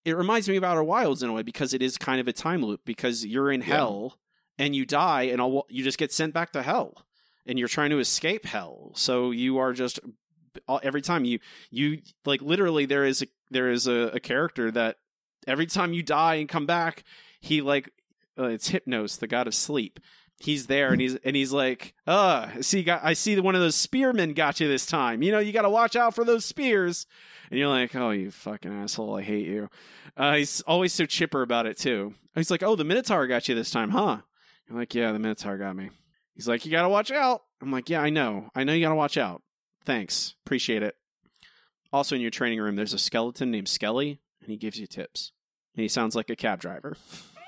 It 0.05 0.17
reminds 0.17 0.49
me 0.49 0.57
of 0.57 0.65
Outer 0.65 0.83
Wilds 0.83 1.23
in 1.23 1.29
a 1.29 1.33
way 1.33 1.43
because 1.43 1.75
it 1.75 1.83
is 1.83 1.99
kind 1.99 2.21
of 2.21 2.29
a 2.29 2.33
time 2.33 2.65
loop 2.65 2.81
because 2.85 3.25
you're 3.27 3.51
in 3.53 3.61
Yeah. 3.61 3.67
hell 3.67 4.19
and 4.59 4.75
you 4.75 4.87
die 4.87 5.25
and 5.25 5.41
all, 5.41 5.67
you 5.69 5.85
just 5.85 5.99
get 5.99 6.13
sent 6.13 6.33
back 6.35 6.53
to 6.53 6.63
hell 6.63 7.05
and 7.47 7.59
you're 7.59 7.69
trying 7.69 7.91
to 7.91 7.99
escape 7.99 8.47
hell. 8.47 8.93
So 8.95 9.31
you 9.31 9.59
are 9.59 9.73
just 9.73 10.01
every 10.83 11.01
time 11.03 11.25
you 11.25 11.39
you 11.71 12.01
like 12.25 12.43
literally 12.43 12.85
there 12.87 13.05
is 13.05 13.23
a 13.23 13.27
there 13.51 13.71
is 13.71 13.87
a, 13.87 14.11
a 14.15 14.21
character 14.21 14.71
that 14.71 14.97
every 15.47 15.67
time 15.67 15.93
you 15.93 16.03
die 16.03 16.35
and 16.37 16.49
come 16.49 16.67
back 16.67 17.05
he 17.41 17.61
like 17.61 17.89
uh, 18.39 18.45
it's 18.45 18.71
Hypnos, 18.71 19.19
the 19.19 19.27
god 19.27 19.47
of 19.47 19.55
sleep. 19.55 20.01
He's 20.43 20.69
there 20.69 20.91
and 20.91 21.01
he's 21.01 21.17
and 21.17 21.37
he's 21.37 21.53
like, 21.53 21.95
uh, 22.07 22.49
see, 22.63 22.83
got 22.83 23.05
I 23.05 23.13
see 23.13 23.39
one 23.39 23.55
of 23.55 23.61
those 23.61 23.77
spearmen 23.77 24.33
got 24.33 24.59
you 24.59 24.69
this 24.69 24.87
time. 24.87 25.23
You 25.23 25.33
know, 25.33 25.39
you 25.39 25.53
got 25.53 25.63
to 25.63 25.71
watch 25.71 25.97
out 25.97 26.15
for 26.15 26.25
those 26.25 26.47
spears. 26.47 27.07
And 27.51 27.59
you're 27.59 27.69
like, 27.69 27.95
oh, 27.95 28.11
you 28.11 28.31
fucking 28.31 28.73
asshole, 28.73 29.19
I 29.19 29.23
hate 29.23 29.47
you. 29.47 29.69
Uh, 30.17 30.37
he's 30.37 30.63
always 30.63 30.95
so 30.95 31.05
chipper 31.05 31.43
about 31.43 31.67
it 31.67 31.77
too. 31.77 32.15
He's 32.35 32.51
like, 32.51 32.63
oh, 32.63 32.75
the 32.75 32.85
Minotaur 32.85 33.27
got 33.27 33.49
you 33.49 33.55
this 33.55 33.71
time, 33.71 33.91
huh? 33.91 34.19
You're 34.67 34.79
like, 34.79 34.95
yeah, 34.95 35.13
the 35.13 35.19
Minotaur 35.19 35.59
got 35.59 35.77
me. 35.77 35.91
He's 36.35 36.49
like, 36.49 36.65
you 36.65 36.71
got 36.71 36.83
to 36.83 36.89
watch 36.89 37.11
out. 37.11 37.43
I'm 37.61 37.71
like, 37.71 37.91
yeah, 37.91 38.01
I 38.01 38.09
know, 38.09 38.49
I 38.55 38.65
know, 38.65 38.73
you 38.73 38.83
got 38.83 38.91
to 38.91 38.95
watch 38.95 39.19
out. 39.19 39.43
Thanks, 39.85 40.37
appreciate 40.47 40.83
it. 40.83 40.95
Also, 41.93 42.15
in 42.15 42.23
your 42.23 42.31
training 42.31 42.61
room, 42.61 42.77
there's 42.77 42.95
a 42.95 42.99
skeleton 42.99 43.51
named 43.51 43.69
Skelly, 43.69 44.21
and 44.41 44.51
he 44.51 44.57
gives 44.57 44.79
you 44.79 44.87
tips. 44.87 45.33
And 45.75 45.83
he 45.83 45.89
sounds 45.89 46.15
like 46.15 46.31
a 46.31 46.37
cab 46.37 46.61
driver. 46.61 46.97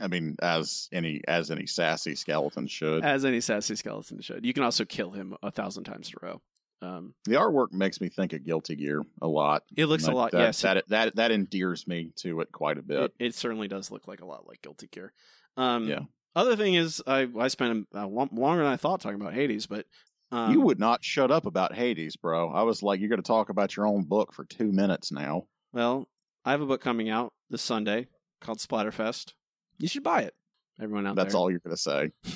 I 0.00 0.08
mean, 0.08 0.36
as 0.40 0.88
any 0.92 1.20
as 1.26 1.50
any 1.50 1.66
sassy 1.66 2.14
skeleton 2.14 2.66
should. 2.66 3.04
as 3.04 3.24
any 3.24 3.40
sassy 3.40 3.76
skeleton 3.76 4.20
should. 4.20 4.44
You 4.44 4.52
can 4.52 4.62
also 4.62 4.84
kill 4.84 5.10
him 5.10 5.34
a 5.42 5.50
thousand 5.50 5.84
times 5.84 6.08
in 6.10 6.14
a 6.22 6.26
row. 6.26 6.40
Um, 6.80 7.14
the 7.24 7.34
artwork 7.34 7.72
makes 7.72 8.00
me 8.00 8.08
think 8.08 8.32
of 8.32 8.44
Guilty 8.44 8.76
Gear 8.76 9.02
a 9.20 9.26
lot. 9.26 9.64
it 9.76 9.86
looks 9.86 10.06
a 10.06 10.12
lot. 10.12 10.30
That, 10.32 10.38
yes, 10.40 10.62
that 10.62 10.84
that 10.88 11.16
that 11.16 11.32
endears 11.32 11.86
me 11.88 12.12
to 12.18 12.40
it 12.40 12.52
quite 12.52 12.78
a 12.78 12.82
bit. 12.82 13.00
it, 13.00 13.12
it 13.18 13.34
certainly 13.34 13.66
does 13.66 13.90
look 13.90 14.06
like 14.06 14.20
a 14.20 14.24
lot 14.26 14.46
like 14.46 14.62
Guilty 14.62 14.86
Gear. 14.86 15.12
Um, 15.56 15.88
Yeah. 15.88 16.00
Other 16.36 16.54
thing 16.54 16.74
is, 16.74 17.02
I 17.04 17.26
I 17.36 17.48
spent 17.48 17.88
uh, 17.92 18.06
lo- 18.06 18.28
longer 18.30 18.62
than 18.62 18.72
I 18.72 18.76
thought 18.76 19.00
talking 19.00 19.20
about 19.20 19.34
Hades, 19.34 19.66
but 19.66 19.86
um, 20.30 20.52
you 20.52 20.60
would 20.60 20.78
not 20.78 21.02
shut 21.04 21.32
up 21.32 21.46
about 21.46 21.74
Hades, 21.74 22.14
bro. 22.14 22.50
I 22.50 22.62
was 22.62 22.80
like, 22.82 23.00
you're 23.00 23.08
going 23.08 23.22
to 23.22 23.26
talk 23.26 23.48
about 23.48 23.74
your 23.76 23.86
own 23.88 24.04
book 24.04 24.32
for 24.32 24.44
two 24.44 24.70
minutes 24.70 25.10
now. 25.10 25.46
Well, 25.72 26.06
I 26.44 26.52
have 26.52 26.60
a 26.60 26.66
book 26.66 26.80
coming 26.80 27.08
out 27.10 27.32
this 27.50 27.62
Sunday 27.62 28.06
called 28.40 28.58
Splatterfest. 28.58 29.32
You 29.78 29.88
should 29.88 30.02
buy 30.02 30.22
it. 30.22 30.34
Everyone 30.80 31.06
out 31.06 31.16
there. 31.16 31.24
That's 31.24 31.34
there. 31.34 31.40
all 31.40 31.50
you're 31.50 31.60
going 31.60 31.76
to 31.76 31.80
say. 31.82 32.12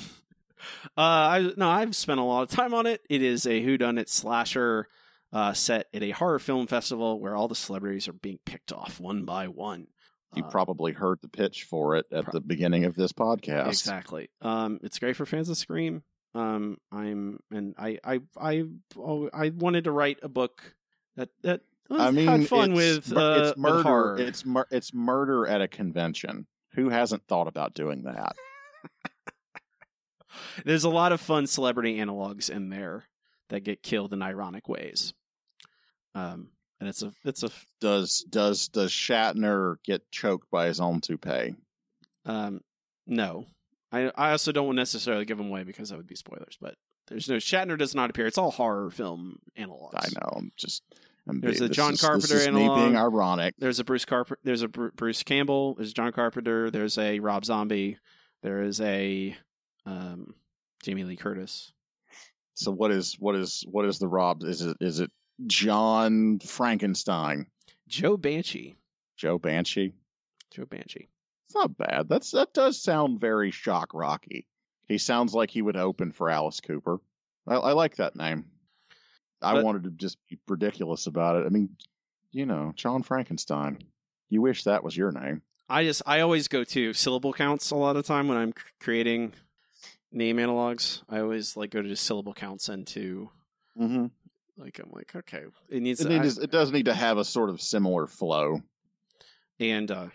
Uh, 0.97 1.01
I 1.01 1.51
no, 1.57 1.67
I've 1.69 1.93
spent 1.93 2.21
a 2.21 2.23
lot 2.23 2.43
of 2.43 2.49
time 2.49 2.73
on 2.73 2.85
it. 2.85 3.01
It 3.09 3.21
is 3.21 3.45
a 3.45 3.61
whodunit 3.61 4.07
slasher 4.07 4.87
uh, 5.33 5.51
set 5.51 5.87
at 5.93 6.01
a 6.03 6.11
horror 6.11 6.39
film 6.39 6.67
festival 6.67 7.19
where 7.19 7.35
all 7.35 7.49
the 7.49 7.55
celebrities 7.55 8.07
are 8.07 8.13
being 8.13 8.39
picked 8.45 8.71
off 8.71 8.97
one 8.97 9.25
by 9.25 9.49
one. 9.49 9.87
You 10.35 10.45
Uh, 10.45 10.49
probably 10.49 10.93
heard 10.93 11.19
the 11.21 11.27
pitch 11.27 11.65
for 11.65 11.97
it 11.97 12.05
at 12.13 12.23
pro- 12.23 12.31
the 12.31 12.39
beginning 12.39 12.85
of 12.85 12.95
this 12.95 13.11
podcast. 13.11 13.67
Exactly. 13.67 14.29
Um, 14.41 14.79
it's 14.83 14.99
great 14.99 15.17
for 15.17 15.25
fans 15.25 15.49
of 15.49 15.57
Scream. 15.57 16.01
Um, 16.33 16.77
I'm 16.93 17.39
and 17.51 17.75
I 17.77 17.99
I 18.01 18.19
I 18.39 18.63
oh, 18.97 19.29
I 19.33 19.49
wanted 19.49 19.83
to 19.83 19.91
write 19.91 20.19
a 20.23 20.29
book 20.29 20.61
that 21.17 21.27
that 21.41 21.59
I 21.91 22.11
mean, 22.11 22.25
had 22.27 22.47
fun 22.47 22.71
it's, 22.71 23.09
with 23.09 23.17
uh, 23.17 23.35
it's 23.39 23.49
with 23.49 23.57
murder. 23.57 23.83
horror. 23.83 24.17
It's 24.17 24.45
mur- 24.45 24.67
it's 24.71 24.93
murder 24.93 25.45
at 25.45 25.59
a 25.61 25.67
convention. 25.67 26.47
Who 26.75 26.89
hasn't 26.89 27.27
thought 27.27 27.47
about 27.47 27.73
doing 27.73 28.03
that? 28.03 28.35
There's 30.65 30.83
a 30.83 30.89
lot 30.89 31.11
of 31.11 31.21
fun 31.21 31.47
celebrity 31.47 31.97
analogs 31.97 32.49
in 32.49 32.69
there 32.69 33.05
that 33.49 33.63
get 33.63 33.83
killed 33.83 34.13
in 34.13 34.21
ironic 34.21 34.67
ways. 34.67 35.13
Um, 36.15 36.49
and 36.79 36.89
it's 36.89 37.03
a 37.03 37.11
it's 37.23 37.43
a 37.43 37.49
Does 37.79 38.25
does 38.29 38.67
does 38.69 38.91
Shatner 38.91 39.77
get 39.83 40.09
choked 40.11 40.49
by 40.51 40.67
his 40.67 40.79
own 40.79 41.01
toupee? 41.01 41.55
um 42.25 42.61
no. 43.05 43.45
I 43.91 44.11
I 44.15 44.31
also 44.31 44.51
don't 44.51 44.75
necessarily 44.75 45.25
give 45.25 45.37
them 45.37 45.47
away 45.49 45.63
because 45.63 45.89
that 45.89 45.97
would 45.97 46.07
be 46.07 46.15
spoilers. 46.15 46.57
But 46.59 46.75
there's 47.07 47.29
no 47.29 47.35
Shatner 47.37 47.77
does 47.77 47.93
not 47.95 48.09
appear. 48.09 48.25
It's 48.27 48.37
all 48.37 48.51
horror 48.51 48.89
film 48.89 49.39
analogs. 49.57 49.93
I 49.95 50.07
know. 50.15 50.33
I'm 50.37 50.51
just. 50.57 50.81
I'm 51.27 51.39
There's 51.39 51.61
a 51.61 51.67
this 51.67 51.75
John 51.77 51.93
is- 51.93 52.01
Carpenter 52.01 52.27
This 52.27 52.41
is 52.47 52.47
me 52.49 52.63
analog. 52.63 52.79
being 52.79 52.97
ironic. 52.97 53.55
There's 53.57 53.79
a 53.79 53.83
Bruce 53.83 54.05
Carper. 54.05 54.37
There's 54.43 54.61
a 54.61 54.67
Bru- 54.67 54.91
Bruce 54.91 55.23
Campbell. 55.23 55.75
There's 55.75 55.93
John 55.93 56.11
Carpenter. 56.11 56.69
There's 56.69 56.97
a 56.97 57.19
Rob 57.19 57.45
Zombie. 57.45 57.97
There 58.41 58.61
is 58.63 58.81
a 58.81 59.35
um, 59.85 60.33
Jamie 60.83 61.05
Lee 61.05 61.15
Curtis. 61.15 61.71
So 62.55 62.71
what 62.71 62.91
is 62.91 63.15
what 63.19 63.35
is 63.35 63.63
what 63.69 63.85
is 63.85 63.99
the 63.99 64.07
Rob? 64.07 64.43
Is 64.43 64.61
it 64.61 64.77
is 64.81 64.99
it 64.99 65.11
John 65.47 66.39
Frankenstein? 66.39 67.47
Joe 67.87 68.17
Banshee. 68.17 68.75
Joe 69.17 69.37
Banshee? 69.39 69.93
Joe 70.51 70.65
Banshee. 70.65 71.09
It's 71.47 71.55
not 71.55 71.77
bad. 71.77 72.09
That's 72.09 72.31
that 72.31 72.53
does 72.53 72.81
sound 72.83 73.21
very 73.21 73.51
shock 73.51 73.93
rocky. 73.93 74.45
He 74.87 74.97
sounds 74.97 75.33
like 75.33 75.49
he 75.51 75.61
would 75.61 75.77
open 75.77 76.11
for 76.11 76.29
Alice 76.29 76.59
Cooper. 76.59 76.99
I, 77.47 77.55
I 77.55 77.71
like 77.73 77.95
that 77.95 78.15
name. 78.15 78.45
I 79.43 79.53
But- 79.53 79.63
wanted 79.65 79.83
to 79.83 79.91
just 79.91 80.17
be 80.29 80.39
ridiculous 80.47 81.07
about 81.07 81.35
it. 81.37 81.45
I 81.45 81.49
mean, 81.49 81.75
you 82.31 82.45
know, 82.45 82.73
John 82.75 83.03
Frankenstein. 83.03 83.79
You 84.29 84.41
wish 84.41 84.63
that 84.63 84.83
was 84.83 84.97
your 84.97 85.11
name. 85.11 85.41
I 85.69 85.83
just 85.83 86.01
I 86.05 86.21
always 86.21 86.47
go 86.47 86.63
to 86.63 86.93
syllable 86.93 87.33
counts 87.33 87.69
a 87.71 87.75
lot 87.75 87.95
of 87.95 88.05
time 88.05 88.27
when 88.27 88.37
I'm 88.37 88.53
creating 88.79 89.33
name 90.11 90.37
analogs. 90.37 91.01
I 91.09 91.19
always 91.19 91.55
like 91.55 91.69
go 91.71 91.81
to 91.81 91.95
syllable 91.95 92.33
counts 92.33 92.69
and 92.69 92.85
to 92.87 93.29
Mm-hmm. 93.79 94.05
like 94.57 94.79
I'm 94.79 94.91
like 94.91 95.15
okay 95.15 95.43
it 95.69 95.81
needs 95.81 96.01
It, 96.01 96.09
to, 96.09 96.15
I- 96.15 96.19
needs, 96.19 96.37
it 96.37 96.51
does 96.51 96.71
need 96.71 96.85
to 96.85 96.93
have 96.93 97.17
a 97.17 97.25
sort 97.25 97.49
of 97.49 97.61
similar 97.61 98.05
flow. 98.07 98.61
and 99.59 99.89
uh, 99.91 100.07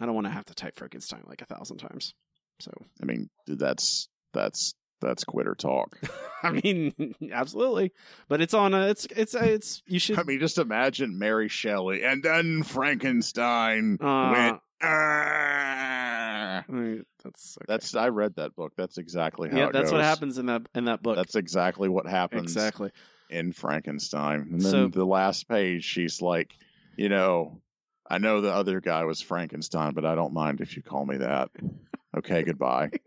I 0.00 0.06
don't 0.06 0.14
want 0.14 0.26
to 0.26 0.32
have 0.32 0.44
to 0.46 0.54
type 0.54 0.76
Frankenstein 0.76 1.22
like 1.26 1.42
a 1.42 1.46
thousand 1.46 1.78
times. 1.78 2.14
So 2.60 2.70
I 3.02 3.04
mean, 3.06 3.30
that's 3.46 4.08
that's 4.32 4.74
that's 5.00 5.24
quitter 5.24 5.54
talk. 5.54 5.98
I 6.42 6.50
mean 6.52 7.14
absolutely, 7.32 7.92
but 8.28 8.40
it's 8.40 8.54
on 8.54 8.74
a 8.74 8.88
it's 8.88 9.06
it's 9.16 9.34
it's 9.34 9.82
you 9.86 9.98
should 9.98 10.18
I 10.18 10.22
mean, 10.22 10.40
just 10.40 10.58
imagine 10.58 11.18
Mary 11.18 11.48
Shelley 11.48 12.04
and 12.04 12.22
then 12.22 12.62
Frankenstein 12.62 13.98
uh, 14.00 14.32
went. 14.34 14.60
"Ah." 14.82 16.64
I 16.68 16.72
mean, 16.72 17.04
that's 17.24 17.56
okay. 17.58 17.64
That's 17.68 17.94
I 17.94 18.08
read 18.08 18.36
that 18.36 18.54
book. 18.54 18.72
That's 18.76 18.98
exactly 18.98 19.48
how. 19.50 19.56
yeah 19.56 19.70
that's 19.72 19.92
what 19.92 20.00
happens 20.02 20.38
in 20.38 20.46
that 20.46 20.62
in 20.74 20.84
that 20.86 21.02
book 21.02 21.16
That's 21.16 21.34
exactly 21.34 21.88
what 21.88 22.06
happens 22.06 22.42
exactly 22.54 22.90
in 23.28 23.52
Frankenstein. 23.52 24.48
And 24.52 24.60
then 24.60 24.70
So- 24.70 24.88
the 24.88 25.04
last 25.04 25.48
page, 25.48 25.84
she's 25.84 26.20
like, 26.20 26.52
you 26.96 27.08
know, 27.08 27.60
I 28.08 28.18
know 28.18 28.40
the 28.40 28.52
other 28.52 28.80
guy 28.80 29.04
was 29.04 29.20
Frankenstein, 29.20 29.94
but 29.94 30.04
I 30.04 30.14
don't 30.16 30.32
mind 30.34 30.60
if 30.60 30.76
you 30.76 30.82
call 30.82 31.06
me 31.06 31.18
that. 31.18 31.50
Okay, 32.16 32.42
goodbye. 32.42 32.90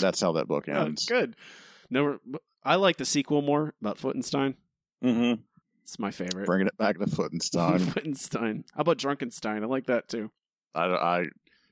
That's 0.00 0.20
how 0.20 0.32
that 0.32 0.48
book 0.48 0.64
Oh, 0.68 0.72
ends. 0.84 1.06
good 1.06 1.34
no 1.90 2.18
I 2.64 2.76
like 2.76 2.96
the 2.96 3.04
sequel 3.04 3.42
more 3.42 3.74
about 3.80 3.98
Footenstein 3.98 4.54
Mm-hmm. 5.04 5.40
it's 5.82 5.98
my 5.98 6.10
favorite 6.10 6.46
Bringing 6.46 6.66
it 6.66 6.76
back 6.76 6.98
to 6.98 7.06
Footenstein. 7.06 7.78
Footenstein 7.92 8.64
how 8.74 8.80
about 8.82 8.98
Drunkenstein 8.98 9.62
I 9.62 9.66
like 9.66 9.86
that 9.86 10.08
too 10.08 10.30
I, 10.74 10.84
I, 10.84 11.18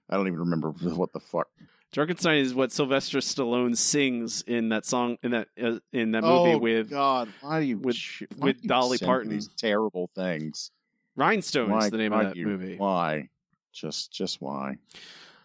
I 0.09 0.17
don't 0.17 0.27
even 0.29 0.39
remember 0.41 0.71
what 0.95 1.13
the 1.13 1.21
fuck. 1.21 1.49
Drunkenstein 1.95 2.41
is 2.41 2.55
what 2.55 2.73
Sylvester 2.73 3.19
Stallone 3.19 3.77
sings 3.77 4.43
in 4.43 4.69
that 4.71 4.85
song 4.85 5.19
in 5.23 5.31
that 5.33 5.49
uh, 5.63 5.79
in 5.93 6.11
that 6.13 6.23
movie 6.25 6.53
oh 6.55 6.59
with 6.59 6.91
God, 6.91 7.29
why 7.41 7.61
do 7.61 7.67
you 7.67 7.79
with- 7.79 7.97
why 8.37 8.47
with 8.47 8.57
do 8.57 8.63
you 8.65 8.69
Dolly 8.69 8.99
Parton. 8.99 9.31
These 9.31 9.49
terrible 9.57 10.11
things. 10.15 10.71
Rhinestone 11.15 11.71
Why, 11.71 11.79
is 11.87 11.91
the 11.91 11.97
name 11.97 12.13
of 12.13 12.25
that 12.25 12.37
you- 12.37 12.47
movie. 12.47 12.77
Why? 12.77 13.29
Just, 13.73 14.11
just 14.13 14.41
why? 14.43 14.77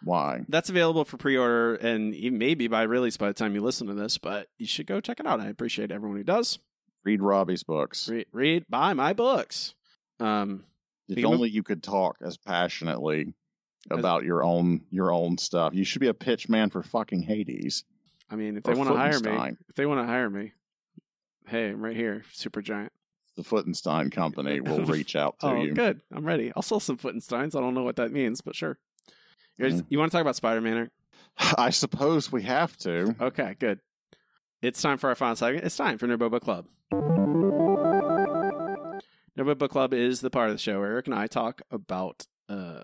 Why? 0.03 0.41
That's 0.47 0.69
available 0.69 1.05
for 1.05 1.17
pre-order 1.17 1.75
and 1.75 2.11
maybe 2.37 2.67
by 2.67 2.83
release 2.83 3.17
by 3.17 3.27
the 3.27 3.33
time 3.33 3.53
you 3.55 3.61
listen 3.61 3.87
to 3.87 3.93
this. 3.93 4.17
But 4.17 4.47
you 4.57 4.65
should 4.65 4.87
go 4.87 4.99
check 4.99 5.19
it 5.19 5.27
out. 5.27 5.39
I 5.39 5.47
appreciate 5.47 5.91
everyone 5.91 6.17
who 6.17 6.23
does. 6.23 6.59
Read 7.03 7.21
Robbie's 7.21 7.63
books. 7.63 8.07
Read, 8.09 8.27
read 8.31 8.65
buy 8.69 8.93
my 8.93 9.13
books. 9.13 9.73
Um, 10.19 10.65
If 11.07 11.25
only 11.25 11.49
you 11.49 11.63
could 11.63 11.83
talk 11.83 12.17
as 12.21 12.37
passionately 12.37 13.33
about 13.89 14.23
your 14.23 14.43
own 14.43 14.81
your 14.91 15.11
own 15.11 15.37
stuff. 15.37 15.73
You 15.73 15.83
should 15.83 16.01
be 16.01 16.07
a 16.07 16.13
pitch 16.13 16.47
man 16.49 16.69
for 16.69 16.83
fucking 16.83 17.23
Hades. 17.23 17.83
I 18.29 18.35
mean, 18.35 18.57
if 18.57 18.63
they 18.63 18.73
want 18.73 18.89
to 18.89 18.95
hire 18.95 19.19
me, 19.19 19.57
if 19.67 19.75
they 19.75 19.85
want 19.85 19.99
to 19.99 20.05
hire 20.05 20.29
me, 20.29 20.53
hey, 21.47 21.69
I'm 21.69 21.83
right 21.83 21.95
here, 21.95 22.23
Supergiant. 22.33 22.89
The 23.35 23.43
Footenstein 23.43 24.09
Company 24.09 24.59
will 24.59 24.85
reach 24.85 25.15
out 25.15 25.39
to 25.39 25.47
you. 25.47 25.53
oh, 25.53 25.61
you. 25.63 25.73
good. 25.73 26.01
I'm 26.13 26.25
ready. 26.25 26.51
I'll 26.55 26.61
sell 26.61 26.79
some 26.79 26.97
Footensteins. 26.97 27.55
I 27.55 27.61
don't 27.61 27.73
know 27.73 27.83
what 27.83 27.95
that 27.95 28.11
means, 28.11 28.41
but 28.41 28.55
sure. 28.55 28.77
Mhm. 29.61 29.85
You 29.89 29.99
want 29.99 30.11
to 30.11 30.15
talk 30.15 30.21
about 30.21 30.35
Spider-Man? 30.35 30.77
Eric? 30.77 30.89
I 31.57 31.69
suppose 31.69 32.31
we 32.31 32.43
have 32.43 32.75
to. 32.79 33.15
Okay, 33.19 33.55
good. 33.59 33.79
It's 34.61 34.81
time 34.81 34.97
for 34.97 35.09
our 35.09 35.15
final 35.15 35.35
segment. 35.35 35.65
It's 35.65 35.75
time 35.77 35.97
for 35.97 36.07
Nerbo 36.07 36.29
Book 36.29 36.43
Club. 36.43 36.67
Nerbo 39.37 39.57
Book 39.57 39.71
Club 39.71 39.93
is 39.93 40.21
the 40.21 40.29
part 40.29 40.49
of 40.49 40.55
the 40.55 40.59
show 40.61 40.79
where 40.79 40.91
Eric 40.91 41.07
and 41.07 41.15
I 41.15 41.27
talk 41.27 41.61
about 41.71 42.27
uh, 42.49 42.83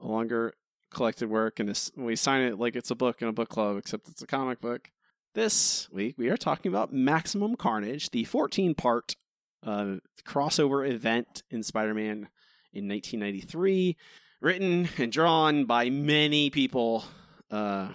a 0.00 0.06
longer 0.06 0.54
collected 0.92 1.28
work, 1.28 1.60
and 1.60 1.68
this 1.68 1.90
we 1.96 2.16
sign 2.16 2.42
it 2.42 2.58
like 2.58 2.74
it's 2.76 2.90
a 2.90 2.94
book 2.94 3.22
in 3.22 3.28
a 3.28 3.32
book 3.32 3.48
club, 3.48 3.76
except 3.76 4.08
it's 4.08 4.22
a 4.22 4.26
comic 4.26 4.60
book. 4.60 4.90
This 5.34 5.88
week 5.90 6.16
we 6.18 6.28
are 6.28 6.36
talking 6.36 6.70
about 6.72 6.92
Maximum 6.92 7.56
Carnage, 7.56 8.10
the 8.10 8.24
14-part 8.24 9.16
uh, 9.64 9.96
crossover 10.26 10.88
event 10.90 11.42
in 11.50 11.62
Spider-Man 11.62 12.28
in 12.74 12.88
1993, 12.88 13.96
written 14.42 14.88
and 14.98 15.10
drawn 15.10 15.64
by 15.64 15.88
many 15.88 16.50
people. 16.50 17.04
Uh, 17.50 17.88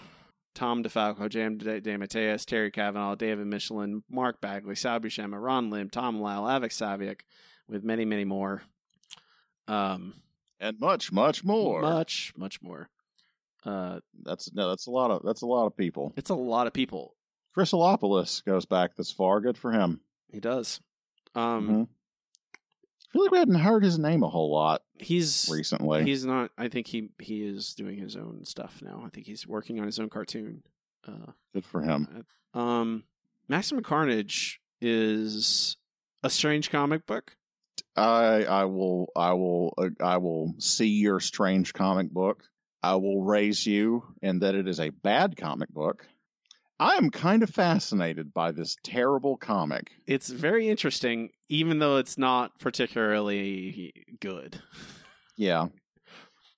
Tom 0.56 0.84
DeFalco, 0.84 1.30
Jam 1.30 1.58
De, 1.60 1.80
DeMatteis, 1.82 2.46
Terry 2.46 2.72
Kavanagh, 2.72 3.16
David 3.18 3.46
Michelinie, 3.46 4.02
Mark 4.10 4.42
Bagley, 4.42 4.74
Sal 4.76 5.00
Buscema, 5.00 5.40
Ron 5.40 5.70
Lim, 5.70 5.90
Tom 5.92 6.20
Lyle, 6.20 6.44
Avik 6.44 6.72
Saviuk, 6.72 7.20
with 7.68 7.84
many, 7.84 8.06
many 8.06 8.26
more. 8.26 8.64
Um, 9.68 10.14
And 10.60 10.80
much, 10.80 11.12
much 11.12 11.44
more. 11.44 11.82
much, 11.82 12.34
much 12.36 12.60
more. 12.62 12.90
Uh, 13.64 14.00
That's 14.24 14.52
no, 14.54 14.70
that's 14.70 14.88
a 14.88 14.92
lot 14.92 15.12
of 15.12 15.24
that's 15.24 15.42
a 15.42 15.46
lot 15.46 15.66
of 15.68 15.76
people. 15.76 16.14
it's 16.16 16.30
a 16.30 16.36
lot 16.36 16.68
of 16.68 16.74
people. 16.74 17.14
Chrysolopolis 17.56 18.44
goes 18.46 18.66
back 18.66 18.96
this 18.96 19.12
far. 19.12 19.42
Good 19.42 19.58
for 19.58 19.72
him. 19.72 20.00
He 20.32 20.40
does. 20.40 20.80
Um, 21.36 21.68
Mhm. 21.70 21.88
I 23.10 23.14
feel 23.14 23.22
like 23.24 23.32
we 23.32 23.38
hadn't 23.38 23.56
heard 23.56 23.84
his 23.84 23.98
name 23.98 24.24
a 24.24 24.28
whole 24.30 24.52
lot 24.52 24.82
he's 25.00 25.50
recently. 25.52 26.04
he's 26.04 26.26
not. 26.26 26.52
I 26.58 26.68
think 26.68 26.88
he 26.88 27.10
he 27.20 27.44
is 27.44 27.74
doing 27.74 27.98
his 27.98 28.16
own 28.16 28.44
stuff 28.46 28.82
now. 28.82 29.04
I 29.06 29.10
think 29.10 29.28
he's 29.28 29.48
working 29.48 29.80
on 29.80 29.86
his 29.86 30.00
own 30.00 30.10
cartoon. 30.10 30.64
Uh, 31.08 31.32
Good 31.54 31.66
for 31.66 31.82
him. 31.82 32.26
um, 32.54 33.04
Maximum 33.48 33.84
Carnage 33.84 34.60
is 34.82 35.78
a 36.24 36.30
strange 36.30 36.70
comic 36.70 37.06
book. 37.06 37.36
I 37.96 38.44
I 38.44 38.66
will 38.66 39.12
I 39.16 39.34
will 39.34 39.74
uh, 39.78 39.90
I 40.02 40.18
will 40.18 40.54
see 40.60 40.88
your 40.88 41.20
strange 41.20 41.74
comic 41.74 42.12
book. 42.12 42.44
I 42.84 42.96
will 42.96 43.24
raise 43.24 43.66
you 43.66 44.04
in 44.22 44.40
that 44.40 44.54
it 44.56 44.68
is 44.68 44.80
a 44.80 44.90
bad 44.90 45.36
comic 45.38 45.70
book. 45.70 46.06
I 46.80 46.96
am 46.96 47.10
kind 47.10 47.42
of 47.42 47.50
fascinated 47.50 48.34
by 48.34 48.52
this 48.52 48.78
terrible 48.84 49.38
comic. 49.38 49.92
it's 50.06 50.30
very 50.30 50.70
interesting, 50.70 51.32
even 51.50 51.80
though 51.80 51.98
it's 51.98 52.18
not 52.18 52.60
particularly 52.60 53.94
good. 54.20 54.62
Yeah. 55.40 55.68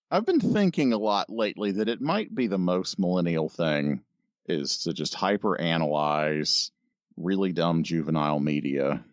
I've 0.09 0.25
been 0.25 0.39
thinking 0.39 0.93
a 0.93 0.97
lot 0.97 1.29
lately 1.29 1.73
that 1.73 1.89
it 1.89 1.99
might 1.99 2.33
be 2.33 2.47
the 2.47 2.57
most 2.57 2.97
millennial 2.97 3.49
thing 3.49 4.03
is 4.45 4.77
to 4.83 4.93
just 4.93 5.13
hyper 5.13 5.59
analyze 5.59 6.71
really 7.17 7.51
dumb 7.51 7.83
juvenile 7.83 8.39
media. 8.39 9.03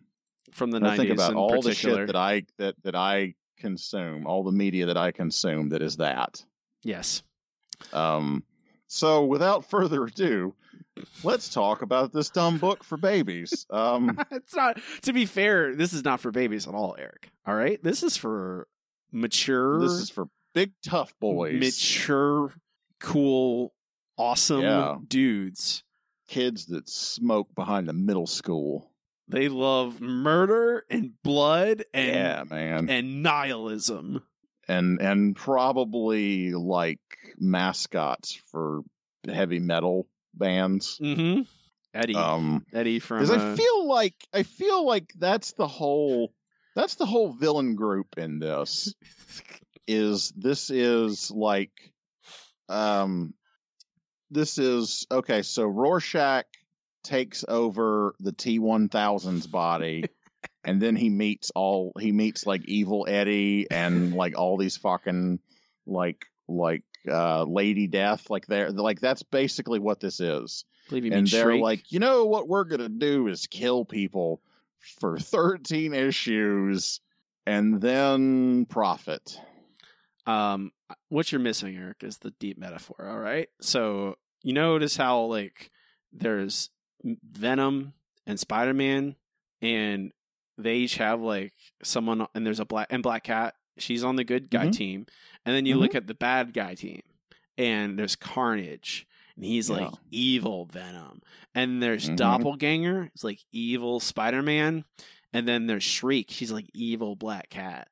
From 0.53 0.71
the 0.71 0.77
I 0.77 0.95
think 0.95 1.09
nineties 1.09 1.11
about 1.15 1.33
all 1.35 1.61
the 1.61 1.73
shit 1.75 2.07
that 2.07 2.15
I 2.15 2.45
that 2.59 2.75
that 2.83 2.95
I 2.95 3.35
consume, 3.57 4.25
all 4.25 4.43
the 4.45 4.53
media 4.53 4.85
that 4.85 4.95
I 4.95 5.11
consume 5.11 5.67
that 5.69 5.81
is 5.81 5.97
that. 5.97 6.41
yes, 6.81 7.23
Um, 7.91 8.41
so 8.87 9.25
without 9.25 9.65
further 9.69 10.05
ado, 10.05 10.55
let's 11.23 11.49
talk 11.49 11.81
about 11.81 12.11
this 12.13 12.29
dumb 12.29 12.57
book 12.57 12.83
for 12.83 12.97
babies. 12.97 13.65
Um, 13.69 14.17
it's 14.31 14.55
not. 14.55 14.79
To 15.03 15.13
be 15.13 15.25
fair, 15.25 15.75
this 15.75 15.93
is 15.93 16.03
not 16.03 16.19
for 16.19 16.31
babies 16.31 16.67
at 16.67 16.73
all, 16.73 16.95
Eric. 16.97 17.29
All 17.45 17.55
right, 17.55 17.81
this 17.83 18.03
is 18.03 18.17
for 18.17 18.67
mature, 19.11 19.79
this 19.79 19.93
is 19.93 20.09
for 20.09 20.27
big 20.53 20.71
tough 20.83 21.13
boys, 21.19 21.59
mature, 21.59 22.53
cool, 22.99 23.73
awesome 24.17 24.61
Yeah. 24.61 24.95
dudes. 25.07 25.83
kids 26.27 26.65
that 26.67 26.89
smoke 26.89 27.47
behind 27.55 27.87
the 27.87 27.93
middle 27.93 28.27
school. 28.27 28.91
They 29.29 29.47
love 29.49 30.01
murder 30.01 30.85
and 30.89 31.11
blood 31.23 31.83
and 31.93 32.07
yeah, 32.07 32.43
man, 32.49 32.89
and 32.89 33.23
nihilism. 33.23 34.23
and 34.67 34.99
and 35.01 35.35
probably 35.35 36.51
like 36.53 36.99
mascots 37.37 38.39
for 38.51 38.81
heavy 39.27 39.59
metal 39.59 40.07
bands. 40.37 40.99
Mm-hmm. 41.01 41.41
Eddie, 41.93 42.15
Um, 42.15 42.65
Eddie 42.73 42.99
from 42.99 43.19
because 43.19 43.31
uh, 43.31 43.53
I 43.53 43.55
feel 43.55 43.87
like 43.87 44.15
I 44.33 44.43
feel 44.43 44.85
like 44.85 45.11
that's 45.17 45.53
the 45.53 45.67
whole 45.67 46.33
that's 46.75 46.95
the 46.95 47.05
whole 47.05 47.33
villain 47.33 47.75
group 47.75 48.17
in 48.17 48.39
this. 48.39 48.93
is 49.87 50.33
this 50.35 50.69
is 50.69 51.31
like 51.31 51.71
um 52.67 53.33
this 54.29 54.57
is 54.57 55.07
okay 55.09 55.41
so 55.41 55.63
rorschach 55.63 56.45
takes 57.03 57.45
over 57.47 58.13
the 58.19 58.33
t1000's 58.33 59.47
body 59.47 60.03
and 60.65 60.81
then 60.81 60.97
he 60.97 61.09
meets 61.09 61.51
all 61.55 61.93
he 61.97 62.11
meets 62.11 62.45
like 62.45 62.65
evil 62.65 63.05
eddie 63.07 63.65
and 63.71 64.13
like 64.13 64.37
all 64.37 64.57
these 64.57 64.75
fucking 64.75 65.39
like 65.85 66.25
like 66.49 66.83
uh 67.09 67.43
lady 67.43 67.87
death 67.87 68.29
like 68.29 68.45
they're 68.47 68.71
like 68.71 68.99
that's 68.99 69.23
basically 69.23 69.79
what 69.79 69.99
this 69.99 70.19
is 70.19 70.65
believe 70.89 71.05
you 71.05 71.11
and 71.11 71.23
mean 71.23 71.31
they're 71.31 71.43
Shriek. 71.43 71.61
like 71.61 71.91
you 71.91 71.99
know 71.99 72.25
what 72.25 72.47
we're 72.47 72.63
gonna 72.65 72.89
do 72.89 73.27
is 73.27 73.47
kill 73.47 73.85
people 73.85 74.41
for 74.99 75.17
13 75.19 75.93
issues 75.93 76.99
and 77.45 77.79
then 77.81 78.65
profit 78.65 79.39
Um, 80.25 80.71
what 81.09 81.31
you're 81.31 81.39
missing, 81.39 81.77
Eric, 81.77 82.03
is 82.03 82.17
the 82.17 82.31
deep 82.31 82.57
metaphor. 82.57 83.07
All 83.09 83.19
right, 83.19 83.47
so 83.61 84.17
you 84.43 84.51
notice 84.53 84.97
how 84.97 85.21
like 85.21 85.71
there's 86.11 86.69
Venom 87.03 87.93
and 88.25 88.37
Spider 88.39 88.73
Man, 88.73 89.15
and 89.61 90.11
they 90.57 90.75
each 90.77 90.97
have 90.97 91.21
like 91.21 91.53
someone, 91.83 92.27
and 92.35 92.45
there's 92.45 92.59
a 92.59 92.65
black 92.65 92.87
and 92.89 93.01
Black 93.01 93.23
Cat. 93.23 93.55
She's 93.79 94.03
on 94.03 94.15
the 94.15 94.23
good 94.23 94.49
guy 94.49 94.67
Mhm. 94.67 94.73
team, 94.73 95.05
and 95.45 95.55
then 95.55 95.65
you 95.65 95.75
Mhm. 95.75 95.79
look 95.79 95.95
at 95.95 96.07
the 96.07 96.13
bad 96.13 96.53
guy 96.53 96.75
team, 96.75 97.01
and 97.57 97.97
there's 97.97 98.15
Carnage. 98.15 99.05
And 99.35 99.45
he's 99.45 99.69
like 99.69 99.91
evil 100.09 100.65
Venom. 100.65 101.21
And 101.53 101.81
there's 101.83 102.09
Mhm. 102.09 102.15
Doppelganger. 102.17 103.11
It's 103.13 103.23
like 103.23 103.39
evil 103.51 103.99
Spider 103.99 104.41
Man. 104.41 104.83
And 105.31 105.47
then 105.47 105.67
there's 105.67 105.83
Shriek. 105.83 106.31
She's 106.31 106.51
like 106.51 106.67
evil 106.73 107.15
Black 107.15 107.49
Cat. 107.49 107.89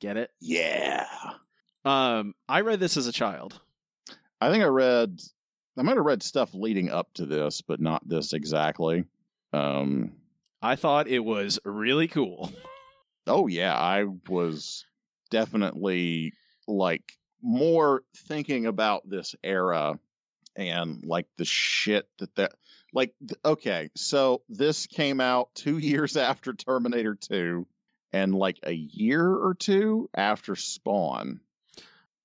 Get 0.00 0.16
it? 0.16 0.30
yeah 0.40 1.06
Um, 1.84 2.34
I 2.48 2.62
read 2.62 2.80
this 2.80 2.96
as 2.96 3.06
a 3.06 3.12
child. 3.12 3.60
i 4.40 4.50
think 4.50 4.64
i 4.64 4.66
read 4.66 5.20
i 5.76 5.82
might 5.82 5.96
have 5.96 6.04
read 6.04 6.22
stuff 6.22 6.52
leading 6.54 6.90
up 6.90 7.12
to 7.14 7.24
this 7.26 7.60
but 7.60 7.78
not 7.80 8.06
this 8.08 8.32
exactly 8.32 9.04
um 9.52 10.12
I 10.60 10.74
thought 10.76 11.06
it 11.08 11.20
was 11.20 11.58
really 11.64 12.06
cool. 12.08 12.52
oh 13.26 13.46
yeah 13.46 13.74
i 13.74 14.04
was 14.28 14.84
definitely 15.30 16.32
like 16.66 17.12
more 17.42 18.02
thinking 18.28 18.66
about 18.66 19.08
this 19.08 19.34
era 19.42 19.98
and 20.56 21.04
like 21.04 21.26
the 21.38 21.44
shit 21.44 22.06
that 22.18 22.34
that 22.36 22.52
like 22.92 23.14
okay 23.44 23.90
so 23.96 24.42
this 24.48 24.86
came 24.86 25.20
out 25.20 25.48
two 25.54 25.78
years 25.78 26.16
after 26.16 26.52
terminator 26.52 27.14
2 27.14 27.66
and 28.12 28.34
like 28.34 28.58
a 28.64 28.72
year 28.72 29.26
or 29.26 29.54
two 29.54 30.08
after 30.14 30.54
spawn 30.56 31.40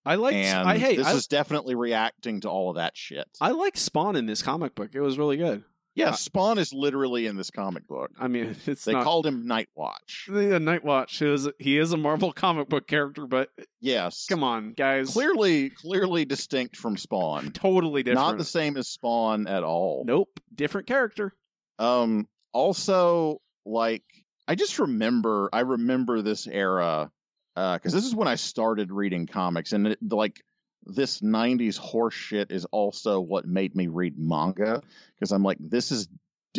I 0.05 0.15
like. 0.15 0.35
I 0.35 0.77
hey, 0.77 0.95
this 0.95 1.05
I, 1.05 1.13
is 1.15 1.27
definitely 1.27 1.75
reacting 1.75 2.39
to 2.41 2.49
all 2.49 2.69
of 2.69 2.77
that 2.77 2.95
shit 2.95 3.27
I 3.41 3.51
like 3.51 3.75
Spawn 3.75 4.15
in 4.15 4.25
this 4.25 4.41
comic 4.41 4.73
book. 4.73 4.91
It 4.93 5.01
was 5.01 5.17
really 5.17 5.35
good. 5.35 5.65
Yeah 5.97 6.09
uh, 6.09 6.13
spawn 6.13 6.57
is 6.57 6.71
literally 6.73 7.25
in 7.25 7.35
this 7.35 7.51
comic 7.51 7.85
book 7.87 8.11
I 8.19 8.27
mean, 8.29 8.55
it's 8.65 8.85
they 8.85 8.93
not. 8.93 9.03
called 9.03 9.25
him 9.25 9.45
nightwatch 9.45 10.27
the 10.27 10.59
Night 10.59 10.83
Watch 10.85 11.21
is 11.21 11.49
he 11.59 11.77
is 11.77 11.91
a 11.91 11.97
Marvel 11.97 12.31
comic 12.43 12.69
book 12.69 12.87
character, 12.87 13.27
but 13.27 13.49
yes 13.81 14.25
come 14.29 14.43
on, 14.43 14.73
guys, 14.73 15.11
clearly 15.11 15.69
clearly 15.69 16.23
distinct 16.25 16.75
from 16.77 16.95
spawn 16.95 17.51
totally 17.53 18.03
different. 18.03 18.27
not 18.29 18.37
the 18.37 18.45
same 18.45 18.77
as 18.77 18.87
spawn 18.87 19.47
at 19.47 19.63
all 19.63 20.03
Nope, 20.05 20.39
different 20.55 20.87
character. 20.87 21.33
Um, 21.79 22.27
also, 22.53 23.39
like, 23.65 24.03
I 24.47 24.55
just 24.55 24.79
remember, 24.79 25.49
I 25.53 25.59
remember 25.59 26.21
this 26.23 26.47
era, 26.47 27.11
uh, 27.55 27.73
because 27.77 27.93
this 27.93 28.05
is 28.05 28.15
when 28.15 28.27
I 28.27 28.35
started 28.35 28.91
reading 28.91 29.27
comics, 29.27 29.73
and 29.73 29.87
it, 29.89 29.99
like, 30.01 30.41
this 30.87 31.21
90s 31.21 31.77
horse 31.77 32.13
shit 32.13 32.51
is 32.51 32.65
also 32.65 33.19
what 33.19 33.45
made 33.45 33.75
me 33.75 33.87
read 33.87 34.17
manga 34.17 34.81
because 35.15 35.31
I'm 35.31 35.43
like, 35.43 35.57
this 35.59 35.91
is 35.91 36.07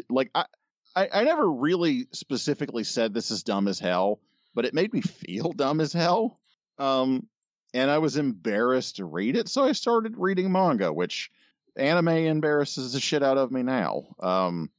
like, 0.08 0.30
I, 0.34 0.44
I, 0.94 1.08
I 1.12 1.24
never 1.24 1.50
really 1.50 2.08
specifically 2.12 2.84
said 2.84 3.14
this 3.14 3.30
is 3.30 3.42
dumb 3.42 3.68
as 3.68 3.78
hell, 3.78 4.20
but 4.54 4.64
it 4.64 4.74
made 4.74 4.92
me 4.92 5.00
feel 5.00 5.52
dumb 5.52 5.80
as 5.80 5.92
hell. 5.92 6.38
Um, 6.78 7.26
and 7.74 7.90
I 7.90 7.98
was 7.98 8.16
embarrassed 8.16 8.96
to 8.96 9.04
read 9.04 9.36
it. 9.36 9.48
So 9.48 9.64
I 9.64 9.72
started 9.72 10.14
reading 10.16 10.50
manga, 10.52 10.92
which 10.92 11.30
anime 11.76 12.08
embarrasses 12.08 12.92
the 12.92 13.00
shit 13.00 13.22
out 13.22 13.38
of 13.38 13.52
me 13.52 13.62
now. 13.62 14.04
Um, 14.20 14.70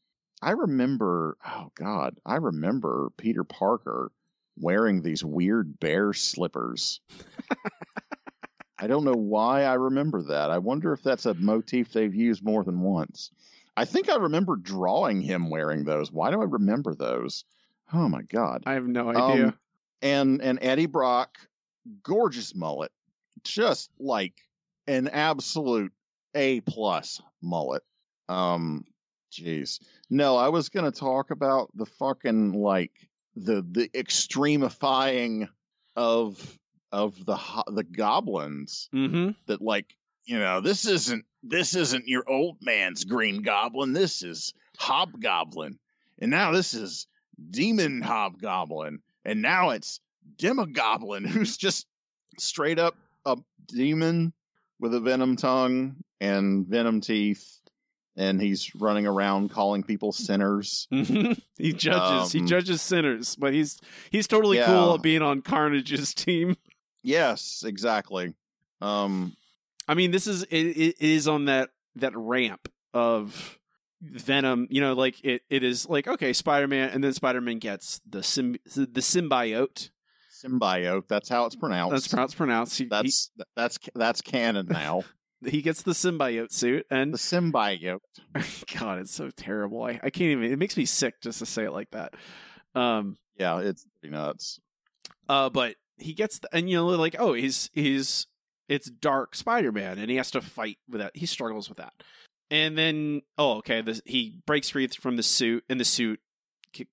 I 0.41 0.51
remember, 0.51 1.37
oh 1.45 1.71
God, 1.75 2.15
I 2.25 2.35
remember 2.35 3.09
Peter 3.17 3.43
Parker 3.43 4.11
wearing 4.57 5.01
these 5.01 5.23
weird 5.23 5.79
bear 5.79 6.13
slippers. 6.13 7.01
I 8.79 8.87
don't 8.87 9.03
know 9.03 9.13
why 9.13 9.63
I 9.63 9.73
remember 9.73 10.21
that. 10.23 10.49
I 10.49 10.57
wonder 10.57 10.93
if 10.93 11.03
that's 11.03 11.25
a 11.25 11.33
motif 11.33 11.91
they've 11.91 12.15
used 12.15 12.43
more 12.43 12.63
than 12.63 12.79
once. 12.79 13.31
I 13.75 13.85
think 13.85 14.09
I 14.09 14.15
remember 14.15 14.55
drawing 14.55 15.21
him 15.21 15.49
wearing 15.49 15.83
those. 15.83 16.11
Why 16.11 16.31
do 16.31 16.41
I 16.41 16.45
remember 16.45 16.95
those? 16.95 17.43
Oh 17.93 18.07
my 18.07 18.21
God. 18.21 18.63
I 18.65 18.73
have 18.73 18.87
no 18.87 19.09
idea. 19.09 19.47
Um, 19.47 19.59
and 20.01 20.41
and 20.41 20.59
Eddie 20.61 20.85
Brock, 20.85 21.37
gorgeous 22.03 22.55
mullet, 22.55 22.91
just 23.43 23.89
like 23.99 24.33
an 24.87 25.07
absolute 25.09 25.91
A 26.35 26.61
plus 26.61 27.21
mullet. 27.41 27.83
Um, 28.27 28.85
jeez, 29.31 29.79
no, 30.09 30.37
I 30.37 30.49
was 30.49 30.69
gonna 30.69 30.91
talk 30.91 31.31
about 31.31 31.69
the 31.75 31.85
fucking 31.85 32.53
like 32.53 32.91
the 33.35 33.65
the 33.69 33.89
extremifying 33.89 35.49
of 35.95 36.58
of 36.91 37.23
the 37.25 37.37
the 37.67 37.83
goblins 37.83 38.89
mm-hmm. 38.93 39.31
that 39.47 39.61
like 39.61 39.95
you 40.25 40.39
know 40.39 40.61
this 40.61 40.85
isn't 40.87 41.25
this 41.43 41.75
isn't 41.75 42.07
your 42.07 42.23
old 42.29 42.57
man's 42.61 43.03
green 43.05 43.41
goblin 43.41 43.93
this 43.93 44.23
is 44.23 44.53
hobgoblin 44.77 45.77
and 46.19 46.31
now 46.31 46.51
this 46.51 46.73
is 46.73 47.07
demon 47.51 48.01
hobgoblin 48.01 48.99
and 49.23 49.41
now 49.41 49.69
it's 49.69 49.99
demogoblin 50.37 51.25
who's 51.29 51.57
just 51.57 51.85
straight 52.37 52.79
up 52.79 52.95
a 53.25 53.37
demon 53.67 54.33
with 54.79 54.93
a 54.95 54.99
venom 54.99 55.35
tongue 55.35 55.95
and 56.19 56.65
venom 56.67 57.01
teeth 57.01 57.55
and 58.17 58.41
he's 58.41 58.73
running 58.75 59.05
around 59.07 59.49
calling 59.49 59.83
people 59.83 60.11
sinners 60.11 60.87
Mm-hmm. 60.91 61.33
he 61.57 61.71
judges. 61.73 62.31
he 62.33 62.39
Um, 62.39 62.47
judges 62.47 62.81
sinners, 62.81 63.35
but 63.35 63.53
he's 63.53 63.79
he's 64.09 64.27
totally 64.27 64.57
Yeah. 64.57 64.65
cool 64.65 64.97
being 64.97 65.21
on 65.21 65.41
Carnage's 65.41 66.13
team. 66.25 66.57
Yes 67.09 67.63
exactly 67.65 68.33
um 68.81 69.35
I 69.89 69.95
mean, 69.95 70.11
this 70.11 70.27
is 70.27 70.43
it, 70.43 70.55
it 70.55 70.95
is 71.01 71.27
on 71.27 71.45
that 71.45 71.71
that 71.95 72.15
ramp 72.15 72.69
of 72.93 73.57
Venom. 74.01 74.67
You 74.69 74.81
know, 74.81 74.93
like 74.93 75.15
it, 75.25 75.41
it 75.49 75.63
is 75.63 75.89
like 75.89 76.07
okay, 76.07 76.31
Spider 76.31 76.67
Man, 76.67 76.89
and 76.89 77.03
then 77.03 77.11
Spider 77.11 77.41
Man 77.41 77.57
gets 77.57 77.99
the 78.07 78.21
sim, 78.21 78.57
the 78.75 79.01
symbiote. 79.01 79.89
symbiote 80.45 81.07
that's 81.07 81.27
how 81.27 81.45
it's 81.45 81.55
pronounced 81.55 81.91
That's 81.91 82.11
how 82.11 82.23
it's 82.23 82.35
pronounced. 82.35 82.77
He, 82.77 82.85
that's 82.85 83.31
that's 83.55 83.79
that's 83.95 84.21
canon 84.21 84.67
now 84.69 85.05
he, 85.43 85.49
he 85.49 85.61
gets 85.63 85.81
the 85.81 85.93
symbiote 85.93 86.51
suit, 86.51 86.85
and 86.91 87.11
the 87.11 87.17
symbiote 87.17 87.97
God, 88.79 88.99
it's 88.99 89.11
so 89.11 89.31
terrible. 89.31 89.81
I, 89.81 89.99
I 90.03 90.11
can't 90.11 90.29
even. 90.29 90.43
It 90.43 90.59
makes 90.59 90.77
me 90.77 90.85
sick 90.85 91.19
just 91.19 91.39
to 91.39 91.47
say 91.47 91.63
it 91.63 91.71
like 91.71 91.89
that. 91.91 92.13
Um, 92.75 93.17
yeah 93.37 93.57
it's 93.61 93.87
pretty 93.99 94.15
nuts 94.15 94.59
Uh, 95.27 95.49
but 95.49 95.73
he 95.99 96.13
gets 96.13 96.39
the, 96.39 96.49
and 96.55 96.69
you 96.69 96.77
know 96.77 96.87
like 96.87 97.15
oh 97.19 97.33
he's 97.33 97.69
he's 97.73 98.27
it's 98.67 98.89
dark 98.89 99.35
Spider-Man 99.35 99.97
and 99.97 100.09
he 100.09 100.17
has 100.17 100.31
to 100.31 100.41
fight 100.41 100.77
with 100.87 101.01
that. 101.01 101.15
He 101.15 101.25
struggles 101.25 101.69
with 101.69 101.79
that. 101.79 101.93
And 102.51 102.77
then 102.77 103.21
oh 103.37 103.57
okay, 103.57 103.81
this, 103.81 104.01
he 104.05 104.35
breaks 104.45 104.69
free 104.69 104.87
from 104.87 105.17
the 105.17 105.23
suit 105.23 105.63
and 105.69 105.79
the 105.79 105.85
suit 105.85 106.19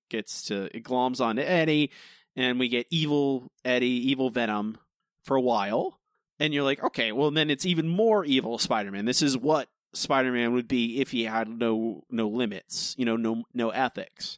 gets 0.09 0.43
to 0.45 0.75
it 0.75 0.83
gloms 0.83 1.21
onto 1.21 1.41
Eddie 1.41 1.91
and 2.35 2.59
we 2.59 2.67
get 2.67 2.87
evil 2.89 3.51
Eddie, 3.63 4.09
evil 4.09 4.29
Venom 4.29 4.77
for 5.23 5.35
a 5.35 5.41
while. 5.41 5.99
And 6.39 6.53
you're 6.53 6.63
like, 6.63 6.83
okay, 6.83 7.11
well 7.11 7.31
then 7.31 7.49
it's 7.49 7.65
even 7.65 7.87
more 7.87 8.25
evil 8.25 8.57
Spider-Man. 8.57 9.05
This 9.05 9.21
is 9.21 9.37
what 9.37 9.69
Spider-Man 9.93 10.53
would 10.53 10.67
be 10.67 10.99
if 10.99 11.11
he 11.11 11.25
had 11.25 11.47
no 11.47 12.03
no 12.09 12.27
limits, 12.27 12.95
you 12.97 13.05
know, 13.05 13.15
no 13.15 13.43
no 13.53 13.69
ethics. 13.69 14.37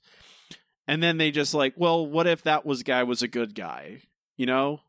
And 0.88 1.04
then 1.04 1.18
they 1.20 1.30
just 1.30 1.54
like, 1.54 1.76
well, 1.78 2.06
what 2.06 2.26
if 2.26 2.42
that 2.44 2.66
was 2.66 2.82
guy 2.82 3.04
was 3.04 3.22
a 3.22 3.28
good 3.28 3.54
guy? 3.54 4.02
You 4.40 4.46
know? 4.46 4.80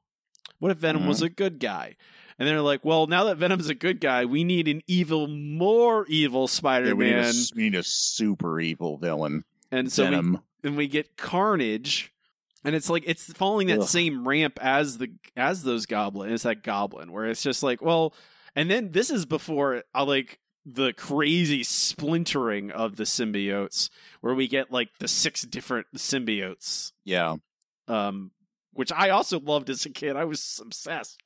What 0.60 0.70
if 0.70 0.78
Venom 0.78 1.06
was 1.06 1.22
a 1.22 1.28
good 1.28 1.58
guy? 1.58 1.96
And 2.38 2.46
they're 2.46 2.60
like, 2.60 2.84
well, 2.84 3.08
now 3.08 3.24
that 3.24 3.36
Venom's 3.38 3.68
a 3.68 3.74
good 3.74 4.00
guy, 4.00 4.24
we 4.24 4.44
need 4.44 4.68
an 4.68 4.80
evil, 4.86 5.26
more 5.26 6.06
evil 6.06 6.42
Yeah, 6.42 6.46
Spider 6.46 6.94
we, 6.94 7.06
need 7.06 7.16
a, 7.16 7.32
we 7.56 7.62
need 7.64 7.74
a 7.74 7.82
super 7.82 8.60
evil 8.60 8.96
villain 8.96 9.44
And 9.72 9.90
so 9.90 10.08
we, 10.08 10.38
and 10.62 10.76
we 10.76 10.86
get 10.86 11.16
Carnage, 11.16 12.12
and 12.64 12.76
it's 12.76 12.88
like 12.88 13.02
it's 13.06 13.32
following 13.32 13.66
that 13.66 13.80
Ugh. 13.80 13.88
same 13.88 14.26
ramp 14.26 14.58
as 14.62 14.98
the 14.98 15.10
as 15.36 15.64
those 15.64 15.84
goblin. 15.84 16.32
It's 16.32 16.44
that 16.44 16.62
goblin 16.62 17.10
where 17.10 17.26
it's 17.26 17.42
just 17.42 17.64
like, 17.64 17.82
well, 17.82 18.14
and 18.54 18.70
then 18.70 18.92
this 18.92 19.10
is 19.10 19.26
before 19.26 19.82
uh, 19.94 20.04
like 20.04 20.38
the 20.64 20.92
crazy 20.92 21.64
splintering 21.64 22.70
of 22.70 22.96
the 22.96 23.04
symbiotes, 23.04 23.90
where 24.20 24.34
we 24.34 24.46
get 24.46 24.70
like 24.70 24.90
the 24.98 25.08
six 25.08 25.42
different 25.42 25.88
symbiotes, 25.96 26.92
yeah 27.04 27.36
um, 27.88 28.30
which 28.72 28.92
I 28.92 29.10
also 29.10 29.40
loved 29.40 29.70
as 29.70 29.84
a 29.86 29.90
kid. 29.90 30.16
I 30.16 30.24
was 30.24 30.60
obsessed. 30.64 31.18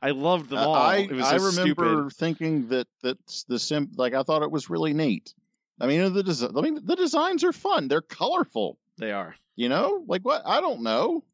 I 0.00 0.10
loved 0.10 0.50
them 0.50 0.58
all. 0.58 0.74
I, 0.74 0.96
it 0.98 1.12
was 1.12 1.24
I 1.26 1.36
remember 1.36 2.08
stupid. 2.08 2.12
thinking 2.16 2.68
that 2.68 2.86
that 3.02 3.18
the 3.48 3.58
sim 3.58 3.90
like 3.96 4.14
I 4.14 4.22
thought 4.22 4.42
it 4.42 4.50
was 4.50 4.70
really 4.70 4.92
neat. 4.94 5.34
I 5.80 5.86
mean 5.86 6.12
the 6.12 6.22
desi- 6.22 6.56
I 6.56 6.60
mean 6.60 6.78
the 6.84 6.94
designs 6.96 7.42
are 7.44 7.52
fun. 7.52 7.88
They're 7.88 8.00
colorful. 8.00 8.78
They 8.98 9.10
are. 9.12 9.34
You 9.56 9.68
know, 9.68 10.04
like 10.06 10.22
what? 10.22 10.42
I 10.46 10.60
don't 10.60 10.82
know. 10.82 11.24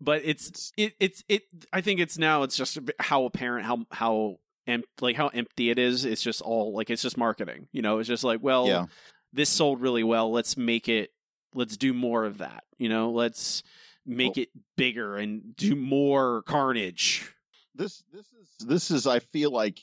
but 0.00 0.22
it's 0.24 0.72
it 0.76 0.92
it's 1.00 1.24
it 1.28 1.42
i 1.72 1.80
think 1.80 1.98
it's 1.98 2.16
now 2.18 2.44
it's 2.44 2.56
just 2.56 2.78
how 3.00 3.24
apparent 3.24 3.66
how 3.66 3.84
how 3.90 4.36
em- 4.68 4.84
like 5.00 5.16
how 5.16 5.26
empty 5.28 5.70
it 5.70 5.78
is 5.78 6.04
it's 6.04 6.22
just 6.22 6.40
all 6.40 6.72
like 6.72 6.88
it's 6.88 7.02
just 7.02 7.16
marketing 7.16 7.66
you 7.72 7.82
know 7.82 7.98
it's 7.98 8.06
just 8.08 8.22
like 8.22 8.38
well 8.40 8.68
Yeah. 8.68 8.86
this 9.32 9.48
sold 9.50 9.80
really 9.80 10.04
well 10.04 10.30
let's 10.30 10.56
make 10.56 10.88
it 10.88 11.10
let's 11.52 11.76
do 11.76 11.92
more 11.92 12.24
of 12.24 12.38
that 12.38 12.62
you 12.78 12.88
know 12.88 13.10
let's 13.10 13.64
make 14.08 14.36
Well- 14.36 14.42
it 14.44 14.48
bigger 14.76 15.16
and 15.16 15.54
do 15.56 15.76
more 15.76 16.42
carnage 16.42 17.32
This 17.74 18.02
this 18.12 18.26
is 18.32 18.66
this 18.66 18.90
is 18.90 19.06
I 19.06 19.20
feel 19.20 19.50
like 19.52 19.78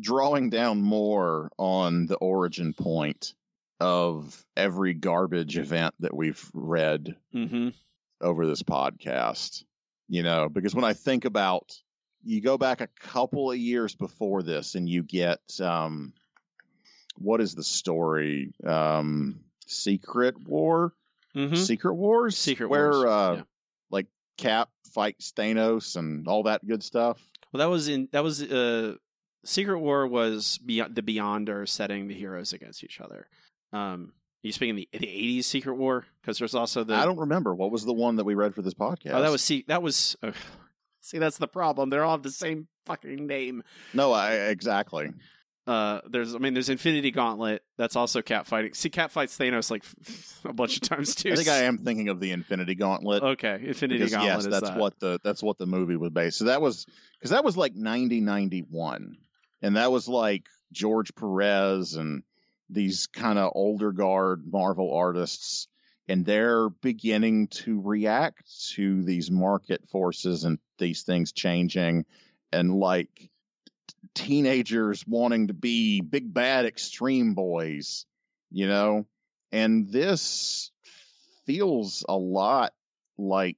drawing 0.00 0.50
down 0.50 0.82
more 0.82 1.50
on 1.58 2.06
the 2.06 2.16
origin 2.16 2.72
point 2.74 3.34
of 3.78 4.44
every 4.56 4.94
garbage 4.94 5.56
event 5.58 5.94
that 6.00 6.14
we've 6.14 6.50
read 6.54 7.14
mm-hmm 7.34 7.68
over 8.20 8.46
this 8.46 8.62
podcast. 8.62 9.62
You 10.08 10.22
know, 10.22 10.48
because 10.48 10.74
when 10.74 10.84
I 10.84 10.94
think 10.94 11.24
about 11.26 11.72
you 12.24 12.40
go 12.40 12.56
back 12.58 12.80
a 12.80 12.88
couple 12.98 13.50
of 13.52 13.58
years 13.58 13.94
before 13.94 14.42
this 14.42 14.74
and 14.74 14.88
you 14.88 15.02
get 15.02 15.40
um 15.60 16.12
what 17.18 17.40
is 17.40 17.54
the 17.54 17.62
story? 17.64 18.52
Um 18.66 19.40
Secret 19.66 20.40
War? 20.48 20.92
mm-hmm 21.34 21.54
Secret 21.56 21.94
Wars? 21.94 22.36
Secret 22.38 22.68
where 22.68 22.90
Wars, 22.90 23.04
uh 23.04 23.34
yeah. 23.36 23.42
Cap 24.36 24.68
fights 24.92 25.32
Thanos 25.36 25.96
and 25.96 26.26
all 26.28 26.42
that 26.44 26.66
good 26.66 26.82
stuff. 26.82 27.20
well 27.52 27.58
that 27.58 27.70
was 27.70 27.88
in 27.88 28.08
that 28.12 28.22
was 28.24 28.42
uh 28.42 28.94
secret 29.44 29.78
war 29.78 30.06
was 30.06 30.58
beyond 30.58 30.94
the 30.94 31.02
beyonder 31.02 31.68
setting 31.68 32.08
the 32.08 32.14
heroes 32.14 32.52
against 32.52 32.82
each 32.82 33.00
other 33.00 33.28
um 33.72 34.12
you 34.42 34.52
speaking 34.52 34.76
the 34.76 34.88
the 34.92 35.06
80s 35.06 35.44
secret 35.44 35.74
war 35.74 36.04
because 36.20 36.38
there's 36.38 36.54
also 36.54 36.84
the 36.84 36.94
I 36.94 37.04
don't 37.04 37.18
remember 37.18 37.54
what 37.54 37.70
was 37.70 37.84
the 37.84 37.92
one 37.92 38.16
that 38.16 38.24
we 38.24 38.34
read 38.34 38.54
for 38.54 38.62
this 38.62 38.74
podcast. 38.74 39.12
Oh, 39.12 39.22
that 39.22 39.30
was 39.30 39.42
see. 39.42 39.64
That 39.66 39.82
was 39.82 40.16
uh, 40.22 40.32
see. 41.00 41.18
That's 41.18 41.38
the 41.38 41.48
problem. 41.48 41.90
They're 41.90 42.04
all 42.04 42.12
have 42.12 42.22
the 42.22 42.30
same 42.30 42.68
fucking 42.84 43.26
name. 43.26 43.64
no, 43.92 44.12
I 44.12 44.34
exactly. 44.34 45.10
Uh, 45.66 46.00
there's. 46.08 46.34
I 46.34 46.38
mean, 46.38 46.54
there's 46.54 46.68
Infinity 46.68 47.10
Gauntlet. 47.10 47.62
That's 47.76 47.96
also 47.96 48.22
Cap 48.22 48.46
fighting. 48.46 48.72
See, 48.72 48.88
Cap 48.88 49.10
fights 49.10 49.36
Thanos 49.36 49.68
like 49.68 49.84
a 50.44 50.52
bunch 50.52 50.76
of 50.76 50.82
times 50.82 51.16
too. 51.16 51.32
I 51.32 51.36
think 51.36 51.48
I 51.48 51.64
am 51.64 51.78
thinking 51.78 52.08
of 52.08 52.20
the 52.20 52.30
Infinity 52.30 52.76
Gauntlet. 52.76 53.22
Okay, 53.22 53.60
Infinity 53.64 53.98
because, 53.98 54.12
Gauntlet 54.12 54.32
yes, 54.32 54.44
is 54.44 54.50
that's 54.50 54.70
that. 54.70 54.78
what 54.78 54.98
the 55.00 55.18
that's 55.24 55.42
what 55.42 55.58
the 55.58 55.66
movie 55.66 55.96
was 55.96 56.10
based. 56.10 56.38
So 56.38 56.44
that 56.44 56.62
was 56.62 56.86
because 57.18 57.30
that 57.30 57.44
was 57.44 57.56
like 57.56 57.74
ninety 57.74 58.20
ninety 58.20 58.60
one, 58.60 59.16
and 59.60 59.76
that 59.76 59.90
was 59.90 60.06
like 60.08 60.44
George 60.72 61.12
Perez 61.16 61.94
and 61.94 62.22
these 62.70 63.08
kind 63.08 63.38
of 63.38 63.50
older 63.54 63.90
guard 63.90 64.44
Marvel 64.46 64.94
artists, 64.94 65.66
and 66.06 66.24
they're 66.24 66.68
beginning 66.68 67.48
to 67.48 67.80
react 67.80 68.44
to 68.74 69.02
these 69.02 69.32
market 69.32 69.88
forces 69.88 70.44
and 70.44 70.60
these 70.78 71.02
things 71.02 71.32
changing, 71.32 72.04
and 72.52 72.72
like 72.72 73.30
teenagers 74.16 75.06
wanting 75.06 75.48
to 75.48 75.54
be 75.54 76.00
big 76.00 76.32
bad 76.32 76.64
extreme 76.64 77.34
boys, 77.34 78.06
you 78.50 78.66
know, 78.66 79.06
and 79.52 79.88
this 79.92 80.72
feels 81.44 82.04
a 82.08 82.16
lot 82.16 82.72
like 83.16 83.56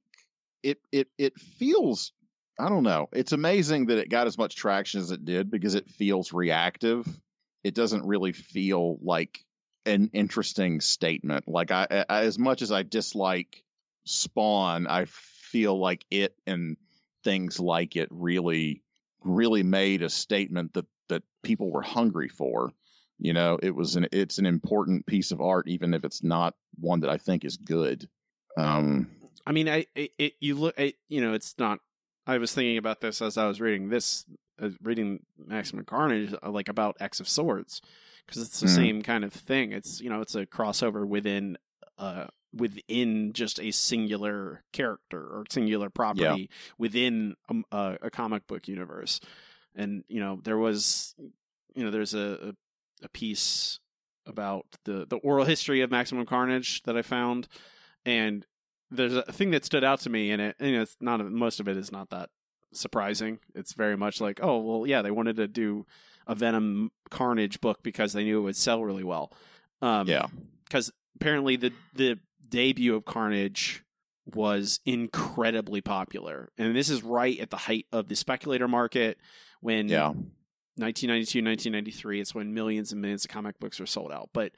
it 0.61 0.77
it 0.91 1.07
it 1.17 1.39
feels 1.39 2.11
I 2.59 2.67
don't 2.67 2.83
know. 2.83 3.07
It's 3.13 3.31
amazing 3.31 3.85
that 3.85 3.97
it 3.99 4.09
got 4.09 4.27
as 4.27 4.37
much 4.37 4.55
traction 4.55 4.99
as 4.99 5.11
it 5.11 5.23
did 5.23 5.49
because 5.49 5.75
it 5.75 5.89
feels 5.89 6.33
reactive. 6.33 7.07
It 7.63 7.73
doesn't 7.73 8.05
really 8.05 8.33
feel 8.33 8.97
like 9.01 9.45
an 9.85 10.09
interesting 10.11 10.81
statement. 10.81 11.47
Like 11.47 11.71
I, 11.71 12.05
I 12.09 12.23
as 12.25 12.37
much 12.37 12.61
as 12.61 12.71
I 12.71 12.83
dislike 12.83 13.63
Spawn, 14.03 14.87
I 14.87 15.05
feel 15.05 15.79
like 15.79 16.05
it 16.11 16.35
and 16.45 16.75
things 17.23 17.61
like 17.61 17.95
it 17.95 18.09
really 18.11 18.83
really 19.23 19.63
made 19.63 20.01
a 20.01 20.09
statement 20.09 20.73
that 20.73 20.85
that 21.09 21.23
people 21.43 21.71
were 21.71 21.81
hungry 21.81 22.29
for. 22.29 22.71
You 23.17 23.33
know, 23.33 23.59
it 23.61 23.71
was 23.75 23.95
an 23.95 24.07
it's 24.11 24.37
an 24.37 24.45
important 24.45 25.05
piece 25.05 25.31
of 25.31 25.41
art 25.41 25.67
even 25.67 25.93
if 25.93 26.05
it's 26.05 26.23
not 26.23 26.55
one 26.79 27.01
that 27.01 27.09
I 27.09 27.17
think 27.17 27.43
is 27.45 27.57
good. 27.57 28.07
Um 28.57 29.09
I 29.45 29.51
mean, 29.51 29.67
I 29.67 29.85
it, 29.95 30.11
it 30.17 30.33
you 30.39 30.55
look, 30.55 30.75
I, 30.77 30.93
you 31.07 31.21
know, 31.21 31.33
it's 31.33 31.55
not. 31.57 31.79
I 32.27 32.37
was 32.37 32.53
thinking 32.53 32.77
about 32.77 33.01
this 33.01 33.21
as 33.21 33.37
I 33.37 33.47
was 33.47 33.59
reading 33.59 33.89
this, 33.89 34.23
uh, 34.61 34.69
reading 34.83 35.25
Maximum 35.37 35.85
Carnage, 35.85 36.33
uh, 36.43 36.51
like 36.51 36.69
about 36.69 36.97
X 36.99 37.19
of 37.19 37.27
Swords, 37.27 37.81
because 38.27 38.43
it's 38.43 38.59
the 38.59 38.67
Mhm. 38.67 38.75
same 38.75 39.01
kind 39.01 39.23
of 39.23 39.33
thing. 39.33 39.71
It's 39.71 39.99
you 39.99 40.09
know, 40.09 40.21
it's 40.21 40.35
a 40.35 40.45
crossover 40.45 41.07
within, 41.07 41.57
uh, 41.97 42.27
within 42.55 43.33
just 43.33 43.59
a 43.59 43.71
singular 43.71 44.63
character 44.73 45.21
or 45.21 45.43
singular 45.49 45.89
property 45.89 46.49
within 46.77 47.35
um, 47.49 47.63
a, 47.71 47.97
a 48.03 48.09
comic 48.09 48.47
book 48.47 48.67
universe. 48.67 49.19
And 49.75 50.03
you 50.07 50.19
know, 50.19 50.39
there 50.43 50.57
was, 50.57 51.15
you 51.75 51.83
know, 51.83 51.91
there's 51.91 52.13
a 52.13 52.49
a, 52.49 53.05
a 53.05 53.09
piece 53.09 53.79
about 54.25 54.65
the 54.85 55.05
the 55.07 55.17
oral 55.17 55.45
history 55.45 55.81
of 55.81 55.91
Maximum 55.91 56.25
Carnage 56.25 56.83
that 56.83 56.97
I 56.97 57.01
found, 57.01 57.47
and 58.05 58.45
there's 58.91 59.15
a 59.15 59.23
thing 59.23 59.51
that 59.51 59.65
stood 59.65 59.83
out 59.83 59.99
to 60.01 60.09
me 60.09 60.31
in 60.31 60.39
it. 60.39 60.55
And 60.59 60.75
it's 60.75 60.97
not 60.99 61.23
most 61.29 61.59
of 61.59 61.67
it 61.67 61.77
is 61.77 61.91
not 61.91 62.09
that 62.09 62.29
surprising. 62.73 63.39
It's 63.53 63.73
very 63.73 63.95
much 63.95 64.19
like, 64.19 64.39
oh 64.41 64.59
well, 64.59 64.87
yeah, 64.87 65.01
they 65.01 65.11
wanted 65.11 65.35
to 65.37 65.47
do 65.47 65.85
a 66.27 66.35
Venom 66.35 66.91
Carnage 67.09 67.61
book 67.61 67.83
because 67.83 68.13
they 68.13 68.23
knew 68.23 68.39
it 68.39 68.43
would 68.43 68.55
sell 68.55 68.83
really 68.83 69.03
well. 69.03 69.31
Um, 69.81 70.07
yeah. 70.07 70.27
because 70.63 70.91
apparently 71.15 71.55
the 71.55 71.71
the 71.93 72.19
debut 72.49 72.95
of 72.95 73.05
Carnage 73.05 73.83
was 74.25 74.79
incredibly 74.85 75.81
popular, 75.81 76.49
and 76.57 76.75
this 76.75 76.89
is 76.89 77.03
right 77.03 77.39
at 77.39 77.49
the 77.49 77.57
height 77.57 77.85
of 77.91 78.07
the 78.07 78.15
speculator 78.15 78.67
market 78.67 79.17
when 79.61 79.87
Yeah. 79.89 80.13
1992 80.77 81.41
1993 81.41 82.21
it's 82.21 82.33
when 82.35 82.53
millions 82.53 82.91
and 82.93 83.01
millions 83.01 83.25
of 83.25 83.31
comic 83.31 83.59
books 83.59 83.81
were 83.81 83.85
sold 83.85 84.13
out 84.13 84.29
but 84.31 84.53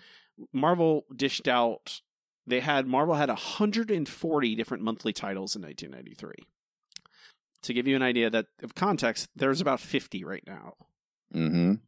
marvel 0.53 1.03
dished 1.15 1.47
out 1.47 2.01
they 2.45 2.59
had 2.59 2.85
marvel 2.85 3.15
had 3.15 3.29
140 3.29 4.55
different 4.55 4.83
monthly 4.83 5.13
titles 5.13 5.55
in 5.55 5.63
1993 5.63 6.45
to 7.63 7.73
give 7.73 7.87
you 7.87 7.95
an 7.95 8.03
idea 8.03 8.29
that 8.29 8.45
of 8.61 8.75
context 8.75 9.29
there's 9.35 9.61
about 9.61 9.79
50 9.79 10.23
right 10.23 10.43
now 10.45 10.75
Mhm. 11.33 11.79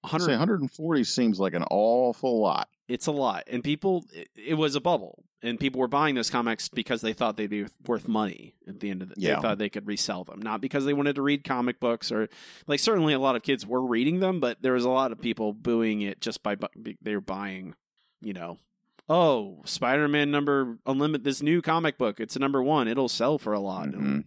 100 0.00 0.28
140 0.38 1.04
seems 1.04 1.38
like 1.38 1.52
an 1.52 1.64
awful 1.70 2.40
lot. 2.40 2.70
It's 2.90 3.06
a 3.06 3.12
lot. 3.12 3.44
And 3.46 3.62
people 3.64 4.04
it, 4.12 4.28
it 4.36 4.54
was 4.54 4.74
a 4.74 4.80
bubble. 4.80 5.24
And 5.42 5.58
people 5.58 5.80
were 5.80 5.88
buying 5.88 6.14
those 6.16 6.28
comics 6.28 6.68
because 6.68 7.00
they 7.00 7.14
thought 7.14 7.38
they'd 7.38 7.46
be 7.48 7.64
worth 7.86 8.06
money 8.06 8.54
at 8.68 8.80
the 8.80 8.90
end 8.90 9.00
of 9.00 9.08
the 9.08 9.14
Yeah. 9.16 9.36
they 9.36 9.40
thought 9.42 9.58
they 9.58 9.70
could 9.70 9.86
resell 9.86 10.22
them. 10.24 10.40
Not 10.42 10.60
because 10.60 10.84
they 10.84 10.92
wanted 10.92 11.14
to 11.16 11.22
read 11.22 11.44
comic 11.44 11.80
books 11.80 12.12
or 12.12 12.28
like 12.66 12.78
certainly 12.80 13.14
a 13.14 13.18
lot 13.18 13.36
of 13.36 13.42
kids 13.42 13.66
were 13.66 13.80
reading 13.80 14.20
them 14.20 14.38
but 14.40 14.60
there 14.60 14.74
was 14.74 14.84
a 14.84 14.90
lot 14.90 15.12
of 15.12 15.20
people 15.20 15.52
booing 15.54 16.02
it 16.02 16.20
just 16.20 16.42
by 16.42 16.56
bu- 16.56 16.94
they 17.00 17.14
were 17.14 17.22
buying 17.22 17.74
you 18.20 18.34
know 18.34 18.58
oh 19.08 19.62
spider-man 19.64 20.30
number 20.30 20.76
unlimited 20.86 21.24
this 21.24 21.42
new 21.42 21.62
comic 21.62 21.96
book 21.96 22.20
it's 22.20 22.36
a 22.36 22.38
number 22.38 22.62
one 22.62 22.86
it'll 22.86 23.08
sell 23.08 23.38
for 23.38 23.52
a 23.54 23.60
lot. 23.60 23.88
Mhm. 23.88 24.26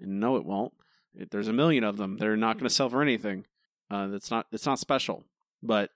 and 0.00 0.20
no 0.20 0.36
it 0.36 0.44
won't. 0.46 0.72
It, 1.14 1.30
there's 1.30 1.48
a 1.48 1.52
million 1.52 1.84
of 1.84 1.96
them. 1.96 2.16
They're 2.16 2.36
not 2.36 2.56
going 2.56 2.68
to 2.68 2.74
sell 2.74 2.88
for 2.88 3.00
anything. 3.02 3.46
Uh, 3.90 4.06
that's 4.08 4.30
not 4.30 4.46
it's 4.50 4.66
not 4.66 4.78
special. 4.78 5.24
But 5.62 5.90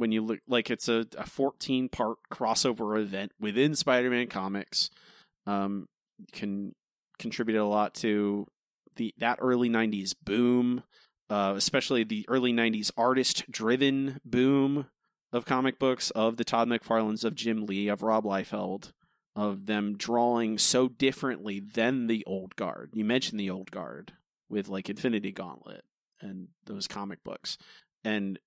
when 0.00 0.12
you 0.12 0.22
look 0.22 0.40
like 0.48 0.70
it's 0.70 0.88
a, 0.88 1.06
a 1.16 1.26
14 1.26 1.88
part 1.88 2.18
crossover 2.32 3.00
event 3.00 3.32
within 3.38 3.74
spider-man 3.74 4.26
comics 4.26 4.90
um, 5.46 5.86
can 6.32 6.74
contribute 7.18 7.60
a 7.60 7.64
lot 7.64 7.94
to 7.94 8.46
the 8.96 9.14
that 9.18 9.38
early 9.40 9.68
90s 9.68 10.14
boom 10.24 10.82
uh, 11.28 11.54
especially 11.56 12.02
the 12.02 12.24
early 12.28 12.52
90s 12.52 12.90
artist 12.96 13.50
driven 13.50 14.20
boom 14.24 14.86
of 15.32 15.44
comic 15.44 15.78
books 15.78 16.10
of 16.10 16.36
the 16.36 16.44
todd 16.44 16.68
mcfarlanes 16.68 17.24
of 17.24 17.34
jim 17.34 17.66
lee 17.66 17.88
of 17.88 18.02
rob 18.02 18.24
liefeld 18.24 18.92
of 19.36 19.66
them 19.66 19.96
drawing 19.96 20.58
so 20.58 20.88
differently 20.88 21.60
than 21.60 22.06
the 22.06 22.24
old 22.26 22.56
guard. 22.56 22.90
You 22.92 23.04
mentioned 23.04 23.38
the 23.38 23.50
old 23.50 23.70
guard 23.70 24.12
with 24.48 24.68
like 24.68 24.90
infinity 24.90 25.32
gauntlet 25.32 25.84
and 26.20 26.48
those 26.66 26.88
comic 26.88 27.22
books. 27.24 27.56
And 28.04 28.38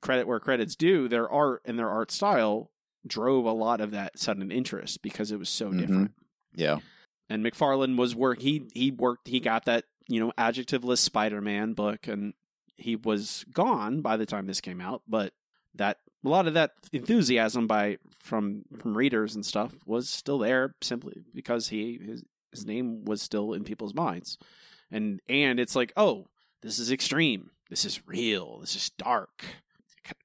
credit 0.00 0.26
where 0.26 0.40
credit's 0.40 0.76
due 0.76 1.08
their 1.08 1.28
art 1.28 1.62
and 1.64 1.78
their 1.78 1.90
art 1.90 2.10
style 2.10 2.70
drove 3.06 3.44
a 3.44 3.52
lot 3.52 3.80
of 3.80 3.90
that 3.92 4.18
sudden 4.18 4.50
interest 4.50 5.00
because 5.02 5.30
it 5.30 5.38
was 5.38 5.48
so 5.48 5.70
Mhm. 5.70 5.78
different. 5.78 6.12
Yeah. 6.54 6.78
and 7.28 7.44
McFarlane 7.44 7.96
was 7.96 8.14
work 8.14 8.40
he 8.40 8.68
he 8.72 8.90
worked 8.92 9.26
he 9.28 9.40
got 9.40 9.64
that 9.64 9.84
you 10.08 10.20
know 10.20 10.32
adjectiveless 10.38 10.98
Spider-Man 10.98 11.72
book 11.72 12.06
and 12.06 12.34
he 12.76 12.94
was 12.96 13.44
gone 13.52 14.00
by 14.00 14.16
the 14.16 14.26
time 14.26 14.46
this 14.46 14.60
came 14.60 14.80
out 14.80 15.02
but 15.08 15.32
that 15.74 15.98
a 16.24 16.28
lot 16.28 16.46
of 16.46 16.54
that 16.54 16.72
enthusiasm 16.92 17.66
by 17.66 17.98
from 18.20 18.62
from 18.78 18.96
readers 18.96 19.34
and 19.34 19.44
stuff 19.44 19.74
was 19.86 20.08
still 20.08 20.38
there 20.38 20.74
simply 20.82 21.24
because 21.34 21.68
he 21.68 21.98
his, 21.98 22.22
his 22.52 22.64
name 22.66 23.04
was 23.04 23.20
still 23.22 23.52
in 23.52 23.64
people's 23.64 23.94
minds. 23.94 24.38
And 24.90 25.20
and 25.28 25.58
it's 25.60 25.74
like 25.76 25.92
oh 25.96 26.26
this 26.62 26.78
is 26.78 26.90
extreme. 26.92 27.50
This 27.70 27.84
is 27.84 28.06
real. 28.06 28.60
This 28.60 28.74
is 28.76 28.90
dark 28.90 29.44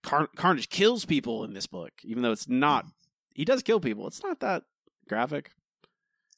Car- 0.04 0.30
Carnage 0.36 0.70
kills 0.70 1.06
people 1.06 1.44
in 1.44 1.54
this 1.54 1.68
book 1.68 1.92
even 2.04 2.24
though 2.24 2.32
it's 2.32 2.48
not 2.48 2.86
he 3.34 3.46
does 3.46 3.62
kill 3.64 3.80
people 3.80 4.08
it's 4.08 4.24
not 4.24 4.40
that 4.42 4.64
graphic 5.08 5.52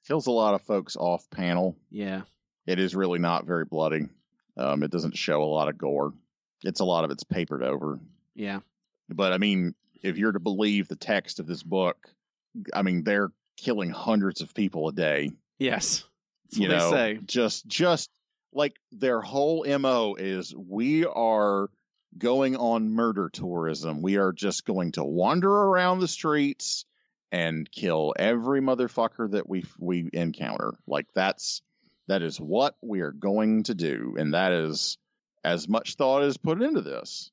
Kills 0.07 0.27
a 0.27 0.31
lot 0.31 0.53
of 0.53 0.61
folks 0.61 0.97
off 0.97 1.29
panel. 1.29 1.77
yeah 1.89 2.21
It 2.67 2.77
is 2.77 2.93
really 2.95 3.19
not 3.19 3.45
very 3.45 3.63
bloody. 3.65 4.07
Um, 4.57 4.83
it 4.83 4.91
doesn't 4.91 5.15
show 5.17 5.41
a 5.41 5.45
lot 5.45 5.69
of 5.69 5.77
gore. 5.77 6.13
It's 6.63 6.81
a 6.81 6.85
lot 6.85 7.05
of 7.05 7.11
it's 7.11 7.23
papered 7.23 7.63
over. 7.63 7.99
yeah 8.35 8.59
But 9.09 9.31
I 9.31 9.37
mean, 9.37 9.75
if 10.01 10.17
you're 10.17 10.33
to 10.33 10.41
believe 10.41 10.87
the 10.89 10.97
text 10.97 11.39
of 11.39 11.47
this 11.47 11.63
book, 11.63 11.97
I 12.73 12.81
mean, 12.81 13.03
they're 13.05 13.31
killing 13.55 13.91
hundreds 13.91 14.41
of 14.41 14.53
people 14.53 14.89
a 14.89 14.91
day. 14.93 15.31
Yes. 15.57 16.03
That's 16.45 16.57
you 16.59 16.67
what 16.67 16.77
know, 16.77 16.91
they 16.91 17.15
say. 17.15 17.19
just 17.25 17.65
just 17.65 18.09
like 18.53 18.75
their 18.91 19.21
whole 19.21 19.65
mo 19.79 20.15
is 20.19 20.53
we 20.53 21.05
are 21.05 21.69
going 22.17 22.55
on 22.55 22.91
murder 22.91 23.29
tourism. 23.29 24.01
We 24.01 24.17
are 24.17 24.31
just 24.31 24.65
going 24.65 24.93
to 24.93 25.03
wander 25.03 25.49
around 25.51 25.99
the 25.99 26.07
streets 26.07 26.85
and 27.31 27.69
kill 27.71 28.13
every 28.17 28.61
motherfucker 28.61 29.31
that 29.31 29.47
we 29.49 29.65
we 29.79 30.09
encounter. 30.13 30.73
Like 30.87 31.07
that's 31.15 31.61
that 32.07 32.21
is 32.21 32.39
what 32.39 32.75
we 32.81 33.01
are 33.01 33.11
going 33.11 33.63
to 33.63 33.73
do, 33.75 34.15
and 34.17 34.33
that 34.33 34.51
is 34.51 34.97
as 35.43 35.67
much 35.67 35.95
thought 35.95 36.23
as 36.23 36.37
put 36.37 36.61
into 36.61 36.81
this. 36.81 37.31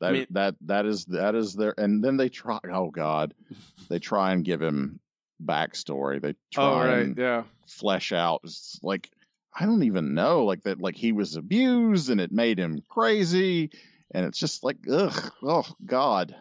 That 0.00 0.12
mean- 0.12 0.26
that 0.30 0.56
that 0.62 0.86
is 0.86 1.04
that 1.06 1.34
is 1.34 1.54
their 1.54 1.74
and 1.78 2.02
then 2.02 2.16
they 2.16 2.28
try. 2.28 2.58
Oh 2.72 2.90
God, 2.90 3.34
they 3.88 3.98
try 3.98 4.32
and 4.32 4.44
give 4.44 4.60
him 4.60 5.00
backstory. 5.42 6.20
They 6.20 6.30
oh, 6.30 6.34
try 6.52 6.98
and 7.00 7.16
Yeah. 7.16 7.44
flesh 7.66 8.12
out 8.12 8.40
it's 8.44 8.78
like 8.82 9.10
i 9.58 9.66
don't 9.66 9.82
even 9.82 10.14
know 10.14 10.44
like 10.44 10.62
that 10.62 10.80
like 10.80 10.96
he 10.96 11.12
was 11.12 11.34
abused 11.36 12.10
and 12.10 12.20
it 12.20 12.30
made 12.30 12.58
him 12.58 12.80
crazy 12.88 13.70
and 14.12 14.24
it's 14.26 14.38
just 14.38 14.62
like 14.64 14.76
ugh 14.90 15.32
oh 15.42 15.66
god 15.84 16.34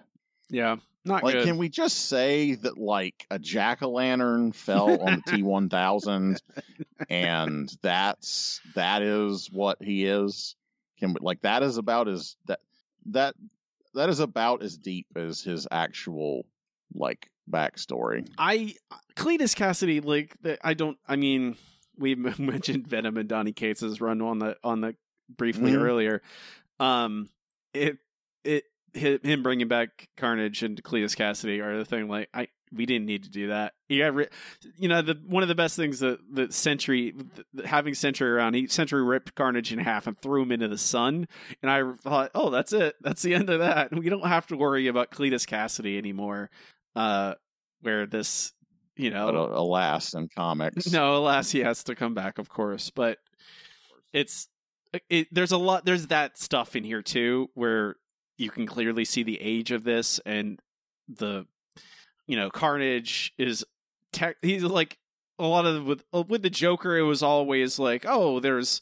Yeah. 0.50 0.78
Not 1.08 1.24
like 1.24 1.34
good. 1.36 1.46
can 1.46 1.58
we 1.58 1.70
just 1.70 2.08
say 2.10 2.56
that 2.56 2.78
like 2.80 3.28
a 3.30 3.38
jack-o'-lantern 3.38 4.56
fell 4.56 5.00
on 5.02 5.16
the 5.18 5.22
t1000 5.32 6.40
and 7.10 7.72
that's 7.82 8.60
that 8.76 9.02
is 9.04 9.50
what 9.52 9.78
he 9.84 10.06
is 10.06 10.56
can 11.00 11.10
we 11.14 11.18
like 11.22 11.42
that 11.42 11.62
is 11.64 11.78
about 11.78 12.08
as 12.08 12.36
that 12.48 12.60
that 13.08 13.36
that 13.94 14.10
is 14.10 14.20
about 14.20 14.64
as 14.64 14.78
deep 14.78 15.06
as 15.16 15.42
his 15.42 15.68
actual 15.72 16.46
like 16.94 17.30
backstory 17.50 18.28
I 18.38 18.74
Cletus 19.16 19.56
Cassidy, 19.56 20.02
like 20.02 20.36
I 20.62 20.74
don't. 20.74 20.98
I 21.08 21.16
mean, 21.16 21.56
we 21.98 22.16
mentioned 22.38 22.86
Venom 22.88 23.16
and 23.16 23.30
Donny 23.30 23.54
Cates' 23.54 24.02
run 24.02 24.22
on 24.22 24.40
the 24.40 24.58
on 24.64 24.82
the 24.82 24.96
briefly 25.38 25.72
Mhm. 25.72 25.80
earlier. 25.82 26.22
Um, 26.82 27.30
it 27.76 27.98
it 28.44 28.64
hi- 28.96 29.20
him 29.24 29.44
bringing 29.44 29.68
back 29.68 30.10
Carnage 30.18 30.64
and 30.64 30.82
Cletus 30.84 31.16
Cassidy 31.16 31.62
are 31.62 31.78
the 31.78 31.86
thing. 31.86 32.08
Like 32.08 32.30
I, 32.34 32.48
we 32.72 32.86
didn't 32.86 33.06
need 33.06 33.24
to 33.24 33.30
do 33.30 33.48
that. 33.48 33.74
You 33.90 34.04
got, 34.04 34.16
ri- 34.16 34.28
you 34.78 34.88
know, 34.88 35.02
the 35.02 35.20
one 35.28 35.44
of 35.44 35.50
the 35.50 35.56
best 35.56 35.76
things 35.76 36.00
that 36.00 36.20
that 36.34 36.54
Sentry 36.54 37.14
th- 37.56 37.68
having 37.68 37.94
Sentry 37.94 38.30
around. 38.30 38.56
He 38.56 38.68
Sentry 38.68 39.04
ripped 39.04 39.36
Carnage 39.36 39.72
in 39.72 39.80
half 39.80 40.08
and 40.08 40.18
threw 40.18 40.42
him 40.44 40.52
into 40.52 40.68
the 40.68 40.78
sun. 40.78 41.28
And 41.62 41.70
I 41.72 41.94
thought, 41.94 42.32
oh, 42.34 42.50
that's 42.50 42.74
it. 42.74 42.96
That's 43.02 43.22
the 43.22 43.34
end 43.34 43.50
of 43.50 43.60
that. 43.60 43.94
We 43.94 44.10
don't 44.10 44.28
have 44.28 44.48
to 44.48 44.58
worry 44.58 44.88
about 44.88 45.12
Cletus 45.12 45.46
Cassidy 45.46 45.98
anymore. 45.98 46.50
Uh, 46.96 47.36
where 47.82 48.06
this 48.06 48.54
you 48.96 49.10
know, 49.10 49.26
But 49.32 49.36
uh, 49.36 49.60
alas, 49.60 50.14
in 50.14 50.30
comics, 50.30 50.92
no, 50.92 51.18
alas, 51.18 51.52
he 51.52 51.60
has 51.60 51.84
to 51.86 51.96
come 51.96 52.14
back, 52.14 52.40
of 52.40 52.50
course. 52.50 52.90
But 52.90 53.20
it's 54.14 54.48
it. 55.10 55.28
There's 55.32 55.52
a 55.52 55.58
lot. 55.58 55.86
There's 55.86 56.08
that 56.08 56.38
stuff 56.38 56.76
in 56.76 56.84
here 56.84 57.02
too, 57.02 57.50
where 57.54 57.96
you 58.38 58.50
can 58.50 58.66
clearly 58.68 59.06
see 59.06 59.24
the 59.24 59.40
age 59.42 59.72
of 59.72 59.84
this 59.84 60.20
and 60.26 60.60
the, 61.08 61.46
you 62.28 62.36
know, 62.36 62.50
Carnage 62.50 63.34
is. 63.38 63.66
Tech, 64.12 64.38
he's 64.42 64.64
like 64.64 64.98
a 65.40 65.46
lot 65.46 65.66
of 65.66 65.86
with 65.86 66.04
uh, 66.14 66.24
with 66.28 66.42
the 66.42 66.50
Joker. 66.50 66.98
It 66.98 67.04
was 67.04 67.22
always 67.22 67.78
like, 67.80 68.06
oh, 68.08 68.40
there's 68.40 68.80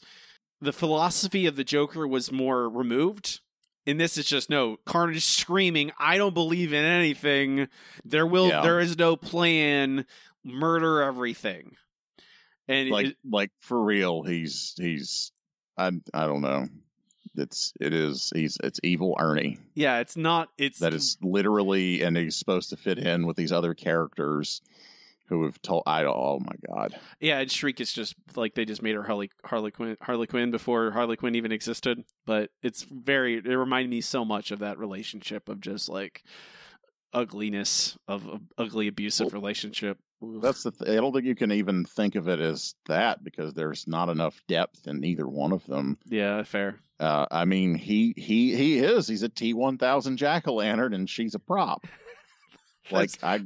the 0.60 0.72
philosophy 0.72 1.46
of 1.46 1.56
the 1.56 1.64
Joker 1.64 2.06
was 2.06 2.30
more 2.30 2.68
removed. 2.68 3.40
In 3.84 3.96
this, 3.98 4.16
it's 4.16 4.28
just 4.28 4.48
no 4.48 4.76
Carnage 4.86 5.24
screaming, 5.24 5.90
"I 5.98 6.16
don't 6.18 6.34
believe 6.34 6.72
in 6.72 6.84
anything. 6.84 7.68
There 8.04 8.26
will, 8.26 8.48
Yeah. 8.48 8.62
there 8.62 8.78
is 8.80 8.96
no 8.96 9.16
plan. 9.16 10.06
Murder 10.44 11.02
everything." 11.02 11.74
And 12.68 12.88
like 12.90 13.06
it- 13.06 13.16
like 13.28 13.50
for 13.60 13.82
real, 13.82 14.22
he's 14.22 14.72
he's 14.78 15.32
I 15.76 15.90
I 16.12 16.26
don't 16.26 16.42
know. 16.42 16.68
It's 17.36 17.72
it 17.80 17.92
is 17.92 18.32
he's 18.34 18.58
it's 18.62 18.80
evil 18.82 19.16
Ernie. 19.18 19.58
yeah, 19.74 19.98
it's 19.98 20.16
not. 20.16 20.50
It's 20.56 20.78
That 20.78 20.94
is 20.94 21.18
literally, 21.20 22.02
and 22.02 22.16
he's 22.16 22.36
supposed 22.36 22.70
to 22.70 22.76
fit 22.76 22.98
in 22.98 23.26
with 23.26 23.36
these 23.36 23.50
other 23.50 23.74
characters 23.74 24.62
who 25.26 25.44
have 25.44 25.60
told. 25.62 25.82
I 25.86 26.04
oh 26.04 26.38
my 26.40 26.54
god, 26.68 26.98
yeah. 27.20 27.40
And 27.40 27.50
Shriek 27.50 27.80
is 27.80 27.92
just 27.92 28.14
like 28.36 28.54
they 28.54 28.64
just 28.64 28.82
made 28.82 28.94
her 28.94 29.02
Harley 29.02 29.30
Harley 29.44 29.70
Quinn 29.70 29.96
Harley 30.00 30.26
Quinn 30.26 30.50
before 30.50 30.90
Harley 30.90 31.16
Quinn 31.16 31.34
even 31.34 31.50
existed. 31.50 32.04
But 32.26 32.50
it's 32.62 32.82
very. 32.82 33.36
It 33.36 33.46
reminded 33.46 33.90
me 33.90 34.00
so 34.00 34.24
much 34.24 34.50
of 34.50 34.60
that 34.60 34.78
relationship 34.78 35.48
of 35.48 35.60
just 35.60 35.88
like 35.88 36.22
ugliness 37.12 37.96
of 38.06 38.28
of 38.28 38.42
ugly 38.58 38.86
abusive 38.86 39.32
relationship. 39.32 39.98
That's 40.40 40.62
the. 40.62 40.70
Th- 40.70 40.90
I 40.90 41.00
don't 41.00 41.12
think 41.12 41.24
you 41.24 41.34
can 41.34 41.52
even 41.52 41.84
think 41.84 42.14
of 42.14 42.28
it 42.28 42.40
as 42.40 42.74
that 42.86 43.22
because 43.22 43.54
there's 43.54 43.86
not 43.86 44.08
enough 44.08 44.40
depth 44.48 44.86
in 44.86 45.04
either 45.04 45.26
one 45.26 45.52
of 45.52 45.64
them. 45.66 45.98
yeah, 46.06 46.42
fair. 46.42 46.80
Uh, 47.00 47.26
I 47.30 47.44
mean, 47.44 47.74
he 47.74 48.14
he 48.16 48.54
he 48.56 48.78
is. 48.78 49.08
He's 49.08 49.22
a 49.22 49.28
T 49.28 49.54
one 49.54 49.78
thousand 49.78 50.16
jack 50.16 50.46
o' 50.46 50.54
lantern, 50.54 50.94
and 50.94 51.08
she's 51.08 51.34
a 51.34 51.40
prop. 51.40 51.86
Like 52.90 53.08
I, 53.22 53.40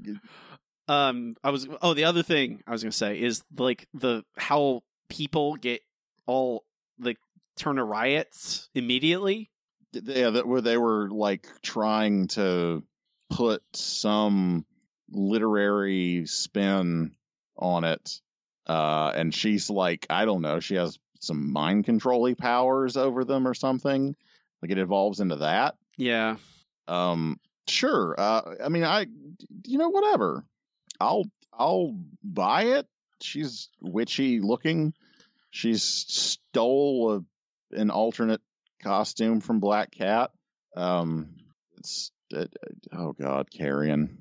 um 0.88 1.36
i 1.44 1.50
was 1.50 1.68
oh 1.82 1.94
the 1.94 2.04
other 2.04 2.22
thing 2.22 2.62
i 2.66 2.72
was 2.72 2.82
gonna 2.82 2.90
say 2.90 3.20
is 3.20 3.44
like 3.56 3.86
the 3.94 4.24
how 4.36 4.82
people 5.08 5.54
get 5.56 5.80
all 6.26 6.64
like 6.98 7.18
turn 7.56 7.76
to 7.76 7.84
riots 7.84 8.68
immediately 8.74 9.50
yeah, 9.92 10.30
that 10.30 10.46
where 10.46 10.60
they 10.60 10.76
were 10.76 11.08
like 11.10 11.46
trying 11.62 12.28
to 12.28 12.82
put 13.30 13.62
some 13.74 14.64
literary 15.10 16.26
spin 16.26 17.12
on 17.56 17.84
it, 17.84 18.20
uh, 18.66 19.12
and 19.14 19.34
she's 19.34 19.70
like, 19.70 20.06
I 20.10 20.24
don't 20.24 20.42
know, 20.42 20.60
she 20.60 20.76
has 20.76 20.98
some 21.20 21.52
mind 21.52 21.84
controlly 21.84 22.34
powers 22.34 22.96
over 22.96 23.24
them 23.24 23.46
or 23.46 23.54
something. 23.54 24.14
Like 24.62 24.70
it 24.70 24.78
evolves 24.78 25.20
into 25.20 25.36
that. 25.36 25.76
yeah 25.96 26.36
Um, 26.86 27.38
sure. 27.68 28.14
Uh, 28.18 28.54
I 28.64 28.68
mean, 28.68 28.84
I, 28.84 29.06
you 29.66 29.78
know, 29.78 29.88
whatever. 29.88 30.44
I'll, 31.00 31.24
I'll 31.52 31.98
buy 32.22 32.64
it. 32.64 32.86
She's 33.20 33.68
witchy 33.80 34.40
looking. 34.40 34.94
She's 35.50 35.82
stole 35.82 37.24
a, 37.72 37.76
an 37.76 37.90
alternate 37.90 38.40
costume 38.82 39.40
from 39.40 39.60
Black 39.60 39.90
Cat. 39.90 40.30
Um, 40.76 41.34
it's 41.78 42.12
it, 42.30 42.52
oh 42.92 43.12
god, 43.12 43.50
Carrion. 43.50 44.18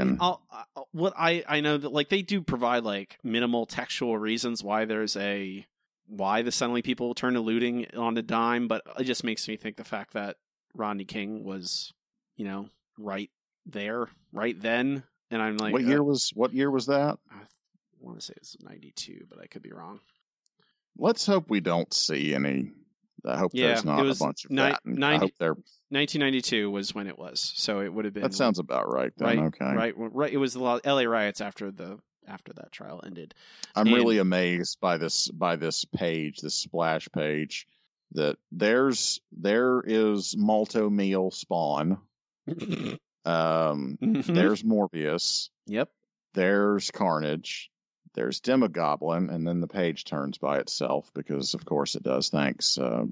I'm, 0.00 0.16
I'll, 0.20 0.42
I- 0.50 0.64
what 0.92 1.12
I 1.16 1.44
I 1.48 1.60
know 1.60 1.76
that 1.76 1.92
like 1.92 2.08
they 2.08 2.22
do 2.22 2.40
provide 2.40 2.84
like 2.84 3.18
minimal 3.22 3.66
textual 3.66 4.16
reasons 4.18 4.62
why 4.62 4.84
there's 4.84 5.16
a 5.16 5.66
why 6.06 6.42
the 6.42 6.52
suddenly 6.52 6.82
people 6.82 7.14
turn 7.14 7.34
to 7.34 7.40
looting 7.40 7.86
on 7.96 8.16
a 8.18 8.22
dime, 8.22 8.68
but 8.68 8.82
it 8.98 9.04
just 9.04 9.24
makes 9.24 9.46
me 9.48 9.56
think 9.56 9.76
the 9.76 9.84
fact 9.84 10.12
that 10.12 10.36
Rodney 10.74 11.04
King 11.04 11.44
was 11.44 11.92
you 12.36 12.44
know 12.44 12.68
right 12.98 13.30
there 13.66 14.08
right 14.32 14.60
then, 14.60 15.02
and 15.30 15.40
I'm 15.40 15.56
like, 15.56 15.72
what 15.72 15.82
uh, 15.84 15.88
year 15.88 16.02
was 16.02 16.30
what 16.34 16.52
year 16.52 16.70
was 16.70 16.86
that? 16.86 17.18
I 17.32 17.36
want 18.00 18.18
to 18.20 18.24
say 18.26 18.34
it's 18.36 18.56
92, 18.60 19.26
but 19.30 19.40
I 19.40 19.46
could 19.46 19.62
be 19.62 19.72
wrong. 19.72 20.00
Let's 20.98 21.24
hope 21.26 21.48
we 21.48 21.60
don't 21.60 21.92
see 21.92 22.34
any. 22.34 22.70
I 23.26 23.38
hope 23.38 23.52
Yeah, 23.54 23.68
there's 23.68 23.80
it 23.80 23.84
not 23.86 24.04
was 24.04 24.20
a 24.20 24.24
bunch 24.24 24.44
of 24.44 24.50
ni- 24.50 24.56
that. 24.56 24.80
and 24.84 25.04
I 25.04 25.10
90 25.12 25.18
hope 25.26 25.30
they're 25.38 25.54
1992 25.90 26.70
was 26.70 26.94
when 26.94 27.06
it 27.06 27.18
was, 27.18 27.52
so 27.56 27.80
it 27.80 27.92
would 27.92 28.04
have 28.04 28.14
been 28.14 28.22
that 28.24 28.34
sounds 28.34 28.58
about 28.58 28.90
right. 28.92 29.12
Then 29.16 29.26
right, 29.28 29.38
okay. 29.46 29.64
right, 29.74 29.94
right. 29.96 30.32
It 30.32 30.36
was 30.38 30.54
the 30.54 30.80
L.A. 30.84 31.06
riots 31.06 31.40
after 31.40 31.70
the 31.70 31.98
after 32.26 32.52
that 32.54 32.72
trial 32.72 33.02
ended. 33.04 33.34
I'm 33.74 33.86
And- 33.86 33.96
really 33.96 34.18
amazed 34.18 34.78
by 34.80 34.96
this 34.98 35.28
by 35.28 35.56
this 35.56 35.84
page, 35.84 36.38
this 36.40 36.54
splash 36.58 37.08
page. 37.12 37.66
That 38.12 38.36
there's 38.52 39.20
there 39.32 39.82
is 39.84 40.36
Malto 40.36 40.88
Meal 40.90 41.30
Spawn. 41.30 41.98
Um, 43.26 43.96
Mhm. 44.02 44.34
there's 44.34 44.62
Morbius. 44.62 45.48
Yep. 45.66 45.88
There's 46.34 46.90
Carnage. 46.90 47.70
There's 48.14 48.40
Demogoblin, 48.40 49.32
and 49.32 49.46
then 49.46 49.60
the 49.60 49.66
page 49.66 50.04
turns 50.04 50.38
by 50.38 50.58
itself 50.58 51.10
because, 51.14 51.54
of 51.54 51.64
course, 51.64 51.96
it 51.96 52.02
does. 52.02 52.28
Thanks, 52.28 52.78
uh, 52.78 53.04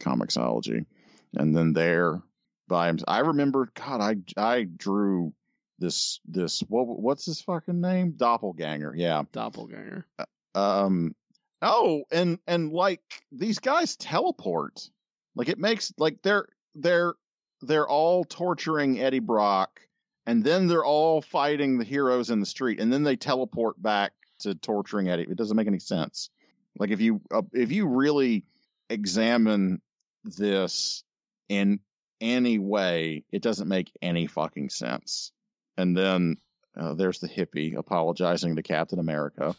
Comixology. 0.00 0.86
And 1.34 1.56
then 1.56 1.72
there, 1.72 2.22
by 2.68 2.92
I 3.08 3.20
remember. 3.20 3.70
God, 3.74 4.00
I 4.00 4.16
I 4.40 4.62
drew 4.62 5.32
this 5.78 6.20
this 6.24 6.60
what 6.60 6.86
what's 6.86 7.26
his 7.26 7.40
fucking 7.40 7.80
name? 7.80 8.12
Doppelganger. 8.16 8.94
Yeah. 8.96 9.24
Doppelganger. 9.32 10.06
Um. 10.54 11.14
Oh, 11.60 12.04
and 12.12 12.38
and 12.46 12.72
like 12.72 13.02
these 13.32 13.58
guys 13.58 13.96
teleport. 13.96 14.88
Like 15.34 15.48
it 15.48 15.58
makes 15.58 15.92
like 15.98 16.22
they're 16.22 16.46
they're 16.76 17.14
they're 17.60 17.88
all 17.88 18.24
torturing 18.24 19.00
Eddie 19.00 19.18
Brock, 19.18 19.80
and 20.26 20.44
then 20.44 20.68
they're 20.68 20.84
all 20.84 21.22
fighting 21.22 21.78
the 21.78 21.84
heroes 21.84 22.30
in 22.30 22.38
the 22.38 22.46
street, 22.46 22.78
and 22.78 22.92
then 22.92 23.02
they 23.02 23.16
teleport 23.16 23.82
back 23.82 24.12
to 24.44 24.54
torturing 24.54 25.08
Eddie. 25.08 25.26
It 25.28 25.36
doesn't 25.36 25.56
make 25.56 25.66
any 25.66 25.78
sense. 25.78 26.30
Like 26.78 26.90
if 26.90 27.00
you 27.00 27.20
uh, 27.30 27.42
if 27.52 27.72
you 27.72 27.86
really 27.86 28.44
examine 28.88 29.80
this 30.24 31.04
in 31.48 31.80
any 32.20 32.58
way, 32.58 33.24
it 33.30 33.42
doesn't 33.42 33.68
make 33.68 33.92
any 34.00 34.26
fucking 34.26 34.70
sense. 34.70 35.32
And 35.76 35.96
then 35.96 36.38
uh, 36.76 36.94
there's 36.94 37.20
the 37.20 37.28
hippie 37.28 37.76
apologizing 37.76 38.56
to 38.56 38.62
Captain 38.62 38.98
America. 38.98 39.54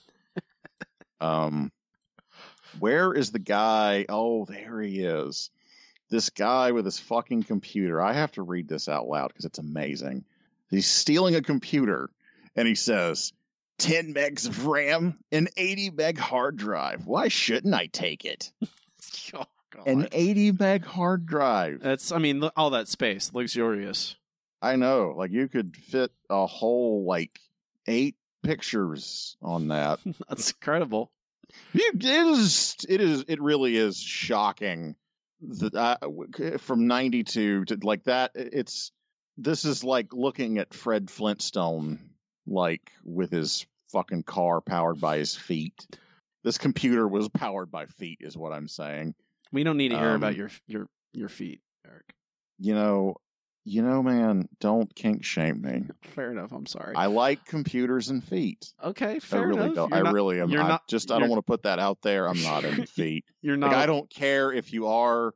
um, 1.21 1.71
where 2.79 3.13
is 3.13 3.31
the 3.31 3.39
guy? 3.39 4.05
Oh, 4.09 4.45
there 4.45 4.81
he 4.81 5.03
is. 5.03 5.49
This 6.09 6.29
guy 6.29 6.71
with 6.71 6.85
his 6.85 6.99
fucking 6.99 7.43
computer. 7.43 8.01
I 8.01 8.13
have 8.13 8.31
to 8.33 8.43
read 8.43 8.67
this 8.67 8.89
out 8.89 9.07
loud 9.07 9.29
because 9.29 9.45
it's 9.45 9.59
amazing. 9.59 10.25
He's 10.69 10.89
stealing 10.89 11.35
a 11.35 11.41
computer 11.41 12.09
and 12.55 12.67
he 12.67 12.75
says, 12.75 13.33
10 13.79 14.13
megs 14.13 14.47
of 14.47 14.65
RAM, 14.67 15.19
an 15.31 15.47
80 15.57 15.91
meg 15.91 16.17
hard 16.17 16.57
drive. 16.57 17.05
Why 17.05 17.27
shouldn't 17.27 17.73
I 17.73 17.87
take 17.87 18.25
it? 18.25 18.51
Oh, 19.33 19.45
God. 19.69 19.87
An 19.87 20.07
80 20.11 20.53
meg 20.53 20.85
hard 20.85 21.25
drive. 21.25 21.79
That's, 21.81 22.11
I 22.11 22.17
mean, 22.17 22.43
all 22.55 22.71
that 22.71 22.87
space, 22.87 23.31
luxurious. 23.33 24.15
I 24.61 24.77
know. 24.77 25.13
Like 25.15 25.31
you 25.31 25.47
could 25.47 25.77
fit 25.77 26.11
a 26.29 26.47
whole 26.47 27.05
like 27.05 27.39
eight 27.87 28.15
pictures 28.43 29.37
on 29.41 29.67
that. 29.69 29.99
That's 30.29 30.51
incredible. 30.51 31.11
It 31.73 32.03
is. 32.03 32.75
It 32.89 32.99
is. 32.99 33.25
It 33.27 33.41
really 33.41 33.77
is 33.77 33.99
shocking. 33.99 34.95
That 35.41 35.75
uh, 35.75 36.57
from 36.57 36.87
'92 36.87 37.65
to 37.65 37.79
like 37.83 38.05
that, 38.05 38.31
it's. 38.35 38.91
This 39.37 39.65
is 39.65 39.83
like 39.83 40.13
looking 40.13 40.59
at 40.59 40.73
Fred 40.73 41.11
Flintstone, 41.11 41.99
like 42.47 42.91
with 43.03 43.31
his 43.31 43.65
fucking 43.91 44.23
car 44.23 44.61
powered 44.61 44.99
by 44.99 45.17
his 45.17 45.35
feet. 45.35 45.87
This 46.43 46.57
computer 46.57 47.07
was 47.07 47.27
powered 47.29 47.71
by 47.71 47.85
feet, 47.87 48.19
is 48.21 48.37
what 48.37 48.51
I'm 48.53 48.67
saying. 48.67 49.15
We 49.51 49.63
don't 49.63 49.77
need 49.77 49.89
to 49.89 49.97
hear 49.97 50.09
Um, 50.09 50.15
about 50.15 50.35
your 50.35 50.49
your 50.67 50.87
your 51.13 51.29
feet, 51.29 51.61
Eric. 51.85 52.13
You 52.59 52.75
know, 52.75 53.15
you 53.63 53.81
know, 53.81 54.03
man, 54.03 54.47
don't 54.59 54.93
kink 54.93 55.23
shame 55.23 55.61
me. 55.61 55.85
Fair 56.13 56.31
enough. 56.31 56.51
I'm 56.51 56.67
sorry. 56.67 56.95
I 56.95 57.07
like 57.07 57.45
computers 57.45 58.09
and 58.09 58.23
feet. 58.23 58.71
okay, 58.83 59.17
fair 59.19 59.41
I 59.41 59.43
really 59.43 59.61
enough. 59.63 59.75
don't. 59.75 59.89
You're 59.89 59.99
I 59.99 60.03
not, 60.03 60.13
really 60.13 60.39
am. 60.41 60.49
you're 60.49 60.61
I 60.61 60.67
not- 60.67 60.87
just 60.87 61.09
I 61.11 61.17
don't 61.19 61.29
want 61.29 61.39
to 61.39 61.51
put 61.51 61.63
that 61.63 61.79
out 61.79 62.01
there. 62.03 62.27
I'm 62.29 62.41
not 62.43 62.63
into 62.63 62.85
feet. 62.87 63.25
You're 63.41 63.57
not. 63.57 63.71
Like 63.71 63.77
I 63.77 63.85
don't 63.87 64.09
care 64.09 64.51
if 64.51 64.71
you 64.73 64.87
are. 64.87 65.33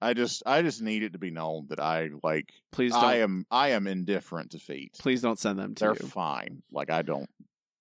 I 0.00 0.14
just 0.14 0.42
I 0.46 0.62
just 0.62 0.82
need 0.82 1.02
it 1.02 1.12
to 1.12 1.18
be 1.18 1.30
known 1.30 1.66
that 1.68 1.80
I 1.80 2.10
like 2.22 2.50
please 2.72 2.92
don't. 2.92 3.04
I 3.04 3.16
am 3.18 3.46
I 3.50 3.70
am 3.70 3.86
indifferent 3.86 4.52
to 4.52 4.58
feet. 4.58 4.92
please 4.98 5.22
don't 5.22 5.38
send 5.38 5.58
them 5.58 5.74
to 5.76 5.84
They're 5.84 5.96
you. 6.00 6.08
fine. 6.08 6.62
Like 6.72 6.90
I 6.90 7.02
don't. 7.02 7.28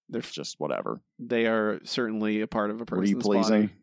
They're 0.09 0.21
just 0.21 0.59
whatever. 0.59 1.01
they 1.19 1.45
are 1.45 1.79
certainly 1.83 2.41
a 2.41 2.47
part 2.47 2.71
of 2.71 2.77
a 2.77 2.79
you 2.79 2.85
person's 2.85 3.23
pleasing? 3.23 3.61
body. 3.61 3.73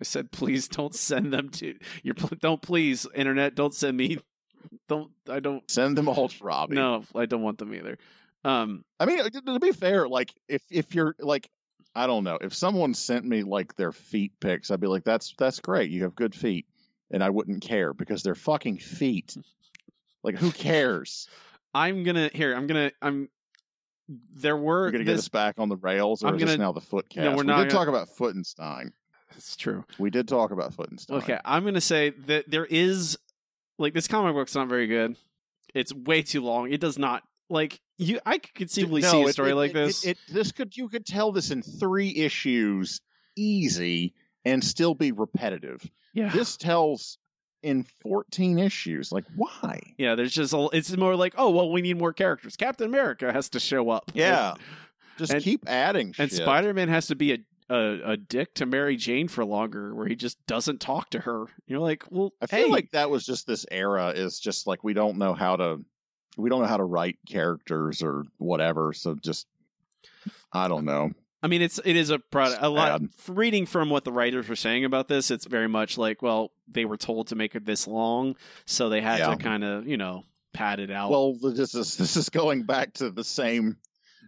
I 0.00 0.04
said, 0.04 0.30
please 0.30 0.68
don't 0.68 0.94
send 0.94 1.32
them 1.32 1.48
to 1.50 1.74
your. 2.02 2.14
Don't 2.14 2.60
please, 2.60 3.06
internet. 3.14 3.54
Don't 3.54 3.72
send 3.72 3.96
me. 3.96 4.18
Don't. 4.88 5.10
I 5.30 5.38
don't. 5.40 5.68
Send 5.70 5.96
them 5.96 6.08
all 6.08 6.28
to 6.28 6.44
Robbie. 6.44 6.74
No, 6.74 7.04
I 7.14 7.26
don't 7.26 7.42
want 7.42 7.58
them 7.58 7.72
either. 7.72 7.96
Um, 8.44 8.84
I 9.00 9.06
mean, 9.06 9.18
to 9.22 9.30
to 9.30 9.60
be 9.60 9.72
fair, 9.72 10.08
like 10.08 10.34
if 10.48 10.62
if 10.70 10.94
you're 10.94 11.14
like, 11.20 11.48
I 11.94 12.06
don't 12.08 12.24
know, 12.24 12.36
if 12.40 12.52
someone 12.52 12.92
sent 12.94 13.24
me 13.24 13.42
like 13.42 13.76
their 13.76 13.92
feet 13.92 14.32
pics, 14.40 14.70
I'd 14.70 14.80
be 14.80 14.86
like, 14.88 15.04
that's 15.04 15.34
that's 15.38 15.60
great. 15.60 15.90
You 15.90 16.02
have 16.02 16.14
good 16.16 16.34
feet, 16.34 16.66
and 17.10 17.22
I 17.22 17.30
wouldn't 17.30 17.62
care 17.62 17.92
because 17.92 18.22
they're 18.22 18.34
fucking 18.34 18.78
feet. 18.78 19.36
Like, 20.22 20.36
who 20.36 20.50
cares? 20.50 21.28
I'm 21.74 22.02
gonna 22.04 22.30
here. 22.32 22.54
I'm 22.54 22.66
gonna. 22.66 22.90
I'm. 23.02 23.28
There 24.34 24.56
were 24.56 24.82
We're 24.82 24.90
gonna 24.92 25.04
get 25.04 25.18
us 25.18 25.28
back 25.28 25.56
on 25.58 25.68
the 25.68 25.76
rails, 25.76 26.22
or 26.22 26.28
I'm 26.28 26.36
is 26.36 26.44
gonna- 26.44 26.56
now 26.56 26.72
the 26.72 26.80
footcast? 26.80 27.16
No, 27.16 27.30
we're 27.32 27.38
we 27.38 27.46
not 27.48 27.56
did 27.64 27.68
gonna- 27.70 27.70
talk 27.70 27.88
about 27.88 28.08
Footenstein. 28.16 28.92
It's 29.36 29.56
true. 29.56 29.84
We 29.98 30.10
did 30.10 30.28
talk 30.28 30.52
about 30.52 30.72
Footenstein. 30.74 31.16
Okay, 31.18 31.38
I'm 31.44 31.64
gonna 31.64 31.80
say 31.80 32.10
that 32.26 32.48
there 32.50 32.64
is 32.64 33.18
like 33.78 33.92
this 33.94 34.06
comic 34.08 34.34
book's 34.34 34.54
not 34.54 34.68
very 34.68 34.86
good. 34.86 35.16
It's 35.74 35.92
way 35.92 36.22
too 36.22 36.40
long. 36.42 36.70
It 36.72 36.80
does 36.80 36.98
not 36.98 37.24
like 37.50 37.80
you. 37.98 38.20
I 38.24 38.38
could 38.38 38.54
conceivably 38.54 39.02
No, 39.02 39.10
see 39.10 39.22
a 39.24 39.32
story 39.32 39.50
it- 39.50 39.54
like 39.56 39.70
it- 39.72 39.74
this. 39.74 40.04
It, 40.04 40.10
it- 40.10 40.32
this 40.32 40.52
could 40.52 40.76
you 40.76 40.88
could 40.88 41.04
tell 41.04 41.32
this 41.32 41.50
in 41.50 41.60
three 41.62 42.14
issues, 42.16 43.00
easy, 43.36 44.14
and 44.46 44.64
still 44.64 44.94
be 44.94 45.12
repetitive. 45.12 45.84
yeah, 46.14 46.30
This 46.30 46.56
tells 46.56 47.18
in 47.62 47.84
14 48.02 48.58
issues. 48.58 49.10
Like, 49.12 49.24
why? 49.34 49.80
yeah. 49.98 50.14
There's 50.14 50.32
just 50.32 50.52
a, 50.54 50.68
it's 50.72 50.96
more 50.96 51.16
like 51.16 51.34
oh 51.36 51.50
well, 51.50 51.70
we 51.70 51.82
need 51.82 51.98
more 51.98 52.12
characters. 52.12 52.56
Captain 52.56 52.86
America 52.86 53.32
has 53.32 53.48
to 53.50 53.60
show 53.60 53.90
up. 53.90 54.10
Yeah. 54.14 54.54
Just 55.18 55.32
And- 55.32 55.42
keep 55.42 55.64
adding 55.68 56.14
and. 56.18 56.30
Spider 56.30 56.72
Man 56.74 56.88
has 56.88 57.06
to 57.08 57.14
be 57.16 57.32
a, 57.32 57.38
a 57.68 58.12
a 58.12 58.16
dick 58.16 58.54
to 58.54 58.66
Mary 58.66 58.96
Jane 58.96 59.26
for 59.28 59.44
longer, 59.44 59.94
where 59.94 60.06
he 60.06 60.14
just 60.14 60.38
doesn't 60.46 60.80
talk 60.80 61.10
to 61.10 61.18
her. 61.20 61.46
You're 61.66 61.80
like, 61.80 62.04
well, 62.10 62.32
I 62.40 62.46
feel 62.46 62.66
hey, 62.66 62.70
like 62.70 62.90
that 62.92 63.10
was 63.10 63.24
just 63.26 63.46
this 63.46 63.66
era 63.70 64.10
is 64.10 64.38
just 64.38 64.66
like 64.68 64.84
we 64.84 64.92
don't 64.94 65.16
know 65.18 65.34
how 65.34 65.56
to 65.56 65.84
we 66.36 66.50
don't 66.50 66.60
know 66.60 66.68
how 66.68 66.76
to 66.76 66.84
write 66.84 67.16
characters 67.26 68.02
or 68.02 68.24
whatever. 68.36 68.92
So 68.92 69.14
just 69.14 69.46
I 70.52 70.68
don't 70.68 70.84
know. 70.84 71.12
I 71.42 71.48
mean, 71.48 71.62
it's 71.62 71.78
it 71.84 71.96
is 71.96 72.10
a 72.10 72.18
product. 72.18 72.62
A 72.62 72.68
lot. 72.68 73.00
Sad. 73.00 73.10
Reading 73.36 73.66
from 73.66 73.90
what 73.90 74.04
the 74.04 74.12
writers 74.12 74.48
were 74.48 74.56
saying 74.56 74.84
about 74.84 75.06
this, 75.08 75.30
it's 75.30 75.46
very 75.46 75.68
much 75.68 75.98
like, 75.98 76.22
well, 76.22 76.50
they 76.66 76.84
were 76.84 76.96
told 76.96 77.28
to 77.28 77.34
make 77.36 77.54
it 77.54 77.64
this 77.64 77.86
long, 77.86 78.36
so 78.64 78.88
they 78.88 79.00
had 79.00 79.18
Yeah. 79.20 79.30
to 79.30 79.36
kind 79.36 79.62
of, 79.62 79.86
you 79.86 79.96
know, 79.96 80.24
pad 80.52 80.80
it 80.80 80.90
out. 80.90 81.10
Well, 81.10 81.34
this 81.34 81.74
is 81.74 81.96
this 81.96 82.16
is 82.16 82.28
going 82.30 82.62
back 82.64 82.94
to 82.94 83.10
the 83.10 83.24
same 83.24 83.76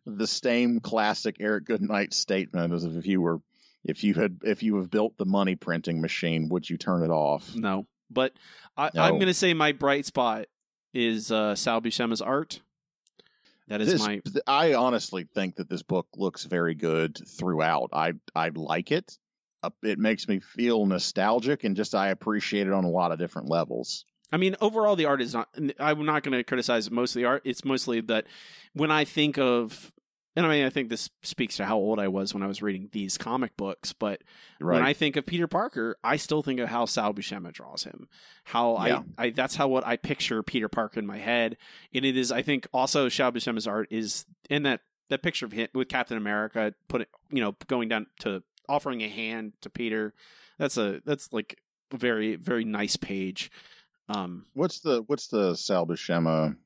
the 0.07 0.27
same 0.27 0.81
classic 0.81 1.37
Eric 1.41 1.65
Goodnight 1.67 2.15
statement 2.15 2.73
as 2.73 2.85
if 2.85 3.07
you 3.07 3.21
were 3.21 3.41
if 3.85 4.05
you 4.05 4.15
had 4.15 4.41
if 4.45 4.63
you 4.63 4.77
have 4.77 4.91
built 4.91 5.17
the 5.17 5.25
money 5.27 5.57
printing 5.57 6.01
machine, 6.01 6.49
would 6.51 6.69
you 6.69 6.77
turn 6.77 7.03
it 7.03 7.11
off? 7.11 7.55
no, 7.55 7.87
but 8.11 8.33
I, 8.77 8.91
No. 8.95 9.03
I'm 9.03 9.15
going 9.15 9.27
to 9.27 9.35
say 9.35 9.55
my 9.55 9.73
bright 9.73 10.05
spot 10.07 10.47
is 10.95 11.33
uh, 11.33 11.55
Sal 11.55 11.81
Buscema's 11.81 12.21
art. 12.23 12.61
That 13.69 13.81
is 13.81 13.93
This, 13.93 14.01
my 14.01 14.21
I 14.47 14.75
honestly 14.75 15.29
think 15.35 15.57
that 15.57 15.69
this 15.69 15.83
book 15.83 16.07
looks 16.17 16.45
very 16.45 16.75
good 16.75 17.19
throughout. 17.39 17.91
I 17.93 18.15
I 18.35 18.51
like 18.55 18.91
it. 18.93 19.19
Uh, 19.63 19.71
it 19.83 19.99
makes 19.99 20.29
me 20.29 20.41
feel 20.41 20.87
nostalgic 20.87 21.65
and 21.65 21.77
just 21.77 21.95
I 21.95 22.09
appreciate 22.09 22.67
it 22.67 22.73
on 22.73 22.85
a 22.85 22.91
lot 22.91 23.13
of 23.13 23.19
different 23.19 23.49
levels. 23.49 24.05
I 24.33 24.37
mean, 24.37 24.57
overall, 24.61 24.97
the 24.97 25.07
art 25.07 25.23
is 25.23 25.35
not. 25.35 25.49
I'm 25.79 26.05
not 26.05 26.23
going 26.23 26.37
to 26.37 26.45
criticize 26.45 26.91
most 26.91 27.17
of 27.17 27.21
the 27.21 27.27
art. 27.27 27.43
It's 27.45 27.65
mostly 27.65 28.01
that 28.03 28.27
when 28.75 28.91
I 28.91 29.05
think 29.05 29.39
of, 29.39 29.93
and 30.39 30.47
I 30.47 30.51
mean, 30.51 30.65
I 30.65 30.71
think 30.71 30.89
this 30.89 31.11
speaks 31.23 31.57
to 31.57 31.65
how 31.65 31.77
old 31.77 31.99
I 31.99 32.07
was 32.07 32.33
when 32.33 32.45
I 32.45 32.47
was 32.47 32.63
reading 32.63 32.89
these 32.93 33.19
comic 33.19 33.57
books. 33.57 33.93
But 33.93 34.23
Right. 34.61 34.75
when 34.77 34.85
I 34.85 34.93
think 34.93 35.17
of 35.17 35.27
Peter 35.27 35.49
Parker, 35.49 35.97
I 36.05 36.17
still 36.17 36.43
think 36.43 36.61
of 36.61 36.69
how 36.69 36.85
Sal 36.85 37.13
Buscema 37.13 37.53
draws 37.53 37.83
him. 37.83 38.09
How 38.45 38.87
Yeah. 38.87 39.03
I, 39.19 39.27
I, 39.27 39.31
that's 39.31 39.57
how 39.57 39.67
what 39.67 39.85
I 39.85 39.97
picture 39.97 40.43
Peter 40.45 40.69
Parker 40.69 41.01
in 41.01 41.07
my 41.07 41.19
head. 41.19 41.57
And 41.93 42.05
it 42.05 42.17
is, 42.17 42.31
I 42.31 42.43
think, 42.43 42.69
also 42.73 43.09
Sal 43.09 43.33
Buscema's 43.33 43.67
art 43.67 43.89
is 43.91 44.27
in 44.49 44.63
that 44.63 44.83
that 45.11 45.23
picture 45.23 45.47
of 45.47 45.53
him 45.53 45.69
with 45.75 45.89
Captain 45.89 46.17
America, 46.17 46.73
put 46.87 47.01
it, 47.01 47.09
you 47.31 47.41
know, 47.41 47.57
going 47.67 47.89
down 47.89 48.07
to 48.21 48.43
offering 48.69 49.01
a 49.03 49.09
hand 49.09 49.55
to 49.63 49.71
Peter. 49.71 50.15
That's 50.59 50.77
a 50.77 51.01
that's 51.05 51.33
like 51.33 51.59
a 51.93 51.97
very 51.97 52.37
very 52.37 52.65
nice 52.65 52.97
page. 52.97 53.51
Um, 54.09 54.47
what's 54.55 54.81
the 54.81 55.03
what's 55.07 55.27
the 55.29 55.55
Sal 55.57 55.87
Buscema 55.87 56.57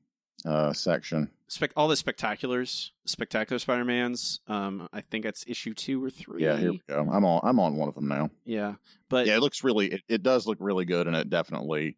uh, 0.45 0.73
section? 0.73 1.29
spec 1.53 1.71
all 1.75 1.87
the 1.87 1.95
spectaculars, 1.95 2.89
spectacular 3.05 3.59
Spider 3.59 3.85
Mans. 3.85 4.39
Um, 4.47 4.89
I 4.91 5.01
think 5.01 5.23
that's 5.23 5.45
issue 5.47 5.73
two 5.73 6.03
or 6.03 6.09
three. 6.09 6.43
Yeah, 6.43 6.57
here 6.57 6.71
we 6.71 6.81
go. 6.87 6.99
I'm 6.99 7.25
on 7.25 7.41
I'm 7.43 7.59
on 7.59 7.75
one 7.75 7.89
of 7.89 7.95
them 7.95 8.07
now. 8.07 8.29
Yeah, 8.43 8.75
but 9.09 9.27
yeah, 9.27 9.37
it 9.37 9.41
looks 9.41 9.63
really 9.63 9.93
it, 9.93 10.01
it 10.09 10.23
does 10.23 10.47
look 10.47 10.57
really 10.59 10.85
good 10.85 11.07
and 11.07 11.15
it 11.15 11.29
definitely 11.29 11.97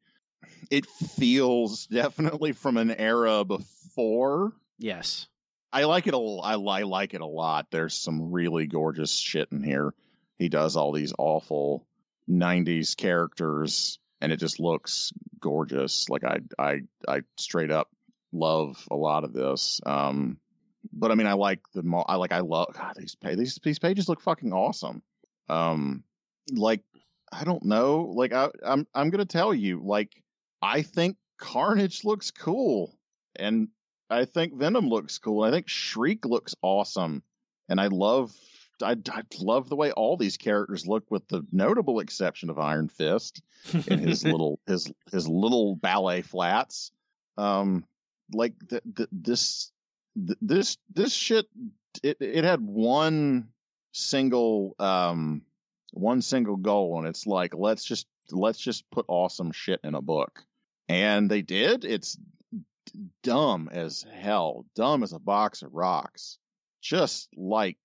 it 0.70 0.86
feels 0.86 1.88
definitely 1.92 2.52
from 2.52 2.78
an 2.78 2.92
era 2.92 3.46
before. 3.46 4.54
yes, 4.78 5.28
I 5.72 5.86
like 5.86 6.08
it 6.08 6.14
a 6.14 6.18
I, 6.18 6.56
li- 6.56 6.84
like 6.84 7.14
it 7.14 7.22
a 7.22 7.26
lot. 7.26 7.68
There's 7.72 7.96
some 7.96 8.32
really 8.32 8.68
gorgeous 8.68 9.16
shit 9.18 9.50
in 9.52 9.64
here. 9.64 9.94
He 10.38 10.50
does 10.50 10.76
all 10.76 10.92
these 10.92 11.14
awful 11.18 11.88
90s 12.30 12.98
characters 12.98 14.00
and 14.20 14.32
it 14.32 14.38
just 14.38 14.60
looks 14.60 15.14
gorgeous. 15.40 16.10
Like 16.10 16.24
I 16.26 16.40
I 16.60 16.82
I 17.08 17.22
straight 17.38 17.72
up 17.72 17.90
love 18.36 18.88
a 18.92 18.96
lot 18.96 19.24
of 19.24 19.34
this. 19.34 19.82
Um 19.86 20.40
but 20.94 21.12
I 21.12 21.16
mean 21.16 21.28
I 21.28 21.34
like 21.34 21.62
the 21.74 21.84
mo- 21.84 22.06
I 22.08 22.16
like 22.16 22.32
I 22.32 22.40
love 22.40 22.74
God 22.74 22.94
these 22.98 23.16
pa- 23.16 23.36
these 23.36 23.60
these 23.64 23.80
pages 23.80 24.08
look 24.10 24.22
fucking 24.22 24.54
awesome. 24.54 25.02
Um 25.50 26.04
like 26.52 26.82
I 27.32 27.44
don't 27.44 27.66
know, 27.66 28.12
like 28.16 28.34
I 28.34 28.50
I'm 28.66 28.88
I'm 28.94 29.12
to 29.12 29.26
tell 29.26 29.54
you 29.54 29.82
like 29.84 30.22
I 30.62 30.82
think 30.82 31.18
Carnage 31.38 32.04
looks 32.04 32.32
cool 32.32 32.98
and 33.36 33.70
I 34.10 34.26
think 34.26 34.54
Venom 34.54 34.88
looks 34.88 35.18
cool. 35.18 35.44
I 35.44 35.52
think 35.52 35.68
Shriek 35.68 36.26
looks 36.26 36.56
awesome, 36.62 37.24
and 37.68 37.80
I 37.80 37.88
love 37.88 38.32
I, 38.82 38.96
I 39.10 39.24
love 39.40 39.70
the 39.70 39.76
way 39.76 39.92
all 39.92 40.18
these 40.18 40.38
characters 40.38 40.86
look, 40.86 41.10
with 41.10 41.28
the 41.28 41.46
notable 41.52 42.00
exception 42.00 42.50
of 42.50 42.60
Iron 42.60 42.90
Fist 42.90 43.42
and 43.88 44.00
his 44.00 44.24
little 44.26 44.60
his 44.68 44.92
his 45.12 45.28
little 45.28 45.76
ballet 45.76 46.22
flats. 46.22 46.92
Um, 47.38 47.86
like 48.34 48.54
th- 48.70 48.84
th- 48.96 49.10
this 49.12 49.72
th- 50.16 50.40
this 50.42 50.78
this 50.94 51.14
shit. 51.14 51.48
It 52.04 52.18
it 52.20 52.44
had 52.44 52.62
one 52.62 53.50
single 53.92 54.76
um 54.80 55.44
one 55.92 56.22
single 56.22 56.58
goal, 56.58 57.00
and 57.00 57.08
it's 57.08 57.26
like 57.26 57.54
let's 57.56 57.84
just 57.86 58.08
let's 58.32 58.60
just 58.60 58.90
put 58.92 59.06
awesome 59.08 59.52
shit 59.52 59.80
in 59.84 59.96
a 59.96 60.02
book, 60.02 60.44
and 60.90 61.30
they 61.30 61.42
did. 61.42 61.86
It's 61.86 62.18
dumb 63.24 63.70
as 63.72 64.06
hell, 64.14 64.66
dumb 64.76 65.04
as 65.04 65.14
a 65.14 65.20
box 65.20 65.62
of 65.62 65.74
rocks. 65.74 66.38
Just 66.82 67.30
like 67.36 67.78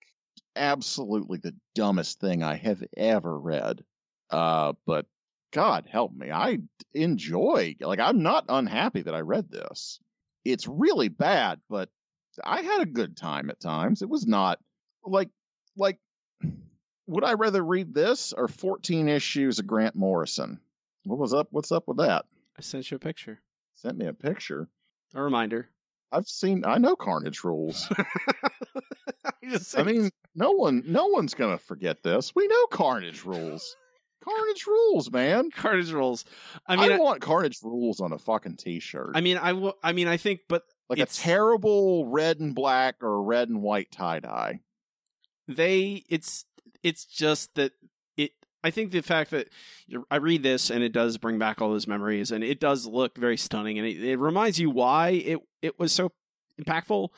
absolutely 0.56 1.38
the 1.38 1.54
dumbest 1.74 2.20
thing 2.20 2.42
I 2.42 2.56
have 2.56 2.82
ever 2.96 3.38
read. 3.38 3.82
Uh, 4.30 4.74
but 4.86 5.06
God 5.52 5.86
help 5.90 6.12
me, 6.12 6.30
I 6.30 6.58
enjoy. 6.94 7.76
Like 7.80 8.00
I'm 8.00 8.22
not 8.22 8.44
unhappy 8.48 9.02
that 9.02 9.14
I 9.14 9.20
read 9.20 9.50
this. 9.50 10.00
It's 10.44 10.66
really 10.66 11.08
bad, 11.08 11.60
but 11.68 11.88
I 12.44 12.62
had 12.62 12.80
a 12.82 12.86
good 12.86 13.16
time 13.16 13.50
at 13.50 13.60
times. 13.60 14.02
It 14.02 14.08
was 14.08 14.26
not 14.26 14.58
like 15.04 15.28
like 15.76 15.98
would 17.06 17.24
I 17.24 17.34
rather 17.34 17.62
read 17.62 17.92
this 17.94 18.32
or 18.32 18.48
14 18.48 19.08
issues 19.08 19.58
of 19.58 19.66
Grant 19.66 19.94
Morrison? 19.96 20.60
What 21.04 21.18
was 21.18 21.34
up? 21.34 21.48
What's 21.50 21.72
up 21.72 21.88
with 21.88 21.98
that? 21.98 22.24
I 22.58 22.62
sent 22.62 22.90
you 22.90 22.96
a 22.96 23.00
picture, 23.00 23.40
Sent 23.76 23.96
me 23.98 24.06
a 24.06 24.12
picture. 24.12 24.68
a 25.14 25.22
reminder. 25.22 25.68
I've 26.12 26.26
seen. 26.28 26.64
I 26.66 26.78
know 26.78 26.96
Carnage 26.96 27.44
rules. 27.44 27.88
I, 29.24 29.58
I 29.76 29.82
mean, 29.82 30.10
no 30.34 30.52
one, 30.52 30.82
no 30.86 31.06
one's 31.06 31.34
gonna 31.34 31.58
forget 31.58 32.02
this. 32.02 32.34
We 32.34 32.48
know 32.48 32.66
Carnage 32.66 33.24
rules. 33.24 33.76
Carnage 34.24 34.66
rules, 34.66 35.10
man. 35.10 35.50
Carnage 35.50 35.92
rules. 35.92 36.24
I 36.66 36.74
I, 36.74 36.76
mean, 36.76 36.92
I, 36.92 36.98
want 36.98 37.20
Carnage 37.22 37.58
rules 37.62 38.00
on 38.00 38.12
a 38.12 38.18
fucking 38.18 38.56
t-shirt. 38.56 39.12
I 39.14 39.20
mean, 39.20 39.38
I 39.38 39.52
will. 39.54 39.76
I 39.82 39.92
mean, 39.92 40.08
I 40.08 40.16
think, 40.16 40.40
but 40.48 40.64
like 40.88 40.98
it's- 40.98 41.18
a 41.18 41.22
terrible 41.22 42.06
red 42.06 42.38
and 42.40 42.54
black 42.54 42.96
or 43.02 43.22
red 43.22 43.48
and 43.48 43.62
white 43.62 43.90
tie 43.90 44.20
dye. 44.20 44.60
they 45.48 46.04
it's 46.08 46.44
it's 46.82 47.04
just 47.04 47.54
that 47.56 47.72
it 48.16 48.32
i 48.64 48.70
think 48.70 48.90
the 48.92 49.00
fact 49.00 49.30
that 49.30 49.48
you're- 49.86 50.04
i 50.10 50.16
read 50.16 50.42
this 50.42 50.70
and 50.70 50.82
it 50.84 50.92
does 50.92 51.18
bring 51.18 51.38
back 51.38 51.60
all 51.60 51.70
those 51.70 51.86
memories 51.86 52.30
and 52.30 52.42
it 52.44 52.60
does 52.60 52.86
look 52.86 53.16
very 53.18 53.36
stunning 53.36 53.78
and 53.78 53.86
it, 53.86 54.02
it 54.02 54.16
reminds 54.18 54.58
you 54.58 54.70
why 54.70 55.10
it 55.10 55.40
it 55.62 55.78
was 55.78 55.92
so 55.92 56.12
impactful 56.60 57.08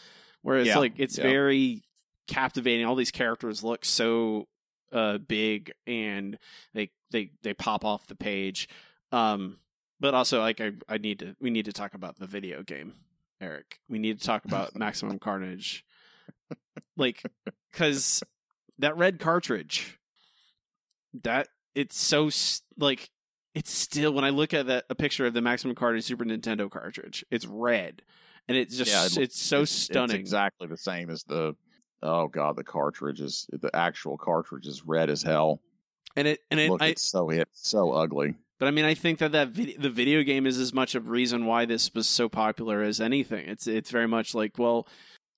whereas 0.43 0.67
Yeah, 0.67 0.79
like 0.79 0.95
it's 0.97 1.19
yeah. 1.19 1.25
very 1.25 1.83
captivating 2.27 2.87
all 2.87 2.95
these 2.95 3.11
characters 3.11 3.63
look 3.63 3.85
so 3.85 4.49
uh 4.93 5.19
big 5.19 5.73
and 5.87 6.39
they 6.75 6.91
they 7.11 7.31
they 7.43 7.55
pop 7.55 7.85
off 7.85 8.07
the 8.07 8.15
page 8.15 8.69
um 9.13 9.59
but 10.01 10.15
also 10.15 10.41
like 10.41 10.61
i 10.61 10.73
i 10.89 10.99
need 10.99 11.19
to 11.19 11.35
we 11.41 11.51
need 11.51 11.65
to 11.65 11.73
talk 11.73 11.95
about 11.95 12.19
the 12.19 12.27
video 12.27 12.63
game 12.63 12.93
eric 13.41 13.79
we 13.89 13.99
need 13.99 14.21
to 14.21 14.27
talk 14.27 14.45
about 14.45 14.77
maximum 14.77 15.19
carnage 15.19 15.85
like 16.97 17.23
because 17.71 18.23
that 18.79 18.97
red 18.97 19.19
cartridge 19.19 19.99
that 21.23 21.49
it's 21.75 21.99
so 21.99 22.27
s- 22.29 22.63
like 22.79 23.11
it's 23.55 23.71
still 23.73 24.13
when 24.13 24.25
i 24.25 24.31
look 24.31 24.55
at 24.55 24.67
that 24.67 24.85
a 24.91 24.95
picture 24.95 25.27
of 25.27 25.35
the 25.35 25.41
maximum 25.43 25.75
Carnage 25.75 26.05
super 26.05 26.25
nintendo 26.25 26.71
cartridge 26.71 27.25
it's 27.31 27.47
red 27.47 28.03
and 28.49 28.57
it's 28.57 28.77
just 28.77 28.91
Yeah, 28.91 29.07
it- 29.07 29.19
it's 29.25 29.41
so 29.41 29.59
It's- 29.63 29.71
stunning. 29.71 30.17
It's 30.17 30.21
exactly 30.21 30.67
the 30.67 30.77
same 30.77 31.11
as 31.11 31.23
the. 31.23 31.55
Oh 32.03 32.29
god, 32.29 32.57
the 32.57 32.65
cartridge 32.65 33.21
is 33.21 33.47
the 33.53 33.71
actual 33.75 34.17
cartridge 34.19 34.67
is 34.67 34.85
red 34.85 35.09
as 35.11 35.23
hell. 35.23 35.61
and 36.17 36.27
it 36.29 36.41
and 36.51 36.59
it, 36.61 36.71
Look, 36.71 36.83
I, 36.83 36.89
it's 36.89 37.03
so 37.03 37.31
it's 37.31 37.69
so 37.69 37.93
ugly. 37.93 38.35
But 38.59 38.69
I 38.69 38.71
mean, 38.71 38.85
I 38.85 38.95
think 38.95 39.19
that 39.19 39.33
that 39.33 39.49
vid- 39.49 39.81
the 39.83 39.91
video 39.91 40.23
game 40.23 40.47
is 40.47 40.59
as 40.59 40.73
much 40.73 40.95
a 40.95 41.01
reason 41.01 41.47
why 41.47 41.65
this 41.65 41.93
was 41.95 42.07
so 42.09 42.29
popular 42.29 42.83
as 42.83 43.01
anything. 43.01 43.49
It's 43.49 43.67
it's 43.67 43.91
very 43.91 44.07
much 44.07 44.35
like, 44.35 44.57
well, 44.59 44.87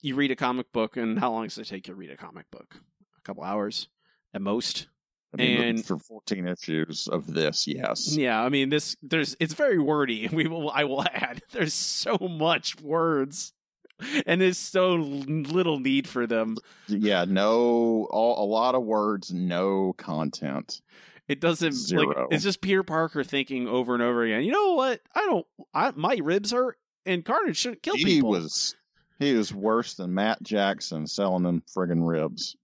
you 0.03 0.15
read 0.15 0.31
a 0.31 0.37
comic 0.37 0.73
book, 0.73 0.97
and 0.99 1.19
how 1.19 1.31
long 1.33 1.45
does 1.45 1.57
it 1.57 1.67
take 1.67 1.87
you 1.89 1.95
to 1.95 1.99
read 1.99 2.11
a 2.11 2.17
comic 2.19 2.51
book? 2.51 2.77
A 3.19 3.23
couple 3.23 3.43
hours 3.43 3.89
at 4.35 4.43
most. 4.43 4.89
I 5.33 5.39
mean, 5.39 5.61
And- 5.63 5.85
for 5.85 5.99
14 5.99 6.47
issues 6.47 7.09
of 7.09 7.27
this, 7.33 7.67
yes. 7.67 8.15
Yeah, 8.15 8.41
I 8.43 8.51
mean, 8.51 8.69
this 8.69 8.95
there's 9.03 9.35
it's 9.41 9.55
very 9.55 9.79
wordy. 9.79 10.29
We 10.33 10.47
will 10.47 10.71
I 10.71 10.85
will 10.85 11.03
add 11.03 11.41
there's 11.53 11.73
so 11.73 12.19
much 12.21 12.79
words, 12.83 13.54
and 14.27 14.41
there's 14.41 14.59
so 14.59 14.95
little 14.95 15.79
need 15.79 16.09
for 16.09 16.27
them. 16.27 16.57
Yeah, 16.89 17.25
no, 17.27 18.07
all, 18.11 18.45
a 18.45 18.47
lot 18.47 18.75
of 18.75 18.83
words, 18.83 19.33
no 19.33 19.93
content. 19.95 20.81
It 21.27 21.41
doesn't 21.41 21.73
like 21.73 21.75
Zero. 21.75 22.29
it's 22.31 22.45
just 22.45 22.61
Peter 22.61 22.83
Parker 22.83 23.25
thinking 23.25 23.67
over 23.67 23.95
and 23.95 24.03
over 24.03 24.25
again. 24.25 24.43
You 24.43 24.53
know 24.53 24.75
what? 24.75 25.01
I 25.15 25.21
don't. 25.21 25.47
I 25.73 25.93
my 25.97 26.19
ribs 26.23 26.51
hurt, 26.51 26.77
and 27.07 27.25
Carnage 27.25 27.57
shouldn't 27.57 27.83
kill 27.83 27.97
he 27.97 28.05
people. 28.05 28.35
He 28.35 28.43
was 28.43 28.75
he 29.19 29.33
was 29.33 29.53
worse 29.55 29.95
than 29.95 30.13
Matt 30.13 30.43
Jackson 30.43 31.07
selling 31.07 31.45
them 31.45 31.63
friggin' 31.75 32.07
ribs. 32.07 32.57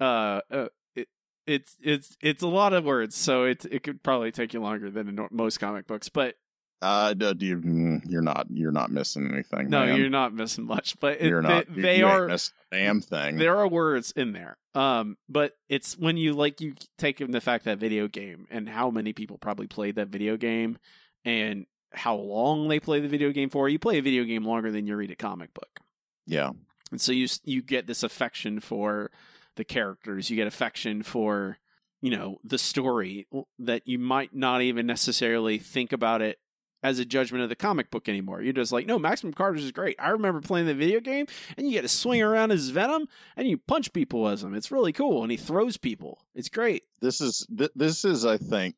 uh, 0.00 0.40
uh 0.50 0.68
it, 0.96 1.08
it's 1.46 1.76
it's 1.80 2.16
it's 2.20 2.42
a 2.42 2.48
lot 2.48 2.72
of 2.72 2.84
words, 2.84 3.14
so 3.14 3.44
it 3.44 3.64
it 3.70 3.84
could 3.84 4.02
probably 4.02 4.32
take 4.32 4.52
you 4.52 4.60
longer 4.60 4.90
than 4.90 5.16
most 5.30 5.60
comic 5.60 5.86
books. 5.86 6.08
But 6.08 6.34
Uh, 6.82 7.14
do 7.14 7.32
do 7.34 7.46
you, 7.46 7.56
mm, 7.56 8.00
you're 8.06 8.22
not 8.22 8.46
you're 8.50 8.70
not 8.72 8.90
missing 8.90 9.30
anything. 9.32 9.70
no, 9.70 9.86
man. 9.86 9.98
you're 9.98 10.10
not 10.10 10.34
missing 10.34 10.64
much. 10.66 10.98
But 11.00 11.20
it, 11.20 11.28
You're 11.28 11.40
not. 11.42 11.66
They, 11.68 11.74
you- 11.76 11.82
they 11.82 11.98
you 11.98 12.06
are 12.06 12.36
damn 12.70 13.00
thing. 13.00 13.38
there 13.38 13.56
are 13.56 13.66
words 13.68 14.12
in 14.14 14.32
there. 14.32 14.58
Um, 14.74 15.16
but 15.28 15.52
it's 15.70 15.96
when 15.96 16.16
you 16.18 16.34
like 16.34 16.60
you 16.60 16.74
take 16.98 17.20
in 17.22 17.30
the 17.30 17.40
fact 17.40 17.64
that 17.64 17.78
video 17.78 18.08
game 18.08 18.46
and 18.50 18.68
how 18.68 18.90
many 18.90 19.14
people 19.14 19.38
probably 19.38 19.66
played 19.66 19.94
that 19.96 20.08
video 20.08 20.36
game 20.36 20.76
and 21.24 21.64
how 21.92 22.16
long 22.16 22.68
they 22.68 22.78
play 22.78 23.00
the 23.00 23.08
video 23.08 23.30
game 23.32 23.48
for. 23.48 23.68
You 23.70 23.78
play 23.78 23.96
a 23.98 24.02
video 24.02 24.24
game 24.24 24.44
longer 24.44 24.70
than 24.70 24.86
you 24.86 24.96
read 24.96 25.10
a 25.10 25.16
comic 25.16 25.54
book. 25.54 25.80
yeah, 26.26 26.50
And 26.90 27.00
so 27.00 27.10
you 27.12 27.26
you 27.44 27.62
get 27.62 27.86
this 27.86 28.02
affection 28.02 28.60
for 28.60 29.10
the 29.56 29.64
characters. 29.64 30.28
You 30.28 30.36
get 30.36 30.46
affection 30.46 31.02
for 31.02 31.56
you 32.02 32.10
know 32.10 32.36
the 32.44 32.58
story 32.58 33.26
that 33.58 33.88
you 33.88 33.98
might 33.98 34.34
not 34.34 34.60
even 34.60 34.86
necessarily 34.86 35.56
think 35.56 35.92
about 35.92 36.20
it 36.20 36.38
as 36.86 36.98
a 37.00 37.04
judgment 37.04 37.42
of 37.42 37.48
the 37.48 37.56
comic 37.56 37.90
book 37.90 38.08
anymore. 38.08 38.40
You're 38.42 38.52
just 38.52 38.70
like, 38.72 38.86
no, 38.86 38.98
Maximum 38.98 39.32
Carnage 39.32 39.62
is 39.64 39.72
great. 39.72 39.96
I 39.98 40.10
remember 40.10 40.40
playing 40.40 40.66
the 40.66 40.74
video 40.74 41.00
game, 41.00 41.26
and 41.56 41.66
you 41.66 41.72
get 41.72 41.82
to 41.82 41.88
swing 41.88 42.22
around 42.22 42.52
as 42.52 42.68
Venom, 42.68 43.08
and 43.36 43.48
you 43.48 43.58
punch 43.58 43.92
people 43.92 44.28
as 44.28 44.44
him. 44.44 44.54
It's 44.54 44.70
really 44.70 44.92
cool, 44.92 45.22
and 45.22 45.30
he 45.30 45.36
throws 45.36 45.76
people. 45.76 46.20
It's 46.34 46.48
great. 46.48 46.84
this 47.00 47.20
is 47.20 47.46
th- 47.56 47.72
this 47.74 48.04
is 48.04 48.24
I 48.24 48.36
think 48.38 48.74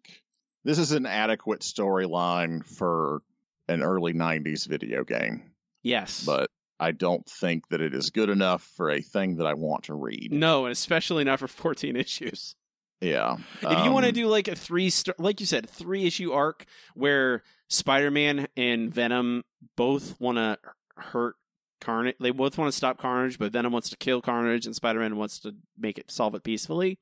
this 0.64 0.78
is 0.78 0.92
an 0.92 1.06
adequate 1.06 1.60
storyline 1.60 2.64
for 2.64 3.22
an 3.68 3.82
early 3.82 4.14
'90s 4.14 4.66
video 4.66 5.04
game, 5.04 5.42
Yes, 5.82 6.24
but 6.24 6.50
I 6.80 6.92
don't 6.92 7.26
think 7.26 7.68
that 7.68 7.80
it 7.80 7.94
is 7.94 8.10
good 8.10 8.30
enough 8.30 8.62
for 8.62 8.90
a 8.90 9.00
thing 9.02 9.36
that 9.36 9.46
I 9.46 9.54
want 9.54 9.84
to 9.84 9.94
read. 9.94 10.32
no, 10.32 10.64
and 10.64 10.72
especially 10.72 11.24
not 11.24 11.40
for 11.40 11.48
14 11.48 11.94
issues. 12.06 12.54
Yeah, 13.00 13.36
If 13.62 13.84
you 13.84 13.92
want 13.92 14.04
to 14.06 14.08
um, 14.10 14.14
do 14.14 14.26
like 14.26 14.48
a 14.48 14.56
three 14.56 14.90
star, 14.90 15.14
like 15.18 15.38
you 15.38 15.46
said, 15.46 15.70
three 15.70 16.04
issue 16.04 16.32
arc 16.32 16.64
where 16.94 17.44
Spider 17.68 18.10
Man 18.10 18.48
and 18.56 18.92
Venom 18.92 19.44
both 19.76 20.18
want 20.20 20.38
to 20.38 20.58
hurt 20.96 21.36
Carnage, 21.80 22.16
they 22.18 22.30
both 22.30 22.58
want 22.58 22.72
to 22.72 22.76
stop 22.76 22.98
Carnage, 22.98 23.38
but 23.38 23.52
Venom 23.52 23.72
wants 23.72 23.90
to 23.90 23.96
kill 23.96 24.20
Carnage, 24.20 24.66
and 24.66 24.74
Spider 24.74 25.00
Man 25.00 25.16
wants 25.16 25.38
to 25.40 25.54
make 25.78 25.98
it 25.98 26.10
solve 26.10 26.34
it 26.34 26.42
peacefully. 26.42 26.98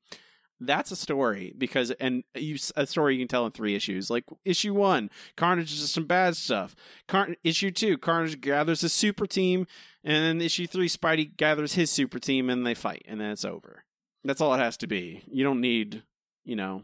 That's 0.59 0.89
a 0.91 0.95
story 0.95 1.53
because, 1.55 1.91
and 1.91 2.23
you 2.33 2.57
a 2.75 2.87
story 2.87 3.13
you 3.13 3.21
can 3.21 3.27
tell 3.27 3.45
in 3.45 3.51
three 3.51 3.75
issues. 3.75 4.09
Like 4.09 4.23
issue 4.43 4.73
one, 4.73 5.09
Carnage 5.35 5.71
is 5.71 5.81
just 5.81 5.93
some 5.93 6.05
bad 6.05 6.35
stuff. 6.35 6.75
Car- 7.07 7.35
issue 7.43 7.69
two, 7.69 7.97
Carnage 7.97 8.41
gathers 8.41 8.83
a 8.83 8.89
super 8.89 9.27
team, 9.27 9.67
and 10.03 10.15
then 10.23 10.41
issue 10.41 10.65
three, 10.65 10.89
Spidey 10.89 11.37
gathers 11.37 11.73
his 11.73 11.91
super 11.91 12.17
team, 12.19 12.49
and 12.49 12.65
they 12.65 12.73
fight, 12.73 13.03
and 13.07 13.21
then 13.21 13.31
it's 13.31 13.45
over. 13.45 13.83
That's 14.23 14.41
all 14.41 14.53
it 14.53 14.59
has 14.59 14.77
to 14.77 14.87
be. 14.87 15.23
You 15.27 15.43
don't 15.43 15.61
need, 15.61 16.03
you 16.43 16.55
know, 16.55 16.83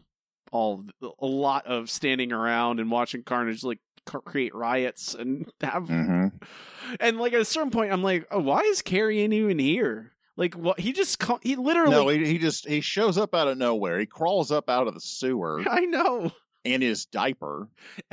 all 0.54 0.84
a 1.18 1.26
lot 1.26 1.66
of 1.66 1.90
standing 1.90 2.32
around 2.32 2.78
and 2.78 2.88
watching 2.88 3.24
Carnage 3.24 3.64
like 3.64 3.80
create 4.06 4.54
riots 4.54 5.14
and 5.14 5.50
have 5.60 5.84
mhm. 5.88 6.30
and 7.00 7.18
like 7.18 7.32
at 7.32 7.40
a 7.40 7.44
certain 7.44 7.72
point, 7.72 7.92
I'm 7.92 8.02
like, 8.02 8.26
oh, 8.30 8.38
why 8.40 8.60
is 8.60 8.80
Carrion 8.80 9.32
even 9.32 9.58
here? 9.58 10.12
Like, 10.36 10.54
what? 10.54 10.78
He 10.78 10.92
just 10.92 11.22
he 11.42 11.56
literally. 11.56 11.90
No, 11.90 12.08
he, 12.08 12.24
he 12.24 12.38
just 12.38 12.68
he 12.68 12.80
shows 12.80 13.18
up 13.18 13.34
out 13.34 13.48
of 13.48 13.58
nowhere. 13.58 13.98
He 13.98 14.06
crawls 14.06 14.52
up 14.52 14.70
out 14.70 14.86
of 14.86 14.94
the 14.94 15.00
sewer 15.00 15.62
I 15.68 15.80
know. 15.80 16.30
in 16.64 16.80
his 16.80 17.06
diaper, 17.06 17.68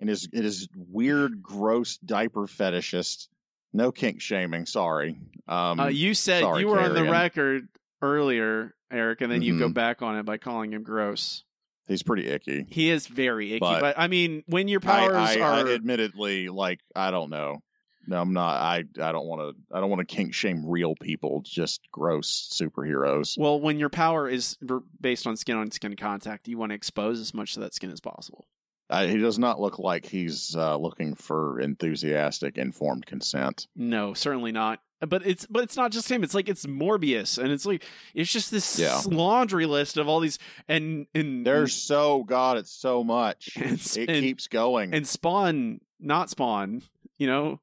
in 0.00 0.08
his 0.08 0.28
in 0.32 0.42
his 0.42 0.68
weird, 0.74 1.40
gross 1.40 1.98
diaper 1.98 2.46
fetishist. 2.46 3.28
No 3.72 3.92
kink 3.92 4.20
shaming, 4.20 4.66
sorry. 4.66 5.20
Um, 5.46 5.78
uh, 5.78 5.86
you 5.86 6.14
said 6.14 6.40
sorry, 6.40 6.62
you 6.62 6.68
were 6.68 6.80
on 6.80 6.94
the 6.94 7.04
record 7.04 7.68
earlier, 8.02 8.74
Eric, 8.90 9.20
and 9.20 9.30
then 9.30 9.42
you 9.42 9.58
go 9.58 9.68
Mhm. 9.68 9.74
back 9.74 10.02
on 10.02 10.16
it 10.16 10.24
by 10.24 10.38
calling 10.38 10.72
him 10.72 10.82
gross. 10.82 11.44
he's 11.86 12.02
pretty 12.02 12.26
icky. 12.28 12.66
He 12.68 12.90
is 12.90 13.06
very 13.06 13.52
icky, 13.54 13.60
but, 13.60 13.80
But- 13.80 13.98
I 13.98 14.08
mean, 14.08 14.42
when 14.46 14.68
your 14.68 14.80
powers 14.80 15.14
I, 15.14 15.40
are 15.40 15.66
I 15.66 15.72
admittedly 15.72 16.48
like 16.48 16.80
I 16.94 17.10
don't 17.10 17.30
know. 17.30 17.62
No, 18.06 18.20
I'm 18.20 18.32
not. 18.32 18.56
I 18.60 18.84
I 19.02 19.12
don't 19.12 19.26
want 19.26 19.56
to. 19.56 19.74
I 19.76 19.80
don't 19.80 19.90
want 19.90 20.06
to 20.06 20.14
kink 20.16 20.32
shame 20.34 20.64
real 20.66 20.94
people. 20.96 21.42
Just 21.44 21.80
gross 21.92 22.48
superheroes. 22.52 23.36
well, 23.38 23.60
when 23.60 23.78
your 23.78 23.88
power 23.90 24.28
is 24.28 24.56
based 25.00 25.26
on 25.26 25.36
skin 25.36 25.56
on 25.56 25.70
skin 25.70 25.94
contact, 25.96 26.48
you 26.48 26.56
want 26.58 26.70
to 26.70 26.74
expose 26.76 27.20
as 27.20 27.32
much 27.34 27.56
of 27.56 27.62
that 27.62 27.74
skin 27.74 27.90
as 27.90 28.00
possible. 28.00 28.46
Uh, 28.90 29.06
he 29.06 29.18
does 29.18 29.38
not 29.38 29.60
look 29.60 29.78
like 29.78 30.06
he's 30.06 30.56
uh, 30.56 30.74
looking 30.78 31.14
for 31.14 31.60
enthusiastic, 31.60 32.56
informed 32.56 33.04
consent. 33.04 33.66
No, 33.76 34.14
certainly 34.14 34.52
not. 34.52 34.80
But 35.00 35.24
it's 35.26 35.46
but 35.46 35.62
it's 35.62 35.76
not 35.76 35.92
just 35.92 36.10
him. 36.10 36.24
It's 36.24 36.34
like 36.34 36.48
it's 36.48 36.66
Morbius, 36.66 37.38
and 37.38 37.52
it's 37.52 37.64
like 37.64 37.84
it's 38.14 38.32
just 38.32 38.50
this 38.50 38.78
Yeah. 38.78 39.00
laundry 39.06 39.64
list 39.66 39.96
of 39.96 40.08
all 40.08 40.18
these 40.20 40.38
and 40.66 41.06
and 41.14 41.46
There's 41.46 41.72
so 41.72 42.24
God, 42.24 42.56
it's 42.56 42.72
so 42.72 43.04
much. 43.04 43.50
And 43.56 43.74
It 43.74 43.96
and- 44.10 44.20
keeps 44.24 44.48
going. 44.48 44.92
and 44.94 45.06
Spawn, 45.06 45.80
not 46.00 46.30
Spawn, 46.30 46.82
you 47.16 47.28
know, 47.28 47.60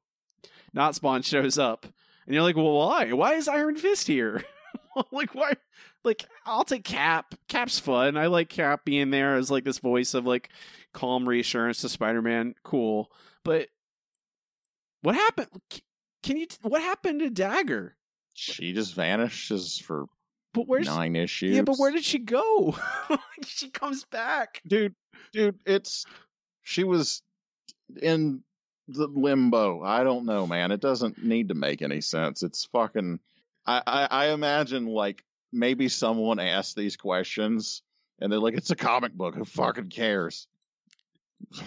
not 0.72 0.94
Spawn 0.94 1.20
shows 1.22 1.58
up, 1.58 1.84
and 2.24 2.34
you're 2.34 2.42
like, 2.42 2.56
well, 2.56 2.72
why? 2.72 3.12
Why 3.12 3.34
is 3.34 3.48
Iron 3.48 3.76
Fist 3.76 4.06
here? 4.06 4.42
like, 5.12 5.34
why? 5.34 5.52
Like, 6.04 6.24
I'll 6.46 6.64
take 6.64 6.84
Cap. 6.84 7.34
Cap's 7.48 7.78
fun. 7.78 8.16
I 8.16 8.28
like 8.28 8.48
Cap 8.48 8.84
being 8.86 9.10
there 9.10 9.34
as 9.34 9.50
like 9.50 9.64
this 9.64 9.78
voice 9.78 10.14
of 10.14 10.24
like 10.24 10.48
calm 10.94 11.28
reassurance 11.28 11.82
to 11.82 11.90
Spider-Man. 11.90 12.54
Cool, 12.62 13.10
but 13.44 13.68
what 15.02 15.14
happened? 15.14 15.48
Can 16.26 16.38
you? 16.38 16.46
What 16.62 16.82
happened 16.82 17.20
to 17.20 17.30
Dagger? 17.30 17.94
she 18.34 18.72
just 18.72 18.94
vanishes 18.94 19.78
for 19.78 20.06
But 20.52 20.66
where's 20.66 20.86
nine 20.86 21.14
issues. 21.14 21.54
yeah? 21.54 21.62
But 21.62 21.76
where 21.76 21.92
did 21.92 22.04
she 22.04 22.18
go? 22.18 22.76
she 23.46 23.70
comes 23.70 24.04
back. 24.04 24.60
dude? 24.66 24.96
Dude, 25.32 25.60
it's 25.64 26.04
she 26.62 26.82
was 26.82 27.22
in 28.02 28.42
the 28.88 29.06
limbo. 29.06 29.82
I 29.82 30.02
don't 30.02 30.26
know, 30.26 30.48
man. 30.48 30.72
It 30.72 30.80
doesn't 30.80 31.24
need 31.24 31.48
to 31.48 31.54
make 31.54 31.80
any 31.80 32.00
sense. 32.00 32.42
It's 32.42 32.64
fucking. 32.66 33.20
I 33.64 33.82
I, 33.86 34.08
I 34.10 34.26
imagine 34.30 34.86
like 34.86 35.24
maybe 35.52 35.88
someone 35.88 36.40
asked 36.40 36.74
these 36.74 36.96
questions 36.96 37.82
and 38.20 38.32
they're 38.32 38.40
like, 38.40 38.54
"It's 38.54 38.70
a 38.70 38.76
comic 38.76 39.12
book. 39.12 39.36
Who 39.36 39.44
fucking 39.44 39.90
cares?" 39.90 40.48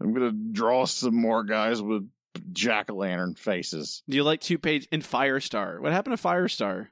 I'm 0.00 0.12
gonna 0.14 0.30
draw 0.30 0.84
some 0.84 1.16
more 1.16 1.42
guys 1.42 1.82
with 1.82 2.08
jack 2.52 2.90
o' 2.90 2.94
lantern 2.94 3.34
faces. 3.34 4.02
Do 4.08 4.16
you 4.16 4.24
like 4.24 4.40
two 4.40 4.58
page 4.58 4.86
in 4.92 5.00
Firestar? 5.02 5.80
What 5.80 5.92
happened 5.92 6.16
to 6.16 6.22
Firestar? 6.22 6.88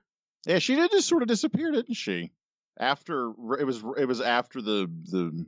Yeah, 0.47 0.59
she 0.59 0.77
did 0.77 0.91
just 0.91 1.09
sort 1.09 1.23
of 1.23 1.29
disappear, 1.29 1.71
didn't 1.71 1.95
she? 1.95 2.33
After 2.79 3.31
it 3.59 3.65
was 3.65 3.83
it 3.99 4.07
was 4.07 4.21
after 4.21 4.61
the 4.61 4.91
the. 5.11 5.47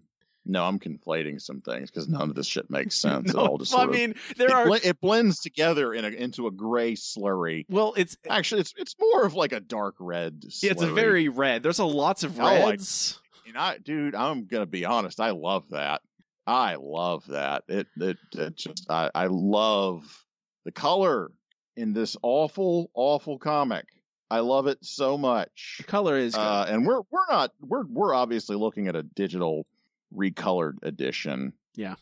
No, 0.49 0.63
I'm 0.65 0.79
conflating 0.79 1.41
some 1.43 1.61
things 1.61 1.91
because 1.91 2.07
none 2.09 2.31
of 2.31 2.37
this 2.37 2.47
shit 2.47 2.71
makes 2.71 2.95
sense. 3.01 3.35
No, 3.35 3.45
it 3.45 3.49
all 3.49 3.59
just 3.59 3.75
I 3.75 3.83
of, 3.83 3.91
mean 3.91 4.15
there 4.37 4.47
it, 4.47 4.53
are. 4.53 4.65
ble- 4.67 4.75
it 4.85 5.01
blends 5.01 5.41
together 5.41 5.93
in 5.93 6.05
a, 6.05 6.09
into 6.09 6.47
a 6.47 6.53
gray 6.53 6.93
slurry. 6.93 7.67
well, 7.69 7.95
it's 7.97 8.17
Actually, 8.31 8.61
it's 8.61 8.73
it's 8.77 8.95
more 9.01 9.25
of 9.27 9.35
like 9.35 9.51
a 9.53 9.59
dark 9.59 9.97
red. 9.99 10.43
Slurry. 10.43 10.71
it's 10.71 10.83
a 10.83 10.93
very 10.93 11.29
red. 11.29 11.65
There's 11.65 11.81
a 11.81 11.85
lots 11.85 12.23
of 12.23 12.39
Oh, 12.39 12.45
I- 12.45 12.71
reds. 12.71 13.21
And 13.49 13.57
I, 13.59 13.79
dude, 13.79 14.15
I'm 14.15 14.47
gonna 14.47 14.67
be 14.67 14.85
honest. 14.85 15.19
I 15.21 15.31
love 15.31 15.69
that. 15.71 16.01
I 16.47 16.77
love 16.77 17.27
that. 17.29 17.65
It 17.69 17.87
it, 17.97 18.17
it 18.33 18.57
just 18.57 18.87
I, 18.91 19.11
I 19.15 19.27
love 19.27 20.25
the 20.65 20.73
color 20.73 21.31
in 21.77 21.93
this 21.93 22.17
awful 22.23 22.91
awful 22.95 23.39
comic. 23.39 23.87
I 24.31 24.41
love 24.41 24.67
it 24.67 24.79
so 24.83 25.17
much. 25.17 25.77
The 25.79 25.85
color 25.85 26.17
is. 26.17 26.35
Uh, 26.35 26.67
and 26.69 26.87
we're 26.87 27.03
we're 27.11 27.27
not 27.31 27.53
we're 27.61 27.85
we're 27.87 28.15
obviously 28.15 28.57
looking 28.57 28.89
at 28.89 28.97
a 28.97 29.03
digital 29.03 29.67
recolored 30.15 30.79
edition. 30.83 31.53
Yeah. 31.75 31.95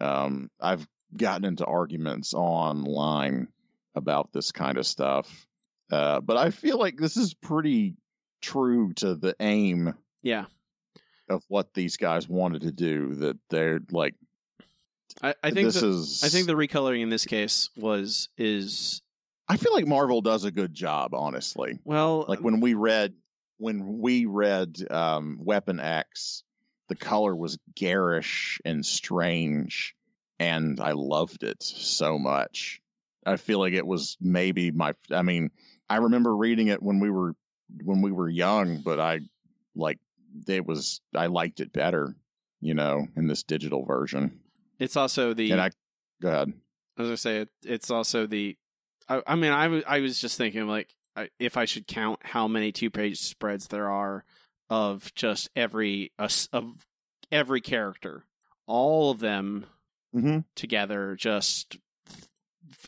Um, 0.00 0.50
I've 0.60 0.86
gotten 1.16 1.44
into 1.44 1.64
arguments 1.64 2.34
online 2.34 3.48
about 3.94 4.32
this 4.32 4.52
kind 4.52 4.78
of 4.78 4.86
stuff. 4.86 5.46
Uh, 5.90 6.20
but 6.20 6.36
I 6.36 6.50
feel 6.50 6.78
like 6.78 6.96
this 6.96 7.16
is 7.16 7.34
pretty 7.34 7.96
true 8.40 8.92
to 8.94 9.14
the 9.14 9.36
aim 9.38 9.94
Yeah. 10.22 10.46
Of 11.32 11.44
what 11.48 11.74
these 11.74 11.96
guys 11.96 12.28
wanted 12.28 12.62
to 12.62 12.72
do. 12.72 13.14
That 13.14 13.38
they're 13.50 13.80
like, 13.90 14.14
I, 15.22 15.34
I 15.42 15.50
think 15.50 15.66
this 15.66 15.80
the, 15.80 15.88
is. 15.88 16.22
I 16.24 16.28
think 16.28 16.46
the 16.46 16.54
recoloring 16.54 17.02
in 17.02 17.10
this 17.10 17.26
case 17.26 17.70
was 17.76 18.28
is 18.36 19.02
I 19.48 19.56
feel 19.56 19.72
like 19.72 19.86
Marvel 19.86 20.20
does 20.20 20.44
a 20.44 20.50
good 20.50 20.72
job, 20.74 21.14
honestly. 21.14 21.78
well 21.84 22.24
Like 22.28 22.40
when 22.40 22.60
we 22.60 22.74
read 22.74 23.14
when 23.58 23.98
we 23.98 24.26
read 24.26 24.76
um, 24.90 25.38
Weapon 25.40 25.78
X, 25.78 26.42
the 26.88 26.96
color 26.96 27.34
was 27.34 27.58
garish 27.74 28.60
and 28.64 28.84
strange, 28.84 29.94
and 30.38 30.80
I 30.80 30.92
loved 30.92 31.42
it 31.42 31.62
so 31.62 32.18
much. 32.18 32.80
I 33.24 33.36
feel 33.36 33.60
like 33.60 33.74
it 33.74 33.86
was 33.86 34.16
maybe 34.20 34.70
my. 34.70 34.94
I 35.10 35.22
mean, 35.22 35.50
I 35.88 35.96
remember 35.96 36.34
reading 36.34 36.68
it 36.68 36.82
when 36.82 36.98
we 36.98 37.10
were 37.10 37.34
when 37.84 38.02
we 38.02 38.10
were 38.10 38.28
young, 38.28 38.78
but 38.78 38.98
I 38.98 39.20
like 39.76 39.98
it 40.48 40.66
was. 40.66 41.00
I 41.14 41.26
liked 41.26 41.60
it 41.60 41.72
better, 41.72 42.14
you 42.60 42.74
know, 42.74 43.06
in 43.16 43.26
this 43.26 43.42
digital 43.42 43.84
version. 43.84 44.40
it's 44.78 44.96
also 44.96 45.34
the 45.34 45.50
And 45.52 45.60
I 45.60 45.70
go 46.20 46.28
ahead. 46.28 46.48
As 46.48 46.54
I 46.98 47.02
was 47.02 47.08
gonna 47.08 47.16
say 47.16 47.36
it, 47.38 47.48
it's 47.64 47.90
also 47.90 48.26
the. 48.26 48.56
I, 49.08 49.22
I 49.26 49.34
mean, 49.34 49.52
I 49.52 49.68
wa- 49.68 49.82
I 49.86 50.00
was 50.00 50.20
just 50.20 50.36
thinking 50.38 50.66
like 50.66 50.94
I, 51.16 51.28
if 51.38 51.56
I 51.56 51.64
should 51.64 51.86
count 51.86 52.20
how 52.22 52.46
many 52.48 52.72
two 52.72 52.90
page 52.90 53.18
spreads 53.20 53.68
there 53.68 53.90
are 53.90 54.24
of 54.70 55.14
just 55.14 55.50
every 55.56 56.12
uh, 56.18 56.28
of 56.52 56.86
every 57.30 57.60
character, 57.60 58.24
all 58.66 59.10
of 59.10 59.18
them 59.20 59.66
Mm-hmm. 60.14 60.40
together, 60.56 61.16
just 61.18 61.78
f- 62.06 62.28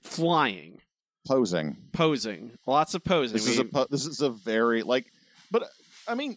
flying, 0.02 0.82
Posing. 1.26 1.78
posing, 1.94 2.50
lots 2.66 2.92
of 2.94 3.02
posing. 3.02 3.32
This 3.32 3.46
is 3.48 3.58
a 3.58 3.62
We- 3.62 3.68
pu- 3.70 3.86
this 3.90 4.04
is 4.04 4.20
a 4.20 4.28
very 4.28 4.82
like, 4.82 5.06
but 5.50 5.64
I 6.06 6.14
mean, 6.16 6.36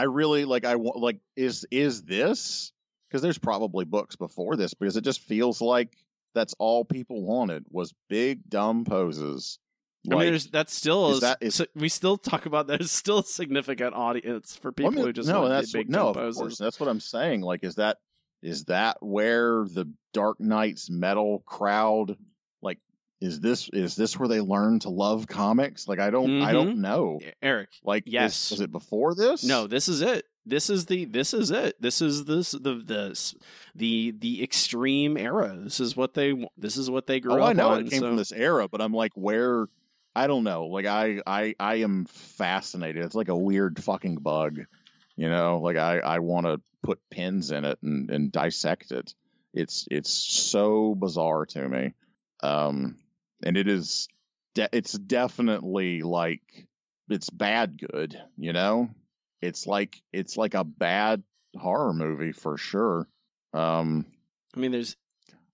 I 0.00 0.04
really 0.04 0.46
like 0.46 0.64
I 0.64 0.76
want 0.76 0.96
like 0.98 1.18
is 1.36 1.66
is 1.70 2.02
this 2.02 2.72
because 3.08 3.20
there's 3.20 3.36
probably 3.38 3.84
books 3.84 4.16
before 4.16 4.56
this 4.56 4.72
because 4.72 4.96
it 4.96 5.04
just 5.04 5.20
feels 5.20 5.60
like 5.60 5.94
that's 6.34 6.54
all 6.58 6.84
people 6.86 7.22
wanted 7.22 7.64
was 7.70 7.92
big 8.08 8.48
dumb 8.48 8.84
poses. 8.86 9.58
I 10.10 10.14
mean, 10.14 10.20
there's, 10.30 10.46
that's 10.46 10.74
still 10.74 11.10
is 11.10 11.20
that- 11.20 11.38
is- 11.42 11.56
so 11.56 11.66
we 11.74 11.90
still 11.90 12.16
talk 12.16 12.46
about 12.46 12.68
that. 12.68 12.78
There's 12.78 12.90
still 12.92 13.18
a 13.18 13.24
significant 13.24 13.94
audience 13.94 14.56
for 14.56 14.68
I 14.68 14.72
people 14.72 14.92
mean, 14.92 15.04
who 15.04 15.12
just 15.12 15.28
no, 15.28 15.40
want 15.42 15.50
that's 15.52 15.72
big 15.72 15.90
no, 15.90 16.04
dumb 16.06 16.14
poses. 16.14 16.40
course, 16.40 16.56
that's 16.58 16.80
what 16.80 16.88
I'm 16.88 17.00
saying. 17.00 17.42
Like, 17.42 17.62
is 17.62 17.74
that 17.74 17.98
is 18.42 18.64
that 18.64 18.96
where 19.02 19.66
the 19.66 19.92
Dark 20.14 20.40
Nights 20.40 20.88
metal 20.88 21.42
crowd 21.44 22.10
like? 22.10 22.18
Is 23.20 23.38
this 23.40 23.68
is 23.72 23.96
this 23.96 24.18
where 24.18 24.28
they 24.28 24.40
learn 24.40 24.78
to 24.80 24.88
love 24.88 25.26
comics? 25.26 25.86
Like, 25.86 25.98
I 25.98 26.10
don't 26.10 26.42
I 26.42 26.52
don't 26.52 26.78
know. 26.80 27.20
Eric, 27.42 27.68
Like, 27.84 28.06
is- 28.06 28.12
Yes. 28.12 28.50
was 28.50 28.60
it 28.60 28.72
before 28.72 29.14
this? 29.14 29.44
No, 29.44 29.66
this 29.66 29.88
is 29.88 30.00
it. 30.00 30.24
This 30.46 30.70
is 30.70 30.86
the 30.86 31.04
this 31.04 31.34
is 31.34 31.50
it. 31.50 31.80
This 31.82 32.00
is 32.00 32.24
this 32.24 32.52
the 32.52 32.76
the 32.82 33.34
the 33.74 34.10
the 34.18 34.42
extreme 34.42 35.18
era. 35.18 35.54
This 35.54 35.80
is 35.80 35.94
what 35.94 36.14
they 36.14 36.48
this 36.56 36.78
is 36.78 36.90
what 36.90 37.06
they 37.06 37.20
grew 37.20 37.34
oh, 37.34 37.42
up 37.42 37.48
I 37.50 37.52
know 37.52 37.68
on. 37.70 37.86
it 37.86 37.90
came 37.90 38.00
so- 38.00 38.06
from 38.08 38.16
this 38.16 38.32
era, 38.32 38.68
but 38.68 38.80
I'm 38.80 38.94
like, 38.94 39.12
where? 39.14 39.66
I 40.16 40.26
don't 40.26 40.42
know. 40.42 40.66
Like, 40.66 40.86
I, 40.86 41.22
I, 41.24 41.54
I 41.60 41.74
am 41.76 42.04
fascinated. 42.06 43.04
It's 43.04 43.14
like 43.14 43.28
a 43.28 43.36
weird 43.36 43.80
fucking 43.82 44.16
bug, 44.16 44.58
you 45.14 45.30
know. 45.30 45.60
Like, 45.60 45.76
I, 45.76 45.98
I 46.00 46.18
want 46.18 46.46
to 46.46 46.60
put 46.82 46.98
pins 47.10 47.52
in 47.52 47.64
it 47.64 47.78
and 47.82 48.10
and 48.10 48.32
dissect 48.32 48.90
it. 48.90 49.14
It's, 49.54 49.86
it's 49.88 50.10
so 50.10 50.96
bizarre 50.96 51.46
to 51.46 51.68
me. 51.68 51.92
Um, 52.42 52.96
and 53.42 53.56
it 53.56 53.68
is, 53.68 54.08
de- 54.54 54.68
it's 54.72 54.92
definitely 54.92 56.02
like 56.02 56.42
it's 57.08 57.30
bad 57.30 57.78
good, 57.78 58.20
you 58.36 58.52
know. 58.52 58.90
It's 59.42 59.66
like 59.66 60.00
it's 60.12 60.36
like 60.36 60.54
a 60.54 60.64
bad 60.64 61.22
horror 61.58 61.92
movie 61.92 62.32
for 62.32 62.56
sure. 62.58 63.08
Um, 63.54 64.06
I 64.54 64.60
mean, 64.60 64.70
there's 64.72 64.96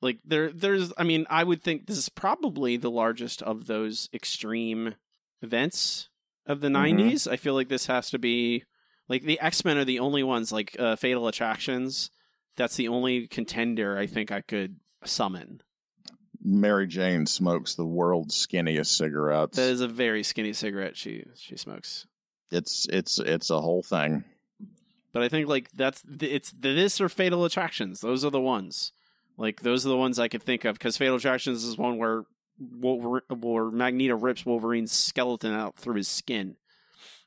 like 0.00 0.18
there 0.24 0.50
there's. 0.52 0.92
I 0.98 1.04
mean, 1.04 1.26
I 1.30 1.44
would 1.44 1.62
think 1.62 1.86
this 1.86 1.98
is 1.98 2.08
probably 2.08 2.76
the 2.76 2.90
largest 2.90 3.42
of 3.42 3.66
those 3.66 4.08
extreme 4.12 4.94
events 5.42 6.08
of 6.46 6.60
the 6.60 6.68
Mhm. 6.68 6.98
90s. 7.12 7.30
I 7.30 7.36
feel 7.36 7.54
like 7.54 7.68
this 7.68 7.86
has 7.86 8.10
to 8.10 8.18
be 8.18 8.64
like 9.08 9.22
the 9.22 9.38
X 9.40 9.64
Men 9.64 9.78
are 9.78 9.84
the 9.84 10.00
only 10.00 10.22
ones 10.22 10.50
like 10.52 10.76
uh, 10.78 10.96
Fatal 10.96 11.28
Attractions. 11.28 12.10
That's 12.56 12.76
the 12.76 12.88
only 12.88 13.28
contender 13.28 13.96
I 13.98 14.06
think 14.06 14.32
I 14.32 14.40
could 14.40 14.80
summon. 15.04 15.60
Mary 16.46 16.86
Jane 16.86 17.26
smokes 17.26 17.74
the 17.74 17.84
world's 17.84 18.36
skinniest 18.36 18.96
cigarettes. 18.96 19.56
That 19.56 19.70
is 19.70 19.80
a 19.80 19.88
very 19.88 20.22
skinny 20.22 20.52
cigarette 20.52 20.96
she 20.96 21.24
she 21.34 21.56
smokes. 21.56 22.06
it's 22.52 22.86
it's 22.88 23.18
it's 23.18 23.50
a 23.50 23.60
whole 23.60 23.82
thing. 23.82 24.24
But 25.12 25.24
I 25.24 25.28
think 25.28 25.48
like 25.48 25.70
that's 25.72 26.04
it's 26.20 26.52
this 26.56 27.00
or 27.00 27.08
Fatal 27.08 27.44
Attractions. 27.44 28.00
Those 28.00 28.24
are 28.24 28.30
the 28.30 28.40
ones. 28.40 28.92
Like 29.36 29.62
those 29.62 29.84
are 29.84 29.88
the 29.88 29.96
ones 29.96 30.20
I 30.20 30.28
could 30.28 30.42
think 30.42 30.64
of 30.64 30.78
because 30.78 30.96
Fatal 30.96 31.16
Attractions 31.16 31.64
is 31.64 31.76
one 31.76 31.98
where 31.98 32.24
Wolverine, 32.58 33.22
where 33.28 33.70
Magneto 33.70 34.14
rips 34.14 34.46
Wolverine's 34.46 34.92
skeleton 34.92 35.52
out 35.52 35.76
through 35.76 35.96
his 35.96 36.08
skin. 36.08 36.56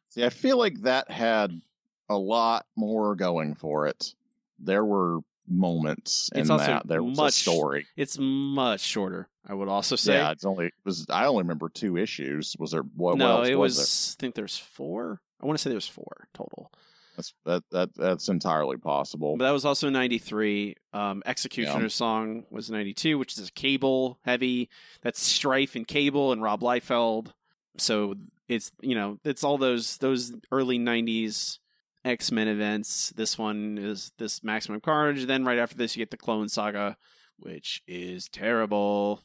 See, 0.10 0.24
I 0.24 0.30
feel 0.30 0.58
like 0.58 0.82
that 0.84 1.12
had 1.12 1.62
a 2.08 2.18
lot 2.18 2.66
more 2.76 3.16
going 3.16 3.56
for 3.56 3.86
it. 3.88 4.16
There 4.60 4.86
were 4.86 5.20
moments 5.50 6.30
in 6.34 6.42
It's 6.42 6.50
also 6.50 6.66
that. 6.66 6.88
There 6.88 7.04
was 7.04 7.18
a 7.18 7.22
much- 7.22 7.34
story. 7.34 7.88
It's 7.98 8.18
much 8.20 8.82
shorter. 8.82 9.28
I 9.48 9.54
would 9.54 9.68
also 9.68 9.96
say. 9.96 10.14
Yeah, 10.14 10.32
it's 10.32 10.46
only 10.46 10.68
it 10.68 10.74
was. 10.86 11.08
I 11.10 11.26
only 11.26 11.44
remember 11.44 11.70
two 11.70 11.98
issues. 11.98 12.56
Was 12.60 12.72
there? 12.72 12.82
What, 12.82 13.18
no, 13.18 13.26
what 13.26 13.40
else 13.40 13.48
it 13.50 13.56
was, 13.56 13.78
was. 13.78 14.16
I 14.18 14.22
think 14.22 14.36
there's 14.36 14.58
four. 14.58 15.22
I 15.42 15.46
want 15.46 15.58
to 15.58 15.62
say 15.62 15.70
there's 15.70 15.88
four 15.88 16.28
total. 16.34 16.72
That's 17.16 17.34
that, 17.46 17.64
that 17.72 17.90
that's 17.96 18.30
entirely 18.30 18.78
possible. 18.78 19.36
But 19.38 19.46
that 19.46 19.52
was 19.52 19.66
also 19.66 19.90
93. 19.90 20.76
Um, 20.94 21.22
X-Cutioner's 21.26 21.94
Song 21.94 22.46
was 22.50 22.70
92, 22.70 23.18
which 23.18 23.38
is 23.38 23.50
Cable 23.50 24.20
heavy. 24.24 24.70
That's 25.02 25.22
Strife 25.22 25.76
and 25.76 25.86
Cable 25.86 26.32
and 26.32 26.42
Rob 26.42 26.62
Liefeld. 26.62 27.34
So 27.78 28.16
it's, 28.48 28.72
you 28.82 28.96
know, 28.96 29.20
it's 29.26 29.44
all 29.44 29.58
those 29.58 29.98
those 29.98 30.34
early 30.52 30.80
90s 30.80 31.58
X 32.06 32.32
Men 32.32 32.48
events. 32.48 33.12
This 33.16 33.38
one 33.38 33.78
is 33.78 34.12
this 34.18 34.44
Maximum 34.44 34.82
Carnage. 34.82 35.26
Then 35.26 35.46
right 35.46 35.60
after 35.60 35.76
this, 35.76 35.96
you 35.96 36.02
get 36.02 36.12
the 36.12 36.18
Clone 36.18 36.50
Saga, 36.50 36.98
which 37.38 37.82
is 37.88 38.30
terrible. 38.30 39.24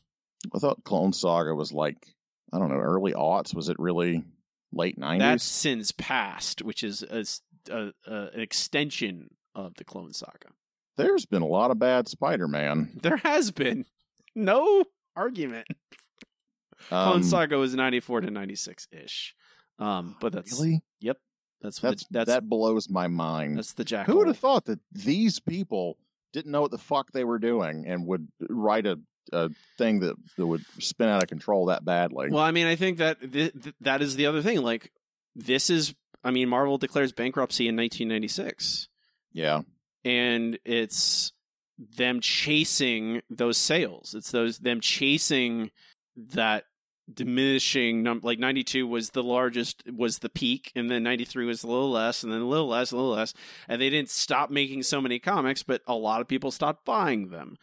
I 0.54 0.58
thought 0.58 0.84
Clone 0.84 1.12
Saga 1.12 1.54
was 1.54 1.72
like 1.72 1.96
I 2.52 2.58
don't 2.58 2.68
know 2.68 2.76
early 2.76 3.12
aughts. 3.12 3.54
Was 3.54 3.68
it 3.68 3.78
really 3.78 4.24
late 4.72 4.98
nineties? 4.98 5.20
That's? 5.20 5.44
Sins 5.44 5.92
Past, 5.92 6.62
which 6.62 6.82
is 6.82 7.02
a, 7.02 7.24
a, 7.70 7.92
a, 8.06 8.30
an 8.34 8.40
extension 8.40 9.28
of 9.54 9.74
the 9.74 9.84
Clone 9.84 10.12
Saga. 10.12 10.48
There's 10.96 11.26
been 11.26 11.42
a 11.42 11.46
lot 11.46 11.70
of 11.70 11.78
bad 11.78 12.08
Spider 12.08 12.48
Man. 12.48 12.98
There 13.02 13.16
has 13.18 13.50
been 13.50 13.84
no 14.34 14.84
argument. 15.16 15.66
Clone 16.88 17.22
Saga 17.22 17.56
was 17.56 17.74
94 17.74 18.22
to 18.22 18.30
96 18.30 18.88
ish. 18.92 19.34
Um, 19.78 20.16
but 20.20 20.32
that's 20.32 20.52
really 20.52 20.82
that's 21.64 21.82
what 21.82 21.90
that's, 21.90 22.02
the, 22.02 22.08
that's 22.10 22.28
that 22.28 22.48
blows 22.48 22.90
my 22.90 23.08
mind. 23.08 23.56
that's 23.56 23.72
the. 23.72 24.04
Who 24.06 24.18
would 24.18 24.26
have 24.26 24.38
thought 24.38 24.66
that 24.66 24.80
these 24.92 25.40
people 25.40 25.96
didn't 26.34 26.52
know 26.52 26.60
what 26.60 26.70
the 26.70 26.78
fuck 26.78 27.10
they 27.12 27.24
were 27.24 27.38
doing 27.38 27.86
and 27.86 28.06
would 28.06 28.28
write 28.50 28.84
a, 28.84 29.00
a 29.32 29.48
thing 29.78 30.00
that, 30.00 30.14
that 30.36 30.46
would 30.46 30.62
spin 30.78 31.08
out 31.08 31.22
of 31.22 31.28
control 31.30 31.66
that 31.66 31.82
badly? 31.82 32.28
Well, 32.30 32.42
I 32.42 32.50
mean, 32.50 32.66
I 32.66 32.76
think 32.76 32.98
that 32.98 33.18
th- 33.20 33.52
th- 33.52 33.74
that 33.80 34.02
is 34.02 34.14
the 34.16 34.26
other 34.26 34.42
thing. 34.42 34.60
Like, 34.60 34.92
this 35.34 35.70
is, 35.70 35.94
I 36.22 36.30
mean, 36.30 36.50
Marvel 36.50 36.76
declares 36.76 37.12
bankruptcy 37.12 37.66
in 37.66 37.76
1996, 37.76 38.88
yeah, 39.32 39.62
and 40.04 40.58
it's 40.66 41.32
them 41.96 42.20
chasing 42.20 43.22
those 43.30 43.56
sales. 43.56 44.14
It's 44.14 44.30
those 44.30 44.58
them 44.58 44.80
chasing 44.80 45.70
that 46.14 46.64
diminishing 47.12 48.02
number. 48.02 48.26
Like 48.26 48.38
92 48.38 48.86
was 48.86 49.10
the 49.10 49.22
largest, 49.22 49.82
was 49.92 50.18
the 50.18 50.28
peak, 50.28 50.72
and 50.74 50.90
then 50.90 51.02
93 51.02 51.44
was 51.46 51.62
a 51.64 51.66
little 51.66 51.90
less, 51.90 52.22
and 52.22 52.32
then 52.32 52.40
a 52.40 52.46
little 52.48 52.68
less, 52.68 52.92
a 52.92 52.96
little 52.96 53.12
less, 53.12 53.34
and 53.68 53.80
they 53.80 53.90
didn't 53.90 54.10
stop 54.10 54.50
making 54.50 54.82
so 54.82 55.00
many 55.00 55.18
comics, 55.18 55.62
but 55.62 55.82
a 55.86 55.94
lot 55.94 56.20
of 56.20 56.28
people 56.28 56.50
stopped 56.50 56.84
buying 56.84 57.28
them, 57.28 57.56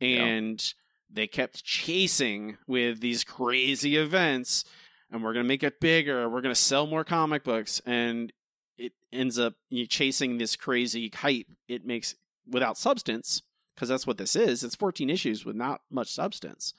Yeah. 0.00 0.24
and 0.24 0.74
they 1.10 1.26
kept 1.26 1.62
chasing 1.64 2.56
with 2.66 3.00
these 3.00 3.22
crazy 3.24 3.96
events 3.96 4.64
and 5.10 5.22
we're 5.22 5.34
going 5.34 5.44
to 5.44 5.48
make 5.48 5.62
it 5.62 5.78
bigger 5.78 6.26
we're 6.26 6.40
going 6.40 6.54
to 6.54 6.58
sell 6.58 6.86
more 6.86 7.04
comic 7.04 7.44
books 7.44 7.82
and 7.84 8.32
it 8.78 8.94
ends 9.12 9.38
up 9.38 9.52
you 9.68 9.86
chasing 9.86 10.38
this 10.38 10.56
crazy 10.56 11.12
hype 11.14 11.48
it 11.68 11.84
makes 11.84 12.14
without 12.50 12.78
substance 12.78 13.42
because 13.74 13.90
that's 13.90 14.06
what 14.06 14.16
this 14.16 14.34
is 14.34 14.64
it's 14.64 14.74
14 14.74 15.10
issues 15.10 15.44
with 15.44 15.54
not 15.54 15.82
much 15.90 16.10
substance 16.10 16.72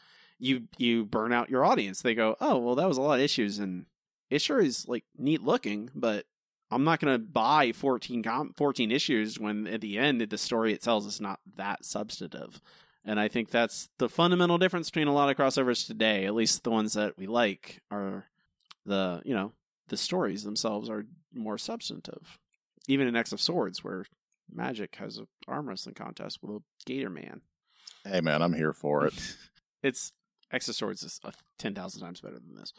you 0.43 0.63
you 0.77 1.05
burn 1.05 1.31
out 1.31 1.49
your 1.49 1.63
audience 1.63 2.01
they 2.01 2.13
go 2.13 2.35
oh 2.41 2.57
well 2.57 2.75
that 2.75 2.87
was 2.87 2.97
a 2.97 3.01
lot 3.01 3.19
of 3.19 3.21
issues 3.23 3.59
and 3.59 3.85
it 4.29 4.41
sure 4.41 4.59
is 4.59 4.87
like 4.87 5.05
neat 5.17 5.41
looking 5.41 5.89
but 5.95 6.25
i'm 6.69 6.83
not 6.83 6.99
going 6.99 7.13
to 7.13 7.17
buy 7.19 7.71
14 7.71 8.21
com- 8.23 8.53
14 8.57 8.91
issues 8.91 9.39
when 9.39 9.65
at 9.67 9.81
the 9.81 9.97
end 9.97 10.21
the 10.21 10.37
story 10.37 10.73
it 10.73 10.81
tells 10.81 11.05
is 11.05 11.21
not 11.21 11.39
that 11.55 11.85
substantive 11.85 12.61
And 13.05 13.19
I 13.19 13.27
think 13.27 13.49
that's 13.49 13.89
the 13.99 14.07
fundamental 14.07 14.57
difference 14.57 14.89
between 14.89 15.09
a 15.09 15.13
lot 15.13 15.29
of 15.29 15.35
crossovers 15.35 15.85
today, 15.85 16.25
at 16.25 16.33
least 16.33 16.63
the 16.63 16.71
ones 16.71 16.93
that 16.93 17.17
we 17.17 17.27
like, 17.27 17.81
are 17.91 18.25
the, 18.85 19.21
you 19.25 19.33
know, 19.33 19.51
the 19.89 19.97
stories 19.97 20.43
themselves 20.43 20.89
are 20.89 21.05
more 21.33 21.57
substantive. 21.57 22.39
Even 22.87 23.07
in 23.07 23.15
X 23.17 23.33
of 23.33 23.41
Swords, 23.41 23.83
where 23.83 24.05
Magik 24.53 24.95
has 24.95 25.17
an 25.17 25.27
arm 25.49 25.67
wrestling 25.67 25.95
contest 25.95 26.39
with 26.41 26.55
a 26.55 26.63
Gator 26.85 27.09
Man. 27.09 27.41
Hey 28.05 28.21
man, 28.21 28.41
I'm 28.41 28.53
here 28.53 28.71
for 28.73 29.05
it. 29.05 29.13
it's 29.83 30.13
X 30.53 30.69
of 30.69 30.75
Swords 30.75 31.03
is 31.03 31.19
uh, 31.23 31.31
10,000 31.57 32.01
times 32.01 32.21
better 32.21 32.35
than 32.39 32.55
this. 32.55 32.71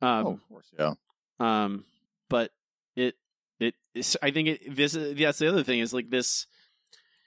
Um, 0.00 0.26
oh, 0.26 0.30
of 0.32 0.48
course, 0.48 0.70
yeah. 0.78 0.94
um, 1.40 1.84
but 2.30 2.52
it, 2.96 3.16
it, 3.58 3.74
it's, 3.94 4.16
I 4.22 4.30
think 4.30 4.48
it, 4.48 4.76
this, 4.76 4.92
that's 4.92 5.38
the 5.38 5.48
other 5.48 5.64
thing 5.64 5.80
is 5.80 5.92
like 5.92 6.10
this, 6.10 6.46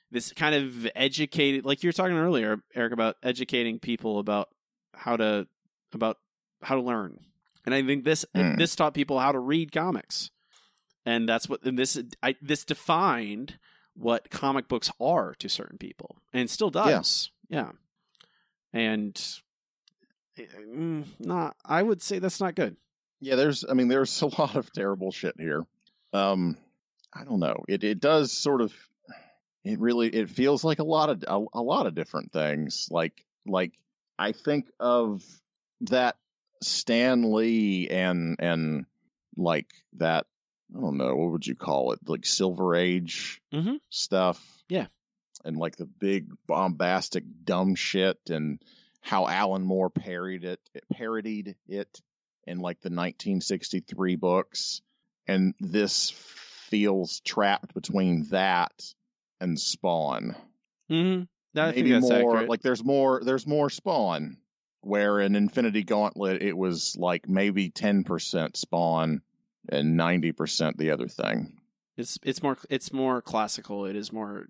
this 0.10 0.32
kind 0.34 0.56
of 0.56 0.88
educated, 0.96 1.66
like 1.66 1.84
you 1.84 1.90
were 1.90 1.94
talking 1.94 2.18
earlier, 2.18 2.62
Eric, 2.74 2.94
about 2.94 3.18
educating 3.22 3.80
people 3.80 4.20
about 4.20 4.50
how 4.94 5.18
to, 5.18 5.48
about 5.94 6.18
how 6.62 6.76
to 6.76 6.82
learn. 6.82 7.20
And 7.66 7.76
I 7.76 7.84
think 7.84 8.04
this, 8.06 8.26
Mm. 8.36 8.58
this 8.58 8.76
taught 8.76 8.94
people 8.94 9.20
how 9.20 9.32
to 9.32 9.40
read 9.40 9.72
comics. 9.72 10.32
And 11.06 11.28
that's 11.28 11.50
what, 11.50 11.64
and 11.64 11.78
this, 11.78 11.98
I, 12.24 12.36
this 12.42 12.64
defined 12.64 13.58
what 13.94 14.30
comic 14.30 14.68
books 14.68 14.90
are 15.00 15.34
to 15.40 15.50
certain 15.50 15.78
people 15.78 16.18
and 16.32 16.50
still 16.50 16.70
does. 16.70 17.32
Yeah. 17.50 17.72
And, 18.74 19.22
mm, 20.38 21.06
not, 21.20 21.56
I 21.66 21.82
would 21.82 22.02
say 22.02 22.20
that's 22.20 22.40
not 22.40 22.56
good. 22.56 22.76
Yeah, 23.20 23.36
there's 23.36 23.64
I 23.70 23.74
mean 23.74 23.88
there's 23.88 24.22
a 24.22 24.28
lot 24.28 24.56
of 24.56 24.72
terrible 24.74 25.12
shit 25.12 25.36
here. 25.38 25.66
Um 26.14 26.58
I 27.14 27.24
don't 27.24 27.40
know. 27.40 27.64
It 27.68 27.84
it 27.84 27.99
does 27.99 28.32
sort 28.32 28.62
of 28.62 28.74
it 29.64 29.80
really 29.80 30.08
it 30.10 30.30
feels 30.30 30.64
like 30.64 30.80
a 30.80 30.84
lot 30.84 31.10
of 31.10 31.24
a, 31.28 31.60
a 31.60 31.62
lot 31.62 31.86
of 31.88 31.95
different 31.95 32.32
things. 32.32 32.88
Like 32.90 33.26
like 33.45 33.74
I 34.18 34.32
think 34.32 34.68
of 34.80 35.24
that 35.82 36.18
Stan 36.64 37.34
Lee 37.34 37.90
and 37.90 38.38
and 38.40 38.86
like 39.38 39.68
that 39.98 40.26
I 40.76 40.80
don't 40.80 40.98
know, 40.98 41.16
what 41.16 41.32
would 41.32 41.48
you 41.48 41.56
call 41.56 41.91
it? 41.91 41.99
Like 42.08 42.26
Silver 42.26 42.76
Age 42.76 43.41
Mhm. 43.53 43.80
stuff. 43.90 44.41
Yeah. 44.70 44.88
And 45.44 45.58
like 45.58 45.76
the 45.76 45.86
big 45.86 46.30
bombastic 46.48 47.24
dumb 47.44 47.76
shit 47.76 48.18
and 48.30 48.62
how 49.02 49.28
Alan 49.28 49.64
Moore 49.64 49.90
parodied 49.90 50.44
it 50.45 50.60
parodied 50.94 51.56
it 51.68 52.02
in 52.48 52.60
like 52.60 52.80
the 52.82 52.90
1963 52.90 54.15
books 54.15 54.82
and 55.28 55.53
this 55.60 56.11
feels 56.69 57.19
trapped 57.22 57.73
between 57.73 58.26
that 58.30 58.72
and 59.40 59.60
Spawn. 59.60 60.36
Mm-hmm. 60.90 61.23
Think 61.53 61.76
Maybe 61.76 61.99
more 61.99 62.14
accurate. 62.36 62.49
like 62.49 62.61
there's 62.61 62.84
more 62.84 63.22
there's 63.23 63.45
more 63.45 63.69
Spawn 63.69 64.38
where 64.82 65.19
in 65.19 65.36
Infinity 65.36 65.84
Gauntlet 65.84 66.41
it 66.41 66.57
was 66.57 66.95
like 66.98 67.28
maybe 67.28 67.69
10% 67.69 68.56
Spawn 68.57 69.22
and 69.69 69.99
90% 69.99 70.78
the 70.78 70.91
other 70.91 71.07
thing. 71.07 71.60
it's 71.98 72.18
it's 72.23 72.41
more 72.41 72.57
it's 72.69 72.91
more 72.94 73.22
classical. 73.22 73.86
It 73.86 73.95
is 73.95 74.11
more 74.14 74.48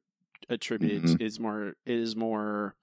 attributed. 0.47 1.03
Mhm. 1.03 1.21
It's 1.21 1.39
more 1.39 1.69
it 1.69 1.75
is 1.85 2.15
more 2.15 2.75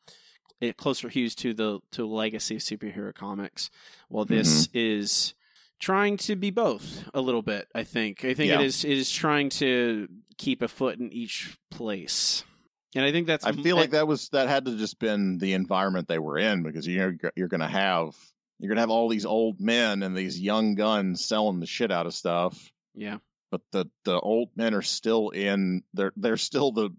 it 0.60 0.76
closer 0.76 1.08
hues 1.08 1.34
to 1.36 1.54
the 1.54 1.80
to 1.92 2.06
legacy 2.06 2.56
of 2.56 2.62
superhero 2.62 3.14
comics. 3.14 3.70
Well, 4.08 4.24
this 4.24 4.66
Mm-hmm. 4.68 4.78
is 4.78 5.34
trying 5.80 6.16
to 6.16 6.34
be 6.36 6.50
both 6.50 7.08
a 7.14 7.20
little 7.20 7.42
bit. 7.42 7.68
I 7.74 7.84
think. 7.84 8.24
I 8.24 8.34
think 8.34 8.50
Yeah. 8.50 8.60
it 8.60 8.66
is 8.66 8.84
it 8.84 8.92
is 8.98 9.10
trying 9.10 9.50
to 9.50 10.08
keep 10.36 10.62
a 10.62 10.68
foot 10.68 10.98
in 10.98 11.12
each 11.12 11.56
place. 11.70 12.44
And 12.94 13.04
I 13.04 13.12
think 13.12 13.26
that's 13.26 13.44
I 13.44 13.52
feel 13.52 13.76
like 13.76 13.90
that 13.90 14.08
was 14.08 14.28
that 14.30 14.48
had 14.48 14.64
to 14.64 14.76
just 14.76 14.98
been 14.98 15.38
the 15.38 15.52
environment 15.52 16.08
they 16.08 16.18
were 16.18 16.38
in 16.38 16.62
because 16.62 16.86
you're 16.86 17.14
you're 17.36 17.48
going 17.48 17.60
to 17.60 17.68
have 17.68 18.14
you're 18.58 18.74
to 18.74 18.80
have 18.80 18.90
all 18.90 19.08
these 19.08 19.26
old 19.26 19.60
men 19.60 20.02
and 20.02 20.16
these 20.16 20.40
young 20.40 20.74
guns 20.74 21.24
selling 21.24 21.60
the 21.60 21.66
shit 21.66 21.92
out 21.92 22.06
of 22.06 22.14
stuff. 22.14 22.72
yeah. 22.94 23.18
but 23.52 23.60
the 23.72 23.84
the 24.04 24.18
old 24.18 24.48
men 24.56 24.74
are 24.74 24.82
still 24.82 25.28
in 25.30 25.82
they're 25.94 26.12
they're 26.16 26.36
still 26.38 26.72
the 26.72 26.90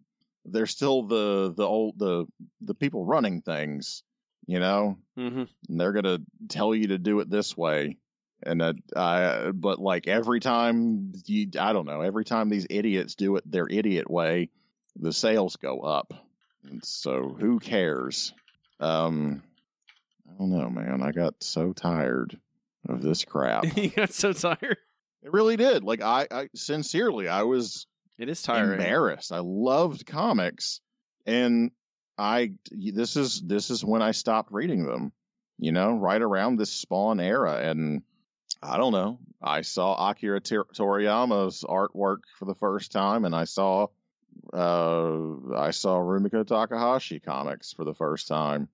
they're 0.46 0.66
still 0.66 1.04
the 1.04 1.54
the 1.56 1.66
old 1.66 1.98
the 2.00 2.26
the 2.62 2.74
people 2.74 3.06
running 3.06 3.42
things 3.42 4.04
you 4.50 4.60
know? 4.60 4.98
Mm-hmm. 5.16 5.44
and 5.70 5.80
they're 5.80 5.92
gonna 5.94 6.20
tell 6.48 6.74
you 6.74 6.88
to 6.88 6.98
do 6.98 7.20
it 7.20 7.30
this 7.30 7.56
way. 7.56 7.98
And 8.42 8.62
that 8.62 8.76
uh 8.96 9.52
but 9.52 9.80
like 9.80 10.08
every 10.08 10.40
time 10.40 11.12
you 11.26 11.50
i 11.60 11.74
don't 11.74 11.86
know 11.86 12.02
every 12.02 12.24
time 12.24 12.50
these 12.50 12.66
idiots 12.70 13.16
do 13.16 13.36
it 13.36 13.44
their 13.46 13.68
idiot 13.70 14.10
way 14.10 14.50
the 14.96 15.14
sales 15.14 15.58
go 15.58 15.82
up. 15.82 16.14
And 16.68 16.84
so 16.84 17.36
who 17.40 17.60
cares? 17.60 18.34
Um 18.80 19.44
i 20.28 20.40
don't 20.40 20.50
know 20.50 20.70
man. 20.70 21.04
I 21.04 21.12
got 21.12 21.44
so 21.44 21.74
tired 21.74 22.40
of 22.88 23.04
this 23.04 23.26
crap. 23.26 23.66
You 23.76 23.90
got 23.90 24.14
so 24.14 24.34
tired. 24.34 24.78
it 25.22 25.34
really 25.34 25.58
did. 25.58 25.84
Like 25.84 26.02
i 26.02 26.28
i 26.32 26.50
sincerely 26.56 27.28
i 27.28 27.44
was 27.44 27.86
It 28.20 28.28
is 28.28 28.42
tiring. 28.42 28.74
embarrassed. 28.74 29.32
I 29.32 29.40
loved 29.40 30.06
comics, 30.06 30.82
and 31.26 31.72
I 32.18 32.52
this 32.70 33.16
is 33.16 33.42
this 33.42 33.70
is 33.70 33.84
when 33.84 34.02
I 34.02 34.12
stopped 34.12 34.52
reading 34.52 34.86
them. 34.86 35.14
You 35.58 35.72
know, 35.72 35.94
right 35.94 36.22
around 36.22 36.58
this 36.58 36.72
Spawn 36.72 37.20
era, 37.20 37.58
and 37.58 38.04
I 38.62 38.78
don't 38.78 38.92
know. 38.92 39.20
I 39.42 39.62
saw 39.62 40.10
Akira 40.10 40.42
Tor- 40.42 40.68
Toriyama's 40.74 41.64
artwork 41.68 42.20
for 42.38 42.46
the 42.46 42.56
first 42.56 42.92
time, 42.92 43.24
and 43.24 43.34
I 43.34 43.46
saw 43.46 43.88
uh, 44.54 45.56
I 45.56 45.72
saw 45.72 45.98
Rumiko 45.98 46.46
Takahashi 46.46 47.22
comics 47.22 47.74
for 47.74 47.86
the 47.86 47.96
first 47.96 48.28
time, 48.28 48.68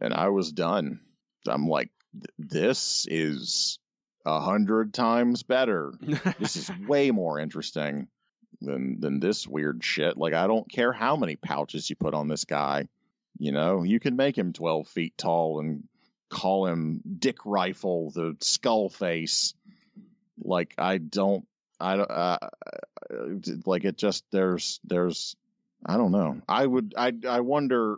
and 0.00 0.14
I 0.14 0.28
was 0.28 0.52
done. 0.52 1.00
I'm 1.48 1.66
like, 1.66 1.90
this 2.38 3.06
is 3.10 3.80
a 4.24 4.38
hundred 4.38 4.94
times 4.94 5.42
better 5.42 5.92
this 6.38 6.54
is 6.54 6.70
way 6.86 7.10
more 7.10 7.40
interesting 7.40 8.06
than 8.60 9.00
than 9.00 9.20
this 9.20 9.46
weird 9.46 9.82
shit. 9.82 10.16
Like 10.16 10.34
I 10.34 10.46
don't 10.46 10.70
care 10.70 10.92
how 10.92 11.16
many 11.16 11.36
pouches 11.36 11.88
you 11.88 11.96
put 11.96 12.14
on 12.14 12.28
this 12.28 12.44
guy. 12.44 12.88
You 13.38 13.52
know, 13.52 13.82
you 13.82 13.98
can 13.98 14.16
make 14.16 14.36
him 14.36 14.52
twelve 14.52 14.88
feet 14.88 15.16
tall 15.16 15.60
and 15.60 15.84
call 16.28 16.66
him 16.66 17.00
Dick 17.18 17.38
Rifle, 17.44 18.10
the 18.10 18.36
skull 18.40 18.88
face. 18.88 19.54
Like 20.42 20.74
I 20.78 20.98
don't, 20.98 21.46
I 21.78 21.96
don't, 21.96 22.10
uh, 22.10 22.38
uh, 22.40 23.16
like 23.66 23.84
it. 23.84 23.96
Just 23.96 24.24
there's 24.30 24.80
there's, 24.84 25.36
I 25.84 25.96
don't 25.96 26.12
know. 26.12 26.40
I 26.48 26.66
would, 26.66 26.94
I 26.96 27.12
I 27.28 27.40
wonder. 27.40 27.96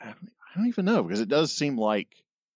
I 0.00 0.14
don't 0.56 0.68
even 0.68 0.84
know 0.84 1.02
because 1.02 1.20
it 1.20 1.28
does 1.28 1.52
seem 1.52 1.78
like 1.78 2.08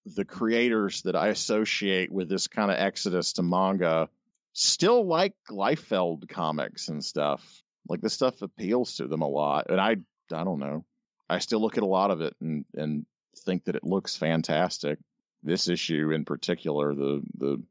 the 0.07 0.25
creators 0.25 1.03
that 1.03 1.17
I 1.17 1.29
associate 1.29 2.11
with 2.11 2.29
this 2.29 2.49
kind 2.49 2.71
of 2.71 2.79
exodus 2.79 3.35
to 3.35 3.43
manga 3.43 4.09
still 4.53 5.07
like 5.07 5.35
Liefeld 5.51 6.29
comics 6.29 6.89
and 6.89 7.05
stuff. 7.05 7.63
Like 7.89 8.01
this 8.01 8.15
stuff 8.15 8.43
appeals 8.43 8.97
to 8.97 9.07
them 9.09 9.23
a 9.23 9.29
lot, 9.29 9.71
and 9.71 9.81
I 9.81 9.97
I 10.33 10.45
don't 10.45 10.61
know. 10.61 10.85
I 11.29 11.39
still 11.39 11.61
look 11.61 11.77
at 11.77 11.83
a 11.83 11.87
lot 11.87 12.11
of 12.11 12.21
it 12.21 12.35
and 12.41 12.65
and 12.75 13.07
think 13.45 13.65
that 13.65 13.77
it 13.77 13.85
looks 13.85 14.17
fantastic. 14.17 14.99
This 15.43 15.69
issue 15.69 16.11
in 16.13 16.25
particular, 16.25 16.95
the 16.95 17.23
the 17.39 17.63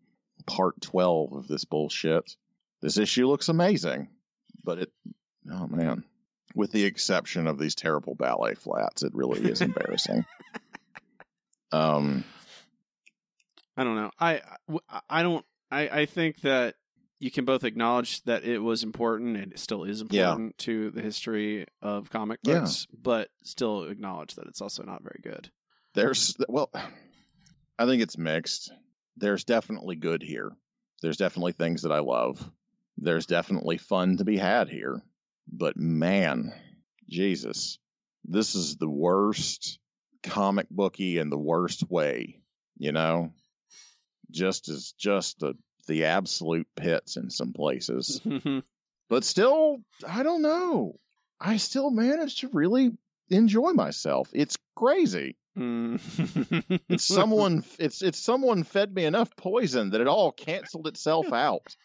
part 0.45 0.81
twelve 0.81 1.33
of 1.33 1.47
this 1.47 1.65
bullshit. 1.65 2.35
This 2.81 2.97
issue 2.97 3.27
looks 3.27 3.49
amazing, 3.49 4.09
but 4.63 4.79
it 4.79 4.91
oh 5.51 5.67
man, 5.67 6.03
with 6.55 6.71
the 6.71 6.85
exception 6.85 7.45
of 7.47 7.59
these 7.59 7.75
terrible 7.75 8.15
ballet 8.15 8.55
flats, 8.55 9.03
it 9.03 9.13
really 9.13 9.41
is 9.49 9.61
embarrassing. 9.61 10.25
Um, 11.71 12.23
I 13.77 13.83
don't 13.83 13.95
know. 13.95 14.11
I 14.19 14.41
I- 14.89 15.01
I 15.09 15.21
don't. 15.23 15.45
I 15.71 15.89
I 16.01 16.05
think 16.05 16.41
that 16.41 16.75
you 17.19 17.29
can 17.31 17.43
both 17.45 17.63
acknowledge 17.65 18.23
that 18.23 18.43
it 18.45 18.59
was 18.59 18.81
important 18.83 19.35
and 19.37 19.51
it 19.51 19.59
still 19.59 19.83
is 19.83 20.01
Yeah. 20.09 20.29
important 20.29 20.57
to 20.59 20.89
the 20.91 21.01
history 21.01 21.65
of 21.81 22.09
comic 22.09 22.39
Yeah. 22.43 22.59
books, 22.61 22.87
but 22.97 23.29
still 23.43 23.83
acknowledge 23.83 24.35
that 24.35 24.47
it's 24.47 24.61
also 24.61 24.83
not 24.83 25.03
very 25.03 25.19
good. 25.21 25.51
there's 25.95 26.35
well 26.47 26.69
i 27.79 27.85
think 27.87 28.01
it's 28.03 28.17
mixed 28.17 28.71
there's 29.17 29.43
definitely 29.43 29.95
good 29.95 30.21
here 30.21 30.51
there's 31.01 31.17
definitely 31.17 31.51
things 31.51 31.81
that 31.81 31.91
i 31.91 31.97
love 31.99 32.49
there's 32.97 33.25
definitely 33.25 33.77
fun 33.79 34.15
to 34.17 34.23
be 34.23 34.37
had 34.37 34.69
here 34.69 35.01
but 35.51 35.75
man 35.77 36.53
jesus 37.09 37.79
this 38.23 38.53
is 38.53 38.77
the 38.77 38.87
worst 38.89 39.79
comic 40.21 40.69
booky 40.69 41.17
in 41.17 41.31
the 41.31 41.37
worst 41.39 41.89
way 41.89 42.39
you 42.77 42.91
know 42.91 43.33
just 44.31 44.69
as 44.69 44.93
just 44.97 45.39
the 45.39 45.53
the 45.87 46.05
absolute 46.05 46.67
pits 46.75 47.17
in 47.17 47.29
some 47.29 47.51
places 47.53 48.21
but 49.09 49.23
still 49.23 49.77
i 50.07 50.21
don't 50.23 50.41
know 50.41 50.95
i 51.39 51.57
still 51.57 51.89
managed 51.89 52.39
to 52.41 52.49
really 52.53 52.91
enjoy 53.29 53.71
myself 53.71 54.29
it's 54.33 54.57
crazy 54.75 55.35
Mm. 55.57 56.79
it's 56.89 57.03
someone 57.03 57.63
it's 57.79 58.01
it's 58.01 58.19
someone 58.19 58.63
fed 58.63 58.93
me 58.93 59.03
enough 59.03 59.35
poison 59.35 59.89
that 59.89 59.99
it 59.99 60.07
all 60.07 60.31
canceled 60.31 60.87
itself 60.87 61.33
out 61.33 61.75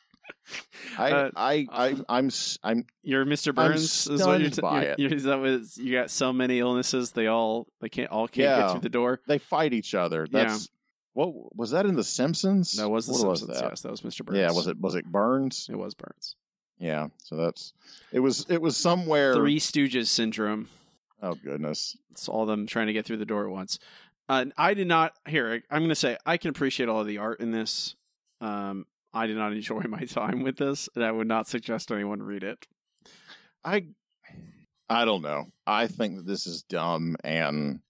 I, 0.96 1.10
Uh, 1.12 1.30
I, 1.34 1.66
I, 1.72 1.96
I'm, 2.08 2.26
s- 2.26 2.58
I'm, 2.62 2.86
You're 3.02 3.24
Mr. 3.26 3.48
I'm 3.48 3.54
Burns. 3.72 4.06
is 4.06 4.24
what 4.24 4.40
you're, 4.40 4.50
stunned 4.52 4.60
by 4.62 4.82
you're, 4.82 4.92
it. 4.92 4.98
you're- 5.26 5.40
what 5.40 5.76
you 5.76 5.92
got 5.92 6.10
so 6.10 6.32
many 6.32 6.60
illnesses 6.60 7.10
they 7.12 7.26
all 7.26 7.66
they 7.80 7.88
can't 7.88 8.10
all 8.10 8.28
can't 8.28 8.60
get 8.60 8.70
through 8.70 8.80
the 8.82 8.88
door. 8.90 9.20
they 9.26 9.38
fight 9.38 9.72
each 9.72 9.94
other. 9.94 10.26
Yeah. 10.30 10.44
That's 10.44 10.68
what 11.14 11.56
was 11.56 11.70
that 11.70 11.86
in 11.86 11.94
The 11.94 12.04
Simpsons? 12.04 12.76
That 12.76 12.88
was 12.88 13.06
the 13.06 13.12
what 13.12 13.38
Simpsons. 13.38 13.48
Was 13.48 13.60
that? 13.60 13.70
Yes, 13.70 13.80
that 13.82 13.90
was 13.90 14.00
Mr. 14.02 14.24
Burns. 14.24 14.38
Yeah, 14.38 14.52
was 14.52 14.66
it 14.66 14.80
was 14.80 14.94
it 14.94 15.06
Burns? 15.06 15.68
It 15.70 15.76
was 15.76 15.94
Burns. 15.94 16.36
Yeah, 16.78 17.08
so 17.22 17.36
that's 17.36 17.72
it 18.12 18.20
was 18.20 18.46
it 18.48 18.60
was 18.60 18.76
somewhere. 18.76 19.34
Three 19.34 19.58
Stooges 19.58 20.08
syndrome. 20.08 20.68
Oh 21.22 21.34
goodness. 21.34 21.96
It's 22.10 22.28
all 22.28 22.46
them 22.46 22.66
trying 22.66 22.88
to 22.88 22.92
get 22.92 23.06
through 23.06 23.16
the 23.16 23.24
door 23.24 23.46
at 23.46 23.50
once. 23.50 23.78
Uh, 24.28 24.46
I 24.56 24.74
did 24.74 24.86
not 24.86 25.14
here. 25.28 25.62
I'm 25.70 25.80
going 25.80 25.88
to 25.90 25.94
say 25.94 26.16
I 26.26 26.36
can 26.36 26.50
appreciate 26.50 26.88
all 26.88 27.00
of 27.00 27.06
the 27.06 27.18
art 27.18 27.40
in 27.40 27.50
this. 27.50 27.94
Um, 28.40 28.86
I 29.12 29.26
did 29.26 29.36
not 29.36 29.52
enjoy 29.52 29.80
my 29.88 30.04
time 30.04 30.42
with 30.42 30.56
this, 30.56 30.88
and 30.94 31.04
I 31.04 31.12
would 31.12 31.28
not 31.28 31.46
suggest 31.48 31.92
anyone 31.92 32.22
read 32.22 32.42
it. 32.42 32.66
I 33.64 33.86
I 34.88 35.04
don't 35.04 35.22
know. 35.22 35.46
I 35.66 35.86
think 35.86 36.16
that 36.16 36.26
this 36.26 36.46
is 36.46 36.62
dumb 36.62 37.16
and 37.24 37.80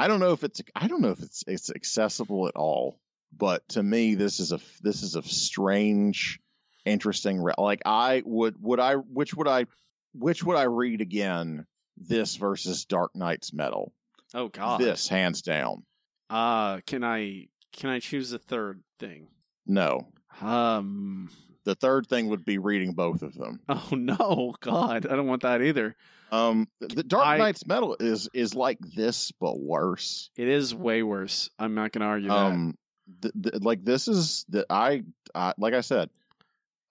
I 0.00 0.08
don't 0.08 0.20
know 0.20 0.32
if 0.32 0.44
it's 0.44 0.62
I 0.74 0.88
don't 0.88 1.02
know 1.02 1.10
if 1.10 1.20
it's 1.20 1.44
it's 1.46 1.70
accessible 1.70 2.48
at 2.48 2.56
all. 2.56 2.98
But 3.36 3.68
to 3.70 3.82
me 3.82 4.14
this 4.14 4.40
is 4.40 4.52
a 4.52 4.60
this 4.82 5.02
is 5.02 5.14
a 5.14 5.22
strange 5.22 6.40
interesting 6.84 7.40
re- 7.40 7.54
like 7.58 7.82
I 7.84 8.22
would 8.24 8.56
would 8.60 8.80
I 8.80 8.94
which 8.94 9.34
would 9.34 9.46
I 9.46 9.66
which 10.14 10.42
would 10.42 10.56
I 10.56 10.64
read 10.64 11.00
again 11.00 11.66
this 11.96 12.36
versus 12.36 12.86
Dark 12.86 13.14
Nights 13.14 13.52
Metal. 13.52 13.92
Oh 14.34 14.48
God. 14.48 14.80
This 14.80 15.06
hands 15.06 15.42
down. 15.42 15.84
Uh, 16.28 16.80
can 16.86 17.04
I 17.04 17.48
can 17.72 17.90
I 17.90 17.98
choose 18.00 18.32
a 18.32 18.38
third 18.38 18.82
thing? 18.98 19.28
No. 19.66 20.08
Um. 20.40 21.30
The 21.64 21.74
third 21.74 22.06
thing 22.06 22.28
would 22.28 22.44
be 22.44 22.58
reading 22.58 22.92
both 22.92 23.22
of 23.22 23.34
them. 23.34 23.60
Oh 23.68 23.88
no, 23.92 24.54
God! 24.60 25.06
I 25.06 25.14
don't 25.16 25.26
want 25.26 25.42
that 25.42 25.60
either. 25.62 25.94
Um 26.32 26.68
the, 26.80 27.02
Dark 27.02 27.26
I- 27.26 27.38
Nights 27.38 27.66
Metal 27.66 27.96
is 28.00 28.28
is 28.32 28.54
like 28.54 28.78
this 28.80 29.32
but 29.40 29.58
worse. 29.58 30.30
It 30.36 30.48
is 30.48 30.74
way 30.74 31.02
worse. 31.02 31.50
I'm 31.58 31.74
not 31.74 31.92
going 31.92 32.00
to 32.02 32.06
argue 32.06 32.28
that. 32.28 32.34
um 32.34 32.78
th- 33.20 33.34
th- 33.42 33.62
like 33.62 33.84
this 33.84 34.06
is 34.08 34.44
that 34.50 34.66
I, 34.70 35.02
I 35.34 35.54
like 35.58 35.74
i 35.74 35.80
said 35.80 36.10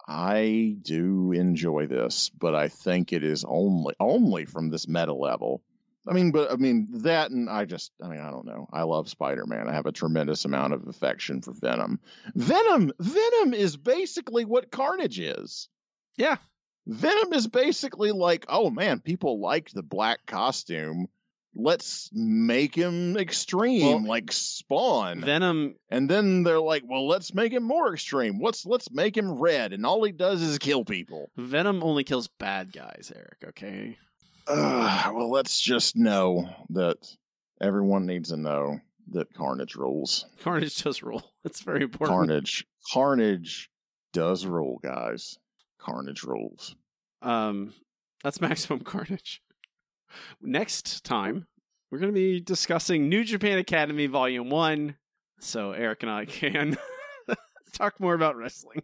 i 0.08 0.76
do 0.82 1.32
enjoy 1.32 1.88
this 1.88 2.30
but 2.30 2.56
i 2.56 2.68
think 2.68 3.14
it 3.14 3.24
is 3.24 3.46
only 3.48 3.94
only 4.00 4.46
from 4.46 4.70
this 4.70 4.88
meta 4.88 5.14
level 5.14 5.62
i 6.10 6.14
mean 6.14 6.32
but 6.32 6.52
i 6.52 6.56
mean 6.56 6.88
that 7.04 7.32
and 7.32 7.50
i 7.50 7.66
just 7.66 7.92
i 8.04 8.08
mean 8.08 8.20
i 8.20 8.30
don't 8.30 8.46
know 8.46 8.68
i 8.74 8.84
love 8.84 9.08
spider-man 9.10 9.68
i 9.70 9.74
have 9.74 9.86
a 9.86 9.92
tremendous 9.92 10.46
amount 10.46 10.74
of 10.74 10.88
affection 10.88 11.42
for 11.42 11.54
venom 11.54 12.00
venom 12.36 12.92
venom 13.00 13.54
is 13.54 13.78
basically 13.78 14.46
what 14.46 14.72
carnage 14.72 15.20
is 15.20 15.70
Yeah. 16.18 16.38
venom 16.88 17.34
is 17.34 17.48
basically 17.48 18.12
like 18.12 18.46
oh 18.50 18.70
man 18.70 19.00
people 19.00 19.40
liked 19.40 19.74
the 19.74 19.84
black 19.84 20.26
costume 20.26 21.08
let's 21.56 22.10
make 22.14 22.76
him 22.76 23.18
extreme 23.18 23.82
Well, 24.04 24.06
like 24.06 24.32
spawn 24.32 25.22
Venom. 25.22 25.76
and 25.90 26.08
then 26.08 26.44
they're 26.44 26.60
like, 26.60 26.84
"Well, 26.88 27.08
let's 27.08 27.34
make 27.34 27.52
him 27.52 27.64
more 27.64 27.92
extreme. 27.92 28.40
Let's 28.40 28.68
let's 28.68 28.92
make 28.92 29.18
him 29.18 29.32
red, 29.34 29.74
and 29.74 29.84
all 29.84 30.04
he 30.04 30.12
does 30.12 30.44
is 30.44 30.60
kill 30.60 30.86
people." 30.86 31.32
Venom 31.36 31.84
only 31.84 32.04
kills 32.04 32.28
bad 32.28 32.72
guys, 32.72 33.12
Eric. 33.14 33.38
Okay. 33.50 33.98
Ugh, 34.50 35.16
well, 35.16 35.30
let's 35.30 35.62
just 35.62 35.96
know 35.96 36.50
that 36.72 36.98
everyone 37.62 38.06
needs 38.06 38.30
to 38.30 38.38
know 38.38 38.80
that 39.12 39.34
Carnage 39.34 39.76
rules. 39.76 40.26
Carnage 40.42 40.82
does 40.82 41.02
rule. 41.04 41.24
It's 41.46 41.62
very 41.62 41.84
important. 41.84 42.10
Carnage, 42.10 42.66
Carnage 42.92 43.70
does 44.12 44.46
rule, 44.46 44.78
guys. 44.84 45.38
Carnage 45.80 46.24
rules. 46.24 46.76
Um, 47.22 47.74
that's 48.24 48.42
maximum 48.42 48.80
carnage. 48.84 49.42
Next 50.42 51.06
time, 51.06 51.48
we're 51.90 52.00
going 52.00 52.12
to 52.12 52.20
be 52.20 52.42
discussing 52.42 53.08
New 53.08 53.24
Japan 53.24 53.58
Academy 53.58 54.08
Volume 54.08 54.50
One. 54.50 54.96
So 55.40 55.72
Eric 55.72 56.04
and 56.04 56.12
I 56.12 56.26
can 56.26 56.78
talk 57.72 58.00
more 58.02 58.14
about 58.14 58.36
wrestling. 58.36 58.84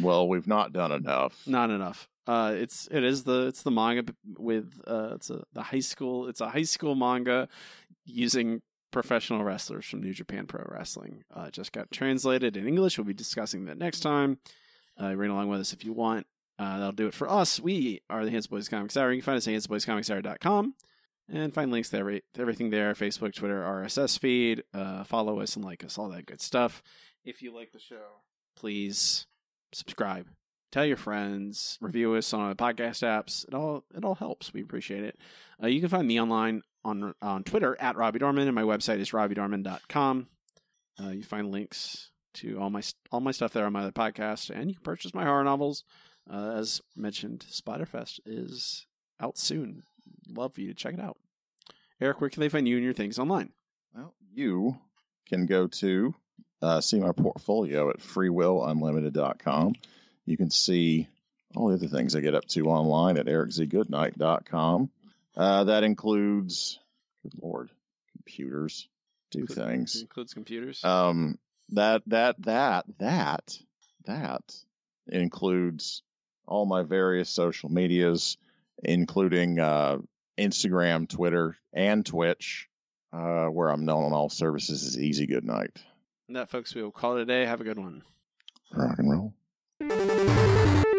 Well, 0.00 0.28
we've 0.28 0.46
not 0.46 0.72
done 0.72 0.92
enough. 0.92 1.42
Not 1.46 1.70
enough. 1.70 2.08
Uh, 2.26 2.54
it's 2.56 2.88
it 2.90 3.04
is 3.04 3.24
the 3.24 3.46
it's 3.48 3.62
the 3.62 3.70
manga 3.70 4.14
with 4.38 4.80
uh 4.86 5.10
it's 5.14 5.28
a 5.28 5.44
the 5.52 5.62
high 5.62 5.80
school 5.80 6.26
it's 6.26 6.40
a 6.40 6.48
high 6.48 6.62
school 6.62 6.94
manga 6.94 7.48
using 8.06 8.62
professional 8.94 9.42
wrestlers 9.44 9.84
from 9.84 10.00
New 10.00 10.14
Japan 10.14 10.46
Pro 10.46 10.64
Wrestling. 10.68 11.24
Uh, 11.34 11.50
just 11.50 11.72
got 11.72 11.90
translated 11.90 12.56
in 12.56 12.66
English. 12.66 12.96
We'll 12.96 13.04
be 13.04 13.12
discussing 13.12 13.64
that 13.64 13.76
next 13.76 14.00
time. 14.00 14.38
Uh, 15.00 15.16
read 15.16 15.30
along 15.30 15.48
with 15.48 15.60
us 15.60 15.72
if 15.72 15.84
you 15.84 15.92
want. 15.92 16.26
Uh, 16.58 16.78
that'll 16.78 16.92
do 16.92 17.08
it 17.08 17.14
for 17.14 17.28
us. 17.28 17.58
We 17.58 18.02
are 18.08 18.24
the 18.24 18.30
Hands 18.30 18.46
Boys 18.46 18.68
Comics 18.68 18.96
Hour. 18.96 19.12
You 19.12 19.20
can 19.20 19.26
find 19.26 19.36
us 19.36 19.48
at 19.48 19.54
handsboyscomicshour.com 19.54 20.74
and 21.28 21.52
find 21.52 21.72
links 21.72 21.90
to, 21.90 21.98
every, 21.98 22.22
to 22.34 22.40
everything 22.40 22.70
there 22.70 22.94
Facebook, 22.94 23.34
Twitter, 23.34 23.62
RSS 23.62 24.16
feed. 24.18 24.62
Uh, 24.72 25.02
follow 25.02 25.40
us 25.40 25.56
and 25.56 25.64
like 25.64 25.82
us, 25.84 25.98
all 25.98 26.08
that 26.10 26.26
good 26.26 26.40
stuff. 26.40 26.80
If 27.24 27.42
you 27.42 27.52
like 27.52 27.72
the 27.72 27.80
show, 27.80 28.20
please 28.56 29.26
subscribe. 29.72 30.28
Tell 30.74 30.84
your 30.84 30.96
friends, 30.96 31.78
review 31.80 32.14
us 32.14 32.34
on 32.34 32.48
the 32.48 32.56
podcast 32.56 33.04
apps. 33.04 33.46
It 33.46 33.54
all 33.54 33.84
it 33.96 34.04
all 34.04 34.16
helps. 34.16 34.52
We 34.52 34.60
appreciate 34.60 35.04
it. 35.04 35.16
Uh, 35.62 35.68
you 35.68 35.78
can 35.78 35.88
find 35.88 36.04
me 36.04 36.20
online 36.20 36.62
on 36.84 37.14
on 37.22 37.44
Twitter 37.44 37.76
at 37.78 37.94
Robbie 37.94 38.18
Dorman, 38.18 38.48
and 38.48 38.56
my 38.56 38.62
website 38.62 38.98
is 38.98 39.12
robbiedorman.com. 39.12 40.26
Uh, 41.00 41.10
you 41.10 41.22
find 41.22 41.52
links 41.52 42.10
to 42.34 42.58
all 42.58 42.70
my 42.70 42.82
all 43.12 43.20
my 43.20 43.30
stuff 43.30 43.52
there 43.52 43.66
on 43.66 43.72
my 43.72 43.82
other 43.82 43.92
podcast, 43.92 44.50
and 44.50 44.68
you 44.68 44.74
can 44.74 44.82
purchase 44.82 45.14
my 45.14 45.22
horror 45.22 45.44
novels. 45.44 45.84
Uh, 46.28 46.54
as 46.56 46.80
mentioned, 46.96 47.46
Spiderfest 47.48 48.18
is 48.26 48.84
out 49.20 49.38
soon. 49.38 49.84
Love 50.28 50.54
for 50.54 50.60
you 50.60 50.66
to 50.66 50.74
check 50.74 50.94
it 50.94 51.00
out. 51.00 51.18
Eric, 52.00 52.20
where 52.20 52.30
can 52.30 52.40
they 52.40 52.48
find 52.48 52.66
you 52.66 52.74
and 52.74 52.84
your 52.84 52.94
things 52.94 53.20
online? 53.20 53.52
Well, 53.94 54.12
you 54.32 54.76
can 55.28 55.46
go 55.46 55.68
to 55.68 56.16
uh, 56.62 56.80
see 56.80 56.98
my 56.98 57.12
portfolio 57.12 57.90
at 57.90 58.00
freewillunlimited.com. 58.00 59.74
You 60.26 60.36
can 60.36 60.50
see 60.50 61.08
all 61.54 61.68
the 61.68 61.74
other 61.74 61.88
things 61.88 62.16
I 62.16 62.20
get 62.20 62.34
up 62.34 62.46
to 62.48 62.66
online 62.68 63.18
at 63.18 63.26
ericzgoodnight.com. 63.26 64.90
Uh, 65.36 65.64
that 65.64 65.84
includes, 65.84 66.78
good 67.22 67.32
lord, 67.40 67.70
computers 68.12 68.88
do 69.30 69.46
things. 69.46 70.00
includes 70.00 70.34
computers. 70.34 70.84
Um, 70.84 71.38
that 71.70 72.02
that 72.06 72.40
that 72.42 72.84
that 72.98 73.58
that 74.06 74.42
includes 75.08 76.02
all 76.46 76.66
my 76.66 76.82
various 76.82 77.30
social 77.30 77.68
medias, 77.70 78.36
including 78.82 79.58
uh, 79.58 79.98
Instagram, 80.38 81.08
Twitter, 81.08 81.56
and 81.72 82.04
Twitch, 82.04 82.68
uh, 83.12 83.46
where 83.46 83.68
I'm 83.70 83.84
known 83.84 84.04
on 84.04 84.12
all 84.12 84.28
services 84.28 84.86
as 84.86 84.98
Easy 84.98 85.26
Good 85.26 85.44
Night. 85.44 85.76
And 86.28 86.36
that, 86.36 86.50
folks, 86.50 86.74
we 86.74 86.82
will 86.82 86.90
call 86.90 87.16
it 87.16 87.22
a 87.22 87.26
day. 87.26 87.44
Have 87.44 87.60
a 87.60 87.64
good 87.64 87.78
one. 87.78 88.02
Rock 88.72 88.98
and 88.98 89.10
roll. 89.10 89.34
Thank 89.86 90.86
you. 90.88 90.93